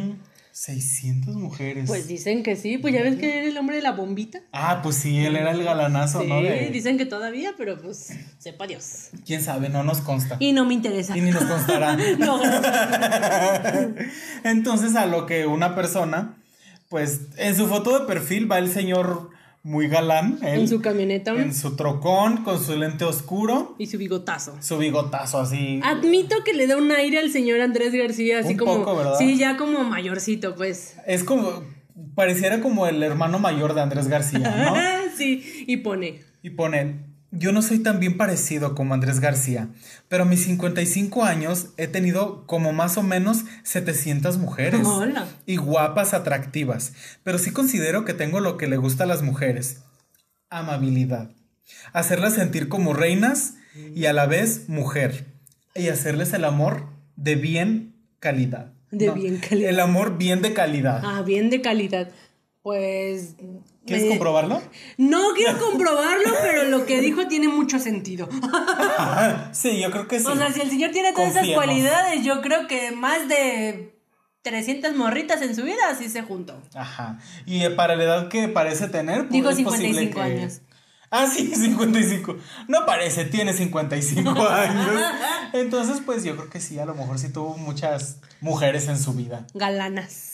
600 0.52 1.34
mujeres. 1.34 1.84
Pues 1.86 2.06
dicen 2.06 2.42
que 2.42 2.56
sí, 2.56 2.76
pues 2.78 2.92
ya 2.92 3.02
ves 3.02 3.16
que 3.16 3.38
era 3.38 3.46
el 3.48 3.56
hombre 3.56 3.76
de 3.76 3.82
la 3.82 3.92
bombita. 3.92 4.40
Ah, 4.52 4.80
pues 4.82 4.96
sí, 4.96 5.18
él 5.24 5.36
era 5.36 5.52
el 5.52 5.64
galanazo, 5.64 6.20
Sí, 6.20 6.26
¿no? 6.28 6.42
De- 6.42 6.68
dicen 6.70 6.98
que 6.98 7.06
todavía, 7.06 7.52
pero 7.56 7.80
pues 7.80 8.10
sepa 8.38 8.66
Dios. 8.66 9.08
Quién 9.24 9.42
sabe, 9.42 9.70
no 9.70 9.82
nos 9.82 10.02
consta. 10.02 10.36
Y 10.40 10.52
no 10.52 10.64
me 10.66 10.74
interesa. 10.74 11.16
Y 11.16 11.22
ni 11.22 11.30
nos 11.30 11.44
constará. 11.44 11.96
No. 12.18 12.40
Entonces, 14.44 14.94
a 14.96 15.06
lo 15.06 15.26
que 15.26 15.46
una 15.46 15.74
persona, 15.74 16.36
pues 16.88 17.20
en 17.36 17.56
su 17.56 17.66
foto 17.66 17.98
de 17.98 18.06
perfil 18.06 18.50
va 18.50 18.58
el 18.58 18.70
señor 18.70 19.30
muy 19.62 19.88
galán. 19.88 20.38
él, 20.42 20.60
En 20.60 20.68
su 20.68 20.80
camioneta 20.80 21.32
En 21.34 21.54
su 21.54 21.76
trocón, 21.76 22.38
con 22.44 22.62
su 22.62 22.76
lente 22.76 23.04
oscuro, 23.04 23.74
y 23.78 23.86
su 23.86 23.98
bigotazo. 23.98 24.56
su 24.60 24.78
bigotazo 24.78 25.38
así. 25.40 25.80
Admito 25.84 26.36
que 26.44 26.52
le 26.52 26.66
da 26.66 26.76
un 26.76 26.90
aire 26.90 27.18
al 27.18 27.30
señor 27.30 27.60
Andrés 27.60 27.92
García, 27.92 28.40
así 28.40 28.52
Un 28.52 28.56
como. 28.58 28.78
poco, 28.78 28.96
¿verdad? 28.96 29.18
Sí, 29.18 29.36
ya 29.38 29.56
como 29.56 29.84
mayorcito, 29.84 30.54
pues. 30.56 30.96
Es 31.06 31.22
como, 31.24 31.62
pareciera 32.14 32.60
como 32.60 32.86
el 32.86 33.02
hermano 33.02 33.38
mayor 33.38 33.74
de 33.74 33.82
Andrés 33.82 34.08
García, 34.08 34.38
¿no? 34.40 34.74
sí, 35.16 35.64
y 35.66 35.76
pone. 35.78 36.20
Y 36.42 36.50
pone, 36.50 37.11
yo 37.32 37.50
no 37.50 37.62
soy 37.62 37.78
tan 37.78 37.98
bien 37.98 38.18
parecido 38.18 38.74
como 38.74 38.92
Andrés 38.92 39.18
García, 39.18 39.70
pero 40.08 40.24
a 40.24 40.26
mis 40.26 40.44
55 40.44 41.24
años 41.24 41.68
he 41.78 41.88
tenido 41.88 42.46
como 42.46 42.72
más 42.74 42.98
o 42.98 43.02
menos 43.02 43.44
700 43.64 44.36
mujeres. 44.36 44.86
Hola. 44.86 45.26
Y 45.46 45.56
guapas, 45.56 46.12
atractivas. 46.12 46.92
Pero 47.24 47.38
sí 47.38 47.50
considero 47.50 48.04
que 48.04 48.12
tengo 48.12 48.38
lo 48.40 48.58
que 48.58 48.68
le 48.68 48.76
gusta 48.76 49.04
a 49.04 49.06
las 49.06 49.22
mujeres. 49.22 49.82
Amabilidad. 50.50 51.30
hacerlas 51.94 52.34
sentir 52.34 52.68
como 52.68 52.92
reinas 52.92 53.54
y 53.94 54.04
a 54.04 54.12
la 54.12 54.26
vez 54.26 54.68
mujer, 54.68 55.32
y 55.74 55.88
hacerles 55.88 56.34
el 56.34 56.44
amor 56.44 56.88
de 57.16 57.36
bien 57.36 57.96
calidad. 58.18 58.74
De 58.90 59.10
bien 59.10 59.38
calidad. 59.38 59.70
El 59.70 59.80
amor 59.80 60.18
bien 60.18 60.42
de 60.42 60.52
calidad. 60.52 61.00
Ah, 61.02 61.22
bien 61.22 61.48
de 61.48 61.62
calidad. 61.62 62.10
Pues. 62.62 63.36
¿Quieres 63.86 64.04
me- 64.04 64.10
comprobarlo? 64.10 64.62
No 64.96 65.30
quiero 65.34 65.58
comprobarlo, 65.58 66.30
pero 66.42 66.64
lo 66.64 66.86
que 66.86 67.00
dijo 67.00 67.26
tiene 67.26 67.48
mucho 67.48 67.78
sentido. 67.78 68.28
sí, 69.52 69.80
yo 69.80 69.90
creo 69.90 70.06
que 70.08 70.20
sí. 70.20 70.26
O 70.26 70.36
sea, 70.36 70.52
si 70.52 70.60
el 70.60 70.70
señor 70.70 70.90
tiene 70.92 71.12
todas 71.12 71.30
esas 71.36 71.48
cualidades, 71.48 72.24
yo 72.24 72.40
creo 72.42 72.66
que 72.68 72.92
más 72.92 73.28
de 73.28 73.94
300 74.42 74.94
morritas 74.96 75.42
en 75.42 75.54
su 75.56 75.62
vida 75.64 75.94
sí 75.98 76.08
se 76.08 76.22
juntó. 76.22 76.60
Ajá. 76.74 77.18
Y 77.46 77.64
eh, 77.64 77.70
para 77.70 77.96
la 77.96 78.04
edad 78.04 78.28
que 78.28 78.48
parece 78.48 78.88
tener, 78.88 79.20
pues, 79.22 79.30
Digo 79.32 79.50
es 79.50 79.60
posible 79.60 79.88
55 80.00 80.14
que- 80.14 80.20
años. 80.22 80.60
Ah, 81.14 81.26
sí, 81.26 81.46
55. 81.54 82.36
No 82.68 82.86
parece, 82.86 83.24
tiene 83.26 83.52
55 83.52 84.30
años. 84.48 84.86
Entonces, 85.52 86.00
pues 86.04 86.24
yo 86.24 86.36
creo 86.36 86.48
que 86.48 86.58
sí, 86.60 86.78
a 86.78 86.86
lo 86.86 86.94
mejor 86.94 87.18
sí 87.18 87.30
tuvo 87.30 87.56
muchas 87.58 88.16
mujeres 88.40 88.88
en 88.88 88.98
su 88.98 89.12
vida. 89.12 89.46
Galanas. 89.52 90.31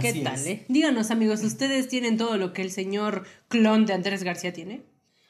¿Qué 0.00 0.12
tal, 0.22 0.34
es. 0.34 0.46
eh? 0.46 0.64
Díganos, 0.68 1.10
amigos, 1.10 1.42
¿ustedes 1.42 1.88
tienen 1.88 2.16
todo 2.16 2.36
lo 2.36 2.52
que 2.52 2.62
el 2.62 2.70
señor 2.70 3.24
clon 3.48 3.86
de 3.86 3.94
Andrés 3.94 4.22
García 4.22 4.52
tiene? 4.52 4.82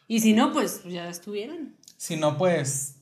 Y 0.07 0.21
si 0.21 0.33
no, 0.33 0.53
pues 0.53 0.83
ya 0.85 1.09
estuvieran. 1.09 1.75
Si 1.97 2.17
no, 2.17 2.39
pues 2.39 2.95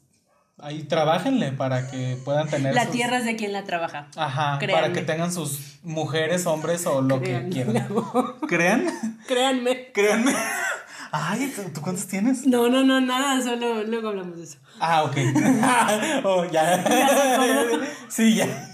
ahí 0.58 0.82
trabajenle 0.84 1.52
para 1.52 1.90
que 1.90 2.16
puedan 2.24 2.48
tener 2.48 2.74
La 2.74 2.84
sus- 2.84 2.92
tierra 2.92 3.18
es 3.18 3.24
de 3.24 3.36
quien 3.36 3.52
la 3.52 3.64
trabaja. 3.64 4.08
Ajá, 4.16 4.58
Créanme. 4.58 4.82
para 4.82 4.92
que 4.92 5.02
tengan 5.02 5.32
sus 5.32 5.78
mujeres, 5.82 6.46
hombres 6.46 6.86
o 6.86 7.00
lo 7.02 7.20
Créanme. 7.20 7.48
que 7.50 7.54
quieran. 7.64 7.88
¿Crean? 8.48 8.86
Créanme. 9.26 9.92
Créanme. 9.92 10.34
Ay, 11.12 11.52
¿tú, 11.54 11.62
tú 11.72 11.80
cuántos 11.80 12.06
tienes? 12.06 12.46
No, 12.46 12.68
no, 12.68 12.82
no, 12.84 13.00
nada, 13.00 13.40
solo 13.42 13.84
luego 13.84 14.08
hablamos 14.08 14.36
de 14.38 14.44
eso. 14.44 14.58
Ah, 14.80 15.04
ok. 15.04 15.16
oh, 16.24 16.44
ya. 16.50 17.80
sí, 18.08 18.34
ya. 18.34 18.72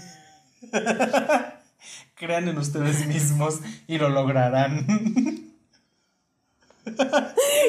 Crean 2.23 2.47
en 2.47 2.57
ustedes 2.57 3.05
mismos 3.05 3.59
y 3.85 3.97
lo 3.97 4.07
lograrán. 4.07 4.87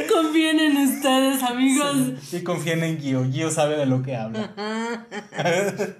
Confíen 0.08 0.60
en 0.60 0.76
ustedes, 0.76 1.42
amigos. 1.42 2.32
Y 2.32 2.44
confíen 2.44 2.84
en 2.84 3.00
Gio. 3.00 3.28
Gio 3.28 3.50
sabe 3.50 3.76
de 3.76 3.86
lo 3.86 4.02
que 4.02 4.14
habla. 4.14 4.54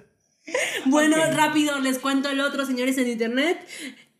Bueno, 0.85 1.17
rápido, 1.33 1.79
les 1.79 1.97
cuento 1.97 2.29
el 2.29 2.39
otro, 2.39 2.67
señores, 2.67 2.97
en 2.99 3.07
internet. 3.07 3.59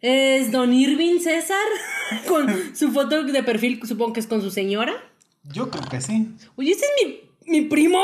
Es 0.02 0.52
don 0.52 0.74
Irving 0.74 1.20
César, 1.20 1.68
con 2.28 2.76
su 2.76 2.92
foto 2.92 3.24
de 3.24 3.44
perfil, 3.44 3.80
supongo 3.86 4.14
que 4.14 4.22
es 4.22 4.28
con 4.28 4.42
su 4.42 4.50
señora. 4.50 4.96
Yo 5.44 5.70
creo 5.70 5.88
que 5.88 6.02
sí. 6.02 6.34
Oye, 6.56 6.72
ese 6.72 6.84
es 6.84 6.92
mi, 7.06 7.22
mi 7.52 7.62
primo. 7.70 8.02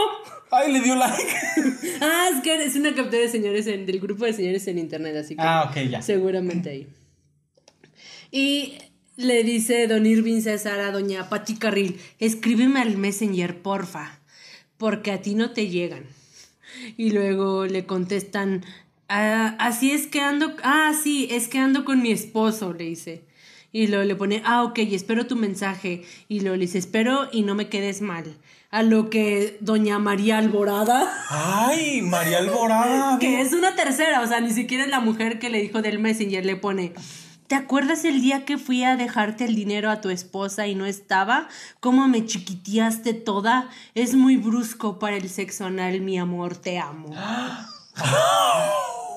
Ay, 0.52 0.72
le 0.74 0.82
dio 0.82 0.96
like. 0.96 1.34
Ah, 2.04 2.30
es 2.36 2.42
que 2.42 2.56
es 2.64 2.76
una 2.76 2.94
captura 2.96 3.20
de 3.22 3.30
señores 3.30 3.68
en- 3.68 3.86
del 3.86 4.00
grupo 4.00 4.26
de 4.26 4.34
señores 4.34 4.68
en 4.68 4.80
internet, 4.80 5.16
así 5.18 5.36
que 5.36 5.42
Ah, 5.44 5.68
ok, 5.70 5.90
ya. 5.90 6.02
seguramente 6.02 6.70
ahí. 6.72 6.88
Y 8.32 8.76
le 9.18 9.44
dice 9.44 9.88
don 9.88 10.06
Irving 10.06 10.42
César 10.42 10.80
a 10.80 10.92
doña 10.92 11.30
Pati 11.30 11.56
Carril, 11.56 12.00
escríbeme 12.20 12.80
al 12.82 12.98
Messenger, 12.98 13.62
porfa, 13.62 14.20
porque 14.78 15.12
a 15.12 15.22
ti 15.22 15.36
no 15.36 15.52
te 15.52 15.68
llegan. 15.70 16.04
Y 16.98 17.12
luego 17.12 17.66
le 17.66 17.86
contestan, 17.86 18.64
"Ah, 19.10 19.56
así 19.60 19.92
es 19.92 20.08
que 20.08 20.22
ando, 20.22 20.56
ah, 20.64 20.94
sí, 21.02 21.28
es 21.30 21.48
que 21.48 21.60
ando 21.60 21.84
con 21.86 22.02
mi 22.02 22.12
esposo, 22.12 22.74
le 22.74 22.86
dice. 22.86 23.22
Y 23.74 23.88
luego 23.88 24.04
le 24.06 24.16
pone, 24.16 24.42
ah, 24.46 24.64
ok, 24.64 24.80
espero 24.80 25.28
tu 25.28 25.36
mensaje. 25.36 26.04
Y 26.28 26.40
luego 26.42 26.56
le 26.58 26.62
dice, 26.66 26.78
espero 26.78 27.30
y 27.32 27.44
no 27.44 27.56
me 27.56 27.70
quedes 27.70 28.02
mal. 28.02 28.26
A 28.72 28.84
lo 28.84 29.10
que 29.10 29.58
doña 29.60 30.00
María 30.00 30.38
Alborada, 30.38 31.14
Ay, 31.30 32.02
María 32.02 32.38
Alborada. 32.38 33.20
que 33.20 33.42
es 33.42 33.52
una 33.52 33.76
tercera, 33.76 34.22
o 34.22 34.28
sea, 34.28 34.40
ni 34.40 34.52
siquiera 34.52 34.86
es 34.86 34.90
la 34.90 35.02
mujer 35.02 35.40
que 35.40 35.50
le 35.50 35.62
dijo 35.62 35.82
del 35.82 36.00
Messenger, 36.00 36.46
le 36.46 36.56
pone, 36.56 36.94
¿te 37.48 37.56
acuerdas 37.56 38.06
el 38.06 38.22
día 38.22 38.46
que 38.46 38.58
fui 38.58 38.86
a 38.86 38.96
dejarte 38.96 39.44
el 39.44 39.56
dinero 39.56 39.92
a 39.92 40.00
tu 40.00 40.10
esposa 40.10 40.68
y 40.68 40.76
no 40.76 40.86
estaba? 40.86 41.50
¿Cómo 41.82 42.08
me 42.08 42.26
chiquiteaste 42.26 43.14
toda? 43.14 43.70
Es 43.94 44.16
muy 44.16 44.38
brusco 44.38 45.00
para 45.00 45.18
el 45.18 45.30
sexo 45.30 45.66
anal, 45.66 46.00
mi 46.00 46.18
amor, 46.18 46.56
te 46.56 46.80
amo. 46.80 47.14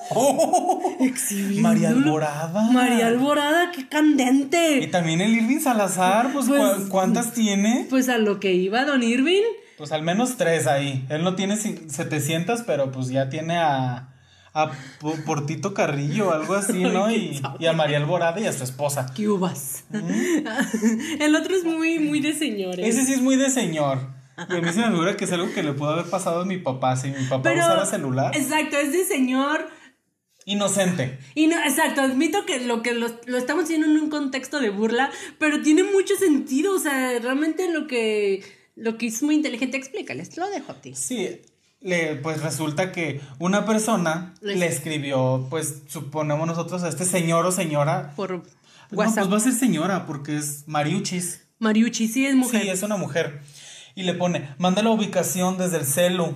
Exhibiéndolo. 0.99 1.61
María 1.61 1.89
Alborada. 1.89 2.61
María 2.71 3.07
Alborada, 3.07 3.71
qué 3.71 3.81
Y 3.81 3.85
candente. 3.85 4.87
también 4.91 5.21
el 5.21 5.31
Irving 5.35 5.59
Salazar, 5.59 6.31
pues, 6.33 6.47
Pues- 6.47 6.59
¿cu- 6.83 6.89
¿cuántas 6.89 7.33
tiene? 7.33 7.87
Pues 7.89 8.09
a 8.09 8.17
lo 8.17 8.39
que 8.39 8.53
iba 8.53 8.85
don 8.85 9.03
Irving. 9.03 9.43
Pues 9.77 9.91
al 9.91 10.03
menos 10.03 10.37
tres 10.37 10.67
ahí. 10.67 11.05
Él 11.09 11.23
no 11.23 11.35
tiene 11.35 11.55
ci- 11.55 11.89
700, 11.89 12.61
pero 12.65 12.91
pues 12.91 13.09
ya 13.09 13.29
tiene 13.29 13.57
a, 13.57 14.09
a 14.53 14.71
Portito 15.25 15.73
Carrillo, 15.73 16.31
algo 16.33 16.53
así, 16.53 16.81
¿no? 16.83 17.11
Y, 17.11 17.41
y 17.59 17.65
a 17.65 17.73
María 17.73 17.97
Alborada 17.97 18.39
y 18.39 18.45
a 18.45 18.53
su 18.53 18.63
esposa. 18.63 19.11
¿Qué 19.13 19.27
uvas? 19.27 19.83
el 21.19 21.35
otro 21.35 21.55
es 21.55 21.63
muy, 21.65 21.99
muy 21.99 22.19
de 22.21 22.33
señores. 22.33 22.85
Ese 22.87 23.05
sí 23.05 23.13
es 23.13 23.21
muy 23.21 23.35
de 23.35 23.49
señor. 23.49 23.99
Y 24.37 24.57
a 24.57 24.61
mí 24.61 24.69
se 24.73 24.79
me 24.81 24.87
figura 24.89 25.15
que 25.15 25.23
es 25.25 25.31
algo 25.31 25.53
que 25.53 25.63
le 25.63 25.71
pudo 25.73 25.91
haber 25.91 26.05
pasado 26.09 26.41
a 26.41 26.45
mi 26.45 26.57
papá 26.57 26.95
si 26.97 27.07
mi 27.09 27.23
papá 27.29 27.51
usara 27.53 27.85
celular. 27.85 28.35
Exacto, 28.35 28.75
es 28.77 28.91
de 28.91 29.05
señor. 29.05 29.67
Inocente. 30.45 31.17
Y 31.33 31.47
no, 31.47 31.57
exacto, 31.57 32.01
admito 32.01 32.45
que 32.45 32.59
lo 32.59 32.83
que 32.83 32.93
lo, 32.93 33.07
lo 33.25 33.37
estamos 33.37 33.63
haciendo 33.65 33.87
en 33.87 33.97
un 33.97 34.09
contexto 34.09 34.59
de 34.59 34.69
burla, 34.69 35.09
pero 35.39 35.61
tiene 35.63 35.83
mucho 35.83 36.15
sentido. 36.15 36.75
O 36.75 36.79
sea, 36.79 37.17
realmente 37.19 37.71
lo 37.71 37.87
que, 37.87 38.43
lo 38.75 38.97
que 38.97 39.07
es 39.07 39.23
muy 39.23 39.35
inteligente, 39.35 39.75
explícales, 39.77 40.37
lo 40.37 40.47
dejo 40.49 40.71
a 40.71 40.75
ti. 40.81 40.93
Sí, 40.95 41.41
le, 41.81 42.15
pues 42.17 42.41
resulta 42.43 42.91
que 42.91 43.21
una 43.39 43.65
persona 43.65 44.35
le 44.41 44.67
escribió, 44.67 45.47
pues 45.49 45.81
suponemos 45.87 46.45
nosotros 46.45 46.83
a 46.83 46.89
este 46.89 47.05
señor 47.05 47.45
o 47.47 47.51
señora. 47.51 48.13
Por 48.15 48.31
No, 48.31 48.43
WhatsApp. 48.91 49.23
pues 49.23 49.33
va 49.33 49.37
a 49.37 49.39
ser 49.39 49.53
señora 49.53 50.05
porque 50.05 50.37
es 50.37 50.63
Mariuchis. 50.67 51.41
Mariuchi, 51.57 52.07
sí 52.07 52.25
es 52.27 52.35
mujer. 52.35 52.61
Sí, 52.61 52.69
es 52.69 52.83
una 52.83 52.97
mujer. 52.97 53.41
Y 53.95 54.03
le 54.03 54.13
pone, 54.13 54.49
manda 54.59 54.83
la 54.83 54.91
ubicación 54.91 55.57
desde 55.57 55.77
el 55.77 55.85
celu 55.85 56.35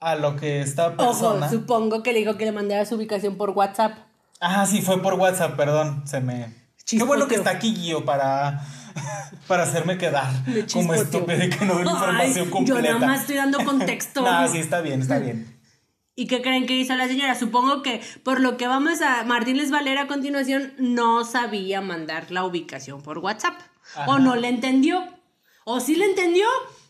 a 0.00 0.14
lo 0.14 0.36
que 0.36 0.62
esta 0.62 0.88
Ojo, 0.88 0.96
persona. 0.96 1.48
supongo 1.48 2.02
que 2.02 2.12
le 2.12 2.20
dijo 2.20 2.36
que 2.36 2.46
le 2.46 2.52
mandara 2.52 2.84
su 2.86 2.96
ubicación 2.96 3.36
por 3.36 3.50
WhatsApp. 3.50 3.98
Ah, 4.40 4.66
sí, 4.66 4.80
fue 4.80 5.02
por 5.02 5.14
WhatsApp, 5.14 5.56
perdón. 5.56 6.02
Se 6.06 6.20
me. 6.20 6.54
Qué 6.86 7.02
bueno 7.04 7.28
que 7.28 7.36
está 7.36 7.50
aquí 7.50 7.74
Guío 7.74 8.04
para, 8.04 8.64
para 9.46 9.62
hacerme 9.62 9.96
quedar 9.96 10.32
como 10.72 10.94
estúpido 10.94 11.44
y 11.44 11.50
que 11.50 11.64
no 11.64 11.74
doy 11.74 11.82
información 11.82 12.46
Ay, 12.46 12.50
completa. 12.50 12.80
Yo 12.80 12.98
nada 12.98 13.06
más 13.06 13.20
estoy 13.20 13.36
dando 13.36 13.64
contexto. 13.64 14.22
No, 14.24 14.48
sí, 14.48 14.58
está 14.58 14.80
bien, 14.80 15.02
está 15.02 15.18
bien. 15.18 15.60
¿Y 16.16 16.26
qué 16.26 16.42
creen 16.42 16.66
que 16.66 16.76
hizo 16.76 16.94
la 16.96 17.06
señora? 17.06 17.34
Supongo 17.34 17.82
que 17.82 18.00
por 18.24 18.40
lo 18.40 18.56
que 18.56 18.66
vamos 18.66 19.00
a 19.02 19.22
Martín 19.24 19.56
Les 19.56 19.70
Valer 19.70 19.98
a 19.98 20.06
continuación, 20.06 20.72
no 20.78 21.24
sabía 21.24 21.80
mandar 21.80 22.30
la 22.30 22.44
ubicación 22.44 23.02
por 23.02 23.18
WhatsApp. 23.18 23.54
Ajá. 23.94 24.10
O 24.10 24.18
no 24.18 24.34
le 24.36 24.48
entendió. 24.48 25.02
O 25.64 25.80
sí 25.80 25.94
le 25.94 26.06
entendió 26.06 26.46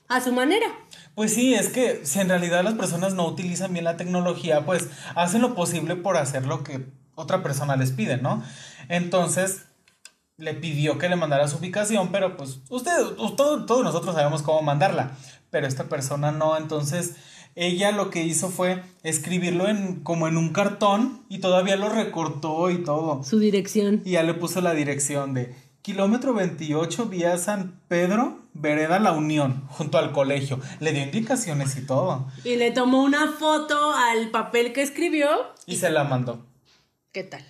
a 0.09 0.21
su 0.21 0.33
manera. 0.33 0.67
Pues 1.15 1.35
sí, 1.35 1.55
es 1.55 1.69
que 1.69 2.01
si 2.05 2.21
en 2.21 2.29
realidad 2.29 2.63
las 2.65 2.75
personas 2.75 3.15
no 3.15 3.27
utilizan 3.27 3.73
bien 3.73 3.85
la 3.85 3.97
tecnología, 3.97 4.65
pues 4.65 4.89
hacen 5.15 5.43
lo 5.43 5.55
posible 5.55 5.97
por 5.97 6.17
hacer 6.17 6.47
lo 6.47 6.63
que 6.65 6.87
otra 7.15 7.43
persona 7.43 7.77
les 7.77 7.91
pide, 7.93 8.17
¿no? 8.17 8.43
Entonces 8.89 9.63
le 10.37 10.55
pidió 10.55 10.97
que 10.99 11.09
le 11.09 11.17
mandara 11.17 11.49
su 11.49 11.59
ubicación, 11.59 12.11
pero 12.13 12.37
pues 12.37 12.61
usted, 12.71 12.93
todo- 13.37 13.67
todos 13.67 13.85
nosotros 13.85 14.15
sabemos 14.15 14.43
cómo 14.43 14.63
mandarla, 14.63 15.13
pero 15.51 15.67
esta 15.67 15.85
persona 15.85 16.33
no, 16.33 16.57
entonces 16.57 17.17
ella 17.57 17.91
lo 17.93 18.09
que 18.11 18.23
hizo 18.23 18.49
fue 18.49 18.83
escribirlo 19.03 19.69
en 19.69 20.01
como 20.03 20.29
en 20.29 20.37
un 20.39 20.51
cartón 20.53 21.23
y 21.29 21.39
todavía 21.41 21.77
lo 21.77 21.91
recortó 21.91 22.71
y 22.71 22.79
todo. 22.85 23.23
Su 23.25 23.39
dirección. 23.39 24.01
Y 24.05 24.13
ya 24.13 24.23
le 24.23 24.33
puso 24.35 24.61
la 24.63 24.73
dirección 24.73 25.35
de 25.35 25.55
kilómetro 25.83 26.35
28 26.35 27.07
vía 27.07 27.37
San 27.39 27.81
Pedro, 27.89 28.39
Vereda 28.53 28.99
La 28.99 29.12
Unión, 29.12 29.64
junto 29.68 29.99
al 29.99 30.12
colegio. 30.12 30.61
Le 30.81 30.93
dio 30.93 31.03
indicaciones 31.03 31.76
y 31.76 31.87
todo. 31.87 32.31
Y 32.45 32.57
le 32.57 32.70
tomó 32.70 33.03
una 33.03 33.33
foto 33.33 33.93
al 33.93 34.31
papel 34.31 34.72
que 34.72 34.83
escribió. 34.83 35.28
Y 35.66 35.76
se 35.76 35.91
la 35.91 36.05
mandó. 36.05 36.47
¿Qué 37.12 37.24
tal? 37.24 37.45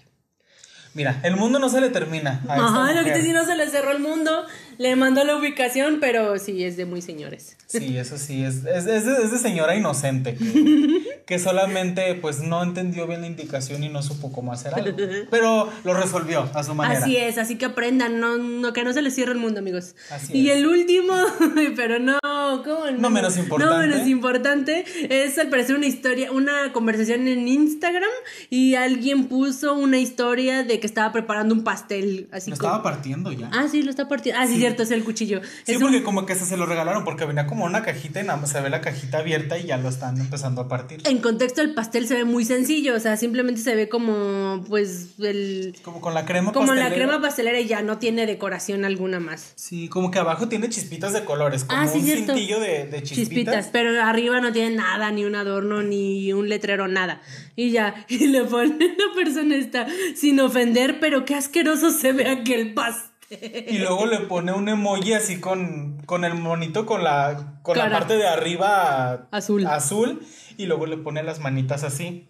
Mira, 0.94 1.20
el 1.22 1.36
mundo 1.36 1.58
no 1.58 1.68
se 1.68 1.80
le 1.80 1.90
termina. 1.90 2.42
A 2.48 2.54
Ajá, 2.54 2.92
lo 2.92 3.04
que 3.04 3.12
te 3.12 3.22
digo, 3.22 3.38
no 3.38 3.44
se 3.44 3.56
le 3.56 3.68
cerró 3.68 3.92
el 3.92 4.00
mundo. 4.00 4.44
Le 4.78 4.96
mandó 4.96 5.22
la 5.24 5.36
ubicación, 5.36 5.98
pero 6.00 6.38
sí, 6.38 6.64
es 6.64 6.76
de 6.76 6.84
muy 6.84 7.00
señores. 7.00 7.56
Sí, 7.78 7.96
eso 7.98 8.18
sí, 8.18 8.42
es, 8.44 8.64
es, 8.64 8.86
es 8.86 9.04
de, 9.06 9.12
es 9.24 9.30
de 9.30 9.38
señora 9.38 9.76
inocente. 9.76 10.34
Que, 10.34 11.20
que 11.26 11.38
solamente 11.38 12.14
pues 12.16 12.40
no 12.40 12.62
entendió 12.62 13.06
bien 13.06 13.20
la 13.20 13.26
indicación 13.28 13.84
y 13.84 13.88
no 13.88 14.02
supo 14.02 14.32
cómo 14.32 14.52
hacer 14.52 14.74
algo. 14.74 14.96
Pero 15.30 15.70
lo 15.84 15.94
resolvió 15.94 16.50
a 16.54 16.64
su 16.64 16.74
manera. 16.74 17.00
Así 17.00 17.16
es, 17.16 17.38
así 17.38 17.56
que 17.56 17.66
aprendan, 17.66 18.18
no, 18.18 18.36
no, 18.38 18.72
que 18.72 18.82
no 18.82 18.92
se 18.92 19.02
les 19.02 19.14
cierre 19.14 19.32
el 19.32 19.38
mundo, 19.38 19.60
amigos. 19.60 19.94
Así 20.10 20.36
y 20.36 20.50
el 20.50 20.66
último, 20.66 21.14
pero 21.76 21.98
no, 22.00 22.18
¿cómo 22.64 22.90
No 22.98 23.10
menos 23.10 23.36
importante. 23.36 23.74
No 23.74 23.80
menos 23.80 24.08
importante, 24.08 24.84
es 25.08 25.38
al 25.38 25.48
parecer 25.48 25.76
una 25.76 25.86
historia, 25.86 26.32
una 26.32 26.72
conversación 26.72 27.28
en 27.28 27.46
Instagram 27.46 28.10
y 28.50 28.74
alguien 28.74 29.26
puso 29.28 29.74
una 29.74 29.98
historia 29.98 30.64
de 30.64 30.80
que 30.80 30.86
estaba 30.86 31.12
preparando 31.12 31.54
un 31.54 31.62
pastel, 31.62 32.28
así 32.32 32.50
Lo 32.50 32.56
como- 32.56 32.68
estaba 32.70 32.82
partiendo 32.82 33.32
ya. 33.32 33.50
Ah, 33.52 33.66
sí, 33.70 33.82
lo 33.82 33.90
está 33.90 34.08
partiendo. 34.08 34.40
Ah, 34.40 34.46
sí, 34.46 34.54
Sí, 34.54 34.58
cierto, 34.58 34.82
es 34.82 34.90
el 34.90 35.04
cuchillo. 35.04 35.40
Sí, 35.64 35.72
es 35.72 35.76
un- 35.76 35.82
porque 35.84 36.02
como 36.02 36.26
que 36.26 36.34
se, 36.34 36.44
se 36.44 36.56
lo 36.56 36.66
regalaron, 36.66 37.04
porque 37.04 37.24
venía 37.24 37.46
como 37.46 37.59
una 37.64 37.82
cajita 37.82 38.20
y 38.20 38.24
nada 38.24 38.38
más 38.38 38.50
se 38.50 38.60
ve 38.60 38.70
la 38.70 38.80
cajita 38.80 39.18
abierta 39.18 39.58
y 39.58 39.66
ya 39.66 39.76
lo 39.76 39.88
están 39.88 40.18
empezando 40.20 40.60
a 40.62 40.68
partir. 40.68 41.00
En 41.04 41.18
contexto, 41.18 41.60
el 41.62 41.74
pastel 41.74 42.06
se 42.06 42.14
ve 42.14 42.24
muy 42.24 42.44
sencillo, 42.44 42.94
o 42.94 43.00
sea, 43.00 43.16
simplemente 43.16 43.60
se 43.60 43.74
ve 43.74 43.88
como, 43.88 44.64
pues, 44.68 45.18
el... 45.20 45.74
Como 45.82 46.00
con 46.00 46.14
la 46.14 46.24
crema 46.26 46.52
Como 46.52 46.74
la 46.74 46.82
pastelera. 46.82 46.94
crema 47.08 47.20
pastelera 47.22 47.60
y 47.60 47.66
ya 47.66 47.82
no 47.82 47.98
tiene 47.98 48.26
decoración 48.26 48.84
alguna 48.84 49.20
más. 49.20 49.52
Sí, 49.56 49.88
como 49.88 50.10
que 50.10 50.18
abajo 50.18 50.48
tiene 50.48 50.68
chispitas 50.68 51.12
de 51.12 51.24
colores, 51.24 51.64
como 51.64 51.80
Ah, 51.80 51.86
sí, 51.86 51.98
un 51.98 52.04
cierto. 52.04 52.34
cintillo 52.34 52.60
de, 52.60 52.86
de 52.86 53.02
chispitas. 53.02 53.16
Chispitas, 53.16 53.68
pero 53.72 54.02
arriba 54.02 54.40
no 54.40 54.52
tiene 54.52 54.76
nada, 54.76 55.10
ni 55.10 55.24
un 55.24 55.34
adorno, 55.34 55.82
ni 55.82 56.32
un 56.32 56.48
letrero, 56.48 56.88
nada. 56.88 57.20
Y 57.56 57.70
ya, 57.70 57.94
y 58.08 58.26
le 58.28 58.44
pone 58.44 58.76
la 58.78 59.14
persona 59.14 59.56
está 59.56 59.86
sin 60.14 60.40
ofender, 60.40 61.00
pero 61.00 61.24
qué 61.24 61.34
asqueroso 61.34 61.90
se 61.90 62.12
ve 62.12 62.28
aquel 62.28 62.74
pastel. 62.74 63.09
Y 63.30 63.78
luego 63.78 64.06
le 64.06 64.18
pone 64.20 64.52
un 64.52 64.68
emoji 64.68 65.12
así 65.12 65.38
con, 65.40 66.02
con 66.04 66.24
el 66.24 66.34
monito 66.34 66.84
con 66.84 67.04
la, 67.04 67.58
con 67.62 67.78
la 67.78 67.88
parte 67.90 68.16
de 68.16 68.26
arriba 68.26 69.28
Azul. 69.30 69.64
azul 69.66 70.26
y 70.56 70.66
luego 70.66 70.86
le 70.86 70.96
pone 70.96 71.22
las 71.22 71.38
manitas 71.38 71.84
así. 71.84 72.26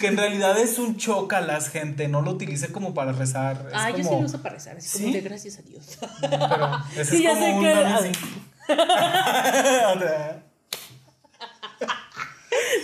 Que 0.00 0.06
en 0.08 0.16
realidad 0.16 0.58
es 0.58 0.78
un 0.78 0.96
chocalas, 0.96 1.68
gente. 1.70 2.08
No 2.08 2.22
lo 2.22 2.32
utilice 2.32 2.72
como 2.72 2.94
para 2.94 3.12
rezar. 3.12 3.66
Es 3.68 3.72
Ah, 3.74 3.90
yo 3.90 3.96
sí 3.98 4.02
lo 4.04 4.16
uso 4.18 4.42
para 4.42 4.54
rezar, 4.56 4.80
¿Sí? 4.80 5.02
como 5.02 5.12
de 5.14 5.20
gracias 5.20 5.58
a 5.58 5.62
Dios. 5.62 5.98
Pero 6.20 6.78
ese 6.96 7.04
Sí, 7.04 7.16
es 7.18 7.22
ya 7.22 7.30
como 7.30 7.44
sé 7.44 7.52
un 7.52 7.62
que- 7.62 7.74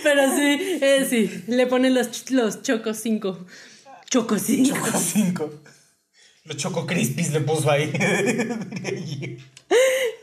pero 0.03 0.29
sí, 0.35 0.57
eh, 0.81 1.05
sí, 1.09 1.43
le 1.47 1.67
ponen 1.67 1.93
los, 1.93 2.29
los 2.31 2.61
chocos 2.61 2.97
5. 2.97 3.45
Chocos 4.09 4.41
5. 4.41 4.75
Choco 4.75 4.97
5. 4.97 5.49
Los 6.45 6.57
Choco 6.57 6.85
Crispies 6.85 7.31
le 7.31 7.41
puso 7.41 7.69
ahí. 7.69 7.91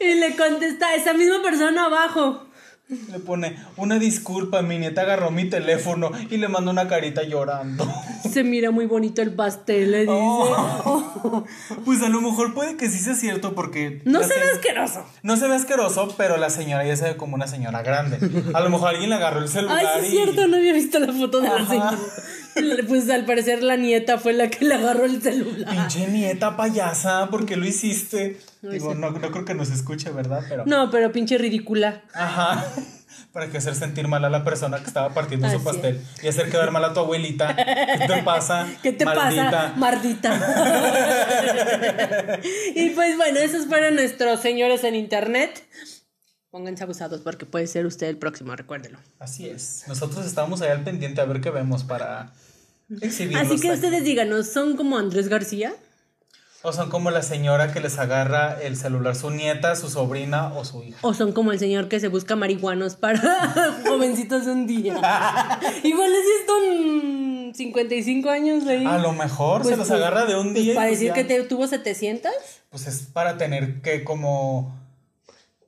Y 0.00 0.14
le 0.14 0.36
contesta 0.36 0.94
esa 0.94 1.12
misma 1.12 1.42
persona 1.42 1.86
abajo. 1.86 2.47
Le 2.88 3.18
pone 3.18 3.56
una 3.76 3.98
disculpa, 3.98 4.62
mi 4.62 4.78
nieta 4.78 5.02
agarró 5.02 5.30
mi 5.30 5.44
teléfono 5.44 6.10
y 6.30 6.38
le 6.38 6.48
manda 6.48 6.70
una 6.70 6.88
carita 6.88 7.22
llorando. 7.22 7.86
Se 8.30 8.44
mira 8.44 8.70
muy 8.70 8.86
bonito 8.86 9.20
el 9.20 9.34
pastel, 9.34 9.90
le 9.90 10.00
dice. 10.00 10.12
Oh. 10.14 11.44
Pues 11.84 12.02
a 12.02 12.08
lo 12.08 12.22
mejor 12.22 12.54
puede 12.54 12.76
que 12.76 12.88
sí 12.88 12.98
sea 12.98 13.14
cierto 13.14 13.54
porque... 13.54 14.00
No 14.04 14.22
se 14.22 14.34
ve 14.34 14.50
asqueroso. 14.54 15.04
No 15.22 15.36
se 15.36 15.48
ve 15.48 15.56
asqueroso, 15.56 16.14
pero 16.16 16.38
la 16.38 16.48
señora 16.48 16.86
ya 16.86 16.96
se 16.96 17.04
ve 17.04 17.16
como 17.16 17.34
una 17.34 17.46
señora 17.46 17.82
grande. 17.82 18.18
A 18.54 18.60
lo 18.60 18.70
mejor 18.70 18.88
alguien 18.88 19.10
le 19.10 19.16
agarró 19.16 19.40
el 19.40 19.48
celular 19.48 19.78
Ay, 19.78 19.86
sí 20.00 20.06
es 20.06 20.12
y... 20.12 20.16
cierto, 20.16 20.46
no 20.48 20.56
había 20.56 20.72
visto 20.72 20.98
la 20.98 21.12
foto 21.12 21.40
de 21.40 21.48
la 21.48 21.66
señora. 21.66 21.98
Pues 22.88 23.08
al 23.10 23.24
parecer 23.24 23.62
la 23.62 23.76
nieta 23.76 24.18
fue 24.18 24.32
la 24.32 24.48
que 24.48 24.64
le 24.64 24.74
agarró 24.74 25.04
el 25.04 25.22
celular. 25.22 25.70
Pinche 25.70 26.08
nieta 26.08 26.56
payasa, 26.56 27.28
¿por 27.30 27.46
qué 27.46 27.56
lo 27.56 27.66
hiciste? 27.66 28.40
No 28.62 28.70
Digo, 28.70 28.94
no, 28.94 29.10
no 29.10 29.30
creo 29.30 29.44
que 29.44 29.54
nos 29.54 29.70
escuche, 29.70 30.10
¿verdad? 30.10 30.42
Pero... 30.48 30.64
No, 30.66 30.90
pero 30.90 31.12
pinche 31.12 31.38
ridícula. 31.38 32.02
Ajá. 32.12 32.64
Para 33.32 33.50
que 33.50 33.58
hacer 33.58 33.74
sentir 33.74 34.08
mal 34.08 34.24
a 34.24 34.30
la 34.30 34.44
persona 34.44 34.78
que 34.78 34.86
estaba 34.86 35.14
partiendo 35.14 35.46
Así 35.46 35.58
su 35.58 35.64
pastel 35.64 36.00
y 36.22 36.28
hacer 36.28 36.50
quedar 36.50 36.70
mal 36.70 36.84
a 36.84 36.92
tu 36.92 37.00
abuelita. 37.00 37.54
¿Qué 37.54 38.06
te 38.06 38.22
pasa? 38.22 38.66
¿Qué 38.82 38.92
te 38.92 39.04
Maldita. 39.04 39.50
pasa, 39.50 39.74
mardita? 39.76 40.34
y 42.74 42.90
pues 42.90 43.16
bueno, 43.16 43.38
esos 43.38 43.66
fueron 43.66 43.96
nuestros 43.96 44.40
señores 44.40 44.84
en 44.84 44.94
internet. 44.94 45.62
Pónganse 46.50 46.84
abusados 46.84 47.20
porque 47.20 47.44
puede 47.44 47.66
ser 47.66 47.86
usted 47.86 48.08
el 48.08 48.18
próximo, 48.18 48.56
recuérdelo. 48.56 48.98
Así 49.18 49.48
es. 49.48 49.84
Nosotros 49.86 50.26
estábamos 50.26 50.62
ahí 50.62 50.70
al 50.70 50.82
pendiente 50.82 51.20
a 51.20 51.24
ver 51.24 51.40
qué 51.40 51.50
vemos 51.50 51.84
para 51.84 52.32
exhibirlos. 53.00 53.46
Así 53.46 53.60
que 53.60 53.70
ustedes 53.70 54.04
díganos, 54.04 54.48
¿son 54.48 54.76
como 54.76 54.96
Andrés 54.96 55.28
García? 55.28 55.74
O 56.62 56.72
son 56.72 56.90
como 56.90 57.10
la 57.12 57.22
señora 57.22 57.72
que 57.72 57.78
les 57.80 57.98
agarra 57.98 58.60
el 58.60 58.76
celular, 58.76 59.14
su 59.14 59.30
nieta, 59.30 59.76
su 59.76 59.88
sobrina 59.88 60.52
o 60.54 60.64
su 60.64 60.82
hija. 60.82 60.98
¿O 61.02 61.14
son 61.14 61.32
como 61.32 61.52
el 61.52 61.58
señor 61.60 61.88
que 61.88 62.00
se 62.00 62.08
busca 62.08 62.34
marihuanos 62.34 62.96
para 62.96 63.20
jovencitos 63.86 64.44
de 64.46 64.52
un 64.52 64.66
día? 64.66 64.94
Igual 65.84 66.10
es 66.12 66.26
esto 66.40 66.52
en 66.64 67.52
55 67.54 68.28
años 68.30 68.66
ahí. 68.66 68.84
A 68.84 68.98
lo 68.98 69.12
mejor 69.12 69.62
se 69.62 69.68
Pues, 69.68 69.78
los 69.78 69.88
pues, 69.88 70.00
agarra 70.00 70.26
de 70.26 70.36
un 70.36 70.52
pues, 70.52 70.64
día. 70.64 70.72
y 70.72 70.76
para 70.76 70.88
pues 70.88 70.98
decir 70.98 71.08
ya. 71.08 71.14
que 71.14 71.24
te, 71.24 71.42
tuvo 71.44 71.66
700. 71.68 72.32
Pues 72.70 72.86
es 72.88 73.02
para 73.02 73.38
tener 73.38 73.80
que 73.80 74.02
como 74.02 74.76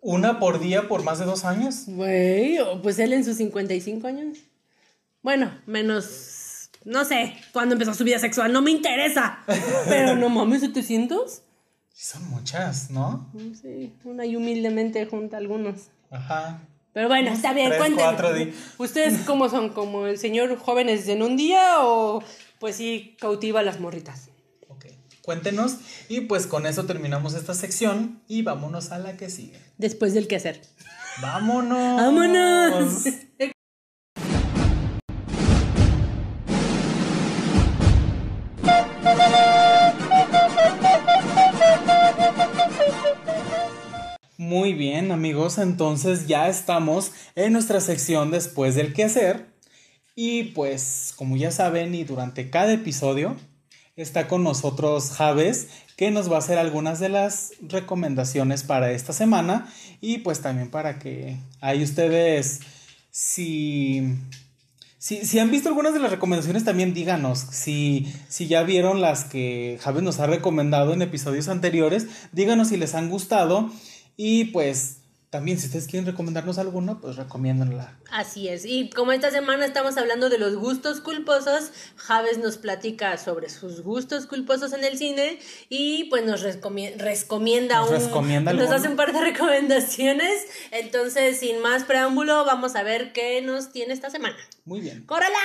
una 0.01 0.41
por 0.41 0.59
día 0.59 0.88
por 0.88 1.05
más 1.05 1.20
de 1.20 1.24
dos 1.24 1.45
años. 1.45 1.84
Güey, 1.86 2.59
o 2.59 2.82
pues 2.82 2.99
él 2.99 3.12
en 3.12 3.24
sus 3.24 3.36
55 3.36 4.09
años. 4.09 4.38
Bueno, 5.22 5.53
menos, 5.66 6.05
no 6.85 7.05
sé, 7.05 7.35
cuándo 7.53 7.74
empezó 7.74 7.95
su 7.95 8.05
vida 8.05 8.18
sexual, 8.18 8.53
no 8.53 8.62
me 8.62 8.70
interesa. 8.70 9.41
Pero 9.89 10.16
no 10.16 10.28
mames, 10.28 10.61
700. 10.61 11.43
Sí, 11.93 12.07
son 12.07 12.28
muchas, 12.31 12.91
¿no? 12.91 13.31
Sí, 13.61 13.93
una 14.05 14.24
y 14.24 14.37
humildemente 14.37 15.05
junta 15.07 15.37
algunos. 15.37 15.89
Ajá. 16.11 16.61
Pero 16.93 17.09
bueno, 17.09 17.31
está 17.31 17.53
bien, 17.53 17.68
Tres, 17.68 17.78
cuéntenme. 17.78 18.53
¿Ustedes 18.78 19.20
cómo 19.24 19.49
son? 19.49 19.68
¿Como 19.68 20.07
el 20.07 20.18
señor 20.18 20.57
jóvenes 20.57 21.07
en 21.09 21.22
un 21.22 21.37
día 21.37 21.81
o 21.81 22.22
pues 22.59 22.76
sí 22.76 23.16
cautiva 23.20 23.61
a 23.61 23.62
las 23.62 23.78
morritas? 23.78 24.28
Ok. 24.68 24.87
Cuéntenos. 25.22 25.76
Y 26.09 26.22
pues 26.22 26.47
con 26.47 26.66
eso 26.66 26.87
terminamos 26.87 27.35
esta 27.35 27.55
sección 27.55 28.20
y 28.26 28.43
vámonos 28.43 28.91
a 28.91 28.99
la 28.99 29.16
que 29.16 29.31
sigue. 29.31 29.61
Después 29.78 30.14
del 30.14 30.26
quehacer. 30.26 30.62
¡Vámonos! 31.20 31.97
¡Vámonos! 32.01 33.05
Muy 44.51 44.75
bien, 44.75 45.13
amigos. 45.13 45.59
Entonces 45.59 46.27
ya 46.27 46.49
estamos 46.49 47.13
en 47.37 47.53
nuestra 47.53 47.81
sección 47.81 48.33
después 48.33 48.75
del 48.75 48.93
quehacer. 48.93 49.47
Y 50.17 50.43
pues, 50.43 51.15
como 51.15 51.37
ya 51.37 51.53
saben, 51.53 51.95
y 51.95 52.03
durante 52.03 52.51
cada 52.51 52.73
episodio 52.73 53.37
está 53.95 54.27
con 54.27 54.43
nosotros 54.43 55.13
Javes, 55.13 55.69
que 55.97 56.11
nos 56.11 56.29
va 56.29 56.35
a 56.35 56.39
hacer 56.41 56.59
algunas 56.59 56.99
de 56.99 57.11
las 57.11 57.53
recomendaciones 57.61 58.65
para 58.65 58.91
esta 58.91 59.13
semana. 59.13 59.73
Y 60.01 60.19
pues 60.19 60.41
también 60.41 60.69
para 60.69 60.99
que 60.99 61.37
ahí 61.61 61.85
ustedes, 61.85 62.59
si, 63.13 64.17
si, 64.99 65.25
si 65.27 65.39
han 65.39 65.53
visto 65.53 65.69
algunas 65.69 65.95
de 65.95 66.01
las 66.01 66.11
recomendaciones, 66.11 66.65
también 66.65 66.93
díganos. 66.93 67.39
Si, 67.39 68.13
si 68.29 68.49
ya 68.49 68.65
vieron 68.65 69.01
las 69.01 69.23
que 69.27 69.79
Javes 69.81 70.03
nos 70.03 70.19
ha 70.19 70.27
recomendado 70.27 70.93
en 70.93 71.03
episodios 71.03 71.47
anteriores, 71.47 72.09
díganos 72.33 72.71
si 72.71 72.79
les 72.79 72.97
han 72.97 73.11
gustado. 73.11 73.71
Y 74.17 74.47
pues 74.47 74.97
también 75.31 75.61
si 75.61 75.67
ustedes 75.67 75.87
quieren 75.87 76.07
recomendarnos 76.07 76.59
alguna, 76.59 77.01
pues 77.01 77.15
recomiéndenla. 77.15 77.97
Así 78.11 78.49
es. 78.49 78.65
Y 78.65 78.91
como 78.91 79.13
esta 79.13 79.31
semana 79.31 79.65
estamos 79.65 79.97
hablando 79.97 80.29
de 80.29 80.39
los 80.39 80.57
gustos 80.57 81.01
culposos, 81.01 81.71
Javes 81.95 82.39
nos 82.39 82.57
platica 82.57 83.17
sobre 83.17 83.49
sus 83.49 83.83
gustos 83.83 84.27
culposos 84.27 84.73
en 84.73 84.83
el 84.83 84.99
cine 84.99 85.39
y 85.69 86.05
pues 86.11 86.25
nos 86.25 86.43
recomienda 86.43 87.79
Nos 87.79 87.91
un 87.91 88.07
recomienda 88.07 88.53
nos 88.53 88.63
alguno. 88.63 88.77
hace 88.77 88.89
un 88.89 88.97
par 88.97 89.13
de 89.13 89.21
recomendaciones. 89.33 90.47
Entonces, 90.73 91.39
sin 91.39 91.61
más 91.61 91.85
preámbulo, 91.85 92.45
vamos 92.45 92.75
a 92.75 92.83
ver 92.83 93.13
qué 93.13 93.41
nos 93.41 93.71
tiene 93.71 93.95
esta 93.95 94.11
semana. 94.11 94.37
Muy 94.65 94.81
bien. 94.81 95.05
¡Córala! 95.07 95.39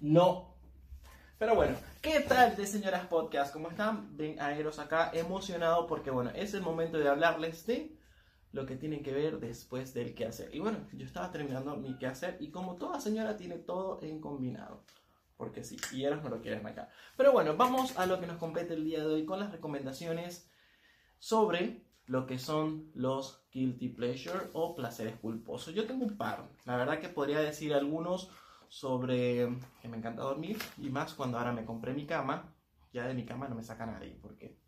No. 0.00 0.54
Pero 1.38 1.54
bueno, 1.54 1.76
¿qué 2.02 2.20
tal 2.20 2.56
de 2.56 2.66
señoras 2.66 3.06
podcast? 3.06 3.52
¿Cómo 3.52 3.70
están? 3.70 4.16
Ven 4.16 4.40
a 4.40 4.54
Eros 4.56 4.78
acá 4.78 5.10
emocionado 5.14 5.86
porque 5.86 6.10
bueno, 6.10 6.30
es 6.34 6.52
el 6.54 6.62
momento 6.62 6.98
de 6.98 7.08
hablarles 7.08 7.66
de 7.66 7.96
lo 8.52 8.66
que 8.66 8.76
tienen 8.76 9.02
que 9.02 9.12
ver 9.12 9.40
después 9.40 9.94
del 9.94 10.14
quehacer. 10.14 10.54
Y 10.54 10.60
bueno, 10.60 10.86
yo 10.92 11.06
estaba 11.06 11.30
terminando 11.30 11.76
mi 11.76 11.96
quehacer 11.98 12.36
y 12.40 12.50
como 12.50 12.76
toda 12.76 13.00
señora 13.00 13.36
tiene 13.36 13.56
todo 13.56 14.00
en 14.02 14.20
combinado. 14.20 14.82
Porque 15.36 15.64
sí, 15.64 15.78
y 15.92 16.04
Eros 16.04 16.22
no 16.22 16.28
lo 16.28 16.42
quieren 16.42 16.66
acá. 16.66 16.90
Pero 17.16 17.32
bueno, 17.32 17.56
vamos 17.56 17.98
a 17.98 18.04
lo 18.04 18.20
que 18.20 18.26
nos 18.26 18.36
compete 18.36 18.74
el 18.74 18.84
día 18.84 19.00
de 19.00 19.06
hoy 19.06 19.24
con 19.24 19.40
las 19.40 19.52
recomendaciones 19.52 20.50
sobre 21.18 21.82
lo 22.10 22.26
que 22.26 22.40
son 22.40 22.90
los 22.92 23.46
guilty 23.52 23.88
pleasure 23.90 24.50
o 24.52 24.74
placeres 24.74 25.14
culposos. 25.20 25.72
Yo 25.76 25.86
tengo 25.86 26.04
un 26.04 26.16
par. 26.16 26.50
La 26.64 26.76
verdad 26.76 26.98
que 26.98 27.08
podría 27.08 27.38
decir 27.38 27.72
algunos 27.72 28.32
sobre 28.68 29.48
que 29.80 29.86
me 29.86 29.96
encanta 29.96 30.22
dormir 30.22 30.58
y 30.78 30.90
más 30.90 31.14
cuando 31.14 31.38
ahora 31.38 31.52
me 31.52 31.64
compré 31.64 31.94
mi 31.94 32.06
cama. 32.06 32.52
Ya 32.92 33.06
de 33.06 33.14
mi 33.14 33.24
cama 33.24 33.46
no 33.46 33.54
me 33.54 33.62
saca 33.62 33.86
nadie 33.86 34.18
porque 34.20 34.58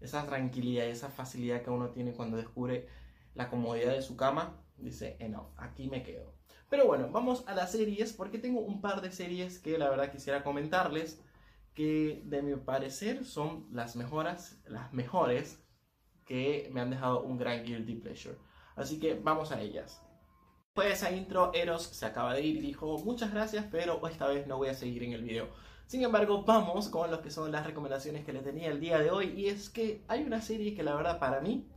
esa 0.00 0.26
tranquilidad, 0.26 0.86
esa 0.86 1.08
facilidad 1.08 1.62
que 1.62 1.70
uno 1.70 1.90
tiene 1.90 2.14
cuando 2.14 2.36
descubre 2.36 2.88
la 3.34 3.48
comodidad 3.48 3.92
de 3.92 4.02
su 4.02 4.16
cama, 4.16 4.60
dice, 4.76 5.16
enough, 5.20 5.52
aquí 5.58 5.88
me 5.88 6.02
quedo. 6.02 6.34
Pero 6.68 6.88
bueno, 6.88 7.10
vamos 7.12 7.44
a 7.46 7.54
las 7.54 7.70
series 7.70 8.12
porque 8.12 8.40
tengo 8.40 8.58
un 8.58 8.80
par 8.80 9.02
de 9.02 9.12
series 9.12 9.60
que 9.60 9.78
la 9.78 9.88
verdad 9.88 10.10
quisiera 10.10 10.42
comentarles 10.42 11.22
que 11.74 12.22
de 12.24 12.42
mi 12.42 12.56
parecer 12.56 13.24
son 13.24 13.68
las 13.70 13.94
mejoras, 13.94 14.60
las 14.66 14.92
mejores 14.92 15.62
que 16.26 16.70
me 16.72 16.80
han 16.80 16.90
dejado 16.90 17.22
un 17.22 17.38
gran 17.38 17.64
guilty 17.64 17.96
pleasure. 17.96 18.36
Así 18.76 18.98
que 18.98 19.14
vamos 19.14 19.52
a 19.52 19.60
ellas. 19.60 20.02
Después 20.66 20.88
de 20.88 20.94
esa 20.94 21.12
intro, 21.12 21.52
Eros 21.52 21.82
se 21.82 22.06
acaba 22.06 22.32
de 22.32 22.42
ir 22.42 22.56
y 22.56 22.60
dijo 22.60 22.98
muchas 23.04 23.32
gracias, 23.32 23.66
pero 23.70 24.06
esta 24.08 24.26
vez 24.26 24.46
no 24.46 24.56
voy 24.56 24.68
a 24.68 24.74
seguir 24.74 25.02
en 25.02 25.12
el 25.12 25.22
video. 25.22 25.48
Sin 25.86 26.02
embargo, 26.02 26.44
vamos 26.44 26.88
con 26.88 27.10
lo 27.10 27.20
que 27.20 27.30
son 27.30 27.52
las 27.52 27.66
recomendaciones 27.66 28.24
que 28.24 28.32
le 28.32 28.40
tenía 28.40 28.70
el 28.70 28.80
día 28.80 28.98
de 28.98 29.10
hoy. 29.10 29.34
Y 29.36 29.48
es 29.48 29.68
que 29.68 30.02
hay 30.08 30.22
una 30.22 30.40
serie 30.40 30.74
que 30.74 30.82
la 30.82 30.94
verdad 30.94 31.18
para 31.18 31.40
mí 31.42 31.68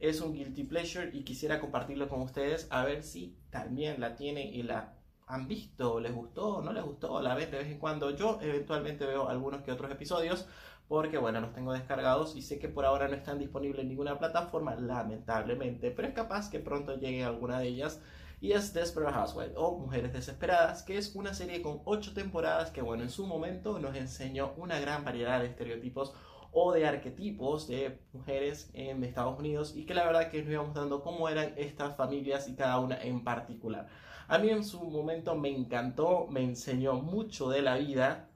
es 0.00 0.22
un 0.22 0.32
guilty 0.32 0.64
pleasure 0.64 1.10
y 1.12 1.24
quisiera 1.24 1.60
compartirlo 1.60 2.08
con 2.08 2.22
ustedes 2.22 2.66
a 2.70 2.84
ver 2.84 3.02
si 3.02 3.36
también 3.50 4.00
la 4.00 4.16
tienen 4.16 4.54
y 4.54 4.62
la 4.62 4.94
han 5.26 5.46
visto, 5.46 6.00
les 6.00 6.14
gustó, 6.14 6.62
no 6.62 6.72
les 6.72 6.82
gustó, 6.82 7.20
la 7.20 7.34
ven 7.34 7.50
de 7.50 7.58
vez 7.58 7.66
en 7.66 7.78
cuando. 7.78 8.10
Yo 8.16 8.38
eventualmente 8.40 9.04
veo 9.04 9.28
algunos 9.28 9.60
que 9.62 9.72
otros 9.72 9.90
episodios 9.90 10.46
porque 10.88 11.18
bueno, 11.18 11.40
los 11.40 11.52
tengo 11.52 11.72
descargados 11.72 12.34
y 12.34 12.42
sé 12.42 12.58
que 12.58 12.68
por 12.68 12.84
ahora 12.84 13.08
no 13.08 13.14
están 13.14 13.38
disponibles 13.38 13.82
en 13.82 13.88
ninguna 13.88 14.18
plataforma, 14.18 14.74
lamentablemente, 14.74 15.90
pero 15.90 16.08
es 16.08 16.14
capaz 16.14 16.50
que 16.50 16.58
pronto 16.58 16.96
llegue 16.96 17.22
alguna 17.24 17.60
de 17.60 17.68
ellas 17.68 18.00
y 18.40 18.52
es 18.52 18.72
Desperate 18.72 19.14
Housewives 19.14 19.54
o 19.56 19.76
Mujeres 19.78 20.12
Desesperadas, 20.12 20.82
que 20.82 20.96
es 20.96 21.14
una 21.14 21.34
serie 21.34 21.60
con 21.60 21.82
8 21.84 22.14
temporadas 22.14 22.70
que, 22.70 22.82
bueno, 22.82 23.02
en 23.02 23.10
su 23.10 23.26
momento 23.26 23.78
nos 23.78 23.96
enseñó 23.96 24.54
una 24.56 24.80
gran 24.80 25.04
variedad 25.04 25.40
de 25.40 25.46
estereotipos 25.46 26.14
o 26.52 26.72
de 26.72 26.86
arquetipos 26.86 27.68
de 27.68 28.00
mujeres 28.12 28.70
en 28.72 29.04
Estados 29.04 29.38
Unidos 29.38 29.74
y 29.76 29.84
que 29.84 29.94
la 29.94 30.06
verdad 30.06 30.30
que 30.30 30.42
nos 30.42 30.52
íbamos 30.52 30.74
dando 30.74 31.02
cómo 31.02 31.28
eran 31.28 31.52
estas 31.56 31.96
familias 31.96 32.48
y 32.48 32.54
cada 32.54 32.78
una 32.80 33.00
en 33.02 33.22
particular. 33.22 33.88
A 34.28 34.38
mí 34.38 34.50
en 34.50 34.64
su 34.64 34.82
momento 34.84 35.34
me 35.36 35.50
encantó, 35.50 36.26
me 36.28 36.42
enseñó 36.42 36.94
mucho 36.94 37.48
de 37.48 37.62
la 37.62 37.76
vida, 37.76 38.27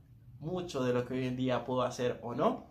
mucho 0.42 0.84
de 0.84 0.92
lo 0.92 1.06
que 1.06 1.14
hoy 1.14 1.26
en 1.26 1.36
día 1.36 1.64
puedo 1.64 1.82
hacer 1.82 2.18
o 2.22 2.34
no. 2.34 2.66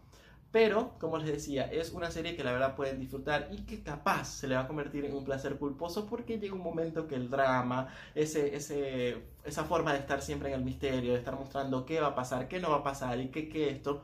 Pero, 0.52 0.98
como 0.99 1.18
les 1.18 1.27
decía, 1.27 1.64
es 1.72 1.93
una 1.93 2.11
serie 2.11 2.35
que 2.35 2.43
la 2.43 2.52
verdad 2.52 2.76
pueden 2.76 2.99
disfrutar 2.99 3.48
y 3.52 3.64
que 3.65 3.84
capaz 3.84 4.26
se 4.26 4.48
le 4.48 4.56
va 4.56 4.61
a 4.61 4.68
convertir 4.68 5.06
en 5.06 5.15
un 5.15 5.23
placer 5.23 5.57
culposo 5.57 6.07
porque 6.07 6.39
llega 6.39 6.53
un 6.56 6.61
momento 6.61 7.07
que 7.07 7.15
el 7.15 7.30
drama, 7.30 7.88
ese, 8.15 8.53
ese, 8.56 9.23
esa 9.45 9.64
forma 9.64 9.93
de 9.93 9.99
estar 9.99 10.22
siempre 10.22 10.49
en 10.49 10.56
el 10.56 10.65
misterio, 10.65 11.14
de 11.14 11.19
estar 11.19 11.35
mostrando 11.35 11.85
qué 11.85 12.02
va 12.02 12.07
a 12.07 12.15
pasar, 12.15 12.49
qué 12.49 12.60
no 12.60 12.69
va 12.72 12.77
a 12.77 12.84
pasar 12.84 13.19
y 13.22 13.30
qué, 13.30 13.48
qué 13.49 13.69
esto, 13.69 14.03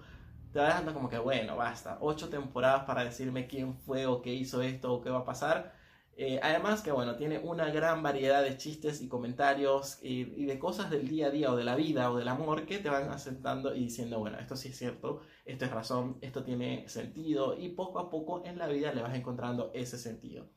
te 0.54 0.60
va 0.60 0.68
dejando 0.68 0.94
como 0.94 1.10
que, 1.10 1.18
bueno, 1.20 1.58
basta, 1.58 1.98
ocho 2.02 2.30
temporadas 2.30 2.86
para 2.86 3.04
decirme 3.04 3.48
quién 3.48 3.76
fue 3.76 4.06
o 4.06 4.22
qué 4.22 4.34
hizo 4.34 4.62
esto 4.62 4.94
o 4.94 5.02
qué 5.02 5.10
va 5.10 5.20
a 5.20 5.26
pasar 5.26 5.77
eh, 6.20 6.40
además 6.42 6.82
que 6.82 6.92
bueno, 6.92 7.16
tiene 7.16 7.38
una 7.38 7.70
gran 7.70 8.02
variedad 8.02 8.42
de 8.42 8.58
chistes 8.58 9.02
y 9.02 9.08
comentarios 9.08 10.00
y, 10.02 10.46
de 10.46 10.58
cosas 10.58 10.90
del 10.90 11.08
día 11.08 11.28
a 11.28 11.30
día 11.30 11.52
o 11.52 11.56
de 11.56 11.64
la 11.64 11.76
vida 11.76 12.12
o 12.12 12.18
del 12.18 12.28
amor 12.28 12.66
que 12.66 12.80
te 12.80 12.90
van 12.90 13.12
asentando 13.12 13.76
y 13.76 13.82
diciendo, 13.82 14.18
bueno, 14.18 14.40
esto 14.40 14.56
sí 14.56 14.70
es 14.70 14.78
cierto, 14.78 15.22
esto 15.46 15.66
es 15.66 15.72
razón, 15.72 16.18
esto 16.22 16.44
tiene 16.44 16.90
sentido 16.90 17.56
y 17.56 17.70
poco 17.70 18.00
a 18.00 18.10
poco 18.10 18.44
en 18.46 18.58
la 18.58 18.68
vida 18.68 18.92
le 18.94 19.04
vas 19.04 19.16
encontrando 19.16 19.70
ese 19.76 20.00
sentido. 20.00 20.48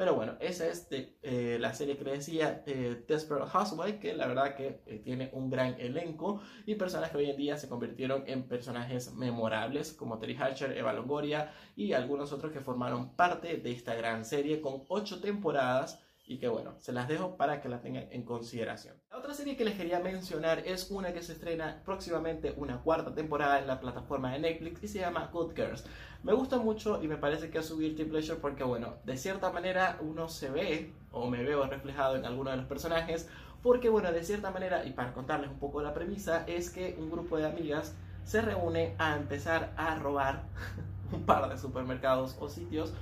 Pero 0.00 0.14
bueno, 0.14 0.38
esa 0.40 0.66
es 0.66 0.88
eh, 0.90 1.58
la 1.60 1.74
serie 1.74 1.98
que 1.98 2.04
decía 2.04 2.62
eh, 2.66 3.04
Desperate 3.06 3.50
Housewives, 3.50 4.00
que 4.00 4.14
la 4.14 4.28
verdad 4.28 4.54
que 4.54 4.80
eh, 4.86 4.98
tiene 5.04 5.28
un 5.34 5.50
gran 5.50 5.78
elenco 5.78 6.40
y 6.64 6.76
personas 6.76 7.10
que 7.10 7.18
hoy 7.18 7.28
en 7.28 7.36
día 7.36 7.58
se 7.58 7.68
convirtieron 7.68 8.24
en 8.26 8.48
personajes 8.48 9.12
memorables, 9.12 9.92
como 9.92 10.18
Terry 10.18 10.38
Hatcher, 10.40 10.74
Eva 10.74 10.94
Longoria 10.94 11.52
y 11.76 11.92
algunos 11.92 12.32
otros 12.32 12.50
que 12.50 12.60
formaron 12.60 13.14
parte 13.14 13.58
de 13.58 13.72
esta 13.72 13.94
gran 13.94 14.24
serie 14.24 14.62
con 14.62 14.84
ocho 14.88 15.20
temporadas 15.20 16.02
y 16.30 16.38
que 16.38 16.46
bueno, 16.46 16.74
se 16.78 16.92
las 16.92 17.08
dejo 17.08 17.36
para 17.36 17.60
que 17.60 17.68
la 17.68 17.80
tengan 17.80 18.06
en 18.12 18.22
consideración. 18.22 18.94
La 19.10 19.18
otra 19.18 19.34
serie 19.34 19.56
que 19.56 19.64
les 19.64 19.74
quería 19.74 19.98
mencionar 19.98 20.60
es 20.60 20.88
una 20.92 21.12
que 21.12 21.22
se 21.22 21.32
estrena 21.32 21.82
próximamente 21.84 22.54
una 22.56 22.82
cuarta 22.82 23.12
temporada 23.12 23.58
en 23.58 23.66
la 23.66 23.80
plataforma 23.80 24.32
de 24.32 24.38
Netflix 24.38 24.84
y 24.84 24.86
se 24.86 25.00
llama 25.00 25.28
Good 25.32 25.56
Girls. 25.56 25.84
Me 26.22 26.32
gusta 26.32 26.58
mucho 26.58 27.02
y 27.02 27.08
me 27.08 27.16
parece 27.16 27.50
que 27.50 27.58
es 27.58 27.66
su 27.66 27.78
guilty 27.78 28.04
pleasure 28.04 28.38
porque 28.38 28.62
bueno, 28.62 28.94
de 29.04 29.16
cierta 29.16 29.50
manera 29.50 29.98
uno 30.02 30.28
se 30.28 30.50
ve 30.50 30.94
o 31.10 31.28
me 31.28 31.42
veo 31.42 31.66
reflejado 31.66 32.14
en 32.14 32.24
alguno 32.24 32.52
de 32.52 32.58
los 32.58 32.66
personajes 32.66 33.28
porque 33.60 33.88
bueno, 33.88 34.12
de 34.12 34.22
cierta 34.22 34.52
manera 34.52 34.86
y 34.86 34.92
para 34.92 35.12
contarles 35.12 35.50
un 35.50 35.58
poco 35.58 35.82
la 35.82 35.94
premisa 35.94 36.44
es 36.46 36.70
que 36.70 36.94
un 36.96 37.10
grupo 37.10 37.38
de 37.38 37.46
amigas 37.46 37.96
se 38.22 38.40
reúne 38.40 38.94
a 38.98 39.16
empezar 39.16 39.72
a 39.76 39.96
robar 39.96 40.44
un 41.12 41.26
par 41.26 41.48
de 41.48 41.58
supermercados 41.58 42.36
o 42.38 42.48
sitios 42.48 42.94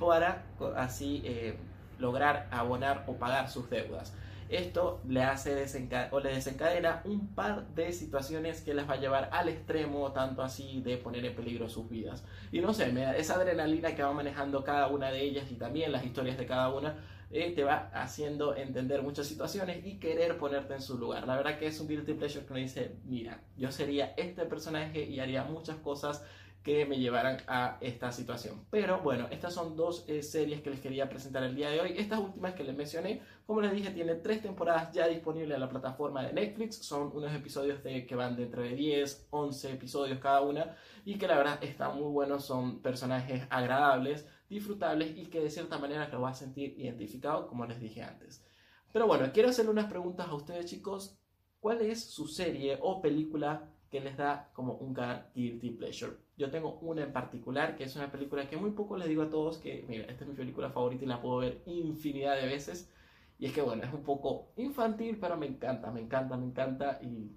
para 0.00 0.42
así 0.76 1.22
eh, 1.24 1.56
lograr 1.98 2.48
abonar 2.50 3.04
o 3.06 3.14
pagar 3.14 3.48
sus 3.50 3.68
deudas. 3.70 4.14
Esto 4.48 5.00
le 5.08 5.24
hace 5.24 5.66
o 6.12 6.20
le 6.20 6.34
desencadena 6.34 7.02
un 7.04 7.34
par 7.34 7.66
de 7.74 7.92
situaciones 7.92 8.60
que 8.60 8.74
las 8.74 8.88
va 8.88 8.94
a 8.94 9.00
llevar 9.00 9.28
al 9.32 9.48
extremo, 9.48 10.12
tanto 10.12 10.42
así 10.42 10.80
de 10.82 10.98
poner 10.98 11.24
en 11.24 11.34
peligro 11.34 11.68
sus 11.68 11.88
vidas. 11.88 12.24
Y 12.52 12.60
no 12.60 12.72
sé, 12.72 12.92
esa 13.18 13.34
adrenalina 13.34 13.96
que 13.96 14.04
va 14.04 14.12
manejando 14.12 14.62
cada 14.62 14.86
una 14.86 15.10
de 15.10 15.22
ellas 15.22 15.50
y 15.50 15.56
también 15.56 15.90
las 15.90 16.04
historias 16.04 16.38
de 16.38 16.46
cada 16.46 16.72
una, 16.72 16.94
eh, 17.32 17.52
te 17.56 17.64
va 17.64 17.90
haciendo 17.92 18.54
entender 18.54 19.02
muchas 19.02 19.26
situaciones 19.26 19.84
y 19.84 19.98
querer 19.98 20.38
ponerte 20.38 20.74
en 20.74 20.80
su 20.80 20.96
lugar. 20.96 21.26
La 21.26 21.34
verdad 21.34 21.58
que 21.58 21.66
es 21.66 21.80
un 21.80 21.88
guilty 21.88 22.14
pleasure 22.14 22.46
que 22.46 22.54
me 22.54 22.60
dice, 22.60 22.94
mira, 23.04 23.40
yo 23.56 23.72
sería 23.72 24.14
este 24.16 24.44
personaje 24.44 25.04
y 25.04 25.18
haría 25.18 25.42
muchas 25.42 25.76
cosas 25.78 26.24
que 26.66 26.84
me 26.84 26.98
llevaran 26.98 27.36
a 27.46 27.78
esta 27.80 28.10
situación. 28.10 28.66
Pero 28.70 29.00
bueno, 29.00 29.28
estas 29.30 29.54
son 29.54 29.76
dos 29.76 30.04
eh, 30.08 30.20
series 30.20 30.62
que 30.62 30.70
les 30.70 30.80
quería 30.80 31.08
presentar 31.08 31.44
el 31.44 31.54
día 31.54 31.70
de 31.70 31.80
hoy. 31.80 31.94
Estas 31.96 32.18
últimas 32.18 32.54
que 32.54 32.64
les 32.64 32.76
mencioné, 32.76 33.22
como 33.46 33.60
les 33.60 33.70
dije, 33.70 33.90
tiene 33.90 34.16
tres 34.16 34.42
temporadas 34.42 34.92
ya 34.92 35.06
disponibles 35.06 35.54
en 35.54 35.60
la 35.60 35.68
plataforma 35.68 36.24
de 36.24 36.32
Netflix. 36.32 36.78
Son 36.78 37.12
unos 37.14 37.32
episodios 37.32 37.84
de, 37.84 38.04
que 38.04 38.16
van 38.16 38.34
de 38.34 38.42
entre 38.42 38.74
10, 38.74 39.28
11 39.30 39.74
episodios 39.74 40.18
cada 40.18 40.40
una 40.40 40.74
y 41.04 41.16
que 41.18 41.28
la 41.28 41.38
verdad 41.38 41.62
están 41.62 42.00
muy 42.00 42.10
buenos. 42.10 42.44
Son 42.44 42.82
personajes 42.82 43.44
agradables, 43.48 44.26
disfrutables 44.50 45.16
y 45.16 45.26
que 45.26 45.40
de 45.40 45.50
cierta 45.50 45.78
manera 45.78 46.10
te 46.10 46.16
vas 46.16 46.36
a 46.36 46.46
sentir 46.46 46.74
identificado, 46.80 47.46
como 47.46 47.64
les 47.64 47.78
dije 47.78 48.02
antes. 48.02 48.44
Pero 48.92 49.06
bueno, 49.06 49.30
quiero 49.32 49.50
hacerle 49.50 49.70
unas 49.70 49.86
preguntas 49.86 50.26
a 50.26 50.34
ustedes 50.34 50.66
chicos. 50.66 51.16
¿Cuál 51.60 51.80
es 51.82 52.10
su 52.10 52.26
serie 52.26 52.76
o 52.82 53.00
película 53.00 53.70
que 53.90 54.00
les 54.00 54.16
da 54.16 54.50
como 54.52 54.74
un 54.74 54.94
guilty 55.34 55.70
pleasure. 55.70 56.12
Yo 56.36 56.50
tengo 56.50 56.78
una 56.80 57.02
en 57.04 57.12
particular 57.12 57.76
que 57.76 57.84
es 57.84 57.96
una 57.96 58.10
película 58.10 58.48
que 58.48 58.56
muy 58.56 58.70
poco 58.72 58.96
les 58.96 59.08
digo 59.08 59.22
a 59.22 59.30
todos 59.30 59.58
que, 59.58 59.84
mira, 59.88 60.04
esta 60.06 60.24
es 60.24 60.30
mi 60.30 60.36
película 60.36 60.70
favorita 60.70 61.04
y 61.04 61.08
la 61.08 61.20
puedo 61.20 61.38
ver 61.38 61.62
infinidad 61.66 62.36
de 62.36 62.46
veces. 62.46 62.92
Y 63.38 63.46
es 63.46 63.52
que, 63.52 63.62
bueno, 63.62 63.84
es 63.84 63.92
un 63.92 64.02
poco 64.02 64.52
infantil, 64.56 65.18
pero 65.20 65.36
me 65.36 65.46
encanta, 65.46 65.90
me 65.90 66.00
encanta, 66.00 66.36
me 66.36 66.46
encanta. 66.46 66.98
Y 67.02 67.32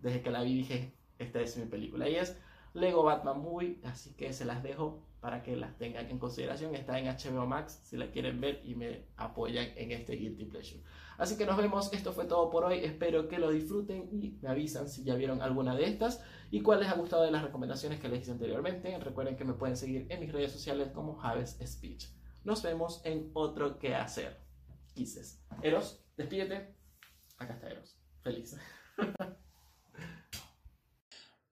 desde 0.00 0.22
que 0.22 0.30
la 0.30 0.42
vi 0.42 0.54
dije, 0.54 0.94
esta 1.18 1.40
es 1.40 1.56
mi 1.56 1.66
película. 1.66 2.08
Y 2.08 2.16
es 2.16 2.38
Lego 2.74 3.02
Batman 3.02 3.40
Movie, 3.40 3.80
así 3.84 4.14
que 4.14 4.32
se 4.32 4.44
las 4.44 4.62
dejo 4.62 5.02
para 5.20 5.42
que 5.42 5.56
las 5.56 5.76
tengan 5.76 6.08
en 6.08 6.18
consideración. 6.18 6.74
Está 6.74 6.98
en 6.98 7.06
HBO 7.06 7.46
Max 7.46 7.80
si 7.84 7.96
la 7.96 8.10
quieren 8.10 8.40
ver 8.40 8.62
y 8.64 8.74
me 8.74 9.06
apoyan 9.16 9.68
en 9.76 9.92
este 9.92 10.14
Guilty 10.14 10.46
Pleasure. 10.46 10.82
Así 11.18 11.36
que 11.36 11.44
nos 11.44 11.58
vemos, 11.58 11.92
esto 11.92 12.12
fue 12.12 12.24
todo 12.24 12.50
por 12.50 12.64
hoy, 12.64 12.78
espero 12.78 13.28
que 13.28 13.38
lo 13.38 13.50
disfruten 13.50 14.08
y 14.10 14.38
me 14.40 14.48
avisan 14.48 14.88
si 14.88 15.04
ya 15.04 15.14
vieron 15.14 15.42
alguna 15.42 15.76
de 15.76 15.84
estas 15.84 16.24
y 16.50 16.62
cuál 16.62 16.80
les 16.80 16.88
ha 16.88 16.94
gustado 16.94 17.24
de 17.24 17.30
las 17.30 17.42
recomendaciones 17.42 18.00
que 18.00 18.08
les 18.08 18.22
hice 18.22 18.32
anteriormente. 18.32 18.98
Recuerden 18.98 19.36
que 19.36 19.44
me 19.44 19.52
pueden 19.52 19.76
seguir 19.76 20.06
en 20.08 20.20
mis 20.20 20.32
redes 20.32 20.52
sociales 20.52 20.90
como 20.94 21.16
Javes 21.16 21.58
Speech. 21.62 22.08
Nos 22.42 22.62
vemos 22.62 23.02
en 23.04 23.30
otro 23.34 23.78
que 23.78 23.94
hacer. 23.94 24.40
Quises. 24.94 25.44
Eros, 25.62 26.02
despídete. 26.16 26.74
Acá 27.36 27.54
está 27.54 27.70
Eros. 27.70 28.00
Feliz. 28.22 28.56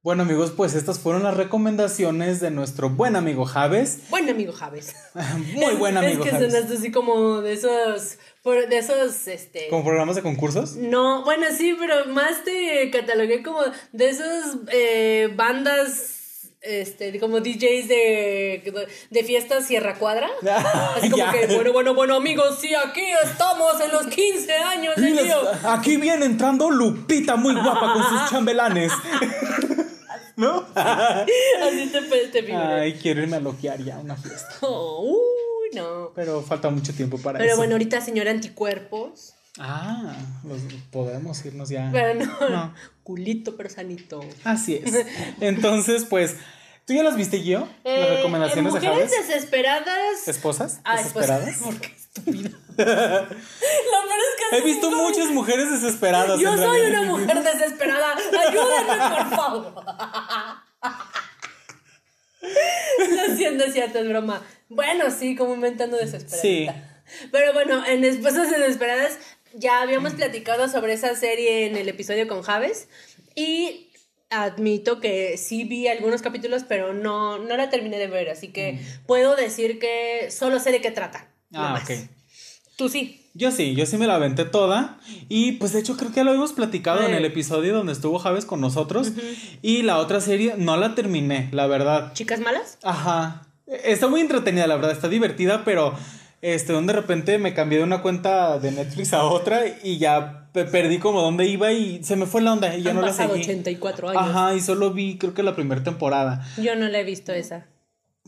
Bueno 0.05 0.23
amigos, 0.23 0.53
pues 0.57 0.77
estas 0.77 1.01
fueron 1.01 1.25
las 1.25 1.37
recomendaciones 1.37 2.39
de 2.39 2.53
nuestro 2.53 2.89
buen 2.89 3.17
amigo 3.17 3.45
Javes. 3.45 4.09
Buen 4.11 4.31
amigo 4.31 4.53
Javes. 4.53 4.95
Muy 5.55 5.75
buen 5.75 5.97
amigo 5.97 6.25
Es 6.25 6.31
que 6.31 6.39
sonaste 6.39 6.75
así 6.75 6.93
como 6.93 7.41
de 7.41 7.55
esos, 7.55 8.17
de 8.45 8.79
esos, 8.79 9.27
este... 9.27 9.67
¿Como 9.69 9.83
programas 9.83 10.15
de 10.15 10.23
concursos? 10.23 10.77
No, 10.77 11.25
bueno, 11.25 11.47
sí, 11.57 11.75
pero 11.77 12.07
más 12.07 12.45
te 12.45 12.89
catalogué 12.93 13.43
como 13.43 13.59
de 13.93 14.09
esas 14.09 14.59
eh, 14.71 15.33
bandas 15.35 16.15
este, 16.61 17.19
como 17.19 17.41
DJs 17.41 17.89
de, 17.89 18.89
de 19.11 19.25
fiestas 19.25 19.67
Sierra 19.67 19.95
Cuadra. 19.95 20.29
Así 20.97 21.11
como 21.11 21.31
que, 21.33 21.47
bueno, 21.55 21.73
bueno, 21.73 21.95
bueno, 21.95 22.15
amigos, 22.15 22.59
sí, 22.61 22.71
aquí 22.73 23.03
estamos 23.25 23.81
en 23.81 23.91
los 23.91 24.07
15 24.07 24.53
años. 24.55 24.95
aquí 25.65 25.97
viene 25.97 26.25
entrando 26.25 26.71
Lupita, 26.71 27.35
muy 27.35 27.55
guapa, 27.55 27.95
con 27.95 28.03
sus 28.05 28.31
chambelanes. 28.31 28.93
¿No? 30.39 30.65
Así 30.77 31.93
te, 31.93 32.41
te 32.41 32.55
Ay, 32.55 32.93
quiero 32.95 33.23
irme 33.23 33.37
a 33.37 33.41
loquear 33.41 33.83
ya 33.83 33.99
una 33.99 34.17
fiesta. 34.17 34.49
Oh, 34.61 35.03
uy, 35.63 35.77
no. 35.77 36.13
Pero 36.15 36.43
falta 36.43 36.71
mucho 36.71 36.95
tiempo 36.95 37.19
para 37.19 37.39
eso. 37.39 37.45
Pero 37.45 37.57
bueno, 37.57 37.73
ahorita, 37.75 38.01
señora 38.01 38.31
Anticuerpos. 38.31 39.35
Ah, 39.59 40.15
podemos 40.93 41.45
irnos 41.45 41.71
ya. 41.71 41.91
Pero 41.93 42.25
no, 42.25 42.73
culito 43.03 43.57
pero 43.57 43.69
sanito. 43.69 44.21
Así 44.45 44.77
es. 44.77 45.05
Entonces, 45.41 46.05
pues, 46.05 46.37
¿tú 46.87 46.95
ya 46.95 47.03
las 47.03 47.17
viste, 47.17 47.43
yo? 47.43 47.69
las 47.83 47.99
eh, 47.99 48.17
recomendaciones 48.19 48.75
de 48.75 48.81
Javes. 48.81 49.11
desesperadas. 49.11 50.29
¿Esposas? 50.29 50.81
Ah, 50.85 50.99
desesperadas. 50.99 51.59
Qué 51.81 51.89
estúpida. 52.19 52.51
Lo 52.79 52.85
peor 52.85 53.29
es 53.29 54.51
que 54.51 54.57
He 54.57 54.61
visto 54.63 54.91
muchas 54.91 55.31
mujeres 55.31 55.71
desesperadas. 55.71 56.39
Yo 56.39 56.57
soy 56.57 56.81
una 56.83 57.03
mujer 57.03 57.43
desesperada. 57.43 58.15
Ayúdenme, 58.15 59.17
por 59.17 59.37
favor. 59.37 59.75
Lo 62.41 63.37
siento, 63.37 63.65
es 63.65 63.73
cierto, 63.73 63.99
es 63.99 64.09
broma. 64.09 64.43
Bueno, 64.69 65.11
sí, 65.11 65.35
como 65.35 65.55
inventando 65.55 65.97
desesperada. 65.97 66.43
Sí. 66.43 66.69
Pero 67.33 67.53
bueno, 67.53 67.85
en 67.87 68.05
Esposas 68.05 68.51
Desesperadas 68.51 69.19
ya 69.55 69.81
habíamos 69.81 70.13
platicado 70.15 70.69
sobre 70.69 70.93
esa 70.93 71.15
serie 71.15 71.67
en 71.67 71.77
el 71.77 71.89
episodio 71.89 72.29
con 72.29 72.43
Javes 72.43 72.89
y 73.35 73.91
admito 74.31 75.01
que 75.01 75.39
sí 75.39 75.65
vi 75.65 75.89
algunos 75.89 76.23
capítulos, 76.23 76.65
pero 76.69 76.93
no, 76.93 77.39
no 77.39 77.57
la 77.57 77.71
terminé 77.71 77.99
de 77.99 78.09
ver, 78.09 78.29
así 78.29 78.49
que 78.49 78.79
puedo 79.07 79.37
decir 79.37 79.79
que 79.79 80.31
solo 80.31 80.59
sé 80.59 80.71
de 80.71 80.81
qué 80.81 80.91
trata. 80.91 81.28
Ah, 81.53 81.73
más. 81.73 81.83
ok. 81.85 81.91
Tú 82.77 82.89
sí. 82.89 83.25
Yo 83.35 83.51
sí, 83.53 83.75
yo 83.75 83.87
sí 83.87 83.97
me 83.99 84.07
la 84.07 84.17
aventé 84.17 84.45
toda. 84.45 84.99
Y 85.29 85.53
pues 85.53 85.73
de 85.73 85.81
hecho 85.81 85.97
creo 85.97 86.11
que 86.11 86.17
ya 86.17 86.25
lo 86.25 86.31
habíamos 86.31 86.53
platicado 86.53 87.07
en 87.07 87.15
el 87.15 87.25
episodio 87.25 87.75
donde 87.75 87.93
estuvo 87.93 88.19
Javes 88.19 88.45
con 88.45 88.61
nosotros. 88.61 89.13
Y 89.63 89.83
la 89.83 89.99
otra 89.99 90.21
serie 90.21 90.55
no 90.57 90.77
la 90.77 90.95
terminé, 90.95 91.49
la 91.53 91.67
verdad. 91.67 92.13
¿Chicas 92.15 92.41
malas? 92.41 92.79
Ajá. 92.83 93.43
Está 93.67 94.09
muy 94.09 94.21
entretenida, 94.23 94.67
la 94.67 94.77
verdad, 94.77 94.93
está 94.93 95.09
divertida, 95.09 95.63
pero 95.65 95.95
este, 96.41 96.73
de 96.73 96.93
repente 96.93 97.39
me 97.39 97.53
cambié 97.55 97.79
de 97.79 97.85
una 97.85 98.01
cuenta 98.03 98.59
de 98.59 98.71
Netflix 98.73 99.13
a 99.13 99.25
otra 99.25 99.61
y 99.85 99.99
ya 99.99 100.49
pe- 100.53 100.65
perdí 100.65 100.99
como 100.99 101.21
dónde 101.21 101.47
iba 101.47 101.71
y 101.73 102.03
se 102.03 102.17
me 102.17 102.27
fue 102.27 102.41
la 102.43 102.55
onda 102.55 102.75
y 102.77 102.83
ya 102.83 102.91
Han 102.91 102.97
no 102.97 103.03
la 103.03 103.13
seguí. 103.13 103.41
84 103.43 104.09
años. 104.11 104.23
Ajá, 104.23 104.55
y 104.55 104.61
solo 104.61 104.93
vi 104.93 105.19
creo 105.19 105.35
que 105.35 105.43
la 105.43 105.55
primera 105.55 105.83
temporada. 105.85 106.45
Yo 106.57 106.77
no 106.77 106.89
la 106.89 106.99
he 107.01 107.05
visto 107.05 107.33
esa. 107.33 107.67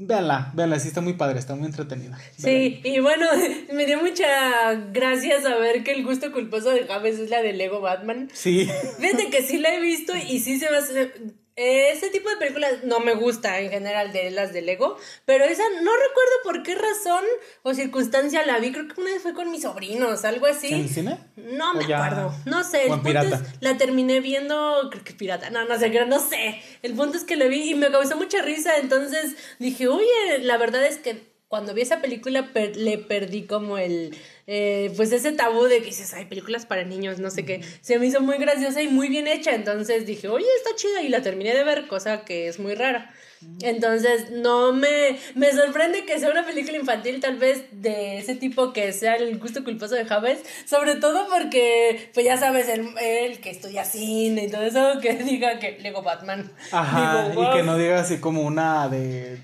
Véanla, 0.03 0.51
véanla, 0.55 0.79
sí 0.79 0.89
está 0.89 1.03
muy 1.03 1.13
padre, 1.13 1.39
está 1.39 1.55
muy 1.55 1.67
entretenida. 1.67 2.19
Sí, 2.39 2.81
y 2.83 3.01
bueno, 3.01 3.27
me 3.75 3.85
dio 3.85 4.01
mucha 4.01 4.75
gracia 4.93 5.43
saber 5.43 5.85
que 5.85 5.93
el 5.93 6.05
gusto 6.05 6.33
culposo 6.33 6.71
de 6.71 6.87
Javes 6.87 7.19
es 7.19 7.29
la 7.29 7.43
de 7.43 7.53
Lego 7.53 7.83
Batman. 7.83 8.31
Sí. 8.33 8.67
Fíjate 8.99 9.29
que 9.29 9.43
sí 9.43 9.59
la 9.59 9.75
he 9.75 9.81
visto 9.81 10.15
y 10.17 10.41
sí 10.41 10.59
se 10.59 10.71
me 10.71 10.79
hace... 10.79 11.13
Ese 11.57 12.09
tipo 12.11 12.31
de 12.31 12.37
películas 12.37 12.85
no 12.85 13.01
me 13.01 13.13
gusta 13.15 13.61
en 13.61 13.71
general 13.71 14.13
de 14.13 14.31
las 14.31 14.53
de 14.53 14.63
Lego, 14.63 14.97
pero 15.27 15.45
esa 15.45 15.63
no 15.83 15.91
recuerdo 15.93 16.33
por 16.45 16.63
qué 16.63 16.75
razón 16.75 17.25
o 17.63 17.75
circunstancia 17.75 18.47
la 18.47 18.59
vi, 18.59 18.73
creo 18.73 18.89
que 18.89 18.99
una 19.01 19.11
vez 19.11 19.21
fue 19.23 19.35
con 19.35 19.51
mis 19.51 19.63
sobrinos, 19.63 20.25
algo 20.25 20.47
así. 20.47 20.69
¿En 20.69 20.81
el 20.83 20.89
cine? 20.89 21.19
No 21.37 21.73
¿O 21.73 21.75
me 21.75 21.87
ya- 21.87 22.05
acuerdo. 22.05 22.35
No 22.47 22.65
sé. 22.65 22.85
El 22.87 23.01
punto 23.01 23.11
es, 23.11 23.41
la 23.61 23.77
terminé 23.77 24.21
viendo, 24.21 24.89
creo 24.91 25.05
que 25.05 25.13
pirata. 25.13 25.51
No, 25.51 25.65
no 25.67 25.79
sé, 25.79 25.91
no 26.07 26.19
sé. 26.21 26.63
El 26.83 26.95
punto 26.95 27.19
es 27.19 27.25
que 27.25 27.37
lo 27.37 27.49
vi 27.49 27.71
y 27.71 27.75
me 27.75 27.91
causó 27.91 28.17
mucha 28.17 28.41
risa. 28.43 28.79
Entonces 28.79 29.35
dije, 29.59 29.89
oye, 29.89 30.39
la 30.41 30.57
verdad 30.57 30.85
es 30.87 30.97
que 30.99 31.29
cuando 31.49 31.75
vi 31.75 31.83
esa 31.83 32.01
película 32.01 32.53
per- 32.53 32.77
le 32.77 32.97
perdí 32.97 33.43
como 33.43 33.77
el, 33.77 34.17
eh, 34.53 34.93
pues 34.97 35.13
ese 35.13 35.31
tabú 35.31 35.67
de 35.67 35.79
que 35.79 35.85
dices, 35.85 36.13
hay 36.13 36.25
películas 36.25 36.67
para 36.67 36.83
niños, 36.83 37.21
no 37.21 37.31
sé 37.31 37.45
qué. 37.45 37.61
Se 37.83 38.01
me 38.01 38.07
hizo 38.07 38.21
muy 38.21 38.37
graciosa 38.37 38.83
y 38.83 38.89
muy 38.89 39.09
bien 39.09 39.29
hecha. 39.29 39.55
Entonces 39.55 40.07
dije, 40.07 40.27
oye, 40.27 40.45
está 40.57 40.75
chida 40.75 41.03
y 41.03 41.09
la 41.09 41.23
terminé 41.23 41.55
de 41.55 41.63
ver, 41.63 41.87
cosa 41.87 42.25
que 42.25 42.49
es 42.49 42.59
muy 42.59 42.75
rara. 42.75 43.15
Entonces, 43.61 44.33
no 44.33 44.73
me, 44.73 45.17
me 45.37 45.53
sorprende 45.53 46.05
que 46.05 46.19
sea 46.19 46.33
una 46.33 46.45
película 46.45 46.77
infantil, 46.77 47.21
tal 47.21 47.37
vez 47.37 47.63
de 47.71 48.19
ese 48.19 48.35
tipo 48.35 48.73
que 48.73 48.93
sea 48.93 49.15
el 49.15 49.39
gusto 49.39 49.63
culposo 49.63 49.95
de 49.95 50.05
Javes, 50.05 50.41
sobre 50.67 50.97
todo 50.97 51.29
porque, 51.29 52.11
pues 52.13 52.27
ya 52.27 52.37
sabes, 52.37 52.69
el, 52.69 52.89
el 53.01 53.41
que 53.41 53.51
estudia 53.51 53.85
cine 53.85 54.47
y 54.47 54.51
todo 54.51 54.65
eso, 54.65 55.01
que 55.01 55.15
diga 55.25 55.61
que 55.61 55.79
Lego 55.79 56.03
Batman. 56.03 56.51
Ajá, 56.73 57.29
Digo, 57.29 57.45
y 57.45 57.57
que 57.57 57.63
no 57.63 57.79
diga 57.79 58.01
así 58.01 58.19
como 58.19 58.43
una 58.43 58.89
de. 58.89 59.39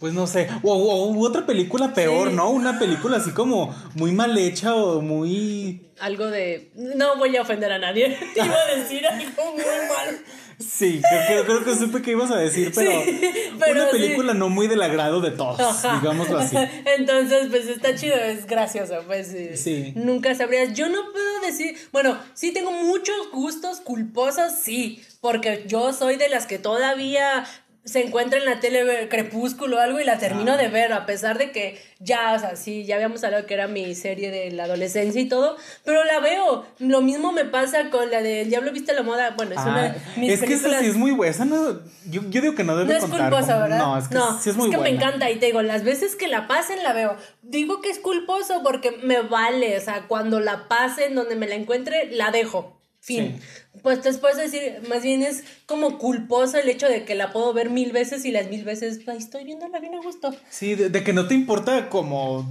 Pues 0.00 0.12
no 0.12 0.26
sé, 0.28 0.48
o, 0.62 0.72
o- 0.74 1.10
u 1.12 1.24
otra 1.26 1.44
película 1.44 1.92
peor, 1.92 2.28
Sí. 2.30 2.34
¿no? 2.36 2.50
Una 2.50 2.78
película 2.78 3.16
así 3.16 3.32
como 3.32 3.74
muy 3.94 4.12
mal 4.12 4.36
hecha 4.38 4.74
o 4.76 5.00
muy. 5.00 5.82
Algo 5.98 6.26
de. 6.26 6.70
No 6.76 7.16
voy 7.16 7.36
a 7.36 7.42
ofender 7.42 7.72
a 7.72 7.78
nadie. 7.78 8.16
Iba 8.36 8.54
a 8.54 8.76
decir 8.76 9.04
algo 9.06 9.52
muy 9.52 9.64
mal. 9.64 10.18
Sí, 10.60 11.00
creo, 11.28 11.44
creo- 11.44 11.64
que 11.64 11.74
supe 11.76 12.02
que 12.02 12.12
ibas 12.12 12.30
a 12.32 12.36
decir, 12.36 12.72
pero, 12.74 12.90
Sí, 13.04 13.20
pero 13.58 13.72
una 13.82 13.84
sí. 13.86 13.90
película 13.92 14.34
no 14.34 14.48
muy 14.48 14.66
del 14.68 14.82
agrado 14.82 15.20
de 15.20 15.30
todos, 15.32 15.60
Ajá. 15.60 15.98
digámoslo 16.00 16.38
así. 16.38 16.56
Entonces, 16.98 17.46
pues 17.50 17.66
está 17.68 17.94
chido, 17.94 18.14
es 18.16 18.46
gracioso, 18.46 19.02
pues 19.06 19.34
Sí. 19.54 19.92
nunca 19.96 20.34
sabrías. 20.34 20.74
Yo 20.74 20.88
no 20.88 21.12
puedo 21.12 21.40
decir, 21.42 21.76
bueno, 21.92 22.18
sí 22.34 22.52
tengo 22.52 22.72
muchos 22.72 23.16
gustos 23.32 23.80
culposos, 23.80 24.52
sí, 24.60 25.00
porque 25.20 25.64
yo 25.68 25.92
soy 25.92 26.16
de 26.16 26.28
las 26.28 26.46
que 26.46 26.58
todavía 26.58 27.44
se 27.88 28.04
encuentra 28.04 28.38
en 28.38 28.44
la 28.44 28.60
tele 28.60 29.08
Crepúsculo 29.08 29.76
o 29.76 29.80
algo 29.80 29.98
y 30.00 30.04
la 30.04 30.18
termino 30.18 30.52
Ah. 30.52 30.56
de 30.56 30.68
ver, 30.68 30.92
a 30.92 31.06
pesar 31.06 31.38
de 31.38 31.50
que 31.50 31.80
ya, 32.00 32.34
o 32.34 32.38
sea, 32.38 32.54
sí, 32.54 32.84
ya 32.84 32.94
habíamos 32.96 33.24
hablado 33.24 33.46
que 33.46 33.54
era 33.54 33.66
mi 33.66 33.94
serie 33.94 34.30
de 34.30 34.50
la 34.50 34.64
adolescencia 34.64 35.20
y 35.20 35.28
todo, 35.28 35.56
pero 35.84 36.04
la 36.04 36.20
veo. 36.20 36.64
Lo 36.78 37.00
mismo 37.00 37.32
me 37.32 37.44
pasa 37.44 37.90
con 37.90 38.10
la 38.10 38.20
de 38.22 38.42
El 38.42 38.50
Diablo 38.50 38.70
Viste 38.72 38.92
la 38.92 39.02
Moda, 39.02 39.30
bueno, 39.36 39.52
es 39.52 39.60
una 39.62 39.84
Ah, 39.86 39.88
de 40.14 40.20
mis 40.20 40.32
es 40.32 40.40
que 40.42 40.54
esa 40.54 40.78
sí 40.80 40.86
es 40.86 40.96
muy 40.96 41.10
buena. 41.12 41.30
Esa 41.30 41.44
no, 41.44 41.80
yo, 42.08 42.22
yo 42.28 42.40
digo 42.40 42.54
que 42.54 42.64
no 42.64 42.76
debe 42.76 42.92
no 42.92 42.98
es 42.98 43.04
culposa, 43.04 43.58
¿verdad? 43.58 43.78
No, 43.78 43.98
es 43.98 44.08
que 44.08 44.18
sí 44.40 44.50
es 44.50 44.56
muy 44.56 44.70
que 44.70 44.76
buena. 44.76 44.90
me 44.92 44.96
encanta 44.96 45.30
y 45.30 45.36
te 45.36 45.46
digo, 45.46 45.62
las 45.62 45.82
veces 45.82 46.14
que 46.14 46.28
la 46.28 46.46
pasen 46.46 46.82
la 46.82 46.92
veo. 46.92 47.16
Digo 47.42 47.80
que 47.80 47.90
es 47.90 47.98
culposo 47.98 48.60
porque 48.62 48.92
me 49.02 49.22
vale, 49.22 49.76
o 49.76 49.80
sea, 49.80 50.02
cuando 50.08 50.40
la 50.40 50.68
pasen, 50.68 51.14
donde 51.14 51.34
me 51.36 51.48
la 51.48 51.54
encuentre, 51.56 52.10
la 52.12 52.30
dejo. 52.30 52.77
Fin. 53.16 53.40
Pues 53.82 54.02
después 54.02 54.36
decir, 54.36 54.82
más 54.88 55.02
bien 55.02 55.22
es 55.22 55.44
como 55.66 55.98
culposo 55.98 56.58
el 56.58 56.68
hecho 56.68 56.88
de 56.88 57.04
que 57.04 57.14
la 57.14 57.32
puedo 57.32 57.52
ver 57.52 57.70
mil 57.70 57.92
veces 57.92 58.24
y 58.24 58.30
las 58.30 58.48
mil 58.48 58.64
veces, 58.64 59.00
ay, 59.06 59.18
estoy 59.18 59.44
viéndola 59.44 59.80
bien 59.80 59.94
a 59.94 60.02
gusto. 60.02 60.34
Sí, 60.50 60.74
de, 60.74 60.90
de 60.90 61.02
que 61.04 61.12
no 61.12 61.26
te 61.26 61.34
importa 61.34 61.88
como 61.88 62.46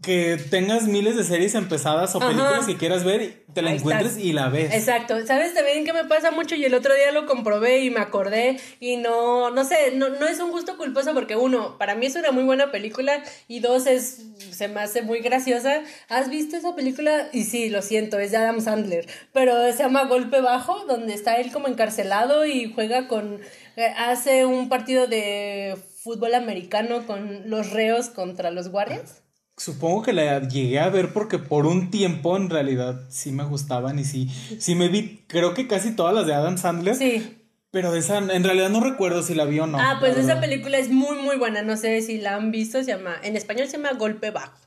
que 0.00 0.38
tengas 0.50 0.84
miles 0.84 1.16
de 1.16 1.24
series 1.24 1.54
empezadas 1.54 2.14
o 2.14 2.18
Ajá. 2.18 2.28
películas 2.28 2.66
que 2.66 2.76
quieras 2.78 3.04
ver 3.04 3.22
y 3.22 3.52
te 3.52 3.60
la 3.60 3.70
Ahí 3.70 3.76
encuentres 3.76 4.12
está. 4.12 4.22
y 4.22 4.32
la 4.32 4.48
ves. 4.48 4.72
Exacto. 4.72 5.24
¿Sabes 5.26 5.52
también 5.52 5.84
que 5.84 5.92
me 5.92 6.04
pasa 6.06 6.30
mucho? 6.30 6.54
Y 6.54 6.64
el 6.64 6.72
otro 6.72 6.94
día 6.94 7.12
lo 7.12 7.26
comprobé 7.26 7.80
y 7.84 7.90
me 7.90 8.00
acordé 8.00 8.56
y 8.80 8.96
no, 8.96 9.50
no 9.50 9.64
sé, 9.64 9.92
no, 9.94 10.08
no 10.08 10.26
es 10.26 10.40
un 10.40 10.50
gusto 10.50 10.78
culposo 10.78 11.12
porque 11.12 11.36
uno, 11.36 11.76
para 11.76 11.94
mí 11.94 12.06
es 12.06 12.16
una 12.16 12.32
muy 12.32 12.42
buena 12.44 12.70
película 12.70 13.22
y 13.48 13.60
dos, 13.60 13.86
es, 13.86 14.22
se 14.50 14.68
me 14.68 14.80
hace 14.80 15.02
muy 15.02 15.20
graciosa. 15.20 15.82
¿Has 16.08 16.30
visto 16.30 16.56
esa 16.56 16.74
película? 16.74 17.28
Y 17.32 17.44
sí, 17.44 17.68
lo 17.68 17.82
siento, 17.82 18.18
es 18.18 18.30
de 18.30 18.38
Adam 18.38 18.62
Sandler, 18.62 19.06
pero 19.34 19.70
se 19.72 19.82
llama 19.82 20.04
Golpe 20.06 20.40
Bajo, 20.40 20.86
donde 20.86 21.12
está 21.12 21.34
él 21.36 21.52
como 21.52 21.68
encarcelado 21.68 22.46
y 22.46 22.72
juega 22.72 23.08
con, 23.08 23.40
eh, 23.76 23.92
hace 23.98 24.46
un 24.46 24.70
partido 24.70 25.06
de 25.06 25.76
fútbol 26.02 26.34
americano 26.34 27.06
con 27.06 27.50
los 27.50 27.70
reos 27.70 28.08
contra 28.08 28.50
los 28.50 28.70
guardias. 28.70 29.21
Supongo 29.56 30.02
que 30.02 30.12
la 30.12 30.40
llegué 30.40 30.80
a 30.80 30.88
ver 30.88 31.12
porque 31.12 31.38
por 31.38 31.66
un 31.66 31.90
tiempo 31.90 32.36
en 32.36 32.48
realidad 32.48 33.02
sí 33.10 33.32
me 33.32 33.44
gustaban 33.44 33.98
y 33.98 34.04
sí, 34.04 34.28
sí 34.58 34.74
me 34.74 34.88
vi, 34.88 35.24
creo 35.26 35.52
que 35.54 35.68
casi 35.68 35.94
todas 35.94 36.14
las 36.14 36.26
de 36.26 36.34
Adam 36.34 36.56
Sandler. 36.56 36.96
Sí. 36.96 37.38
Pero 37.70 37.90
de 37.90 38.00
esa, 38.00 38.18
en 38.18 38.44
realidad 38.44 38.68
no 38.68 38.80
recuerdo 38.80 39.22
si 39.22 39.34
la 39.34 39.46
vi 39.46 39.58
o 39.58 39.66
no. 39.66 39.78
ah, 39.80 39.96
pues 39.98 40.18
esa 40.18 40.40
película 40.40 40.76
es 40.76 40.90
muy, 40.90 41.16
muy 41.16 41.38
buena. 41.38 41.62
No 41.62 41.78
sé 41.78 42.02
si 42.02 42.18
la 42.18 42.34
han 42.34 42.50
visto. 42.50 42.78
Se 42.82 42.92
llama, 42.92 43.16
en 43.22 43.34
español 43.34 43.66
se 43.66 43.78
llama 43.78 43.92
Golpe 43.94 44.30
Bajo. 44.30 44.58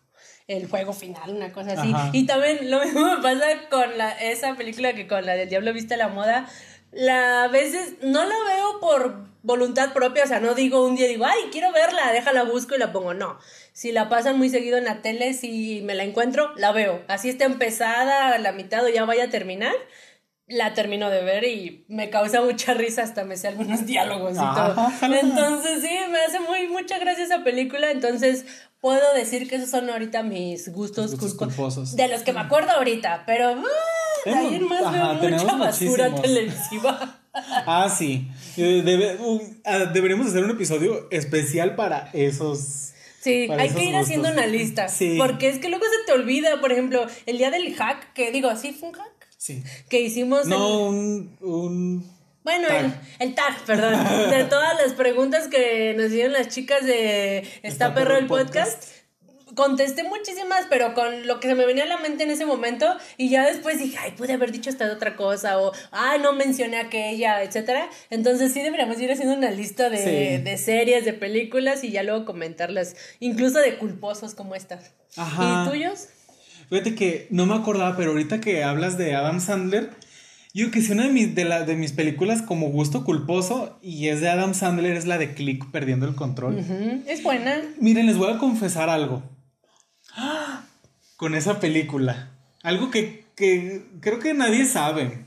El 0.48 0.68
juego 0.68 0.91
final, 0.91 1.30
una 1.30 1.52
cosa 1.53 1.74
así. 1.74 1.91
Ajá. 1.94 2.10
Y 2.14 2.26
también 2.26 2.72
lo 2.72 2.80
mismo 2.84 3.06
me 3.06 3.22
pasa 3.22 3.45
con 3.70 3.95
la, 3.98 4.10
esa 4.12 4.56
película 4.56 4.94
que 4.94 5.07
con 5.07 5.24
la 5.24 5.34
del 5.34 5.49
Diablo 5.49 5.72
Viste 5.72 5.94
a 5.94 5.98
la 5.98 6.07
Moda. 6.07 6.48
La 6.91 7.44
a 7.44 7.48
veces 7.48 7.95
no 8.02 8.24
la 8.24 8.36
veo 8.48 8.80
por 8.80 9.26
voluntad 9.44 9.94
propia, 9.94 10.24
o 10.24 10.28
sea, 10.28 10.40
no 10.40 10.56
digo 10.56 10.84
un 10.84 10.95
día, 10.95 11.07
digo, 11.07 11.26
ay, 11.26 11.49
quiero 11.52 11.72
verla, 11.72 12.12
déjala 12.12 12.44
busco 12.44 12.74
y 12.74 12.80
la 12.80 12.91
pongo. 12.91 13.14
No. 13.14 13.38
Si 13.76 13.91
la 13.91 14.07
pasan 14.07 14.38
muy 14.38 14.49
seguido 14.49 14.77
en 14.77 14.85
la 14.85 15.02
tele, 15.02 15.34
si 15.34 15.81
me 15.84 15.95
la 15.95 16.03
encuentro, 16.06 16.53
la 16.56 16.72
veo. 16.72 17.03
Así 17.10 17.27
está 17.27 17.43
empezada, 17.43 18.30
a 18.34 18.38
la 18.39 18.53
mitad 18.53 18.85
o 18.85 18.88
ya 18.89 19.03
vaya 19.03 19.26
a 19.26 19.30
terminar 19.30 19.73
la 20.47 20.76
termino 20.76 21.10
de 21.10 21.23
ver 21.23 21.43
y 21.43 21.85
me 21.88 22.11
causa 22.11 22.39
mucha 22.41 22.76
risa, 22.76 23.02
hasta 23.02 23.23
me 23.26 23.35
sé 23.35 23.47
algunos 23.47 23.85
diálogos 23.88 24.35
y 24.35 24.39
Ah, 24.39 24.91
todo. 25.02 25.11
Entonces 25.14 25.81
sí, 25.81 25.89
me 26.11 26.19
hace 26.19 26.39
muy 26.39 26.68
mucha 26.68 26.99
gracia 26.99 27.23
esa 27.23 27.43
película, 27.43 27.89
entonces 27.91 28.45
puedo 28.80 29.14
decir 29.15 29.49
que 29.49 29.56
esos 29.56 29.72
son 29.72 29.89
ahorita 29.89 30.22
mis 30.23 30.72
gustos, 30.72 31.11
gustos 31.19 31.34
culposos. 31.34 31.95
De 31.95 32.07
los 32.07 32.22
que 32.22 32.31
me 32.31 32.41
acuerdo 32.41 32.72
ahorita, 32.73 33.23
pero 33.26 33.49
ah, 33.49 33.64
de 34.23 34.31
ahí 34.35 34.56
en 34.56 34.68
más 34.69 34.84
Ajá, 34.84 35.14
veo 35.19 35.31
mucha 35.31 35.56
basura 35.56 36.10
muchísimos. 36.10 36.22
televisiva. 36.22 37.19
Ah, 37.65 37.89
sí. 37.93 38.30
Eh, 38.56 38.81
debe- 38.85 39.18
uh, 39.19 39.41
ah, 39.65 39.80
deberíamos 39.91 40.27
hacer 40.27 40.45
un 40.45 40.52
episodio 40.52 41.10
especial 41.11 41.76
para 41.76 42.10
esos. 42.14 42.93
Sí, 43.26 43.47
hay 43.57 43.69
que 43.69 43.84
ir 43.84 43.95
haciendo 43.95 44.30
una 44.30 44.45
lista. 44.45 44.88
Sí. 44.88 45.15
Porque 45.18 45.49
es 45.49 45.57
que 45.60 45.69
luego 45.69 45.84
se 45.85 46.06
te 46.06 46.11
olvida, 46.14 46.61
por 46.61 46.72
ejemplo, 46.72 47.06
el 47.26 47.38
día 47.38 47.49
del 47.52 47.73
hack, 47.76 48.14
que 48.14 48.31
digo, 48.31 48.56
sí 48.56 48.72
fue 48.72 48.89
un 48.89 48.95
hack, 48.95 49.27
Sí. 49.38 49.64
que 49.89 49.99
hicimos 50.02 50.45
No, 50.47 50.56
el- 50.89 50.95
un. 50.95 51.38
un 51.41 52.15
Bueno, 52.43 52.68
Tag. 52.68 52.85
El, 53.19 53.27
el 53.30 53.35
tag, 53.35 53.60
perdón. 53.65 54.30
De 54.30 54.43
todas 54.49 54.76
las 54.80 54.93
preguntas 54.93 55.47
que 55.47 55.95
nos 55.97 56.11
dieron 56.11 56.34
las 56.34 56.49
chicas 56.49 56.85
de 56.85 57.39
Está, 57.64 57.93
Perro 57.95 58.15
el 58.18 58.27
podcast. 58.27 58.84
Contesté 59.56 60.03
muchísimas, 60.03 60.65
pero 60.69 60.94
con 60.94 61.26
lo 61.27 61.40
que 61.40 61.48
se 61.48 61.56
me 61.56 61.65
venía 61.65 61.84
a 61.84 61.88
la 61.88 61.98
mente 61.98 62.23
en 62.23 62.32
ese 62.32 62.45
momento. 62.45 62.86
Y 63.18 63.30
ya 63.30 63.45
después 63.45 63.80
dije, 63.80 63.98
ay, 63.99 64.11
pude 64.11 64.34
haber 64.34 64.52
dicho 64.52 64.69
esta 64.69 64.91
otra 64.91 65.15
cosa. 65.15 65.60
O, 65.60 65.72
ay, 65.91 66.19
no 66.22 66.34
mencioné 66.34 66.77
aquella, 66.77 67.41
etcétera. 67.44 67.90
Entonces 68.10 68.53
sí 68.53 68.61
deberíamos 68.61 68.99
ir 69.02 69.11
haciendo 69.11 69.36
una 69.36 69.52
lista 69.52 69.90
de, 69.90 69.98
Sí. 69.98 70.44
de 70.44 70.57
series, 70.57 71.06
de 71.06 71.14
películas 71.14 71.84
y 71.84 71.91
ya 71.91 72.03
luego 72.03 72.26
comentarlas. 72.26 72.95
Incluso 73.19 73.60
de 73.60 73.77
culposos 73.77 74.36
como 74.36 74.56
esta. 74.56 74.80
Ajá. 75.15 75.64
¿Y 75.65 75.69
tuyos? 75.72 76.10
Fíjate 76.69 76.95
que 76.95 77.27
no 77.30 77.45
me 77.45 77.56
acordaba, 77.56 77.95
pero 77.95 78.11
ahorita 78.11 78.41
que 78.41 78.64
hablas 78.64 78.98
de 78.98 79.15
Adam 79.15 79.40
Sandler, 79.40 79.91
yo 80.53 80.72
que 80.72 80.82
si 80.82 80.94
una 80.94 81.03
de 81.03 81.10
mis, 81.11 81.36
de, 81.36 81.45
la, 81.45 81.64
de 81.64 81.76
mis 81.76 81.91
películas 81.91 82.41
como 82.41 82.69
gusto 82.69 83.03
culposo 83.03 83.77
y 83.82 84.07
es 84.07 84.19
de 84.22 84.30
Adam 84.30 84.53
Sandler 84.53 84.95
es 84.95 85.06
la 85.06 85.18
de 85.18 85.34
Click 85.34 85.69
perdiendo 85.72 86.07
el 86.07 86.15
control. 86.15 86.57
Es 87.07 87.22
buena. 87.23 87.61
Miren, 87.80 88.06
les 88.07 88.18
voy 88.18 88.34
a 88.34 88.38
confesar 88.38 88.90
algo. 88.90 89.22
Con 91.17 91.35
esa 91.35 91.59
película. 91.59 92.29
Algo 92.63 92.91
que, 92.91 93.25
que 93.35 93.85
creo 94.01 94.19
que 94.19 94.33
nadie 94.33 94.65
sabe. 94.65 95.25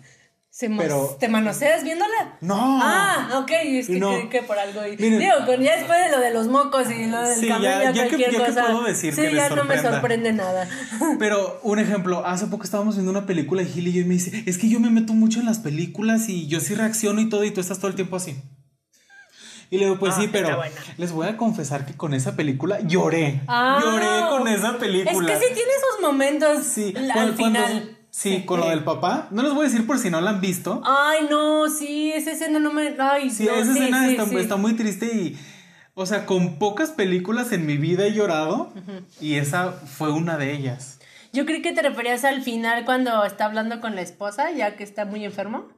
Se 0.50 0.68
Pero- 0.68 1.16
¿Te 1.20 1.28
manoseas 1.28 1.84
viéndola? 1.84 2.36
No. 2.40 2.80
Ah, 2.82 3.38
ok, 3.40 3.50
es 3.62 3.86
que 3.86 4.00
No. 4.00 4.28
que 4.28 4.42
por 4.42 4.58
algo. 4.58 4.84
y- 4.88 4.96
Miren. 4.96 5.20
Digo, 5.20 5.32
ya 5.62 5.76
después 5.76 5.98
de 6.04 6.10
lo 6.10 6.18
de 6.18 6.32
los 6.32 6.48
mocos 6.48 6.90
y 6.90 7.06
lo 7.06 7.22
del 7.22 7.38
Sí, 7.38 7.46
ya- 7.46 7.60
ya 7.60 7.92
que- 7.92 7.98
cualquier 8.08 8.32
ya 8.32 8.46
que 8.46 8.52
puedo 8.52 8.82
decir 8.82 9.14
sí, 9.14 9.20
que 9.22 9.34
ya 9.36 9.50
no 9.50 9.62
me 9.64 9.80
sorprende 9.80 10.32
nada. 10.32 10.68
Pero 11.20 11.60
un 11.62 11.78
ejemplo, 11.78 12.26
hace 12.26 12.46
poco 12.48 12.64
estábamos 12.64 12.96
viendo 12.96 13.12
una 13.12 13.24
película 13.24 13.62
de 13.62 13.68
Gil 13.68 13.86
y 13.86 13.92
yo 13.92 14.00
y 14.00 14.04
me 14.04 14.14
dice, 14.14 14.42
es 14.46 14.58
que 14.58 14.68
yo 14.68 14.80
me 14.80 14.90
meto 14.90 15.14
mucho 15.14 15.38
en 15.38 15.46
las 15.46 15.60
películas 15.60 16.28
y 16.28 16.48
yo 16.48 16.58
sí 16.58 16.74
reacciono 16.74 17.20
y 17.20 17.28
todo 17.28 17.44
y 17.44 17.52
tú 17.52 17.60
estás 17.60 17.78
todo 17.78 17.88
el 17.88 17.94
tiempo 17.94 18.16
así. 18.16 18.34
Y 19.70 19.78
le 19.78 19.84
digo, 19.84 19.98
pues 19.98 20.14
Ah, 20.16 20.20
sí, 20.20 20.28
pero 20.32 20.60
les 20.96 21.12
voy 21.12 21.26
a 21.26 21.36
confesar 21.36 21.84
que 21.84 21.94
con 21.94 22.14
esa 22.14 22.34
película 22.36 22.80
lloré. 22.80 23.42
Ah. 23.48 23.78
lloré 23.82 24.06
con 24.30 24.48
esa 24.48 24.78
película. 24.78 25.32
Es 25.32 25.40
que 25.40 25.46
sí 25.48 25.54
tiene 25.54 25.70
esos 25.72 26.00
momentos 26.00 26.64
Sí, 26.64 26.94
al 26.96 27.12
cuando- 27.12 27.36
cuando- 27.36 27.58
final. 27.66 27.96
sí, 28.10 28.44
con 28.46 28.60
lo 28.60 28.68
del 28.70 28.82
papá. 28.84 29.28
No 29.30 29.42
les 29.42 29.52
voy 29.52 29.66
a 29.66 29.68
decir 29.68 29.86
por 29.86 29.98
si 29.98 30.08
no 30.10 30.20
la 30.22 30.30
han 30.30 30.40
visto. 30.40 30.80
Ay, 30.86 31.26
no, 31.28 31.68
sí, 31.68 32.10
esa 32.12 32.30
escena 32.32 32.58
no 32.58 32.72
me. 32.72 32.94
Ay, 32.98 33.30
Sí, 33.30 33.44
no, 33.44 33.54
esa 33.54 33.72
sí, 33.74 33.78
escena 33.78 34.04
sí, 34.06 34.10
está, 34.12 34.24
sí. 34.26 34.36
está 34.36 34.56
muy 34.56 34.72
triste 34.74 35.06
y, 35.06 35.38
o 35.94 36.06
sea, 36.06 36.24
con 36.24 36.58
pocas 36.58 36.90
películas 36.90 37.52
en 37.52 37.66
mi 37.66 37.76
vida 37.76 38.06
he 38.06 38.12
llorado 38.14 38.72
y 39.20 39.34
esa 39.34 39.72
fue 39.72 40.10
una 40.12 40.38
de 40.38 40.52
ellas. 40.54 40.98
Yo 41.34 41.44
creí 41.44 41.60
que 41.60 41.72
te 41.72 41.82
referías 41.82 42.24
al 42.24 42.40
final 42.42 42.86
cuando 42.86 43.22
está 43.24 43.44
hablando 43.44 43.82
con 43.82 43.94
la 43.94 44.00
esposa, 44.00 44.50
ya 44.50 44.76
que 44.76 44.82
está 44.84 45.04
muy 45.04 45.26
enfermo. 45.26 45.68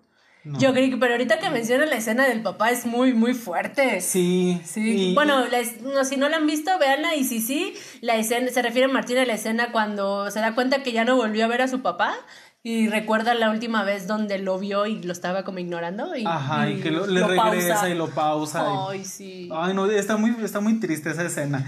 Yo 0.45 0.73
creí 0.73 0.89
que, 0.91 0.97
pero 0.97 1.13
ahorita 1.13 1.39
que 1.39 1.51
menciona 1.51 1.85
la 1.85 1.97
escena 1.97 2.27
del 2.27 2.41
papá 2.43 2.71
es 2.71 2.87
muy, 2.87 3.13
muy 3.13 3.35
fuerte. 3.35 4.01
Sí, 4.01 4.61
Sí, 4.65 5.11
y- 5.11 5.15
bueno, 5.15 5.47
la 5.49 5.59
es- 5.59 5.83
no, 5.83 6.03
si 6.05 6.17
no 6.17 6.29
la 6.31 6.39
han 6.39 6.47
visto, 6.47 6.71
véanla 6.79 7.15
y 7.15 7.25
si 7.25 7.41
sí, 7.43 7.75
la 8.01 8.17
escena, 8.17 8.49
se 8.51 8.63
refiere 8.63 8.89
Martín 8.89 9.19
a 9.19 9.27
la 9.27 9.35
escena 9.35 9.71
cuando 9.71 10.31
se 10.31 10.41
da 10.41 10.55
cuenta 10.55 10.83
que 10.83 10.93
ya 10.93 11.05
no 11.05 11.17
volvió 11.17 11.45
a 11.45 11.49
ver 11.49 11.61
a 11.61 11.69
su 11.69 11.83
papá 11.83 12.15
y 12.63 12.89
recuerda 12.89 13.35
la 13.35 13.51
última 13.51 13.85
vez 13.85 14.07
donde 14.07 14.39
lo 14.39 14.59
vio 14.59 14.87
y 14.87 15.03
lo 15.03 15.13
estaba 15.13 15.45
como 15.45 15.59
ignorando 15.59 16.15
y, 16.17 16.25
Ajá, 16.27 16.71
y, 16.71 16.81
que 16.81 16.91
lo- 16.91 17.07
le 17.07 17.27
regresa 17.27 17.89
y 17.91 17.95
lo 17.95 18.09
pausa. 18.09 18.63
y- 18.63 18.77
Ay, 18.99 19.05
sí. 19.05 19.49
Ay, 19.53 19.75
no, 19.75 19.91
está 19.91 20.17
muy, 20.17 20.35
está 20.43 20.61
muy 20.61 20.81
triste 20.81 21.11
esa 21.11 21.25
escena. 21.25 21.67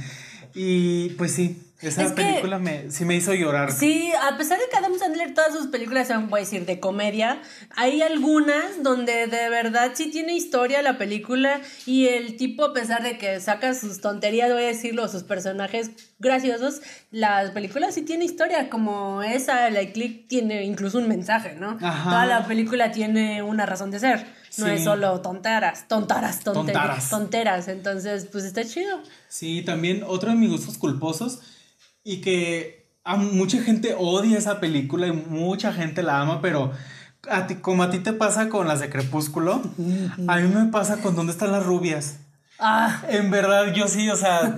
Y 0.55 1.11
pues 1.11 1.33
sí, 1.33 1.72
esa 1.83 2.03
Es 2.05 2.13
que- 2.13 2.23
película 2.23 2.59
me, 2.59 2.91
sí 2.91 3.05
me 3.05 3.15
hizo 3.17 3.35
llorar. 3.35 3.73
Sí, 3.73 4.13
a 4.31 4.37
pesar 4.39 4.59
de 4.59 4.65
que 4.71 4.77
Adam 4.77 4.99
Sandler 4.99 5.35
todas 5.35 5.53
sus 5.53 5.67
películas 5.67 6.09
son, 6.09 6.31
voy 6.31 6.41
a 6.41 6.45
decir, 6.45 6.65
de 6.65 6.79
comedia, 6.81 7.43
hay 7.77 8.03
algunas 8.03 8.83
donde 8.83 9.27
de 9.27 9.49
verdad 9.49 9.91
sí 9.95 10.11
tiene 10.11 10.35
historia 10.35 10.81
la 10.83 10.97
película 10.99 11.61
y 11.87 12.07
el 12.09 12.37
tipo, 12.37 12.65
a 12.67 12.73
pesar 12.73 13.03
de 13.03 13.19
que 13.19 13.41
saca 13.41 13.75
sus 13.75 14.01
tonterías, 14.01 14.53
voy 14.53 14.63
a 14.63 14.67
decirlo, 14.67 15.09
sus 15.09 15.25
personajes 15.25 15.91
graciosos, 16.19 16.81
las 17.11 17.51
películas 17.51 17.95
sí 17.95 18.03
tiene 18.03 18.25
historia, 18.25 18.71
como 18.71 19.23
esa, 19.23 19.69
la 19.71 19.85
Click 19.93 20.29
tiene 20.29 20.63
incluso 20.65 20.99
un 20.99 21.09
mensaje, 21.09 21.57
¿no? 21.59 21.79
Ajá. 21.83 22.05
Toda 22.11 22.27
la 22.27 22.47
película 22.47 22.93
tiene 22.93 23.43
una 23.43 23.67
razón 23.67 23.91
de 23.91 23.99
ser. 23.99 24.43
No 24.59 24.67
Sí. 24.67 24.73
es 24.73 24.85
solo 24.85 25.21
tonteras, 25.23 25.89
tontaras, 25.89 26.41
Tontaras. 26.41 27.09
tonteras. 27.09 27.69
Entonces, 27.69 28.27
pues 28.31 28.45
está 28.45 28.63
chido. 28.65 29.01
Sí, 29.29 29.63
también 29.63 30.05
otro 30.07 30.29
de 30.31 30.37
mis 30.37 30.51
gustos 30.51 30.77
culposos 30.77 31.41
y 32.05 32.21
que 32.21 32.87
a 33.05 33.17
mucha 33.17 33.63
gente 33.63 33.95
odia 33.99 34.39
esa 34.39 34.61
película 34.61 35.07
y 35.09 35.13
mucha 35.13 35.73
gente 35.73 36.03
la 36.03 36.21
ama, 36.21 36.41
pero 36.41 36.73
a 37.31 37.47
ti, 37.47 37.57
como 37.57 37.83
a 37.83 37.91
ti 37.91 37.99
te 37.99 38.13
pasa 38.13 38.49
con 38.49 38.67
las 38.69 38.81
de 38.81 38.91
Crepúsculo, 38.91 39.63
a 40.29 40.37
mí 40.37 40.49
me 40.49 40.71
pasa 40.71 40.99
con 40.99 41.15
¿Dónde 41.17 41.33
están 41.33 41.53
las 41.53 41.65
rubias? 41.65 42.19
Ah, 42.59 43.03
En 43.09 43.31
verdad, 43.31 43.73
yo 43.75 43.89
sí, 43.89 44.09
o 44.09 44.17
sea, 44.17 44.55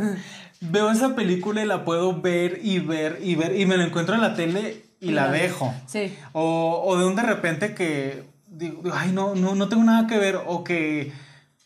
veo 0.60 0.90
esa 0.90 1.14
película 1.14 1.62
y 1.62 1.66
la 1.66 1.84
puedo 1.84 2.20
ver 2.20 2.60
y 2.62 2.78
ver 2.80 3.18
y 3.22 3.34
ver 3.34 3.58
y 3.58 3.66
me 3.66 3.76
la 3.76 3.84
encuentro 3.84 4.14
en 4.14 4.20
la 4.20 4.34
tele 4.34 4.84
y 5.00 5.10
la 5.12 5.30
dejo. 5.30 5.74
sí. 5.86 6.14
O, 6.32 6.82
o 6.86 6.98
de 6.98 7.04
un 7.06 7.14
de 7.16 7.22
repente 7.22 7.74
que 7.74 8.24
digo, 8.46 8.82
ay, 8.94 9.12
no, 9.12 9.34
no, 9.34 9.54
no 9.54 9.68
tengo 9.68 9.84
nada 9.84 10.06
que 10.06 10.16
ver 10.18 10.38
o 10.46 10.64
que 10.64 11.12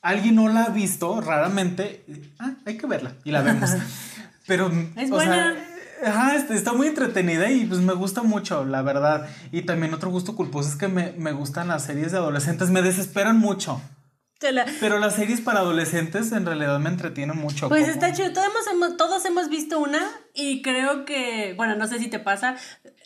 alguien 0.03 0.37
no 0.37 0.49
la 0.49 0.65
ha 0.65 0.69
visto 0.71 1.21
raramente, 1.21 2.05
ah, 2.39 2.53
hay 2.67 2.77
que 2.77 2.87
verla 2.87 3.13
y 3.25 3.31
la 3.33 3.43
vemos. 3.43 3.71
Pero, 4.47 4.73
Es 4.97 5.11
o 5.11 5.15
buena. 5.15 5.35
sea, 5.53 5.68
ajá, 6.05 6.37
está, 6.37 6.55
está 6.55 6.73
muy 6.73 6.87
entretenida 6.87 7.51
y 7.51 7.67
pues 7.67 7.81
me 7.81 7.95
gusta 7.95 8.23
mucho, 8.23 8.65
la 8.65 8.83
verdad. 8.83 9.29
Y 9.53 9.63
también 9.63 9.95
otro 9.95 10.11
gusto 10.11 10.37
culposo 10.37 10.69
es 10.69 10.77
que 10.77 10.89
me, 10.89 11.13
me 11.13 11.33
gustan 11.33 11.69
las 11.69 11.85
series 11.85 12.13
de 12.13 12.19
adolescentes, 12.19 12.71
me 12.71 12.83
desesperan 12.83 13.39
mucho. 13.39 13.81
La- 14.41 14.67
Pero 14.81 14.99
las 15.01 15.17
series 15.17 15.41
para 15.41 15.61
adolescentes 15.61 16.31
en 16.33 16.47
realidad 16.47 16.79
me 16.79 16.89
entretienen 16.91 17.37
mucho. 17.37 17.69
Pues 17.69 17.83
como- 17.83 17.93
está 17.93 18.13
chido, 18.13 18.33
todos 18.33 18.47
hemos, 18.73 18.97
todos 18.97 19.25
hemos 19.25 19.49
visto 19.49 19.81
una 19.81 19.99
y 20.33 20.63
creo 20.63 21.05
que, 21.05 21.55
bueno, 21.57 21.75
no 21.75 21.89
sé 21.89 21.99
si 21.99 22.07
te 22.07 22.21
pasa, 22.21 22.55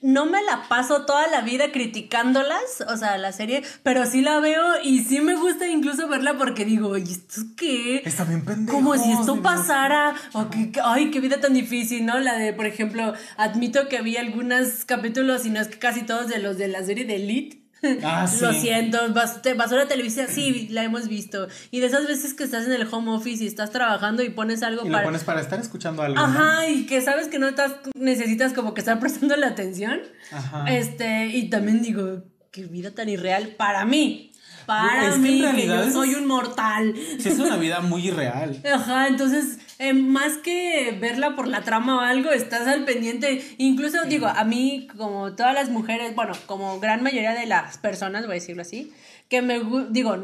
no 0.03 0.27
me 0.27 0.43
la 0.43 0.69
paso 0.69 1.07
toda 1.07 1.27
la 1.29 1.41
vida 1.41 1.73
criticándolas, 1.73 2.83
o 2.87 2.97
sea, 2.99 3.17
la 3.17 3.33
serie, 3.33 3.63
pero 3.83 4.05
sí 4.05 4.21
la 4.21 4.41
veo 4.41 4.63
y 4.83 5.05
sí 5.05 5.21
me 5.21 5.35
gusta 5.35 5.67
incluso 5.69 6.07
verla 6.07 6.37
porque 6.37 6.67
digo, 6.67 6.99
¿y 6.99 7.05
esto 7.05 7.41
qué? 7.57 8.03
Está 8.05 8.25
bien 8.25 8.45
pendejo. 8.45 8.77
Como 8.77 8.95
si 8.99 9.11
esto 9.13 9.41
pasara, 9.43 10.15
o 10.35 10.51
que, 10.51 10.71
que- 10.71 10.81
ay, 10.85 11.11
qué 11.11 11.21
vida 11.21 11.41
tan 11.41 11.55
difícil, 11.55 12.05
¿no? 12.05 12.19
La 12.21 12.35
de, 12.37 12.53
por 12.53 12.67
ejemplo, 12.67 13.15
admito 13.39 13.89
que 13.89 14.03
vi 14.03 14.19
algunos 14.19 14.85
capítulos, 14.85 15.47
y 15.47 15.51
no 15.51 15.61
es 15.61 15.69
que 15.69 15.79
casi 15.79 16.03
todos 16.03 16.29
de 16.29 16.41
los 16.41 16.59
de 16.59 16.69
la 16.69 16.85
serie 16.85 17.07
de 17.07 17.17
Elite. 17.17 17.61
Ah, 18.05 18.27
Lo 18.41 18.53
sí. 18.53 18.61
siento, 18.61 18.99
bas- 19.15 19.41
basura 19.57 19.87
televisiva, 19.89 20.27
sí, 20.29 20.69
la 20.71 20.85
hemos 20.85 21.09
visto. 21.09 21.49
Y 21.71 21.81
de 21.81 21.87
esas 21.87 22.07
veces 22.07 22.35
que 22.35 22.45
estás 22.45 22.67
en 22.67 22.73
el 22.73 22.87
home 22.91 23.11
office 23.11 23.43
y 23.43 23.47
estás 23.47 23.71
trabajando 23.71 24.23
y 24.23 24.31
pones 24.31 24.63
algo 24.63 24.87
Y 24.87 24.91
para... 24.91 25.03
lo 25.03 25.09
pones 25.09 25.25
para 25.25 25.41
estar 25.41 25.61
escuchando 25.61 26.03
algo. 26.03 26.17
¿no? 26.17 26.23
Ajá, 26.25 26.69
y 26.69 26.87
que 26.87 27.01
sabes 27.01 27.29
que 27.29 27.39
no 27.39 27.49
estás, 27.49 27.73
necesitas 27.95 28.53
como 28.53 28.75
que 28.75 28.81
estar 28.81 28.99
prestando 29.01 29.37
la 29.37 29.49
atención. 29.49 30.01
Ajá. 30.31 30.65
Este, 30.73 31.27
y 31.29 31.51
también 31.51 31.83
digo, 31.83 32.23
qué 32.51 32.67
vida 32.67 32.91
tan 32.93 33.09
irreal 33.09 33.49
para 33.57 33.85
mí. 33.85 34.32
Para 34.78 35.09
Es 35.09 35.15
que 35.15 35.19
mí, 35.20 35.36
que, 35.40 35.43
realidad 35.43 35.82
yo 35.82 35.89
es- 35.89 35.93
soy 35.94 36.15
un 36.15 36.27
mortal. 36.27 36.94
Sí, 37.19 37.28
es 37.28 37.39
una 37.39 37.57
vida 37.57 37.81
muy 37.81 38.07
irreal. 38.09 38.61
Ajá, 38.74 39.09
entonces, 39.09 39.59
eh, 39.78 39.93
más 39.93 40.36
que 40.39 40.97
verla 41.01 41.35
por 41.36 41.49
la 41.49 41.62
trama 41.62 41.97
o 41.97 42.01
algo, 42.01 42.31
estás 42.31 42.66
al 42.66 42.85
pendiente. 42.85 43.43
Incluso, 43.59 43.99
digo, 44.07 44.27
a 44.27 44.44
mí, 44.44 44.86
como 44.97 45.32
todas 45.35 45.55
las 45.55 45.69
mujeres, 45.70 46.15
bueno, 46.15 46.32
como 46.47 46.78
gran 46.81 47.03
mayoría 47.03 47.32
de 47.35 47.47
las 47.47 47.78
personas, 47.78 48.23
voy 48.27 48.32
a 48.32 48.35
decirlo 48.35 48.62
así, 48.62 48.93
que 49.28 49.43
me, 49.43 49.61
digo, 49.90 50.16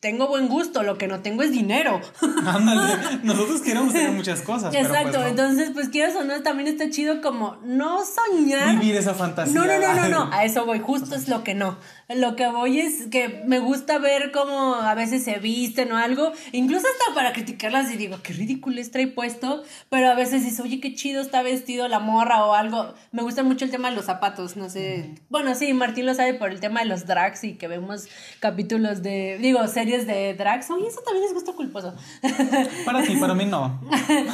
tengo 0.00 0.28
buen 0.28 0.48
gusto, 0.48 0.82
lo 0.82 0.96
que 0.96 1.06
no 1.06 1.20
tengo 1.20 1.42
es 1.42 1.52
dinero. 1.52 2.00
Ándale, 2.46 3.20
nosotros 3.22 3.60
queremos 3.60 3.92
tener 3.92 4.12
muchas 4.12 4.40
cosas. 4.40 4.72
pero 4.72 4.88
Exacto, 4.88 5.12
pues 5.12 5.22
no. 5.22 5.28
entonces, 5.28 5.70
pues 5.72 5.88
quieras 5.90 6.16
o 6.16 6.24
no, 6.24 6.42
también 6.42 6.68
está 6.68 6.88
chido 6.90 7.20
como 7.20 7.56
no 7.64 8.00
soñar. 8.04 8.78
Vivir 8.78 8.96
esa 8.96 9.14
fantasía. 9.14 9.54
No, 9.54 9.66
no, 9.66 9.78
no, 9.78 9.94
no, 9.94 10.08
no, 10.08 10.30
a 10.32 10.44
eso 10.44 10.64
voy, 10.64 10.80
justo 10.80 11.14
es 11.14 11.28
lo 11.28 11.44
que 11.44 11.54
no. 11.54 11.78
Lo 12.08 12.34
que 12.34 12.48
voy 12.48 12.80
es 12.80 13.06
que 13.06 13.42
me 13.46 13.60
gusta 13.60 13.98
ver 13.98 14.32
cómo 14.32 14.74
a 14.74 14.94
veces 14.94 15.22
se 15.22 15.38
visten 15.38 15.92
o 15.92 15.96
algo, 15.96 16.32
incluso 16.50 16.86
hasta 16.86 17.14
para 17.14 17.32
criticarlas 17.32 17.92
y 17.92 17.96
digo, 17.96 18.18
qué 18.22 18.32
ridículo 18.32 18.80
trae 18.90 19.08
puesto, 19.08 19.62
pero 19.88 20.08
a 20.08 20.14
veces 20.14 20.44
dices, 20.44 20.60
oye, 20.60 20.80
qué 20.80 20.94
chido 20.94 21.20
está 21.20 21.42
vestido 21.42 21.88
la 21.88 21.98
morra 21.98 22.44
o 22.46 22.54
algo. 22.54 22.94
Me 23.12 23.22
gusta 23.22 23.42
mucho 23.42 23.64
el 23.64 23.70
tema 23.70 23.90
de 23.90 23.96
los 23.96 24.06
zapatos, 24.06 24.56
no 24.56 24.70
sé. 24.70 25.14
Bueno, 25.28 25.54
sí, 25.54 25.72
Martín 25.74 26.06
lo 26.06 26.14
sabe 26.14 26.34
por 26.34 26.50
el 26.50 26.60
tema 26.60 26.80
de 26.80 26.86
los 26.86 27.06
drags 27.06 27.44
y 27.44 27.54
que 27.54 27.68
vemos 27.68 28.06
capítulos 28.38 29.02
de, 29.02 29.38
digo, 29.40 29.66
series 29.68 29.89
de 30.06 30.34
drags. 30.34 30.70
Oye, 30.70 30.86
eso 30.88 31.00
también 31.02 31.26
es 31.26 31.34
gusto 31.34 31.54
culposo. 31.54 31.94
Para 32.84 33.02
ti, 33.02 33.16
para 33.16 33.34
mí 33.34 33.44
no. 33.44 33.80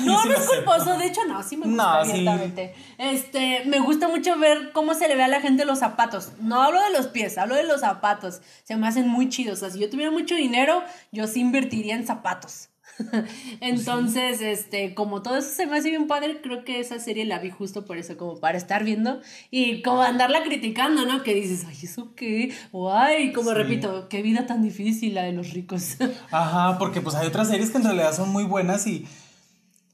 No, 0.04 0.22
Sí 0.22 0.28
no 0.28 0.34
es 0.34 0.48
culposo, 0.48 0.96
de 0.98 1.06
hecho 1.06 1.20
no, 1.26 1.42
sí 1.42 1.56
me 1.56 1.66
gusta 1.66 1.98
No, 2.00 2.04
sí. 2.04 2.10
abiertamente. 2.12 2.74
Este, 2.98 3.62
me 3.66 3.80
gusta 3.80 4.08
mucho 4.08 4.38
ver 4.38 4.72
cómo 4.72 4.94
se 4.94 5.08
le 5.08 5.16
ve 5.16 5.22
a 5.24 5.28
la 5.28 5.40
gente 5.40 5.64
los 5.64 5.78
zapatos. 5.80 6.32
No 6.40 6.62
hablo 6.62 6.80
de 6.82 6.90
los 6.90 7.06
pies, 7.08 7.38
hablo 7.38 7.54
de 7.54 7.64
los 7.64 7.80
zapatos. 7.80 8.40
Se 8.64 8.76
me 8.76 8.86
hacen 8.86 9.08
muy 9.08 9.28
chidos. 9.28 9.58
O 9.58 9.60
sea, 9.60 9.70
si 9.70 9.78
yo 9.78 9.90
tuviera 9.90 10.10
mucho 10.10 10.34
dinero, 10.34 10.82
yo 11.12 11.26
sí 11.26 11.40
invertiría 11.40 11.94
en 11.94 12.06
zapatos. 12.06 12.68
Entonces, 13.60 14.40
este, 14.40 14.94
como 14.94 15.22
todo 15.22 15.36
eso 15.36 15.50
se 15.50 15.66
me 15.66 15.78
hace 15.78 15.90
bien 15.90 16.06
padre, 16.06 16.40
creo 16.42 16.64
que 16.64 16.80
esa 16.80 16.98
serie 16.98 17.24
la 17.24 17.38
vi 17.38 17.50
justo 17.50 17.84
por 17.84 17.98
eso, 17.98 18.16
como 18.16 18.38
para 18.40 18.58
estar 18.58 18.84
viendo 18.84 19.20
y 19.50 19.82
como 19.82 20.02
andarla 20.02 20.42
criticando, 20.42 21.04
¿no? 21.06 21.22
Que 21.22 21.34
dices, 21.34 21.64
ay, 21.68 21.76
¿eso 21.82 22.14
qué? 22.14 22.54
O 22.72 22.92
ay, 22.92 23.32
como 23.32 23.50
Sí. 23.50 23.56
repito, 23.56 24.08
qué 24.08 24.22
vida 24.22 24.46
tan 24.46 24.62
difícil 24.62 25.14
la 25.14 25.22
de 25.24 25.32
los 25.32 25.50
ricos. 25.52 25.96
Ajá, 26.30 26.78
porque 26.78 27.00
pues 27.00 27.14
hay 27.14 27.26
otras 27.26 27.48
series 27.48 27.70
que 27.70 27.78
en 27.78 27.84
realidad 27.84 28.14
son 28.14 28.30
muy 28.30 28.44
buenas 28.44 28.86
y. 28.86 29.06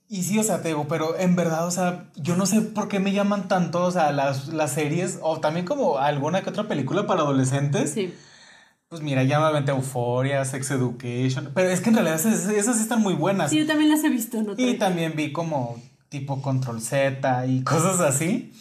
Y 0.08 0.24
sí, 0.24 0.38
o 0.38 0.42
sea, 0.42 0.60
te 0.60 0.68
digo, 0.68 0.86
pero 0.88 1.18
en 1.18 1.36
verdad, 1.36 1.66
o 1.66 1.70
sea, 1.70 2.04
yo 2.16 2.36
no 2.36 2.44
sé 2.44 2.60
por 2.60 2.86
qué 2.88 3.00
me 3.00 3.12
llaman 3.12 3.48
tanto, 3.48 3.82
o 3.84 3.90
sea, 3.90 4.12
las, 4.12 4.48
las 4.48 4.72
series, 4.72 5.18
o 5.22 5.40
también 5.40 5.64
como 5.64 5.96
alguna 5.96 6.42
que 6.42 6.50
otra 6.50 6.68
película 6.68 7.06
para 7.06 7.22
adolescentes. 7.22 7.92
sí. 7.94 8.12
Pues 8.92 9.00
mira, 9.00 9.22
ya 9.22 9.40
me 9.40 9.46
aventé 9.46 9.70
Euphoria, 9.70 10.44
Sex 10.44 10.70
Education, 10.72 11.50
pero 11.54 11.70
es 11.70 11.80
que 11.80 11.88
en 11.88 11.94
realidad 11.94 12.16
esas, 12.16 12.46
esas 12.50 12.78
están 12.78 13.00
muy 13.00 13.14
buenas. 13.14 13.48
Sí, 13.48 13.56
yo 13.56 13.66
también 13.66 13.88
las 13.88 14.04
he 14.04 14.10
visto, 14.10 14.42
¿no? 14.42 14.52
Y 14.58 14.74
también 14.74 15.14
vi 15.16 15.32
como 15.32 15.80
tipo 16.10 16.42
Control 16.42 16.78
Z 16.78 17.46
y 17.46 17.62
cosas 17.64 18.00
así. 18.00 18.52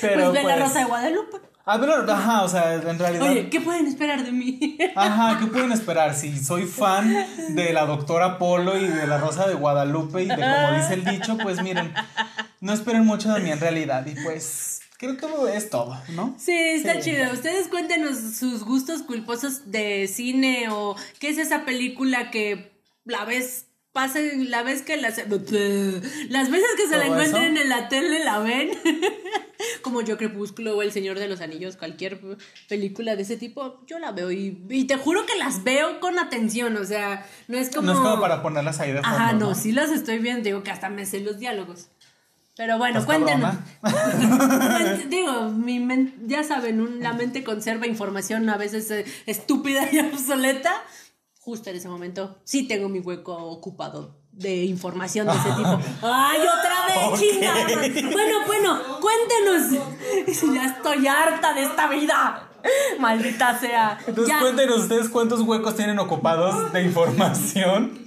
Pero 0.00 0.32
pues 0.32 0.32
ve 0.32 0.42
la 0.42 0.54
pues- 0.56 0.66
Rosa 0.66 0.78
de 0.80 0.84
Guadalupe. 0.86 1.36
Ah, 1.64 1.78
pero, 1.78 2.12
ajá, 2.12 2.42
o 2.42 2.48
sea, 2.48 2.74
en 2.74 2.98
realidad. 2.98 3.30
Oye, 3.30 3.48
¿qué 3.48 3.60
pueden 3.60 3.86
esperar 3.86 4.24
de 4.24 4.32
mí? 4.32 4.76
Ajá, 4.96 5.38
¿qué 5.38 5.46
pueden 5.46 5.70
esperar? 5.70 6.16
Si 6.16 6.36
soy 6.36 6.64
fan 6.64 7.14
de 7.50 7.72
la 7.72 7.86
doctora 7.86 8.38
Polo 8.38 8.76
y 8.76 8.88
de 8.88 9.06
la 9.06 9.18
Rosa 9.18 9.46
de 9.46 9.54
Guadalupe 9.54 10.22
y 10.22 10.26
de 10.26 10.34
como 10.34 10.76
dice 10.76 10.94
el 10.94 11.04
dicho, 11.04 11.38
pues 11.38 11.62
miren, 11.62 11.94
no 12.60 12.72
esperen 12.72 13.06
mucho 13.06 13.32
de 13.32 13.40
mí 13.40 13.52
en 13.52 13.60
realidad. 13.60 14.04
Y 14.04 14.16
pues 14.20 14.75
creo 14.98 15.16
que 15.16 15.56
es 15.56 15.70
todo, 15.70 15.96
¿no? 16.10 16.34
Sí, 16.38 16.52
está 16.52 16.94
Sí. 17.00 17.10
chido. 17.10 17.32
Ustedes 17.32 17.68
cuéntenos 17.68 18.16
sus 18.38 18.64
gustos 18.64 19.02
culposos 19.02 19.70
de 19.70 20.08
cine 20.08 20.68
o 20.70 20.96
qué 21.18 21.28
es 21.28 21.38
esa 21.38 21.64
película 21.64 22.30
que 22.30 22.72
la 23.04 23.24
ves 23.24 23.66
pasa 23.92 24.18
la 24.20 24.62
vez 24.62 24.82
que 24.82 24.98
las 24.98 25.16
las 25.16 26.50
veces 26.50 26.68
que 26.76 26.86
se 26.86 26.96
la 26.98 27.04
¿Todo 27.06 27.14
encuentren 27.14 27.54
eso? 27.56 27.62
en 27.62 27.68
la 27.70 27.88
tele 27.88 28.22
la 28.22 28.40
ven 28.40 28.68
como 29.82 30.02
yo 30.02 30.18
Crepúsculo 30.18 30.76
o 30.76 30.82
El 30.82 30.92
Señor 30.92 31.18
de 31.18 31.28
los 31.28 31.40
Anillos 31.40 31.76
cualquier 31.78 32.20
película 32.68 33.16
de 33.16 33.22
ese 33.22 33.38
tipo 33.38 33.80
yo 33.86 33.98
la 33.98 34.12
veo 34.12 34.30
y, 34.30 34.62
y 34.68 34.84
te 34.84 34.96
juro 34.98 35.24
que 35.24 35.34
las 35.38 35.64
veo 35.64 35.98
con 36.00 36.18
atención 36.18 36.76
o 36.76 36.84
sea 36.84 37.26
no 37.48 37.56
es 37.56 37.70
como 37.74 37.86
No 37.86 37.92
es 37.94 37.98
como 37.98 38.20
para 38.20 38.42
ponerlas 38.42 38.80
ahí 38.80 38.92
de 38.92 39.00
fondo. 39.02 39.08
ajá 39.16 39.32
no 39.32 39.54
sí 39.54 39.72
las 39.72 39.90
estoy 39.90 40.18
viendo 40.18 40.42
digo 40.44 40.62
que 40.62 40.70
hasta 40.72 40.90
me 40.90 41.06
sé 41.06 41.20
los 41.20 41.38
diálogos 41.38 41.88
pero 42.56 42.78
bueno, 42.78 42.94
Pues, 43.04 43.06
cuéntenos. 43.06 43.54
cabrona. 43.82 44.98
Digo, 45.08 45.50
mi 45.50 45.78
men- 45.80 46.14
ya 46.26 46.42
saben, 46.42 46.80
un- 46.80 47.00
la 47.02 47.12
mente 47.12 47.44
conserva 47.44 47.86
información 47.86 48.48
a 48.48 48.56
veces 48.56 48.90
eh, 48.90 49.04
estúpida 49.26 49.88
y 49.92 49.98
obsoleta. 50.12 50.72
Justo 51.40 51.70
en 51.70 51.76
ese 51.76 51.88
momento 51.88 52.38
sí 52.44 52.66
tengo 52.66 52.88
mi 52.88 52.98
hueco 52.98 53.36
ocupado 53.36 54.18
de 54.32 54.64
información 54.64 55.26
de 55.28 55.32
ese 55.34 55.48
tipo. 55.56 55.78
¡Ay, 56.02 56.38
otra 56.40 57.10
vez, 57.10 57.20
chingada! 57.20 58.10
Bueno, 58.12 58.36
bueno, 58.46 58.80
cuéntenos. 59.00 60.52
Ya 60.54 60.66
estoy 60.66 61.06
harta 61.06 61.54
de 61.54 61.62
esta 61.62 61.88
vida. 61.88 62.50
Maldita 62.98 63.56
sea. 63.60 63.96
Entonces 64.08 64.26
Ya. 64.34 64.40
cuéntenos 64.40 64.78
ustedes 64.80 65.08
cuántos 65.08 65.40
huecos 65.42 65.76
tienen 65.76 66.00
ocupados 66.00 66.72
de 66.72 66.82
información. 66.82 68.05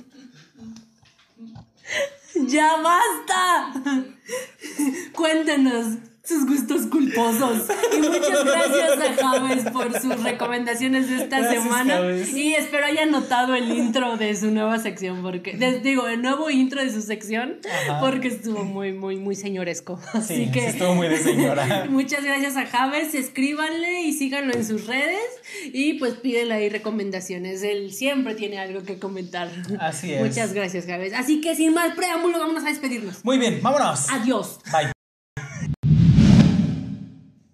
¡Ya 2.47 2.81
basta! 2.81 3.73
Cuéntenos 5.13 6.08
sus 6.29 6.45
gustos 6.45 6.85
culposos. 6.87 7.63
Y 7.97 7.97
muchas 8.01 8.43
gracias 8.45 8.99
a 8.99 9.15
Javes 9.15 9.63
por 9.71 9.99
sus 9.99 10.21
recomendaciones 10.23 11.09
de 11.09 11.17
esta 11.23 11.39
Gracias, 11.39 11.63
semana. 11.63 11.95
Javes. 11.95 12.33
Y 12.33 12.53
espero 12.53 12.85
hayan 12.85 13.11
notado 13.11 13.55
el 13.55 13.71
intro 13.71 14.15
de 14.15 14.35
su 14.35 14.51
nueva 14.51 14.77
sección, 14.79 15.21
porque, 15.23 15.53
les 15.55 15.81
digo, 15.83 16.07
el 16.07 16.21
nuevo 16.21 16.49
intro 16.49 16.81
de 16.83 16.91
su 16.91 17.01
sección, 17.01 17.57
Ajá. 17.87 17.99
porque 17.99 18.27
estuvo 18.29 18.63
muy, 18.63 18.93
muy, 18.93 19.15
muy 19.17 19.35
señoresco. 19.35 19.99
Así 20.13 20.45
Sí, 20.45 20.51
que. 20.51 20.67
estuvo 20.67 20.93
muy 20.95 21.07
de 21.07 21.17
señora. 21.17 21.85
Muchas 21.89 22.23
gracias 22.23 22.55
a 22.57 22.65
Javes, 22.67 23.15
escríbanle 23.15 24.03
y 24.03 24.13
síganlo 24.13 24.53
en 24.53 24.65
sus 24.65 24.85
redes 24.87 25.19
y 25.73 25.93
pues 25.95 26.13
pídenle 26.13 26.53
ahí 26.53 26.69
recomendaciones. 26.69 27.63
Él 27.63 27.91
siempre 27.91 28.35
tiene 28.35 28.59
algo 28.59 28.83
que 28.83 28.99
comentar. 28.99 29.49
Así 29.79 30.13
es. 30.13 30.21
Muchas 30.21 30.53
gracias, 30.53 30.85
Javes. 30.85 31.13
Así 31.13 31.41
que 31.41 31.55
sin 31.55 31.73
más 31.73 31.95
preámbulo, 31.95 32.37
vámonos 32.39 32.63
a 32.63 32.67
despedirnos. 32.69 33.25
Muy 33.25 33.37
bien, 33.39 33.59
vámonos. 33.63 34.09
Adiós. 34.11 34.59
Bye. 34.71 34.98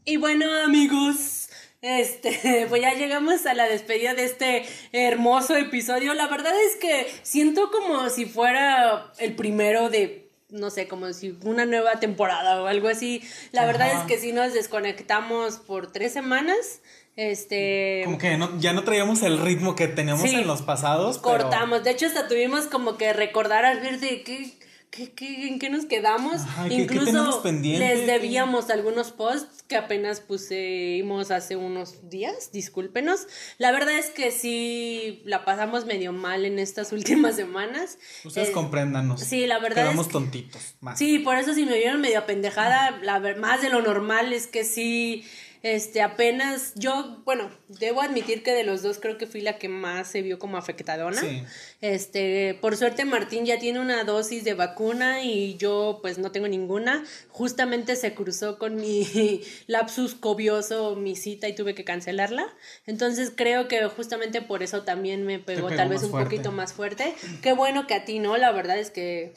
Y 0.05 0.17
bueno, 0.17 0.45
amigos, 0.63 1.49
este, 1.81 2.65
pues 2.69 2.81
ya 2.81 2.93
llegamos 2.93 3.45
a 3.45 3.53
la 3.53 3.65
despedida 3.67 4.13
de 4.13 4.25
este 4.25 4.65
hermoso 4.91 5.55
episodio. 5.55 6.13
La 6.13 6.27
verdad 6.27 6.53
es 6.69 6.75
que 6.77 7.07
siento 7.23 7.71
como 7.71 8.09
si 8.09 8.25
fuera 8.25 9.11
el 9.17 9.35
primero 9.35 9.89
de, 9.89 10.29
no 10.49 10.69
sé, 10.69 10.87
como 10.87 11.11
si 11.13 11.37
una 11.43 11.65
nueva 11.65 11.99
temporada 11.99 12.61
o 12.61 12.67
algo 12.67 12.87
así. 12.87 13.21
La 13.51 13.65
verdad 13.65 13.91
es 13.99 14.03
que 14.07 14.19
sí 14.19 14.31
nos 14.31 14.53
desconectamos 14.53 15.57
por 15.57 15.91
tres 15.91 16.13
semanas. 16.13 16.81
Este. 17.17 18.01
Como 18.03 18.17
que 18.17 18.37
no- 18.37 18.59
ya 18.59 18.73
no 18.73 18.83
traíamos 18.83 19.21
el 19.23 19.39
ritmo 19.39 19.75
que 19.75 19.87
teníamos 19.87 20.29
Sí. 20.29 20.35
en 20.35 20.47
los 20.47 20.61
pasados. 20.61 21.17
pero- 21.19 21.43
cortamos. 21.43 21.83
De 21.83 21.91
hecho, 21.91 22.05
hasta 22.07 22.27
tuvimos 22.27 22.65
como 22.67 22.97
que 22.97 23.13
recordar 23.13 23.63
al 23.65 23.79
ver 23.79 23.99
de 24.01 24.21
qué, 24.23 24.51
qué, 24.91 25.11
qué- 25.11 25.47
en 25.47 25.59
qué 25.59 25.69
nos 25.69 25.85
quedamos. 25.85 26.41
Ajá, 26.41 26.63
¿qué- 26.69 26.75
qué 26.87 26.95
Incluso 26.95 27.41
pendiente? 27.43 27.79
les 27.95 28.07
debíamos 28.07 28.69
algunos 28.69 29.11
posts 29.11 29.63
que 29.67 29.75
apenas 29.75 30.19
pusimos 30.21 31.31
hace 31.31 31.55
unos 31.55 32.09
días. 32.09 32.51
Discúlpenos. 32.51 33.27
La 33.57 33.71
verdad 33.71 33.97
es 33.97 34.09
que 34.09 34.31
sí 34.31 35.21
la 35.25 35.43
pasamos 35.45 35.85
medio 35.85 36.13
mal 36.13 36.45
en 36.45 36.59
estas 36.59 36.91
últimas 37.31 37.35
semanas. 37.35 37.97
Ustedes 38.23 38.49
Eh, 38.49 38.51
compréndanos. 38.51 39.21
sí, 39.21 39.47
la 39.47 39.59
verdad 39.59 39.83
Quedamos 39.83 40.07
es- 40.07 40.11
tontitos. 40.11 40.75
Más. 40.81 40.97
Sí, 40.99 41.19
por 41.19 41.37
eso 41.37 41.53
si 41.53 41.65
me 41.65 41.77
vieron 41.77 42.01
medio 42.01 42.19
apendejada, 42.19 42.97
la 43.01 43.19
más 43.37 43.61
de 43.61 43.69
lo 43.69 43.81
normal 43.81 44.33
es 44.33 44.47
que 44.47 44.63
sí, 44.63 45.25
este, 45.65 46.03
apenas 46.03 46.73
yo, 46.75 47.23
bueno, 47.25 47.49
debo 47.69 48.03
admitir 48.03 48.43
que 48.43 48.53
de 48.53 48.63
los 48.63 48.83
dos 48.83 48.99
creo 48.99 49.17
que 49.17 49.25
fui 49.25 49.41
la 49.41 49.57
que 49.57 49.67
más 49.67 50.07
se 50.07 50.21
vio 50.21 50.37
como 50.37 50.57
afectadona. 50.57 51.19
Sí. 51.19 51.41
Este, 51.81 52.55
por 52.61 52.77
suerte 52.77 53.03
Martín 53.03 53.47
ya 53.47 53.57
tiene 53.57 53.79
una 53.79 54.03
dosis 54.03 54.43
de 54.43 54.53
vacuna 54.53 55.23
y 55.23 55.57
yo 55.57 55.97
pues 56.03 56.19
no 56.19 56.31
tengo 56.31 56.47
ninguna. 56.47 57.03
Justamente 57.29 57.95
se 57.95 58.13
cruzó 58.13 58.59
con 58.59 58.75
mi 58.75 59.41
lapsus 59.65 60.13
cobioso 60.13 60.95
mi 60.97 61.15
cita 61.15 61.47
y 61.47 61.55
tuve 61.55 61.73
que 61.73 61.83
cancelarla. 61.83 62.45
Entonces 62.85 63.31
creo 63.35 63.67
que 63.67 63.83
justamente 63.87 64.43
por 64.43 64.61
eso 64.61 64.83
también 64.83 65.25
me 65.25 65.39
pegó, 65.39 65.69
pegó 65.69 65.77
tal 65.77 65.89
vez 65.89 66.03
un 66.03 66.11
fuerte. 66.11 66.29
poquito 66.29 66.51
más 66.51 66.73
fuerte. 66.73 67.15
Qué 67.41 67.53
bueno 67.53 67.87
que 67.87 67.95
a 67.95 68.05
ti 68.05 68.19
no, 68.19 68.37
la 68.37 68.51
verdad 68.51 68.77
es 68.77 68.91
que 68.91 69.33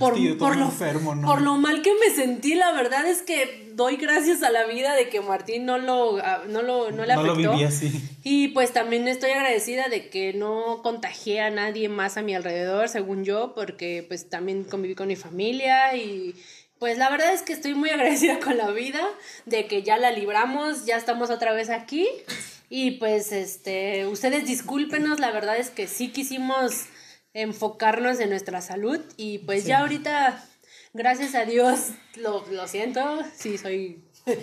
por, 0.00 0.14
Estoy 0.14 0.28
todo 0.30 0.48
por 0.48 0.56
lo, 0.56 0.64
enfermo, 0.64 1.14
¿no? 1.14 1.28
por 1.28 1.42
lo 1.42 1.56
mal 1.56 1.82
que 1.82 1.92
me 1.94 2.14
sentí, 2.14 2.54
la 2.54 2.72
verdad 2.72 3.06
es 3.06 3.20
que 3.20 3.70
doy 3.74 3.96
gracias 3.96 4.42
a 4.42 4.50
la 4.50 4.64
vida 4.64 4.94
de 4.94 5.10
que 5.10 5.20
Martín 5.20 5.66
no 5.66 5.76
lo, 5.76 6.16
ah, 6.24 6.42
no 6.48 6.62
lo, 6.62 6.90
no 6.90 7.04
le 7.04 7.14
No 7.14 7.22
lo 7.22 7.32
afectó. 7.32 7.52
viví 7.52 7.64
así. 7.64 8.02
Y 8.24 8.48
pues 8.48 8.72
también 8.72 9.06
estoy 9.08 9.30
agradecida 9.32 9.88
de 9.88 10.08
que 10.08 10.32
no 10.32 10.80
contagié 10.82 11.42
a 11.42 11.50
nadie 11.50 11.90
más 11.90 12.16
a 12.16 12.22
mi 12.22 12.34
alrededor, 12.34 12.88
según 12.88 13.24
yo, 13.24 13.52
porque 13.54 14.04
pues 14.08 14.30
también 14.30 14.64
conviví 14.64 14.94
con 14.94 15.06
mi 15.08 15.16
familia 15.16 15.94
y 15.94 16.34
pues 16.78 16.96
la 16.96 17.10
verdad 17.10 17.34
es 17.34 17.42
que 17.42 17.52
estoy 17.52 17.74
muy 17.74 17.90
agradecida 17.90 18.40
con 18.40 18.56
la 18.56 18.70
vida 18.70 19.06
de 19.44 19.66
que 19.66 19.82
ya 19.82 19.98
la 19.98 20.10
libramos, 20.10 20.86
ya 20.86 20.96
estamos 20.96 21.28
otra 21.28 21.52
vez 21.52 21.68
aquí 21.68 22.08
y 22.70 22.92
pues 22.92 23.32
este, 23.32 24.06
ustedes 24.06 24.46
discúlpenos, 24.46 25.20
la 25.20 25.30
verdad 25.30 25.58
es 25.58 25.68
que 25.68 25.86
sí 25.86 26.08
quisimos 26.08 26.86
enfocarnos 27.34 28.20
en 28.20 28.30
nuestra 28.30 28.60
salud 28.60 28.98
y 29.16 29.38
pues 29.38 29.64
ya 29.64 29.80
ahorita, 29.80 30.44
gracias 30.92 31.34
a 31.34 31.44
Dios, 31.44 31.88
lo, 32.16 32.44
lo 32.50 32.66
siento, 32.68 33.20
sí 33.36 33.58
soy... 33.58 34.02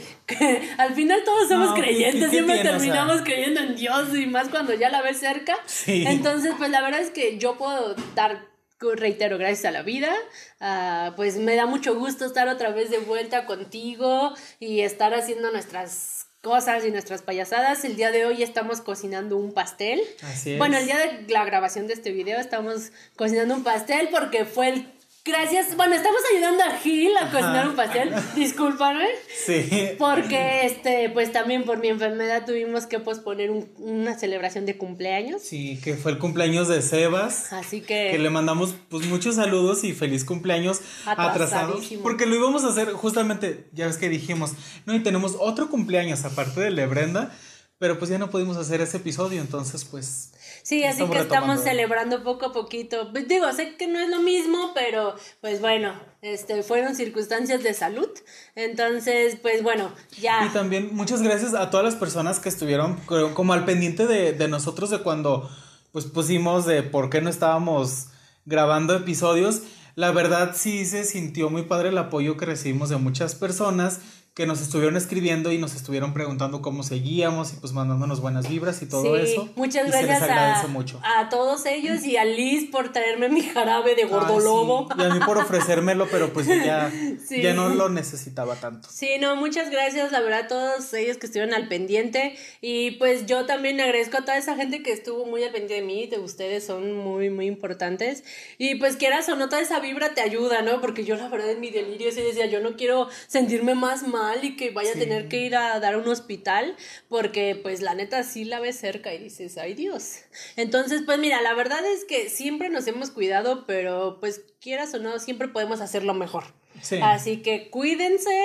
al 0.77 0.95
final 0.95 1.22
todos 1.23 1.47
somos 1.47 1.69
No, 1.69 1.76
¿qué- 1.76 1.81
creyentes, 1.81 2.23
qué 2.26 2.30
siempre 2.31 2.55
tiene? 2.55 2.69
O 2.69 2.72
sea, 2.73 2.80
terminamos 2.80 3.22
creyendo 3.22 3.59
en 3.61 3.76
Dios 3.76 4.15
y 4.15 4.26
más 4.26 4.49
cuando 4.49 4.73
ya 4.73 4.89
la 4.89 5.01
ves 5.01 5.19
cerca. 5.19 5.55
Sí. 5.68 6.03
Entonces, 6.07 6.53
pues 6.57 6.72
la 6.72 6.81
verdad 6.81 6.99
es 7.01 7.11
que 7.11 7.38
yo 7.38 7.57
puedo 7.57 7.95
dar, 8.15 8.47
reitero, 8.80 9.38
gracias 9.38 9.65
a 9.65 9.72
la 9.72 9.84
vida. 9.84 10.11
ah, 10.59 11.14
pues 11.15 11.38
me 11.38 11.55
da 11.55 11.68
mucho 11.68 11.95
gusto 11.95 12.26
estar 12.26 12.47
otra 12.47 12.72
vez 12.72 12.89
de 12.89 12.97
vuelta 12.97 13.45
contigo 13.45 14.34
y 14.59 14.81
estar 14.81 15.14
haciendo 15.14 15.51
nuestras 15.51 16.16
cosas 16.41 16.85
y 16.85 16.91
nuestras 16.91 17.22
payasadas. 17.22 17.84
El 17.85 17.95
día 17.95 18.11
de 18.11 18.26
hoy 18.26 18.43
estamos 18.43 18.81
cocinando 18.81 19.38
un 19.38 19.53
pastel. 19.53 20.01
Así 20.23 20.53
es. 20.53 20.57
Bueno, 20.57 20.77
el 20.77 20.85
día 20.85 20.97
de 20.97 21.26
la 21.30 21.45
grabación 21.45 21.88
de 21.88 21.93
este 21.93 22.11
video 22.11 22.39
estamos 22.39 22.91
cocinando 23.15 23.55
un 23.55 23.64
pastel 23.64 24.09
porque 24.11 24.45
fue 24.45 24.69
el... 24.69 24.97
Gracias, 25.28 25.76
bueno, 25.76 25.94
estamos 25.95 26.22
ayudando 26.34 26.64
a 26.64 26.78
Gil 26.78 27.12
a 27.18 27.30
cocinar 27.30 27.68
un 27.68 27.76
pastel, 27.76 28.14
discúlpame. 28.36 29.06
Sí. 29.45 29.70
Porque, 29.99 30.66
este, 30.66 31.10
pues 31.10 31.32
también 31.34 31.64
por 31.64 31.80
mi 31.80 31.90
enfermedad 31.90 32.45
tuvimos 32.45 32.86
que 32.86 32.99
posponer 32.99 33.52
un- 33.52 33.70
una 33.78 34.18
celebración 34.18 34.66
de 34.66 34.78
cumpleaños. 34.78 35.41
Sí, 35.41 35.80
que 35.84 35.95
fue 35.95 36.12
el 36.14 36.18
cumpleaños 36.18 36.68
de 36.70 36.82
Sebas. 36.82 37.52
Así 37.52 37.82
que, 37.82 38.10
Que 38.12 38.20
le 38.20 38.30
mandamos 38.30 38.76
pues 38.90 39.06
muchos 39.08 39.36
saludos 39.36 39.84
y 39.84 39.94
feliz 39.94 40.24
cumpleaños 40.24 40.80
atrasados. 41.06 41.86
Porque 42.04 42.26
lo 42.26 42.36
íbamos 42.36 42.64
a 42.64 42.70
hacer 42.70 42.91
justamente, 42.94 43.68
ya 43.74 43.88
ves 43.88 43.98
que 43.98 44.10
dijimos, 44.10 44.54
no, 44.86 44.95
y 44.95 45.04
tenemos 45.04 45.36
otro 45.40 45.70
cumpleaños 45.70 46.24
aparte 46.26 46.62
del 46.62 46.76
de 46.78 46.86
Brenda, 46.88 47.32
pero 47.80 47.99
pues 47.99 48.10
ya 48.10 48.18
no 48.18 48.30
pudimos 48.30 48.58
hacer 48.58 48.82
ese 48.82 48.98
episodio, 48.98 49.40
entonces 49.41 49.86
pues... 49.86 50.34
sí, 50.64 50.84
así 50.84 51.06
que 51.06 51.20
estamos 51.20 51.62
celebrando 51.62 52.24
poco 52.24 52.48
a 52.48 52.54
poquito. 52.54 53.12
Pues, 53.12 53.28
digo, 53.28 53.52
sé 53.54 53.76
que 53.78 53.88
no 53.88 53.99
es 53.99 54.10
lo 54.10 54.20
mismo, 54.20 54.72
pero 54.74 55.16
pues 55.41 55.62
bueno, 55.62 55.94
este, 56.22 56.64
fueron 56.64 56.95
circunstancias 56.95 57.62
de 57.64 57.74
salud. 57.74 58.10
Entonces, 58.56 59.38
pues 59.41 59.62
bueno, 59.64 59.91
ya. 60.20 60.45
Y 60.45 60.49
también 60.49 60.90
muchas 60.95 61.22
gracias 61.22 61.54
a 61.54 61.70
todas 61.70 61.86
las 61.86 61.95
personas 61.95 62.40
que 62.40 62.49
estuvieron 62.49 62.95
co- 63.06 63.34
como 63.34 63.54
al 63.54 63.66
pendiente 63.66 64.08
de, 64.08 64.34
de 64.34 64.48
nosotros 64.48 64.90
de 64.90 64.99
cuando 64.99 65.49
pues 65.91 66.06
pusimos 66.06 66.66
de 66.66 66.84
por 66.84 67.10
qué 67.10 67.22
no 67.22 67.30
estábamos 67.30 68.08
grabando 68.45 68.95
episodios. 68.95 69.62
La 69.95 70.12
verdad 70.12 70.54
sí 70.56 70.86
se 70.86 71.06
sintió 71.06 71.49
muy 71.49 71.64
padre 71.64 71.90
el 71.90 71.98
apoyo 71.98 72.38
que 72.38 72.45
recibimos 72.45 72.90
de 72.90 72.98
muchas 72.98 73.36
personas 73.36 73.99
que 74.38 74.45
nos 74.45 74.61
estuvieron 74.61 74.95
escribiendo 74.97 75.51
y 75.51 75.57
nos 75.57 75.73
estuvieron 75.76 76.14
preguntando 76.14 76.61
cómo 76.61 76.84
seguíamos 76.84 77.53
y 77.53 77.55
pues 77.55 77.73
mandándonos 77.73 78.22
buenas 78.22 78.47
vibras 78.47 78.84
y 78.84 78.85
todo 78.85 79.01
Sí, 79.15 79.31
eso. 79.31 79.49
muchas 79.55 79.88
Y 79.88 79.91
se 79.91 79.97
les 79.97 80.05
gracias 80.05 80.64
a, 80.64 80.68
mucho. 80.68 81.01
a 81.03 81.27
todos 81.30 81.65
ellos 81.65 82.03
y 82.05 82.18
a 82.18 82.23
Liz 82.23 82.69
por 82.69 82.91
traerme 82.93 83.30
mi 83.30 83.41
jarabe 83.41 83.95
de 83.95 84.03
gordolobo. 84.05 84.85
Ah, 84.91 84.95
sí. 84.95 85.01
Y 85.01 85.05
a 85.07 85.14
mí 85.15 85.19
por 85.26 85.39
ofrecérmelo, 85.39 86.07
pero 86.11 86.31
pues 86.34 86.45
ya, 86.45 86.91
Sí. 87.27 87.41
ya 87.41 87.55
no 87.55 87.69
lo 87.69 87.89
necesitaba 87.89 88.53
tanto. 88.57 88.88
Sí, 88.91 89.09
no, 89.19 89.35
muchas 89.38 89.72
gracias, 89.72 90.11
la 90.11 90.19
verdad, 90.22 90.41
a 90.41 90.47
todos 90.47 90.93
ellos 90.93 91.18
que 91.18 91.26
estuvieron 91.26 91.55
al 91.55 91.68
pendiente. 91.68 92.38
Y 92.61 92.91
pues 92.91 93.26
yo 93.26 93.47
también 93.47 93.81
agradezco 93.81 94.18
a 94.19 94.22
toda 94.22 94.38
esa 94.38 94.55
gente 94.55 94.84
que 94.84 94.91
estuvo 94.91 95.26
muy 95.26 95.43
al 95.45 95.49
pendiente 95.51 95.73
de 95.73 95.81
mí, 95.81 96.05
de 96.05 96.19
ustedes 96.19 96.64
son 96.64 96.93
muy, 96.95 97.31
muy 97.31 97.47
importantes. 97.47 98.23
Y 98.59 98.76
pues 98.76 98.97
quieras 98.97 99.27
o 99.30 99.35
no, 99.35 99.49
toda 99.49 99.64
esa 99.64 99.80
vibra 99.80 100.14
te 100.14 100.22
ayuda, 100.22 100.61
¿no? 100.61 100.80
Porque 100.80 101.03
yo 101.05 101.15
la 101.15 101.27
verdad 101.27 101.49
en 101.49 101.59
mi 101.59 101.72
delirio 101.72 102.11
sí 102.11 102.22
decía, 102.22 102.45
yo 102.45 102.59
no 102.59 102.76
quiero 102.76 103.07
sentirme 103.27 103.73
más 103.73 104.07
mal 104.07 104.27
y 104.44 104.56
que 104.56 104.72
vaya 104.72 104.94
Sí. 104.94 104.99
a 104.99 105.02
tener 105.02 105.28
que 105.30 105.38
ir 105.41 105.56
a 105.56 105.80
dar 105.80 105.94
a 105.95 105.98
un 105.98 106.08
hospital, 106.08 106.76
porque 107.10 107.56
pues 107.62 107.82
la 107.82 107.94
neta 107.95 108.24
sí 108.24 108.45
la 108.45 108.60
ves 108.60 108.78
cerca 108.78 109.14
y 109.14 109.18
dices, 109.20 109.58
ay 109.58 109.74
Dios. 109.74 110.20
Entonces, 110.56 111.02
pues 111.06 111.18
mira, 111.20 111.41
la 111.41 111.54
verdad 111.54 111.86
es 111.86 112.06
que 112.06 112.30
siempre 112.30 112.70
nos 112.70 112.88
hemos 112.88 113.12
cuidado, 113.12 113.66
pero 113.66 114.18
pues 114.20 114.41
quieras 114.60 114.94
o 114.94 114.99
no, 114.99 115.18
siempre 115.20 115.48
podemos 115.48 115.82
hacerlo 115.82 116.14
mejor. 116.14 116.44
Sí. 116.82 116.99
Así 117.02 117.41
que 117.41 117.70
cuídense, 117.70 118.38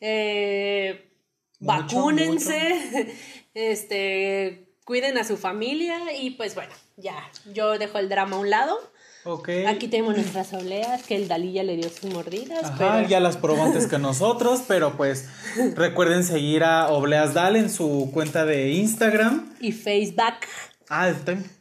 eh, 0.00 1.10
Mucho, 1.60 1.78
vacúnense, 1.96 3.14
este, 3.54 4.68
cuiden 4.84 5.18
a 5.18 5.24
su 5.24 5.36
familia 5.36 6.12
y 6.14 6.30
pues 6.30 6.54
bueno, 6.54 6.72
ya, 6.96 7.30
yo 7.52 7.78
dejo 7.78 7.98
el 7.98 8.08
drama 8.08 8.36
a 8.36 8.40
un 8.40 8.50
lado. 8.50 8.78
Ok. 9.24 9.48
Aquí 9.66 9.88
tenemos 9.88 10.14
nuestras 10.16 10.52
obleas, 10.54 11.02
que 11.02 11.16
el 11.16 11.28
Dalí 11.28 11.52
ya 11.52 11.62
le 11.62 11.76
dio 11.76 11.88
sus 11.90 12.10
mordidas, 12.12 12.64
Ajá, 12.64 12.76
pero 12.78 13.08
ya 13.08 13.20
las 13.20 13.36
probó 13.36 13.62
antes 13.64 13.86
que 13.86 13.98
nosotros, 13.98 14.62
pero 14.66 14.96
pues 14.96 15.26
recuerden 15.74 16.24
seguir 16.24 16.64
a 16.64 16.88
Obleas 16.88 17.34
Dal 17.34 17.56
en 17.56 17.68
su 17.70 18.10
cuenta 18.14 18.44
de 18.46 18.70
Instagram. 18.72 19.52
y 19.60 19.72
Facebook, 19.72 20.46
Ah, 20.88 21.08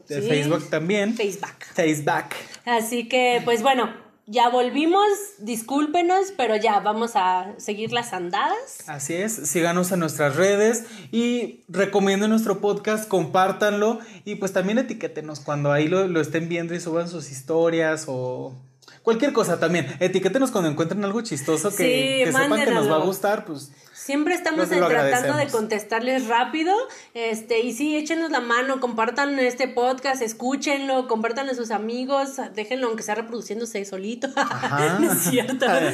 de 0.08 0.22
Sí. 0.22 0.28
Facebook 0.30 0.70
también. 0.70 1.16
Facebook. 1.16 1.50
Facebook. 1.74 2.30
Así 2.66 3.10
que 3.10 3.42
pues 3.44 3.62
bueno, 3.62 3.90
ya 4.28 4.50
volvimos, 4.50 5.08
discúlpenos, 5.40 6.34
pero 6.36 6.58
ya 6.58 6.82
vamos 6.82 7.12
a 7.16 7.54
seguir 7.58 7.94
las 7.94 8.12
andadas. 8.12 8.84
Así 8.88 9.16
es, 9.16 9.34
síganos 9.34 9.92
en 9.94 10.02
nuestras 10.02 10.36
redes 10.36 10.84
y 11.14 11.64
recomienden 11.70 12.30
nuestro 12.30 12.60
podcast, 12.60 13.08
compártanlo 13.08 14.00
y 14.26 14.36
pues 14.36 14.52
también 14.52 14.80
etiquétenos 14.80 15.40
cuando 15.40 15.72
ahí 15.72 15.88
lo, 15.88 16.08
lo 16.08 16.20
estén 16.20 16.50
viendo 16.50 16.76
y 16.76 16.82
suban 16.82 17.08
sus 17.08 17.32
historias 17.32 18.06
o 18.08 18.54
cualquier 19.02 19.32
cosa 19.32 19.62
también. 19.62 19.88
Etiquétenos 20.02 20.52
cuando 20.52 20.70
encuentren 20.70 21.06
algo 21.06 21.22
chistoso 21.22 21.70
que, 21.70 21.78
Sí, 21.78 22.26
que 22.26 22.32
sepan 22.34 22.66
que 22.66 22.72
nos 22.72 22.92
va 22.92 22.98
a 22.98 23.06
gustar, 23.06 23.46
pues 23.46 23.72
Siempre 24.08 24.36
estamos 24.36 24.70
tratando 24.70 25.36
de 25.36 25.48
contestarles 25.48 26.28
rápido. 26.28 26.74
Este, 27.14 27.60
y 27.60 27.74
sí, 27.74 27.98
échenos 27.98 28.32
la 28.32 28.40
mano, 28.40 28.80
compartan 28.80 29.38
este 29.38 29.68
podcast, 29.68 30.22
escúchenlo, 30.22 31.10
compártanlo 31.10 31.52
a 31.52 31.56
sus 31.56 31.72
amigos, 31.72 32.38
déjenlo 32.56 32.88
aunque 32.88 33.04
sea 33.04 33.16
reproduciéndose 33.16 33.84
solito. 33.84 34.30
Ajá. 34.38 34.98
no 35.02 35.12
es 35.12 35.20
cierto. 35.24 35.66
Ah, 35.68 35.92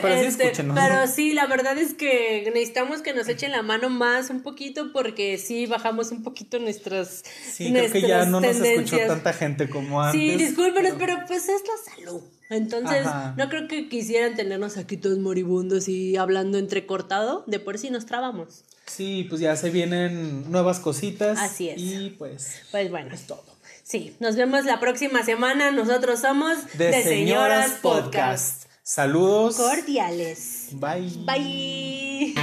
pero 0.00 0.14
sí 0.14 0.26
Este, 0.26 0.44
escúchenos. 0.44 0.78
pero 0.78 1.08
sí, 1.08 1.32
la 1.32 1.48
verdad 1.48 1.76
es 1.76 1.94
que 1.94 2.48
necesitamos 2.54 3.02
que 3.02 3.12
nos 3.12 3.26
echen 3.26 3.50
la 3.50 3.62
mano 3.62 3.90
más 3.90 4.30
un 4.30 4.42
poquito 4.42 4.92
porque 4.92 5.36
sí 5.36 5.66
bajamos 5.66 6.12
un 6.12 6.22
poquito 6.22 6.60
nuestras 6.60 7.24
sí, 7.50 7.72
creo 7.72 7.90
que 7.90 8.00
ya 8.00 8.26
nuestras 8.26 8.28
no 8.28 8.40
nos 8.40 8.56
escuchó 8.60 9.08
tanta 9.08 9.32
gente 9.32 9.68
como 9.68 10.00
antes. 10.00 10.20
Sí, 10.20 10.36
discúlpenos, 10.36 10.94
pero 11.00 11.16
pues 11.26 11.48
es 11.48 11.62
la 11.66 11.96
salud. 11.96 12.22
Entonces, 12.50 13.06
Ajá. 13.06 13.34
no 13.36 13.48
creo 13.48 13.66
que 13.68 13.88
quisieran 13.88 14.34
tenernos 14.36 14.76
aquí 14.76 14.96
todos 14.96 15.18
moribundos 15.18 15.88
y 15.88 16.16
hablando 16.16 16.58
entrecortado. 16.58 17.44
De 17.46 17.58
por 17.58 17.78
sí 17.78 17.90
nos 17.90 18.06
trabamos. 18.06 18.64
Sí, 18.86 19.26
pues 19.28 19.40
ya 19.40 19.56
se 19.56 19.70
vienen 19.70 20.50
nuevas 20.50 20.78
cositas. 20.78 21.38
Así 21.40 21.70
es. 21.70 21.80
Y 21.80 22.10
pues 22.10 22.62
Pues 22.70 22.90
bueno. 22.90 23.12
es 23.14 23.26
todo. 23.26 23.44
Sí, 23.82 24.16
nos 24.20 24.36
vemos 24.36 24.64
la 24.64 24.80
próxima 24.80 25.24
semana. 25.24 25.70
Nosotros 25.70 26.20
somos 26.20 26.56
De, 26.78 27.02
Señoras 27.02 27.72
Podcast. 27.82 28.64
Saludos. 28.82 29.56
Cordiales. 29.56 30.68
Bye. 30.72 31.10
Bye. 31.24 32.34